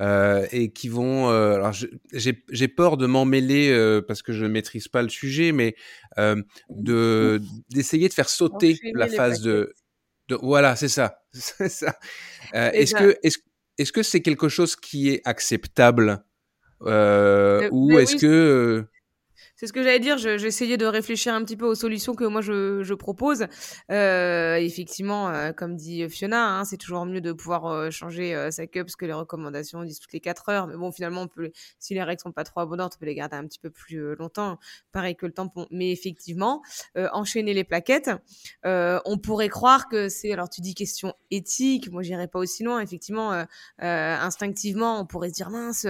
[0.00, 1.30] euh, et qui vont.
[1.30, 1.74] Euh, alors,
[2.12, 5.76] j'ai peur de m'en mêler euh, parce que je ne maîtrise pas le sujet, mais
[6.70, 9.74] de d'essayer de faire sauter la phase de,
[10.28, 11.98] de, Voilà, c'est ça, c'est ça.
[12.54, 13.38] est-ce que est-ce
[13.76, 16.24] est-ce que c'est quelque chose qui est acceptable?
[16.80, 16.86] Ou
[17.98, 18.86] est-ce oui, que
[19.60, 20.16] c'est ce que j'allais dire.
[20.16, 23.44] J'essayais de réfléchir un petit peu aux solutions que moi je, propose.
[23.90, 28.50] Euh, effectivement, euh, comme dit Fiona, hein, c'est toujours mieux de pouvoir euh, changer euh,
[28.50, 30.66] sa cup parce que les recommandations disent toutes les 4 heures.
[30.66, 31.26] Mais bon, finalement,
[31.78, 34.16] si les règles sont pas trop abondantes, on peut les garder un petit peu plus
[34.16, 34.58] longtemps.
[34.92, 35.66] Pareil que le tampon.
[35.70, 36.62] Mais effectivement,
[37.12, 38.10] enchaîner les plaquettes,
[38.64, 40.32] on pourrait croire que c'est.
[40.32, 41.90] Alors, tu dis question éthique.
[41.90, 42.80] Moi, j'irais pas aussi loin.
[42.80, 43.44] Effectivement,
[43.78, 45.86] instinctivement, on pourrait se dire mince,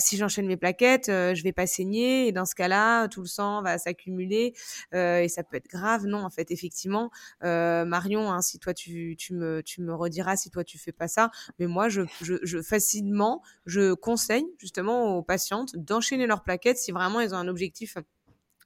[0.00, 2.26] si j'enchaîne mes plaquettes, je vais pas saigner.
[2.26, 4.54] Et dans ce cas-là tout le sang va s'accumuler
[4.94, 6.06] euh, et ça peut être grave.
[6.06, 7.10] Non, en fait, effectivement,
[7.44, 11.66] euh, Marion, hein, si toi tu, me, rediras si toi tu fais pas ça, mais
[11.66, 17.20] moi, je, je, je facilement, je conseille justement aux patientes d'enchaîner leurs plaquettes si vraiment
[17.20, 17.96] elles ont un objectif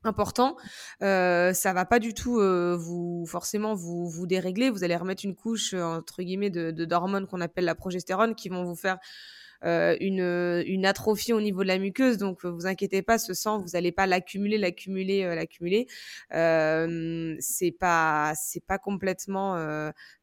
[0.05, 0.57] important.
[1.03, 4.71] Euh, ça va pas du tout euh, vous forcément vous vous dérégler.
[4.71, 8.65] Vous allez remettre une couche entre guillemets de d'hormones qu'on appelle la progestérone qui vont
[8.65, 8.99] vous faire
[9.65, 12.19] une, une atrophie au niveau de la muqueuse.
[12.19, 15.87] Donc, vous inquiétez pas, ce sang, vous n'allez pas l'accumuler, l'accumuler, l'accumuler.
[16.31, 19.57] c'est pas, c'est pas complètement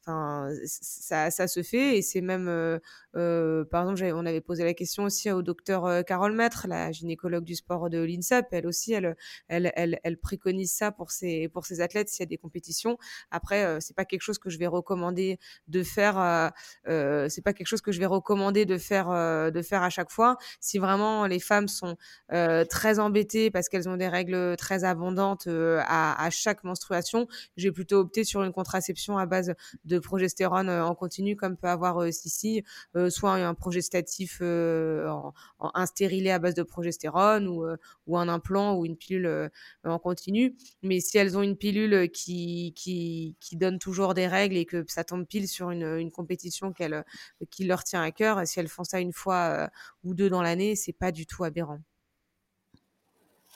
[0.02, 2.80] Enfin, ça, ça se fait et c'est même,
[3.16, 6.66] euh, euh, par exemple, on avait posé la question aussi au docteur euh, Carole Maître,
[6.68, 8.48] la gynécologue du sport de l'INSEP.
[8.52, 9.16] Elle aussi, elle,
[9.48, 12.98] elle, elle, elle, préconise ça pour ses, pour ses athlètes s'il y a des compétitions.
[13.32, 16.20] Après, euh, c'est pas quelque chose que je vais recommander de faire.
[16.20, 16.50] Euh,
[16.88, 19.08] euh c'est pas quelque chose que je vais recommander de faire,
[19.52, 20.38] de faire à chaque fois.
[20.60, 21.96] Si vraiment les femmes sont
[22.30, 27.98] très embêtées parce qu'elles ont des règles très abondantes à, à chaque menstruation, j'ai plutôt
[27.98, 29.54] opté sur une contraception à base
[29.86, 32.64] de progestérone euh, en continu comme peut avoir euh, Sissi,
[32.96, 37.66] euh, soit un progestatif en, en, un stérilet à base de progestérone ou,
[38.08, 39.50] ou un implant ou une pilule
[39.84, 40.56] en continu.
[40.82, 44.84] Mais si elles ont une pilule qui, qui, qui donne toujours des règles et que
[44.88, 47.06] ça tombe pile sur une, une compétition qu'elle,
[47.50, 49.70] qui leur tient à cœur, si elles font ça une fois
[50.04, 51.80] ou deux dans l'année, c'est pas du tout aberrant.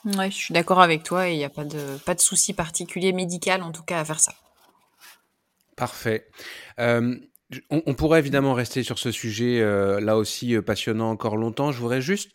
[0.04, 2.52] Ouais, je suis d'accord avec toi et il n'y a pas de, pas de souci
[2.52, 4.34] particulier médical en tout cas à faire ça.
[5.76, 6.28] Parfait.
[6.78, 7.16] Euh,
[7.70, 11.72] on, pourrait évidemment rester sur ce sujet euh, là aussi euh, passionnant encore longtemps.
[11.72, 12.30] Je voudrais juste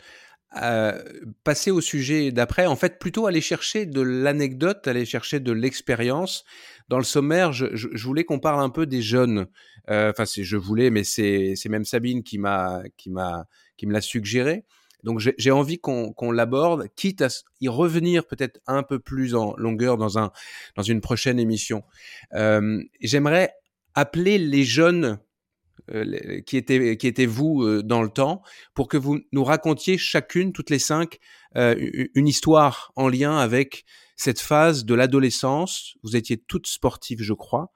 [1.44, 2.66] passer au sujet d'après.
[2.66, 6.44] En fait, plutôt aller chercher de l'anecdote, aller chercher de l'expérience.
[6.88, 7.68] Dans le sommaire, je,
[8.04, 9.46] voulais qu'on parle un peu des jeunes.
[9.88, 13.46] Enfin, c'est je voulais, mais c'est même Sabine qui m'a qui m'a
[13.78, 14.66] qui me l'a suggéré.
[15.04, 17.28] Donc j'ai envie qu'on l'aborde, quitte à
[17.62, 20.32] y revenir peut-être un peu plus en longueur dans, un,
[20.76, 21.84] dans une prochaine émission.
[22.34, 23.54] Euh, J'aimerais
[23.96, 25.20] appeler les jeunes
[25.92, 28.42] euh, qui, étaient, qui étaient vous euh, dans le temps
[28.74, 31.20] pour que vous nous racontiez chacune, toutes les cinq,
[31.56, 31.76] euh,
[32.14, 33.86] une histoire en lien avec
[34.16, 35.96] cette phase de l'adolescence.
[36.04, 37.72] Vous étiez toutes sportives, je crois.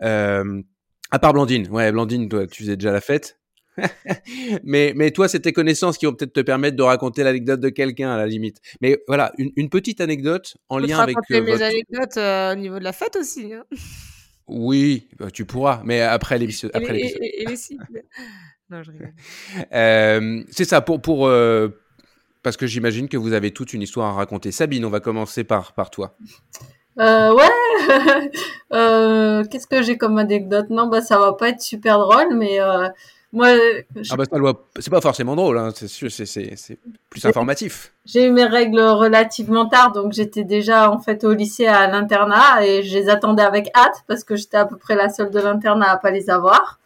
[0.00, 1.68] à part Blandine.
[1.68, 3.40] Ouais, Blandine, toi, tu faisais déjà la fête.
[4.64, 7.68] mais, mais toi, c'est tes connaissances qui vont peut-être te permettre de raconter l'anecdote de
[7.68, 8.58] quelqu'un à la limite.
[8.80, 11.16] Mais voilà, une, une petite anecdote en lien avec.
[11.30, 13.52] Euh, mes anecdotes euh, au niveau de la fête aussi.
[13.52, 13.64] Hein.
[14.50, 16.68] Oui, bah, tu pourras, mais après l'émission.
[16.74, 17.56] Après et, et, et, les
[18.68, 19.14] Non, je rigole.
[19.72, 21.00] Euh, c'est ça, pour.
[21.00, 21.68] pour euh,
[22.42, 24.50] parce que j'imagine que vous avez toute une histoire à raconter.
[24.50, 26.16] Sabine, on va commencer par, par toi.
[26.98, 28.30] Euh, ouais.
[28.72, 30.70] euh, Qu'est-ce que j'ai comme anecdote?
[30.70, 32.58] Non, bah ça va pas être super drôle, mais
[33.34, 34.24] euh, ah bah,
[34.78, 35.70] c'est pas forcément drôle, hein.
[35.72, 36.78] c'est
[37.08, 37.92] plus informatif.
[38.04, 42.66] J'ai eu mes règles relativement tard, donc j'étais déjà en fait au lycée à l'internat
[42.66, 45.38] et je les attendais avec hâte parce que j'étais à peu près la seule de
[45.38, 46.80] l'internat à pas les avoir.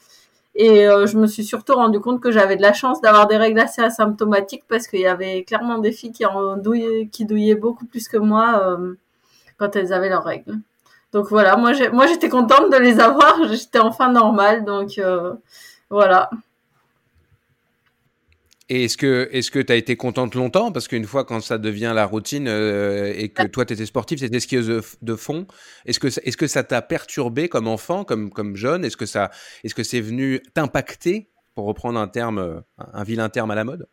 [0.54, 3.36] Et euh, je me suis surtout rendu compte que j'avais de la chance d'avoir des
[3.36, 7.56] règles assez asymptomatiques parce qu'il y avait clairement des filles qui en douillaient, qui douillaient
[7.56, 8.94] beaucoup plus que moi euh,
[9.56, 10.58] quand elles avaient leurs règles.
[11.12, 15.34] Donc voilà, moi j'étais contente de les avoir, j'étais enfin normale, donc euh,
[15.94, 16.28] voilà.
[18.68, 20.72] Et est-ce que est-ce que tu as été contente longtemps?
[20.72, 24.18] Parce qu'une fois quand ça devient la routine euh, et que toi tu étais sportive,
[24.18, 25.46] c'était skieuse de, fond,
[25.86, 29.30] est-ce que est-ce que ça t'a perturbé comme enfant, comme comme jeune, est-ce que ça
[29.62, 33.86] est-ce que c'est venu t'impacter pour reprendre un terme un vilain terme à la mode?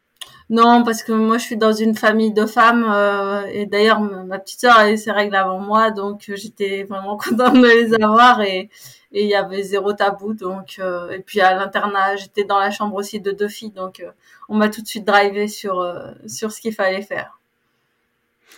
[0.50, 4.40] Non, parce que moi je suis dans une famille de femmes euh, et d'ailleurs ma
[4.40, 7.94] petite sœur a eu ses règles avant moi, donc euh, j'étais vraiment contente de les
[8.04, 8.70] avoir et
[9.12, 10.34] il y avait zéro tabou.
[10.34, 14.04] Donc euh, et puis à l'internat, j'étais dans la chambre aussi de deux filles, donc
[14.50, 15.82] on m'a tout de suite drivé sur
[16.26, 17.38] ce qu'il fallait faire.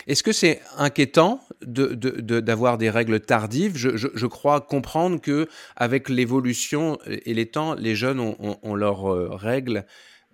[0.07, 3.77] Est-ce que c'est inquiétant d'avoir de, des règles tardives?
[3.77, 9.85] Je, crois comprendre que avec l'évolution et les temps, les jeunes ont leurs règles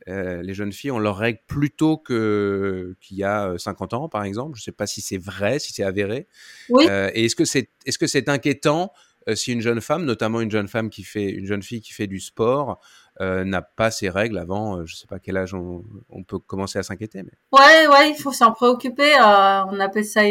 [0.10, 4.10] euh, les jeunes filles ont leurs règles plus tôt qu'il y a 50 euh, ans,
[4.10, 4.58] par exemple.
[4.58, 6.28] Je ne sais pas si c'est vrai, si c'est avéré.
[6.70, 6.86] Oui.
[6.90, 8.92] Euh, et est-ce que c'est est -ce c'est inquiétant
[9.36, 12.08] si une jeune femme, notamment une jeune femme qui fait, une jeune fille qui fait
[12.08, 12.80] du sport,
[13.20, 16.84] n'a pas ses règles avant, je ne sais pas quel âge on, peut commencer à
[16.84, 17.22] s'inquiéter.
[17.22, 17.34] Mais...
[17.52, 19.14] Ouais, ouais, il faut s'en préoccuper.
[19.20, 20.22] on appelle ça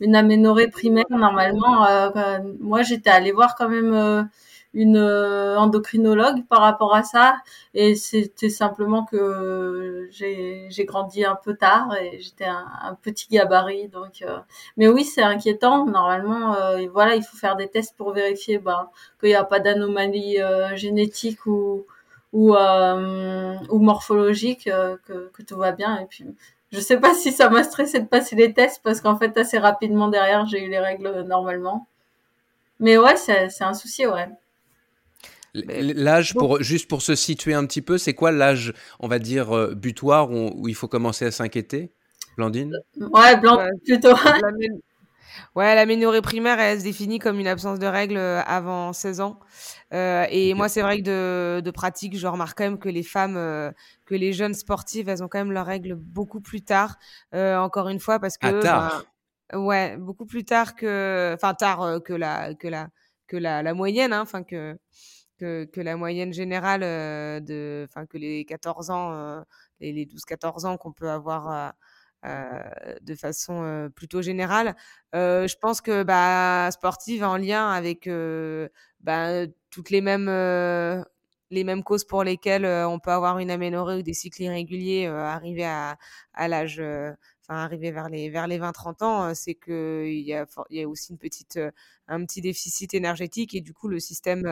[0.00, 1.86] une aménorrhée primaire normalement.
[2.58, 4.28] moi, j'étais allée voir quand même
[4.74, 7.36] une euh, endocrinologue par rapport à ça.
[7.74, 14.22] Et c'était simplement que j'ai grandi un peu tard et j'étais un, petit gabarit donc
[14.22, 14.38] euh,
[14.76, 15.86] mais oui c'est inquiétant.
[15.86, 19.60] Normalement euh, voilà il faut faire des tests pour vérifier bah, qu'il n'y a pas
[19.60, 20.38] d'anomalie
[20.74, 21.86] génétique ou
[22.32, 25.98] ou, ou morphologique que, que tout va bien.
[26.00, 26.26] Et puis
[26.72, 29.58] je sais pas si ça m'a stressé de passer les tests parce qu'en fait assez
[29.58, 31.86] rapidement derrière j'ai eu les règles normalement.
[32.80, 34.28] Mais ouais c'est un souci ouais
[35.54, 39.52] L'âge, pour, juste pour se situer un petit peu, c'est quoi l'âge, on va dire,
[39.52, 41.92] euh, butoir où, il faut commencer à s'inquiéter?
[42.36, 42.72] Blandine?
[42.96, 44.14] Ouais, Blandine plutôt.
[45.54, 49.38] Ouais, l'aménorrhée primaire, elle se définit comme une absence de règles euh, avant 16 ans.
[49.92, 53.04] Euh, et moi, c'est vrai que de, de, pratique, je remarque quand même que les
[53.04, 53.70] femmes, euh,
[54.04, 56.96] que les jeunes sportives, elles ont quand même leurs règles beaucoup plus tard.
[57.34, 58.46] Euh, encore une fois, parce que.
[58.46, 59.04] Ah, tard.
[59.52, 61.32] Ben, ouais, beaucoup plus tard que.
[61.34, 62.88] Enfin, tard que la, que la,
[63.28, 64.76] que la, la moyenne, hein, enfin, que,
[65.38, 66.80] que, que, la moyenne générale
[67.44, 67.86] de.
[67.88, 69.44] Enfin, que les 14 ans,
[69.80, 71.74] les, les 12-14 ans qu'on peut avoir
[72.24, 72.62] euh,
[73.02, 74.74] de façon euh, plutôt générale.
[75.14, 78.08] Euh, je pense que bah, sportive en lien avec
[79.00, 80.30] bah, toutes les mêmes
[81.50, 85.66] les mêmes causes pour lesquelles on peut avoir une aménorrhée ou des cycles irréguliers arrivés
[85.66, 85.98] à,
[86.32, 86.82] à l'âge
[87.46, 90.82] enfin arrivé vers les vers les 20-30 ans, c'est que il y a il y
[90.82, 91.58] a aussi une petite
[92.08, 94.42] un petit déficit énergétique et du coup le système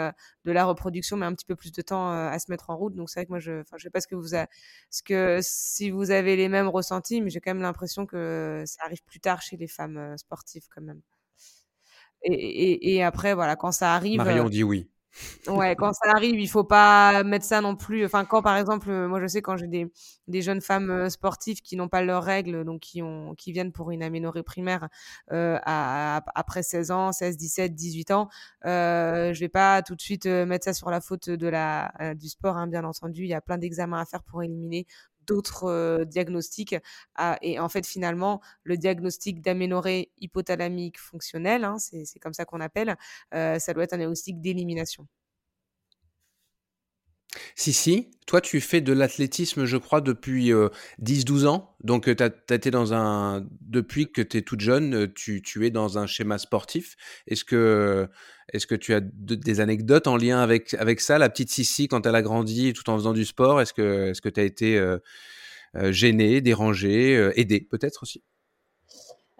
[0.44, 2.94] de la reproduction met un petit peu plus de temps à se mettre en route.
[2.94, 4.46] Donc c'est vrai que moi je enfin je sais pas ce que vous a,
[4.90, 8.84] ce que si vous avez les mêmes ressentis, mais j'ai quand même l'impression que ça
[8.84, 11.00] arrive plus tard chez les femmes sportives quand même.
[12.24, 14.18] Et, et, et après voilà quand ça arrive.
[14.18, 14.88] Marion dit oui.
[15.48, 18.04] Ouais, quand ça arrive, il faut pas mettre ça non plus.
[18.04, 19.92] Enfin, quand par exemple, euh, moi je sais quand j'ai des,
[20.28, 23.72] des jeunes femmes euh, sportives qui n'ont pas leurs règles, donc qui ont qui viennent
[23.72, 24.88] pour une aménorrhée primaire
[25.32, 28.28] euh, à, après 16 ans, 16, 17, 18 ans,
[28.66, 31.92] euh, je vais pas tout de suite euh, mettre ça sur la faute de la
[32.16, 33.22] du sport, hein, bien entendu.
[33.22, 34.86] Il y a plein d'examens à faire pour éliminer
[35.32, 36.76] d'autres diagnostics.
[37.42, 42.96] Et en fait, finalement, le diagnostic d'aménorrhée hypothalamique fonctionnelle, hein, c'est comme ça qu'on appelle,
[43.32, 45.06] ça doit être un diagnostic d'élimination.
[47.54, 50.52] Si, si, toi tu fais de l'athlétisme, je crois, depuis
[51.02, 51.74] 10-12 ans.
[51.82, 53.46] Donc, tu as, été dans un.
[53.60, 56.96] Depuis que tu es toute jeune, tu, tu, es dans un schéma sportif.
[57.26, 58.08] Est-ce que,
[58.52, 62.06] est que tu as des anecdotes en lien avec, avec ça, la petite Sissi, quand
[62.06, 63.60] elle a grandi tout en faisant du sport?
[63.60, 64.98] Est-ce que tu as été euh,
[65.90, 68.22] gênée, dérangée, aidée peut-être aussi?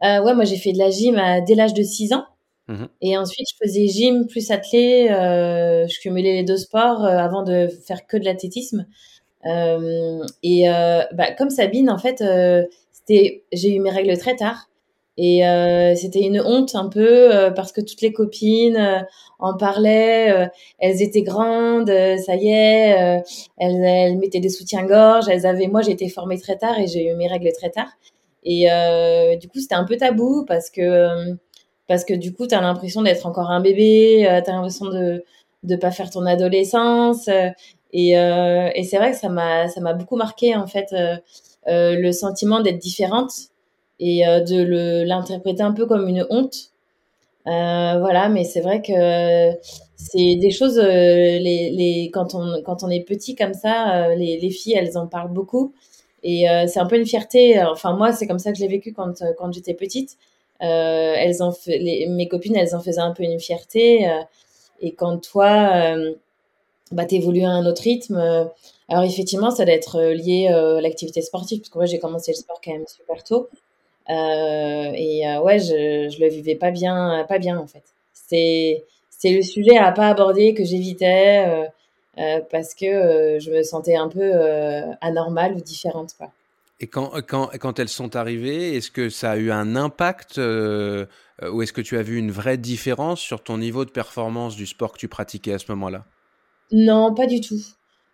[0.01, 2.27] Ouais, moi j'ai fait de la gym dès l'âge de 6 ans.
[2.69, 5.09] Mmh et ensuite, je faisais gym plus athlé.
[5.11, 8.87] Euh, je cumulais les deux sports euh, avant de faire que de l'athlétisme.
[9.47, 10.67] Euh, et
[11.13, 12.23] bah, comme Sabine, en fait,
[12.93, 14.69] c'était, j'ai eu mes règles très tard.
[15.19, 15.43] Et
[15.97, 19.07] c'était une honte un peu parce que toutes les copines
[19.41, 20.49] en parlaient.
[20.79, 23.23] elles étaient grandes, ça y est.
[23.59, 25.29] elles, elles mettaient des soutiens-gorge.
[25.29, 25.67] Elles avaient.
[25.67, 27.91] Moi, j'ai été formée très tard et j'ai eu mes règles très tard.
[28.45, 28.67] Et
[29.41, 31.37] du coup, c'était un peu tabou parce que
[31.93, 34.87] parce que du coup, tu as l'impression d'être encore un bébé, euh, tu as l'impression
[34.87, 35.23] de
[35.65, 37.29] ne pas faire ton adolescence.
[37.29, 37.51] Euh,
[37.93, 40.95] et, euh, et c'est vrai que ça m'a beaucoup marqué en fait
[41.67, 43.33] le sentiment d'être différente
[44.01, 46.71] et de l'interpréter un peu comme une honte.
[47.45, 48.93] voilà, mais c'est vrai que
[49.97, 54.51] c'est des choses les, les quand on quand on est petit comme ça, les, les
[54.51, 55.75] filles elles en parlent beaucoup
[56.23, 57.63] et c'est un peu une fierté.
[57.63, 60.17] Enfin moi c'est comme ça que je l'ai vécu quand quand j'étais petite
[60.67, 64.09] elles en les, mes copines, elles en faisaient un peu une fierté.
[64.09, 64.23] Euh,
[64.81, 66.15] et quand toi, euh,
[66.93, 68.17] bah, t'évolues à un autre rythme,
[68.89, 72.37] alors effectivement, ça doit être lié à l'activité sportive, parce que moi, j'ai commencé le
[72.37, 73.49] sport quand même super tôt.
[74.09, 77.85] et ouais, je, je le vivais pas bien, pas bien en fait.
[78.13, 81.71] C'est c'est le sujet à pas aborder que j'évitais
[82.51, 84.33] parce que je me sentais un peu
[85.01, 86.31] anormale ou différente quoi.
[86.83, 91.07] Et quand, quand, quand elles sont arrivées, est-ce que ça a eu un impact euh,
[91.53, 94.67] ou est-ce que tu as vu une vraie différence sur ton niveau de performance du
[94.67, 96.05] sport que tu pratiquais à ce moment-là?
[96.73, 97.61] Non, pas du tout.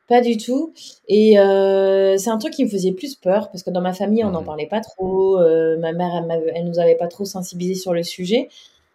[0.07, 0.75] Pas du tout.
[1.09, 4.23] Et euh, c'est un truc qui me faisait plus peur parce que dans ma famille,
[4.23, 5.41] on n'en mmh parlait pas trop.
[5.41, 8.51] Euh, ma mère, elle, elle, nous avait pas trop sensibilisés sur le sujet.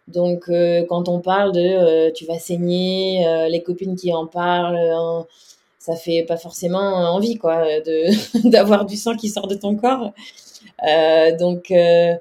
[0.08, 0.52] Donc,
[0.90, 4.78] quand on parle de tu vas saigner, les copines qui en parlent,
[5.84, 10.14] ça fait pas forcément envie quoi de d'avoir du sang qui sort de ton corps.
[10.88, 12.16] Euh, donc euh,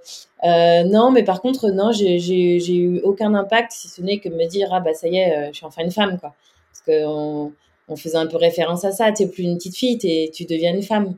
[0.44, 4.46] euh, non mais par contre non j'ai eu aucun impact si ce n'est que me
[4.48, 6.34] dire ah bah ça y est je suis enfin une femme quoi.
[6.72, 7.52] Parce que on,
[7.88, 10.74] on faisait un peu référence à ça t'es plus une petite fille es, tu deviens
[10.74, 11.14] une femme.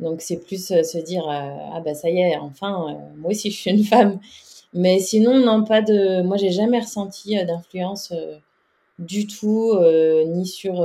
[0.00, 3.70] Donc c'est plus se dire ah bah ça y est enfin moi aussi je suis
[3.70, 4.18] une femme.
[4.72, 8.14] Mais sinon non pas de moi j'ai jamais ressenti d'influence
[8.98, 9.78] du tout
[10.26, 10.80] ni sur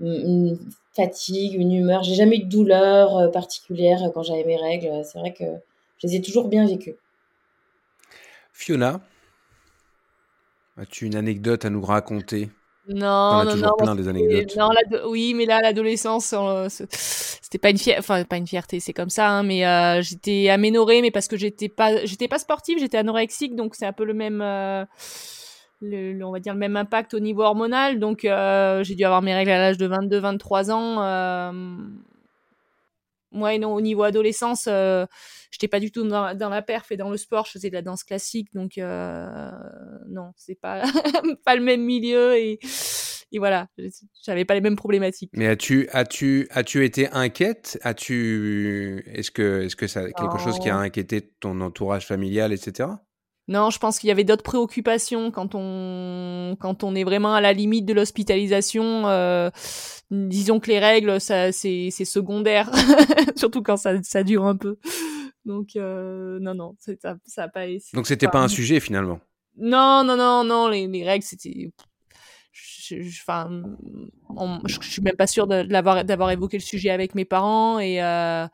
[0.00, 0.58] une
[0.94, 2.02] fatigue, une humeur.
[2.02, 5.04] J'ai jamais eu de douleur euh, particulière quand j'avais mes règles.
[5.04, 5.44] C'est vrai que
[5.98, 6.96] je les ai toujours bien vécues.
[8.52, 9.00] Fiona,
[10.76, 12.50] as-tu une anecdote à nous raconter?
[12.88, 14.56] Non, non, non, plein des anecdotes.
[14.56, 14.68] Non,
[15.08, 19.10] oui, mais là, l'adolescence, euh, c'était pas une fierté, enfin pas une fierté, c'est comme
[19.10, 22.98] ça, hein, mais euh, j'étais aménorée, mais parce que j'étais pas, j'étais pas sportive, j'étais
[22.98, 24.40] anorexique, donc c'est un peu le même
[25.80, 27.98] le, on va dire le même impact au niveau hormonal.
[27.98, 31.02] Donc, euh, j'ai dû avoir mes règles à l'âge de 22-23 ans.
[31.02, 31.52] Euh,
[33.32, 35.06] moi, non, au niveau adolescence, je
[35.50, 37.46] j'étais pas du tout dans, dans, la perf et dans le sport.
[37.46, 40.82] Je faisais de la danse classique, donc non, c'est pas
[41.44, 42.58] pas le même milieu et
[43.32, 43.66] et voilà,
[44.24, 45.30] j'avais pas les mêmes problématiques.
[45.34, 47.78] Mais as-tu as-tu as-tu été inquiète?
[47.82, 52.88] As-tu est-ce que est-ce que ça quelque chose qui a inquiété ton entourage familial, etc.
[53.48, 57.40] Non, je pense qu'il y avait d'autres préoccupations quand on quand on est vraiment à
[57.40, 59.06] la limite de l'hospitalisation.
[59.06, 59.50] Euh,
[60.10, 62.70] disons que les règles, ça c'est c'est secondaire,
[63.36, 64.78] surtout quand ça ça dure un peu.
[65.44, 67.66] Donc euh, non non, ça ça a pas.
[67.94, 69.20] Donc c'était pas un sujet finalement.
[69.56, 71.70] Non non non non, les, les règles c'était
[73.20, 73.62] enfin,
[74.66, 78.46] je, suis même pas sûre d'avoir évoqué le sujet avec mes parents et euh,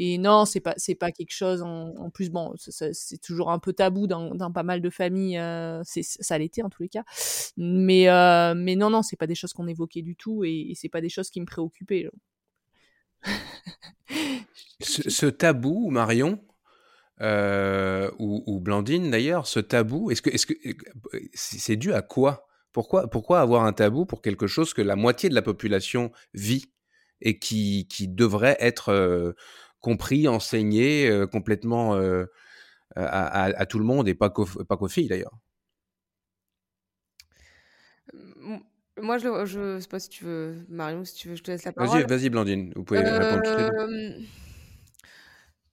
[0.00, 4.06] et non, c'est pas pas quelque chose en, plus bon, c'est toujours un peu tabou
[4.06, 7.02] dans, pas mal de familles, euh, ça l'était en tous les cas.
[7.56, 10.88] Mais euh, mais non non, c'est pas des choses qu'on évoquait du tout et, c'est
[10.88, 12.08] pas des choses qui me préoccupaient.
[14.80, 16.40] ce, tabou, Marion,
[17.20, 20.30] ou, Blandine d'ailleurs, ce tabou, est-ce que
[21.34, 22.47] c'est dû à quoi?
[22.72, 26.72] Pourquoi, pourquoi avoir un tabou pour quelque chose que la moitié de la population vit
[27.20, 29.32] et qui, qui devrait être euh,
[29.80, 32.26] compris, enseigné euh, complètement euh,
[32.94, 35.36] à, à, tout le monde et pas qu'aux, pas qu'aux filles d'ailleurs?
[39.00, 41.64] Moi, je, je sais pas si tu veux, Marion, si tu veux, je te laisse
[41.64, 42.00] la parole.
[42.00, 44.26] Vas-y, vas-y, Blandine, vous pouvez répondre tout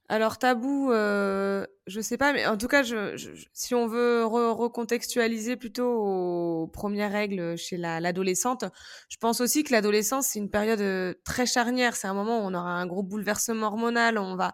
[0.08, 3.16] alors tabou, euh, je sais pas, mais en tout cas, je,
[3.52, 8.64] si on veut recontextualiser plutôt aux premières règles chez l'adolescente,
[9.08, 11.94] je pense aussi que l'adolescence c'est une période euh, très charnière.
[11.94, 14.52] C'est un moment où on aura un gros bouleversement hormonal, on va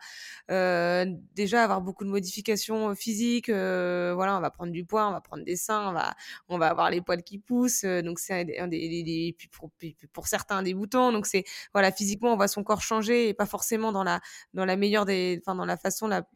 [0.51, 3.49] euh, déjà avoir beaucoup de modifications physiques.
[3.49, 6.15] Euh, voilà, on va prendre du poids, on va prendre des seins, on va
[6.49, 7.85] on va avoir les poils qui poussent.
[7.85, 9.71] Euh, donc c'est un des, des pour,
[10.13, 11.13] pour, certains des boutons.
[11.13, 14.21] Donc c'est voilà, physiquement on voit son corps changer et pas forcément dans la
[14.53, 16.27] dans la meilleure des enfin dans la façon la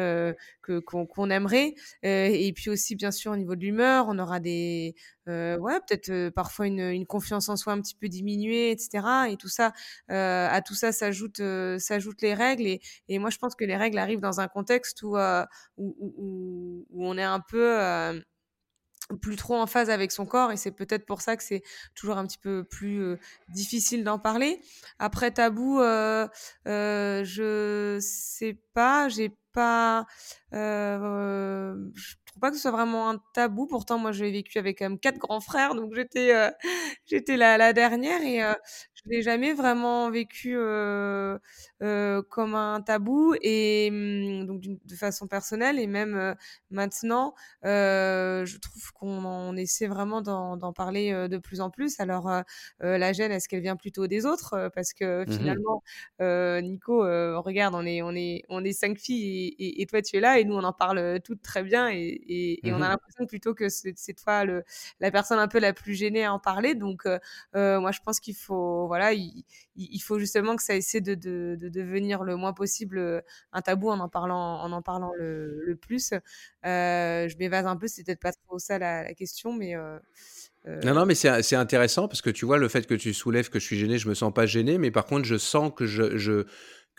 [0.00, 0.32] euh,
[0.86, 4.94] qu'on aimerait euh, et puis aussi bien sûr au niveau de l'humeur on aura des
[5.28, 9.36] euh, ouais peut-être parfois une, une, confiance en soi un petit peu diminuée etc et
[9.36, 9.72] tout ça
[10.08, 11.42] à tout ça s'ajoute
[11.78, 15.02] s'ajoutent les règles et, et moi je pense que les règles arrivent dans un contexte
[15.02, 15.16] où,
[15.76, 18.22] où, où, on est un peu
[19.16, 21.62] plus trop en phase avec son corps et c'est peut-être pour ça que c'est
[21.94, 24.60] toujours un petit peu plus euh, difficile d'en parler.
[24.98, 26.26] Après tabou, euh,
[26.68, 30.06] euh, je sais pas, j'ai pas,
[30.52, 33.66] euh, je trouve pas que ce soit vraiment un tabou.
[33.66, 36.32] Pourtant, moi, j'ai vécu avec quand même quatre grands frères, donc j'étais,
[37.06, 38.40] j'étais la, la, dernière et
[39.04, 41.38] je l'ai jamais vraiment vécu euh,
[41.82, 46.34] euh, comme un tabou et mmh, donc de façon personnelle et même euh,
[46.70, 51.98] maintenant euh, je trouve qu'on essaie vraiment d'en parler de plus en plus.
[52.00, 52.42] Alors euh,
[52.80, 55.82] la gêne est-ce qu'elle vient plutôt des autres parce que mmh finalement
[56.62, 56.98] Nico
[57.42, 60.38] regarde on est on est on est cinq filles et, et, toi tu es là
[60.38, 63.26] et nous on en parle toutes très bien et, et, et on a mmh l'impression
[63.26, 64.64] plutôt que c'est toi le
[65.00, 66.74] la personne un peu la plus gênée à en parler.
[66.74, 67.04] Donc
[67.54, 71.68] moi je pense qu'il faut voilà, il, faut justement que ça essaie de, de, de,
[71.68, 73.20] devenir le moins possible euh,
[73.52, 76.12] un tabou en en parlant, en en parlant le, plus.
[76.66, 79.76] Euh, je m'évase un peu, c'est peut-être pas trop ça la, la question, mais.
[79.76, 79.96] Euh
[80.84, 83.60] non, non, mais c'est intéressant parce que tu vois, le fait que tu soulèves que
[83.60, 86.18] je suis gêné, je me sens pas gêné, mais par contre, je sens que je,
[86.18, 86.46] je,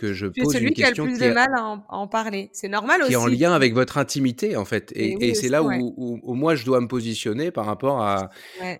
[0.02, 2.50] que je pose celui une qui a le plus de mal à en, parler.
[2.54, 3.10] C'est normal aussi.
[3.10, 4.92] Qui est en lien avec votre intimité, en fait.
[4.96, 8.32] Et, et, c'est là où, où, moi, je dois me positionner par rapport à,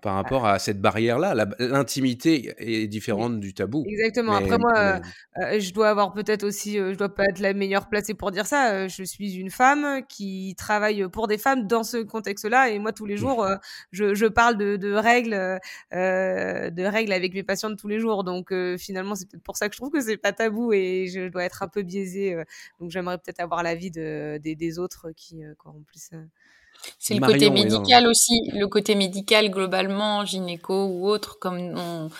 [0.02, 1.34] par rapport à cette barrière-là.
[1.60, 3.84] L'intimité est différente du tabou.
[3.86, 4.32] Exactement.
[4.32, 4.98] Après, moi, euh,
[5.38, 8.32] euh, je dois avoir peut-être aussi, euh, je dois pas être la meilleure placée pour
[8.32, 8.88] dire ça.
[8.88, 12.70] je suis une femme qui travaille pour des femmes dans ce contexte-là.
[12.70, 13.46] Et moi, tous les jours,
[13.92, 15.60] je, je, parle de, de règles,
[15.92, 18.24] de règles avec mes patientes tous les jours.
[18.24, 21.28] Donc, finalement, c'est peut-être pour ça que je trouve que c'est pas tabou et je
[21.28, 22.34] dois être un peu biaisée.
[22.34, 22.44] Euh,
[22.80, 26.10] donc j'aimerais peut-être avoir l'avis de, des, autres qui, euh, en plus.
[26.12, 26.24] Euh,
[26.98, 32.10] c'est le côté médical aussi, le côté médical globalement, gynéco ou autre, comme on,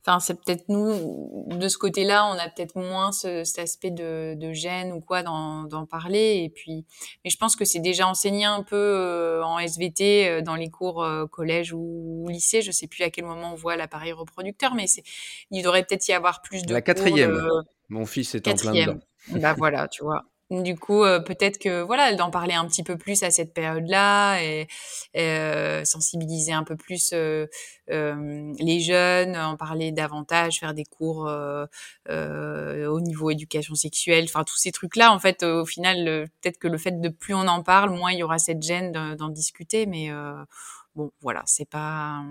[0.00, 4.52] enfin c'est peut-être nous de ce côté-là, on a peut-être moins cet aspect de, de
[4.52, 6.42] gêne ou quoi d'en parler.
[6.44, 6.84] Et puis,
[7.24, 11.72] mais je pense que c'est déjà enseigné un peu en SVT dans les cours collège
[11.72, 12.62] ou, lycée.
[12.62, 14.86] Je sais plus à quel moment on voit l'appareil reproducteur, mais
[15.50, 17.40] il devrait peut-être y avoir plus de la quatrième.
[17.92, 19.00] Mon fils est en plein dedans.
[19.28, 20.24] Bah voilà, tu vois.
[20.50, 24.42] Du coup, euh, peut-être que voilà, d'en parler un petit peu plus à cette période-là
[24.42, 24.66] et,
[25.16, 27.46] euh, sensibiliser un peu plus euh,
[27.88, 31.30] les jeunes, en parler davantage, faire des cours
[32.08, 35.12] au niveau éducation sexuelle, enfin tous ces trucs-là.
[35.12, 38.18] En fait, au final, peut-être que le fait de plus on en parle, moins il
[38.18, 39.84] y aura cette gêne d'en discuter.
[39.84, 40.10] Mais
[40.94, 42.22] bon, voilà, c'est pas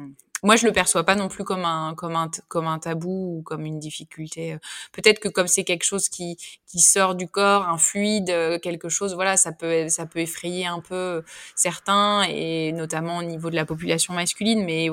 [0.44, 3.42] moi je le perçois pas non plus comme un comme un comme un tabou ou
[3.44, 4.58] comme une difficulté
[4.92, 6.38] peut-être que comme c'est quelque chose qui
[6.68, 10.80] qui sort du corps un fluide quelque chose voilà ça peut ça peut effrayer un
[10.80, 11.24] peu
[11.56, 14.90] certains et notamment au niveau de la population masculine mais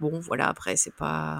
[0.00, 1.38] bon voilà après c'est pas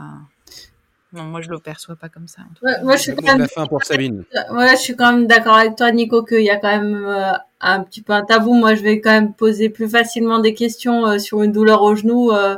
[1.13, 2.43] non, moi je le perçois pas comme ça.
[2.83, 3.49] moi je suis quand même.
[3.69, 4.25] pour Sabine.
[4.51, 7.33] Ouais, je suis quand même d'accord avec toi, Nico, qu'il y a quand même euh,
[7.61, 8.55] un petit peu un tabou.
[8.55, 11.95] Moi, je vais quand même poser plus facilement des questions euh, sur une douleur au
[11.95, 12.57] genou euh,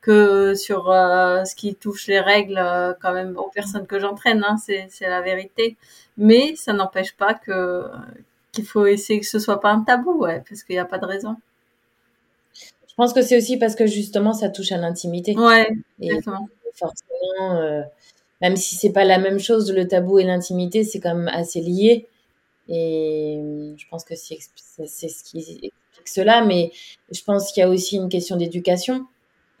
[0.00, 2.60] que sur ce qui touche les règles,
[3.02, 4.44] quand même aux personnes que j'entraîne.
[4.44, 5.76] Hein, c'est la vérité.
[6.16, 7.84] Mais ça n'empêche pas que
[8.52, 10.98] qu'il faut essayer que ce soit pas un tabou, ouais, parce qu'il n'y a pas
[10.98, 11.36] de raison.
[12.88, 15.36] Je pense que c'est aussi parce que justement ça touche à l'intimité.
[15.36, 15.68] Ouais,
[16.00, 17.82] exactement forcément, euh,
[18.40, 21.60] même si c'est pas la même chose, le tabou et l'intimité, c'est quand même assez
[21.60, 22.06] lié.
[22.68, 26.72] Et euh, je pense que c'est ce qui explique cela, mais
[27.12, 29.06] je pense qu'il y a aussi une question d'éducation.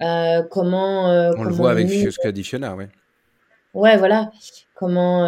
[0.02, 1.06] Euh, comment,
[1.36, 2.88] On le voit avec ce qu'a dit Fiona, ouais.
[3.74, 4.30] Ouais, voilà.
[4.74, 5.26] Comment,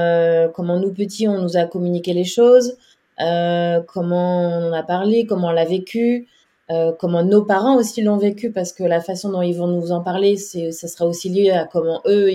[0.55, 2.77] comment nous petits, on nous a communiqué les choses,
[3.19, 6.27] comment on en a parlé, comment on l'a vécu,
[6.73, 9.93] euh, comment nos parents aussi l'ont vécu, parce que la façon dont ils vont nous
[9.93, 12.31] en parler, c'est, ça sera aussi lié à comment eux,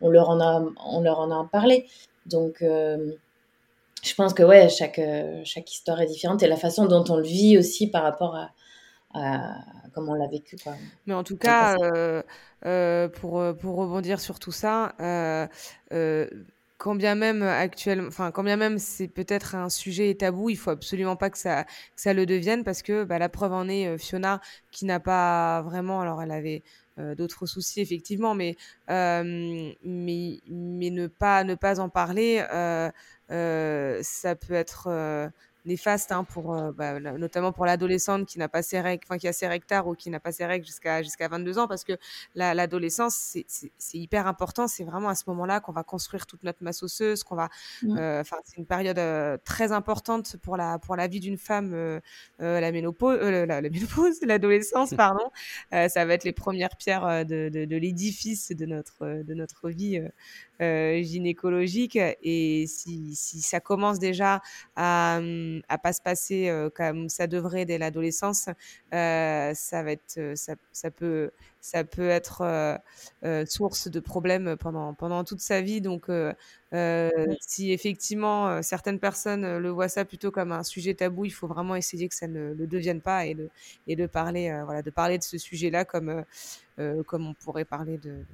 [0.00, 1.86] on, leur en a, on leur en a parlé.
[2.26, 3.12] Donc, euh,
[4.02, 7.16] je pense que ouais, chaque, euh, chaque histoire est différente et la façon dont on
[7.16, 8.50] le vit aussi par rapport à,
[9.12, 10.56] comment on l'a vécu.
[10.62, 10.74] Quoi.
[11.06, 11.76] Mais en tout cas,
[13.14, 14.94] pour, pour rebondir sur tout ça,
[16.78, 20.70] quand bien même actuellement, enfin quand bien même c'est peut-être un sujet tabou, il faut
[20.70, 23.88] absolument pas que ça que ça le devienne parce que bah, la preuve en est
[23.88, 26.62] euh, Fiona qui n'a pas vraiment, alors elle avait
[26.98, 28.56] euh, d'autres soucis effectivement, mais
[28.90, 32.44] euh, mais mais ne pas ne pas en parler,
[33.28, 35.30] ça peut être
[35.68, 39.28] néfaste hein, pour euh, bah, notamment pour l'adolescente qui n'a pas ses règles, enfin qui
[39.28, 41.84] a ses règles tard ou qui n'a pas ses règles jusqu'à jusqu'à 22 ans parce
[41.84, 41.92] que
[42.34, 46.82] l'adolescence c'est hyper important, c'est vraiment à ce moment-là qu'on va construire toute notre masse
[46.82, 47.48] osseuse, qu'on va
[47.82, 47.96] mmh.
[47.96, 52.00] euh, enfin c'est une période euh, très importante pour la pour la vie d'une femme
[52.38, 55.30] la ménopause la, ménopause l'adolescence pardon,
[55.70, 60.00] ça va être les premières pierres de, de, de l'édifice de notre de notre vie
[60.60, 61.96] euh, gynécologique.
[62.22, 64.42] Et si, si, ça commence déjà
[64.74, 68.48] à ne pas se passer euh, comme ça devrait dès l'adolescence,
[68.92, 71.30] euh, ça va être, ça, ça, peut,
[71.60, 72.80] ça peut être
[73.46, 75.80] source de problèmes pendant, pendant toute sa vie.
[75.80, 76.10] Donc,
[77.40, 81.76] si effectivement certaines personnes le voient ça plutôt comme un sujet tabou, il faut vraiment
[81.76, 83.48] essayer que ça ne le devienne pas et de,
[83.86, 86.24] et de parler, voilà, de parler de ce sujet-là comme,
[87.06, 88.24] comme on pourrait parler de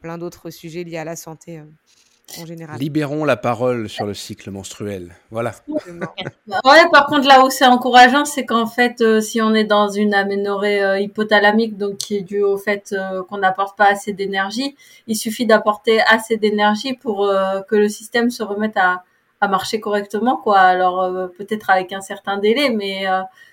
[0.00, 2.78] plein d'autres sujets liés à la santé euh, en général.
[2.78, 5.14] Libérons la parole sur le cycle menstruel.
[5.30, 5.52] Voilà.
[5.68, 9.88] ouais, par contre, là où c'est encourageant, c'est qu'en fait, euh, si on est dans
[9.88, 12.94] une aménorrhée euh, hypothalamique, donc qui est due au fait
[13.28, 14.76] qu'on n'apporte pas assez d'énergie,
[15.06, 17.28] il suffit d'apporter assez d'énergie pour
[17.68, 19.04] que le système se remette à,
[19.40, 20.58] à marcher correctement, quoi.
[20.58, 23.06] Alors peut-être avec un certain délai, mais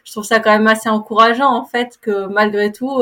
[0.03, 3.01] je trouve ça quand même assez encourageant, en fait, que malgré tout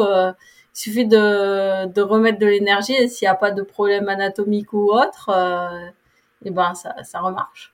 [0.73, 4.91] il suffit de, remettre de l'énergie et s'il n'y a pas de problème anatomique ou
[4.91, 5.87] autre, euh,
[6.43, 7.73] et eh ben ça, remarche.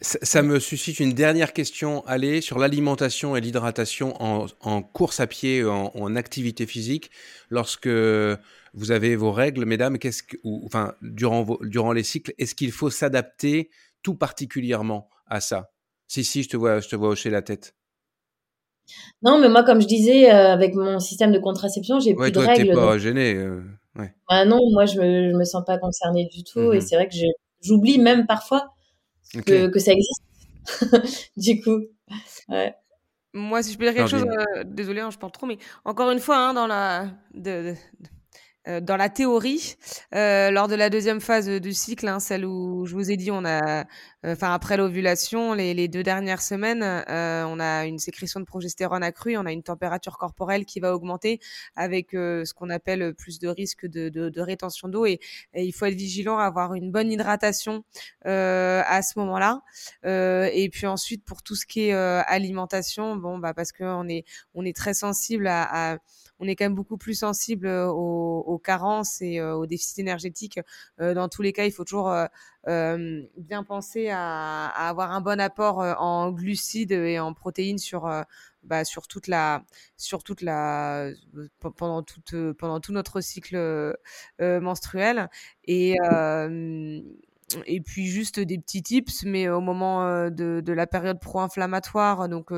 [0.00, 5.64] Ça, me suscite une dernière question, Allez, sur l'alimentation et l'hydratation en, course à pied,
[5.64, 7.10] en, activité physique.
[7.50, 12.54] Lorsque vous avez vos règles, mesdames, qu'est-ce que, ou, enfin, durant, durant les cycles, est-ce
[12.54, 13.70] qu'il faut s'adapter
[14.02, 15.70] tout particulièrement à ça?
[16.08, 17.74] Si, si, je te vois, je te vois hocher la tête.
[19.22, 22.34] Non, mais moi, comme je disais, euh, avec mon système de contraception, j'ai plus de
[22.34, 22.68] toi, règles.
[22.68, 23.34] t'es pas gêné.
[23.34, 23.62] Euh,
[23.98, 24.14] ouais.
[24.28, 26.72] Ah non, moi, je me, je me sens pas concernée du tout.
[26.72, 27.14] Et mmh c'est vrai que
[27.62, 28.66] j'oublie même parfois
[29.46, 30.22] que, que ça existe.
[31.36, 31.80] du coup,
[32.48, 32.74] ouais.
[33.32, 36.10] Moi, si je peux dire quelque chose, euh, désolé, hein, je parle trop, mais encore
[36.10, 37.74] une fois, hein, dans la de,
[38.66, 39.76] dans la théorie,
[40.14, 43.30] euh, lors de la deuxième phase du cycle, hein, celle où je vous ai dit,
[43.30, 43.84] on a, euh,
[44.24, 49.36] enfin après l'ovulation, les, les, deux dernières semaines, on a une sécrétion de progestérone accrue,
[49.36, 51.38] on a une température corporelle qui va augmenter
[51.76, 55.20] avec ce qu'on appelle plus de risque de, de, de rétention d'eau et,
[55.54, 57.84] il faut être vigilant avoir une bonne hydratation
[58.24, 59.62] à ce moment-là.
[60.04, 64.64] et puis ensuite pour tout ce qui est alimentation, bon bah parce qu'on est on
[64.64, 65.98] est très sensible à, à
[66.38, 70.60] on est quand même beaucoup plus sensible aux, carences et aux déficits énergétiques.
[70.98, 72.14] dans tous les cas, il faut toujours
[72.66, 78.10] bien penser à, avoir un bon apport en glucides et en protéines sur
[78.64, 79.62] bah, sur toute la
[79.96, 81.10] sur toute la
[81.60, 83.96] pendant toute pendant tout notre cycle
[84.40, 85.30] menstruel
[85.64, 85.96] et
[87.66, 92.50] et puis juste des petits tips, mais au moment de, de la période pro-inflammatoire, donc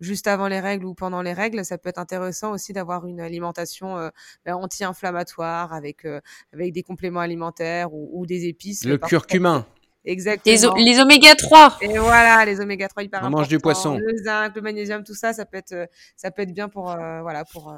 [0.00, 3.20] juste avant les règles ou pendant les règles, ça peut être intéressant aussi d'avoir une
[3.20, 4.10] alimentation
[4.44, 6.06] ben, anti-inflammatoire avec
[6.52, 8.84] avec des compléments alimentaires ou, ou des épices.
[8.84, 9.66] Le curcumin.
[10.04, 10.74] Exactement.
[10.74, 11.78] Les, les oméga 3.
[11.80, 13.96] Et voilà, les oméga 3 hyper On mange du poisson.
[13.96, 17.44] Le zinc, le magnésium, tout ça, ça peut être, ça peut être bien pour, voilà,
[17.46, 17.74] pour,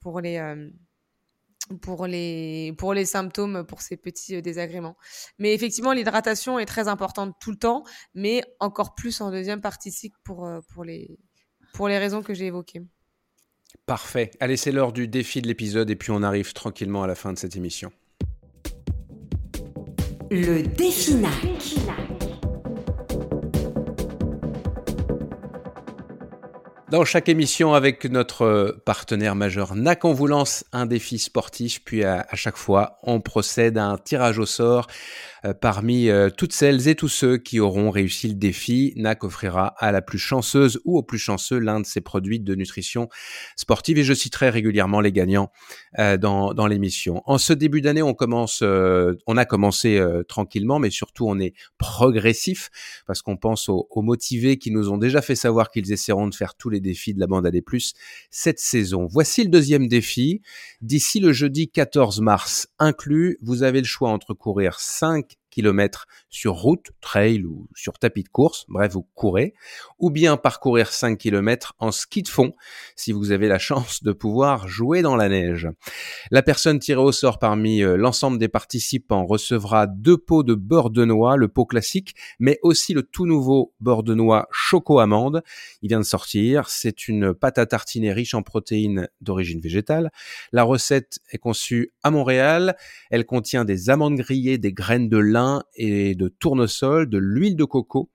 [0.00, 0.38] pour les,
[1.80, 4.96] pour les, pour les symptômes, pour ces petits désagréments.
[5.38, 9.90] Mais effectivement, l'hydratation est très importante tout le temps, mais encore plus en deuxième partie
[9.90, 11.18] cycle pour, pour, les,
[11.72, 12.82] pour les raisons que j'ai évoquées.
[13.84, 14.30] Parfait.
[14.40, 17.32] Allez, c'est l'heure du défi de l'épisode et puis on arrive tranquillement à la fin
[17.32, 17.92] de cette émission.
[20.30, 22.25] Le défi NAC.
[26.88, 32.04] Dans chaque émission avec notre partenaire majeur NAC, on vous lance un défi sportif, puis
[32.04, 34.86] à, à chaque fois, on procède à un tirage au sort
[35.44, 39.74] euh, parmi euh, toutes celles et tous ceux qui auront réussi le défi, NAC offrira
[39.78, 43.08] à la plus chanceuse ou au plus chanceux l'un de ses produits de nutrition
[43.56, 43.98] sportive.
[43.98, 45.50] Et je citerai régulièrement les gagnants
[45.98, 47.22] euh, dans, dans l'émission.
[47.26, 52.70] En ce début d'année, on commence, on a commencé tranquillement, mais surtout on est progressif
[53.06, 56.34] parce qu'on pense aux, aux, motivés qui nous ont déjà fait savoir qu'ils essaieront de
[56.34, 57.60] faire tous les défis de la bande AD+,
[58.30, 59.06] cette saison.
[59.10, 60.42] Voici le deuxième défi.
[60.80, 65.36] D'ici le jeudi 14 mars inclus, vous avez le choix entre courir 5
[66.28, 69.54] sur route, trail ou sur tapis de course, bref, vous courez,
[69.98, 72.54] ou bien parcourir 5 km en ski de fond
[72.94, 75.68] si vous avez la chance de pouvoir jouer dans la neige.
[76.30, 80.90] La personne tirée au sort parmi euh, l'ensemble des participants recevra deux pots de beurre
[80.90, 85.42] de noix, le pot classique, mais aussi le tout nouveau beurre de noix choco amande.
[85.82, 90.10] Il vient de sortir, c'est une pâte à tartiner riche en protéines d'origine végétale.
[90.52, 92.76] La recette est conçue à Montréal,
[93.10, 97.64] elle contient des amandes grillées, des graines de lin, et de tournesol, de l'huile de
[97.64, 98.10] coco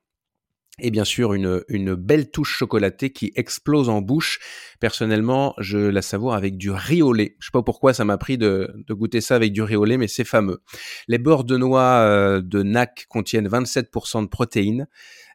[0.81, 4.39] et bien sûr une, belle touche chocolatée qui explose en bouche.
[4.79, 7.35] Personnellement, je la savoure avec du riz au lait.
[7.39, 9.85] Je sais pas pourquoi ça m'a pris de, de, goûter ça avec du riz au
[9.85, 10.63] lait, mais c'est fameux.
[11.07, 14.87] Les beurres de noix euh, de NAC contiennent 27% de protéines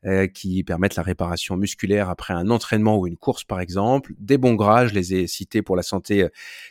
[0.04, 4.12] euh, qui permettent la réparation musculaire après un entraînement ou une course par exemple.
[4.18, 6.28] Des bons gras, je les ai cités pour la santé euh,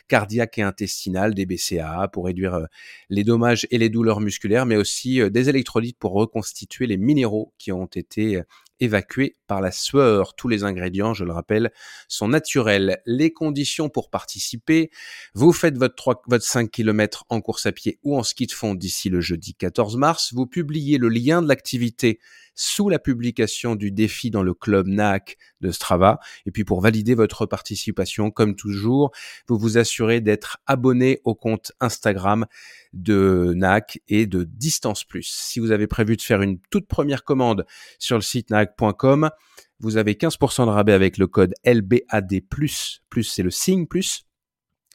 [0.08, 2.66] cardiaque et intestinale, des BCAA pour réduire
[3.10, 7.72] les dommages et les douleurs musculaires, mais aussi des électrolytes pour reconstituer les minéraux qui
[7.72, 8.42] ont été
[8.80, 10.34] évacués par la sueur.
[10.34, 11.72] Tous les ingrédients, je le rappelle,
[12.08, 13.00] sont naturels.
[13.06, 14.90] Les conditions pour participer,
[15.34, 18.52] vous faites votre, 3, votre 5 km en course à pied ou en ski de
[18.52, 20.32] fond d'ici le jeudi 14 mars.
[20.34, 22.20] Vous publiez le lien de l'activité
[22.56, 26.18] sous la publication du défi dans le club NAC de Strava.
[26.46, 29.12] Et puis pour valider votre participation, comme toujours,
[29.46, 32.46] vous vous assurez d'être abonné au compte Instagram
[32.92, 35.28] de NAC et de Distance Plus.
[35.30, 37.66] Si vous avez prévu de faire une toute première commande
[37.98, 39.30] sur le site nac.com,
[39.78, 44.24] vous avez 15% de rabais avec le code LBAD+, plus c'est le signe plus,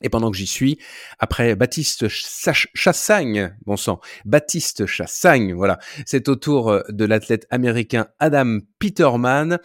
[0.01, 0.77] et pendant que j'y suis,
[1.19, 8.07] après Baptiste Chassagne, bon sang, Baptiste Chassagne, voilà, c'est au tour euh, de l'athlète américain
[8.19, 9.59] Adam Peterman,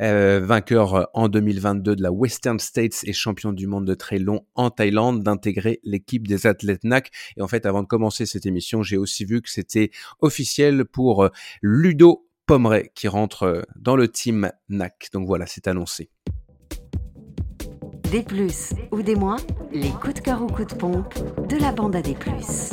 [0.00, 4.46] euh, vainqueur en 2022 de la Western States et champion du monde de trail long
[4.54, 7.10] en Thaïlande, d'intégrer l'équipe des athlètes NAC.
[7.36, 11.24] Et en fait, avant de commencer cette émission, j'ai aussi vu que c'était officiel pour
[11.24, 11.28] euh,
[11.62, 15.08] Ludo Pomeray qui rentre dans le team NAC.
[15.12, 16.10] Donc voilà, c'est annoncé.
[18.10, 19.36] Des plus ou des moins,
[19.70, 21.12] les coups de cœur ou coups de pompe
[21.46, 22.70] de la bande à des plus.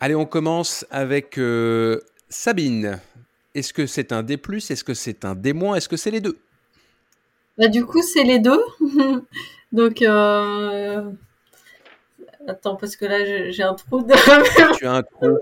[0.00, 2.00] Allez, on commence avec euh,
[2.30, 3.00] Sabine.
[3.54, 4.70] Est-ce que c'est un des plus?
[4.70, 5.76] Est-ce que c'est un des moins?
[5.76, 6.38] Est-ce que c'est les deux?
[7.58, 8.62] Bah, Du coup, c'est les deux.
[9.72, 11.10] Donc, euh...
[12.48, 14.02] attends, parce que là, j'ai un trou.
[14.02, 14.14] De...
[14.78, 15.36] tu as un trou.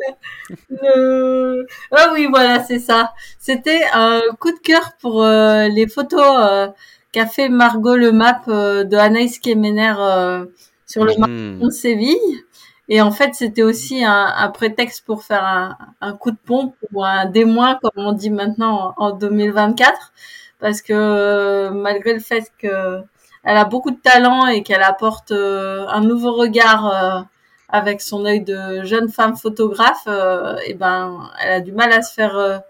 [0.69, 1.67] Le...
[1.93, 3.13] Ah oui, voilà, c'est ça.
[3.39, 6.69] C'était un coup de cœur pour euh, les photos euh,
[7.13, 10.47] qu'a fait Margot le map euh, de Anaïs Kemener euh,
[10.87, 11.61] sur le mmh.
[11.61, 12.45] de Séville.
[12.89, 16.75] Et en fait, c'était aussi un, un, prétexte pour faire un, un, coup de pompe
[16.93, 20.13] ou un démoin, comme on dit maintenant en, 2024,
[20.61, 23.01] parce que euh, malgré le fait que
[23.45, 27.23] elle a beaucoup de talent et qu'elle apporte euh, un nouveau regard euh,
[27.69, 30.07] avec son œil de jeune femme photographe,
[30.67, 32.63] et ben, elle a du mal à se faire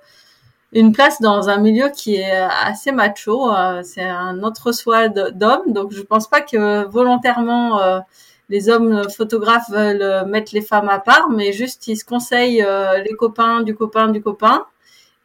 [0.73, 3.53] une place dans un milieu qui est assez macho.
[3.53, 8.01] Euh, c'est un autre soi d'homme, donc je pense pas que volontairement euh,
[8.49, 12.99] les hommes photographes veulent mettre les femmes à part, mais juste ils se conseillent euh,
[13.03, 14.67] les copains du copain du copain,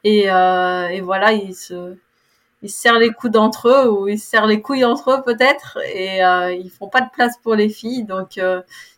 [0.03, 1.95] et, et voilà, ils se
[2.63, 5.21] ils se serrent les coudes entre eux ou ils se serrent les couilles entre eux
[5.23, 6.19] peut-être, et
[6.57, 8.03] ils font pas de place pour les filles.
[8.03, 8.39] Donc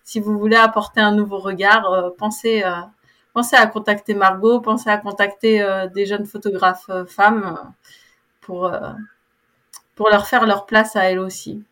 [0.03, 2.63] si vous voulez apporter un nouveau regard, pensez
[3.33, 7.73] pensez à contacter Margot, pensez à contacter des jeunes photographes femmes
[8.41, 8.71] pour,
[9.95, 11.63] pour leur faire leur place à elles aussi.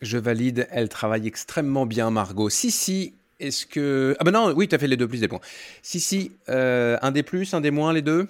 [0.00, 2.48] Je valide, elle travaille extrêmement bien, Margot.
[2.48, 4.16] Si, si, est-ce que.
[4.18, 5.40] Ah ben non, oui, tu as fait les deux plus des points.
[5.82, 8.26] Si, si, un des plus, un des moins, les deux?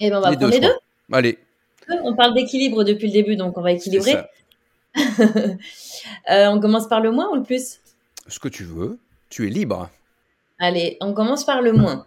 [0.00, 0.74] Eh ben, on va prendre les deux.
[1.12, 1.38] Allez.
[2.02, 4.16] On parle d'équilibre depuis le début, donc on va équilibrer.
[6.28, 7.80] on commence par le moins ou le plus?
[8.28, 8.98] Ce que tu veux.
[9.28, 9.90] Tu es libre.
[10.58, 12.06] Allez, on commence par le moins.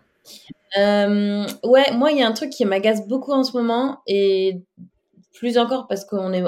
[0.76, 4.62] ouais, moi, il y a un truc qui m'agace beaucoup en ce moment et
[5.38, 6.44] plus encore parce que est,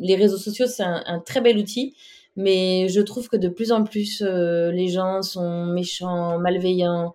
[0.00, 1.94] les réseaux sociaux, c'est un, très bel outil,
[2.36, 7.14] mais je trouve que de plus en plus, euh, les gens sont méchants, malveillants.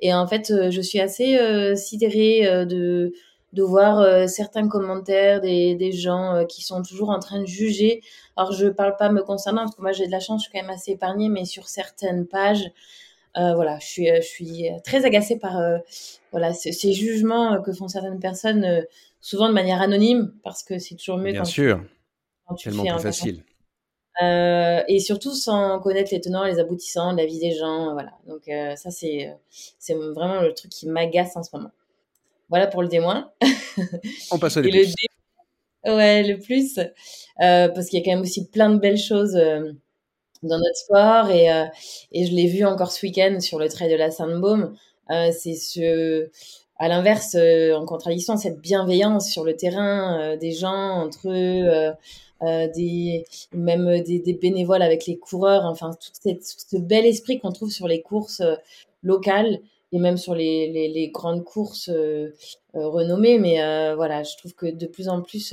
[0.00, 3.12] Et en fait, euh, je suis assez euh, sidérée de,
[3.52, 8.00] de voir certains commentaires des, des gens qui sont toujours en train de juger.
[8.36, 10.52] Alors, je parle pas me concernant, parce que moi, j'ai de la chance, je suis
[10.52, 12.70] quand même assez épargnée, mais sur certaines pages,
[13.54, 15.60] voilà, je suis, je suis très agacée par
[16.32, 18.84] voilà, ces, jugements que font certaines personnes
[19.20, 21.82] souvent de manière anonyme, parce que c'est toujours mieux Bien sûr.
[22.56, 23.42] tu Tellement plus facile.
[24.20, 27.92] Euh, et surtout sans connaître les tenants les aboutissants de la vie des gens.
[27.92, 28.12] Voilà.
[28.26, 29.32] Donc euh, ça, c'est,
[29.78, 31.70] c'est vraiment le truc qui m'agace en ce moment.
[32.48, 33.30] Voilà pour le démoin.
[34.30, 34.62] On passe au.
[34.62, 34.84] Le
[35.86, 36.78] Ouais, le plus.
[36.78, 39.38] Euh, parce qu'il y a quand même aussi plein de belles choses
[40.42, 41.30] dans notre sport.
[41.30, 41.48] Et,
[42.12, 44.74] et je l'ai vu encore ce week-end sur le trait de la Sainte-Baume.
[45.08, 46.28] c'est ce,
[46.78, 51.92] à l'inverse, euh, en contradiction, cette bienveillance sur le terrain euh, des gens entre eux,
[52.42, 57.50] euh, des, même des, bénévoles avec les coureurs, enfin tout, cette, ce bel esprit qu'on
[57.50, 58.42] trouve sur les courses
[59.02, 59.58] locales
[59.90, 61.90] et même sur les, les grandes courses
[62.74, 63.38] renommées.
[63.40, 63.56] Mais
[63.96, 65.52] voilà, je trouve que de plus en plus,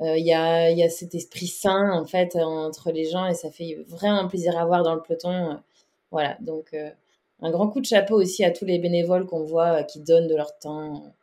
[0.00, 3.50] il y, a, y a cet esprit sain en fait entre les gens et ça
[3.50, 5.58] fait vraiment plaisir à voir dans le peloton.
[6.10, 6.72] voilà, donc
[7.40, 10.28] un grand coup de chapeau aussi à tous les bénévoles qu'on voit euh, qui donnent
[10.28, 11.14] de leur temps.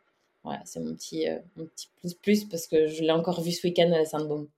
[0.44, 3.66] Voilà, c'est mon petit, euh, petit plus plus parce que je l'ai encore vu ce
[3.66, 4.48] week-end à la Sainte-Baume.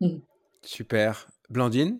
[0.62, 1.28] Super.
[1.50, 1.98] Blandine?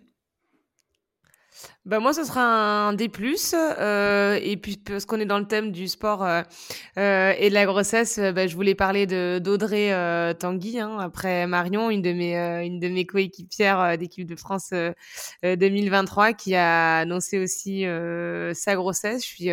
[1.84, 3.10] Bah moi, ce sera un D+.
[3.54, 6.42] Euh, et puis, parce qu'on est dans le thème du sport euh,
[6.98, 9.90] euh, et de la grossesse, bah, je voulais parler de d'Audrey
[10.34, 12.34] Tanguy, hein, après Marion, une de mes
[12.66, 14.72] une de mes coéquipières d'équipe de France
[15.42, 17.84] 2023, qui a annoncé aussi
[18.54, 19.22] sa grossesse.
[19.22, 19.50] Je suis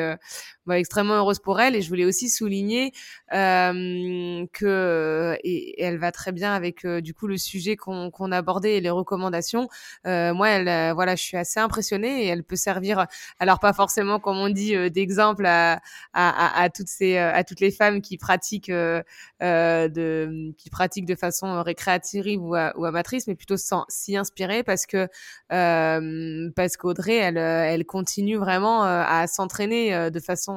[0.65, 2.91] bah, extrêmement heureuse pour elle et je voulais aussi souligner
[3.33, 8.77] euh, que et, elle va très bien avec du coup le sujet qu'on qu'on abordait
[8.77, 9.67] et les recommandations.
[10.05, 13.05] moi, elle, voilà, je suis assez impressionnée et elle peut servir,
[13.39, 15.81] alors pas forcément comme on dit euh, d'exemple à,
[16.13, 19.03] à, à, toutes ces, euh, à toutes les femmes qui pratiquent euh,
[19.39, 25.07] de, qui pratiquent de façon récréative ou, ou amatrice, mais plutôt s'y inspirer parce que
[25.49, 30.54] parce qu'Audrey, elle, elle continue vraiment à s'entraîner de façon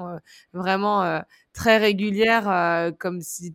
[0.53, 3.53] vraiment très régulière, comme si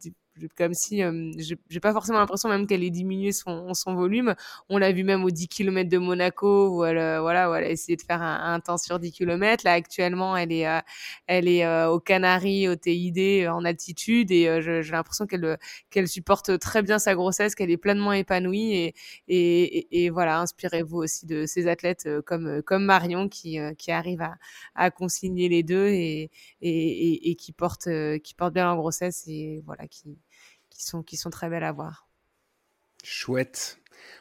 [0.57, 4.35] comme si euh, j'ai pas forcément l'impression même qu'elle ait diminué son, son volume.
[4.69, 7.65] On l'a vu même aux 10 km de Monaco où elle, euh, voilà, où elle
[7.65, 9.63] a essayé de faire un, temps sur 10 km.
[9.63, 10.79] Là, actuellement, elle est, euh,
[11.27, 15.57] elle est euh, aux Canaries, au TID, en altitude et j'ai l'impression qu'elle
[15.89, 18.95] qu'elle supporte très bien sa grossesse, qu'elle est pleinement épanouie et,
[19.27, 24.35] et, et, voilà, inspirez-vous aussi de ces athlètes comme, comme Marion qui, qui arrive à,
[24.75, 26.31] à concilier les deux et,
[26.61, 27.87] et, et, qui porte,
[28.23, 30.17] qui porte bien leur grossesse et voilà, qui,
[30.73, 32.07] qui sont, qui sont très belles à voir.
[33.03, 33.79] Chouette.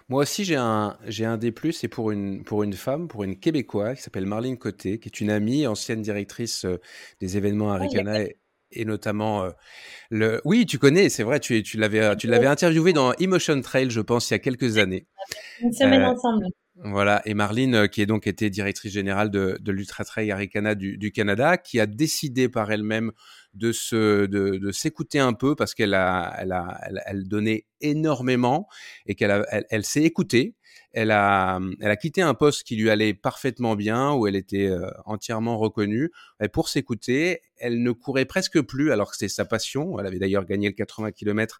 [0.08, 3.38] Moi aussi, j'ai un, j'ai un D+, et pour une, pour une femme, pour une
[3.38, 6.80] Québécoise qui s'appelle Marlene Côté, qui est une amie, ancienne directrice euh,
[7.20, 8.38] des événements Aricana et,
[8.70, 9.50] et, notamment euh,
[10.10, 10.40] le...
[10.44, 14.00] Oui, tu connais, c'est vrai, tu, tu l'avais, tu l'avais interviewé dans Emotion Trail, je
[14.00, 15.06] pense, il y a quelques années.
[15.60, 16.46] Une semaine euh, ensemble.
[16.76, 20.96] Voilà, et Marlene, qui est donc été directrice générale de, de l'Ultra Trail Aricana du,
[20.96, 23.12] du Canada, qui a décidé par elle-même
[23.54, 28.68] de se de, s'écouter un peu parce qu'elle a elle a elle, donnait énormément
[29.06, 30.54] et qu'elle elle, elle s'est écoutée
[30.92, 34.66] elle a, elle a quitté un poste qui lui allait parfaitement bien, où elle était
[34.66, 36.10] euh, entièrement reconnue.
[36.42, 39.98] Et pour s'écouter, elle ne courait presque plus, alors que c'est sa passion.
[39.98, 41.58] Elle avait d'ailleurs gagné le 80 km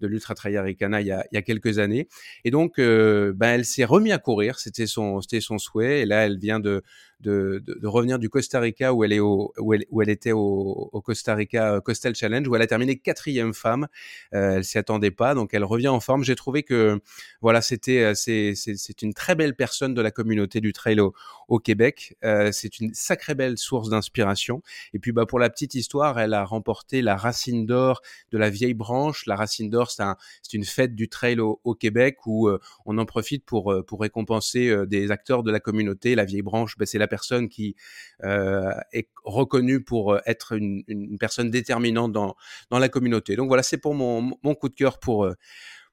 [0.00, 2.08] de l'Ultra Trail Aricana il y a, quelques années.
[2.44, 4.58] Et donc, euh, ben, elle s'est remis à courir.
[4.58, 6.00] C'était son, son souhait.
[6.00, 6.82] Et là, elle vient de,
[7.20, 10.32] de, de, revenir du Costa Rica où elle est au, où elle, où elle était
[10.32, 13.86] au, au, Costa Rica Coastal Challenge où elle a terminé quatrième femme.
[14.34, 16.24] Euh, elle s'y attendait pas, donc elle revient en forme.
[16.24, 17.00] J'ai trouvé que
[17.40, 21.00] voilà, c'était, c'est c'est une très belle personne de la communauté du trail
[21.48, 22.16] au, Québec.
[22.24, 24.62] Euh, c'est une sacrée belle source d'inspiration.
[24.92, 28.00] Et puis, bah, pour la petite histoire, elle a remporté la Racine d'or
[28.30, 29.26] de la vieille branche.
[29.26, 30.16] La Racine d'or, c'est un,
[30.52, 34.86] une fête du trail au, Québec où euh, on en profite pour, euh, récompenser euh,
[34.86, 36.14] des acteurs de la communauté.
[36.14, 37.76] La vieille branche, bah, c'est la personne qui
[38.22, 40.84] est reconnue pour être une,
[41.18, 42.36] personne déterminante dans,
[42.70, 43.36] la communauté.
[43.36, 45.28] Donc voilà, c'est pour mon, mon coup de cœur pour,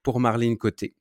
[0.03, 0.95] pour Marlene Côté.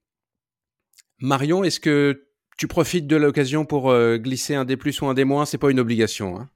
[1.20, 5.24] Marion, est-ce que tu profites de l'occasion pour glisser un des plus ou un des
[5.24, 5.46] moins?
[5.46, 6.38] C'est pas une obligation.
[6.38, 6.50] Hein?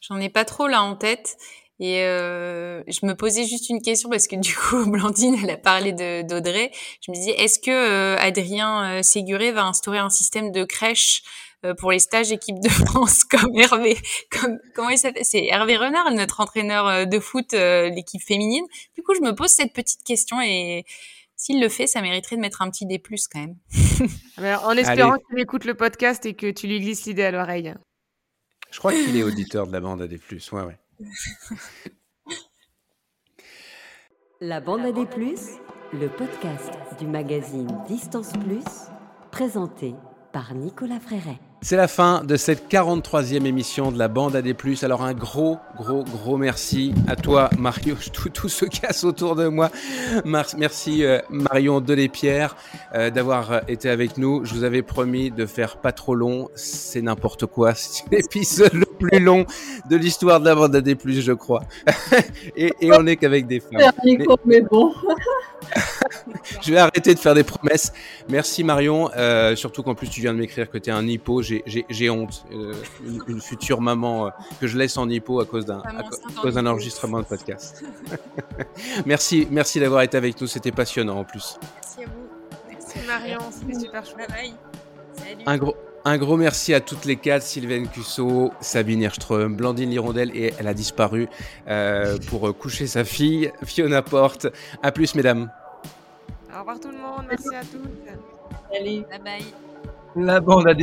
[0.00, 1.36] J'en ai pas trop là en tête.
[1.78, 5.56] Et euh, je me posais juste une question parce que du coup, Blandine, elle a
[5.56, 6.70] parlé d'Audrey.
[7.04, 11.22] Je me disais, est-ce que euh, Adrien euh, Séguré va instaurer un système de crèche
[11.64, 13.96] euh, pour les stages équipe de France comme Hervé,
[14.30, 15.24] comme comment il s'appelle?
[15.24, 18.64] C'est Hervé Renard, notre entraîneur de foot, l'équipe féminine.
[18.94, 20.84] Du coup, je me pose cette petite question et
[21.36, 23.00] s'il le fait, ça mériterait de mettre un petit D+
[23.30, 23.56] quand même.
[24.64, 27.74] en espérant qu'il écoute le podcast et que tu lui glisses l'idée à l'oreille.
[28.70, 30.18] Je crois qu'il est auditeur de la bande AD+.
[30.52, 30.78] Ouais, ouais.
[34.40, 35.52] La bande à des plus,
[35.92, 38.64] le podcast du magazine Distance Plus,
[39.30, 39.94] présenté
[40.36, 41.38] par Nicolas Fréret.
[41.62, 44.54] C'est la fin de cette 43e émission de la bande AD+.
[44.82, 49.48] Alors un gros, gros, gros merci à toi, Mario, tout, tout se casse autour de
[49.48, 49.70] moi.
[50.26, 52.54] Merci euh, Marion Delépierre
[52.94, 54.44] euh, d'avoir euh, été avec nous.
[54.44, 56.50] Je vous avais promis de faire pas trop long.
[56.54, 57.74] C'est n'importe quoi.
[57.74, 59.46] C'est l'épisode le plus long
[59.88, 61.62] de l'histoire de la bande AD+, je crois.
[62.58, 63.90] et, on est qu'avec des femmes.
[64.44, 64.92] mais bon.
[66.62, 67.92] je vais arrêter de faire des promesses.
[68.28, 71.42] Merci Marion, euh, surtout qu'en plus tu viens de m'écrire que tu es un hippo.
[71.42, 72.44] J'ai honte.
[72.52, 72.74] Euh,
[73.28, 75.82] une, future maman euh, que je laisse en hippo à cause d'un
[76.44, 77.84] d'un enregistrement de podcast.
[79.06, 80.46] merci, merci d'avoir été avec nous.
[80.46, 81.58] C'était passionnant en plus.
[81.74, 82.28] Merci à vous.
[82.68, 84.30] Merci Marion, c'était super chouette.
[85.16, 85.42] Salut.
[85.46, 85.76] Un gros,
[86.06, 90.68] un gros merci à toutes les quatre, Sylvain Cusso, Sabine Hirström, Blandine Lirondelle et elle
[90.68, 91.28] a disparu
[91.66, 94.46] euh, pour coucher sa fille, Fiona Porte.
[94.84, 95.50] À plus mesdames.
[96.54, 97.90] Au revoir tout le monde, merci à tous.
[98.72, 99.02] Salut.
[99.10, 99.75] Bye bye.
[100.18, 100.80] La bande AD+,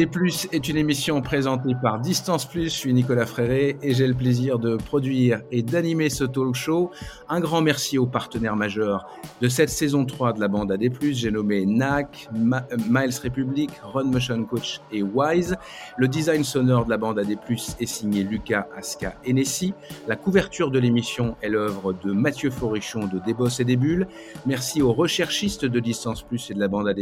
[0.51, 2.65] est une émission présentée par Distance Plus.
[2.65, 6.91] Je suis Nicolas Fréré et j'ai le plaisir de produire et d'animer ce talk show.
[7.29, 9.07] Un grand merci aux partenaires majeurs
[9.41, 10.83] de cette saison 3 de la bande AD+.
[11.01, 15.55] J'ai nommé NAC, Miles Republic, Run Motion Coach et Wise.
[15.97, 17.35] Le design sonore de la bande AD+,
[17.79, 19.73] est signé Lucas Aska Enessi.
[20.07, 24.07] La couverture de l'émission est l'œuvre de Mathieu Forichon de Des et des Bulles.
[24.45, 26.99] Merci aux recherchistes de Distance Plus et de la bande AD+,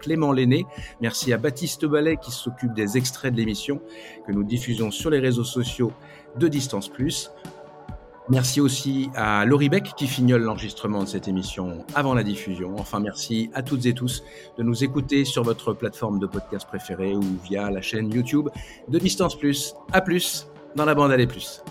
[0.00, 0.64] Clément Lenné.
[1.02, 3.80] Merci à Baptiste Baptiste Ballet qui s'occupe des extraits de l'émission
[4.24, 5.92] que nous diffusons sur les réseaux sociaux
[6.38, 7.32] de Distance Plus.
[8.28, 12.76] Merci aussi à Laurie Beck qui fignole l'enregistrement de cette émission avant la diffusion.
[12.78, 14.22] Enfin, merci à toutes et tous
[14.56, 18.48] de nous écouter sur votre plateforme de podcast préférée ou via la chaîne YouTube
[18.86, 19.74] de Distance Plus.
[19.92, 20.46] À plus
[20.76, 21.64] dans la bande Aller Plus.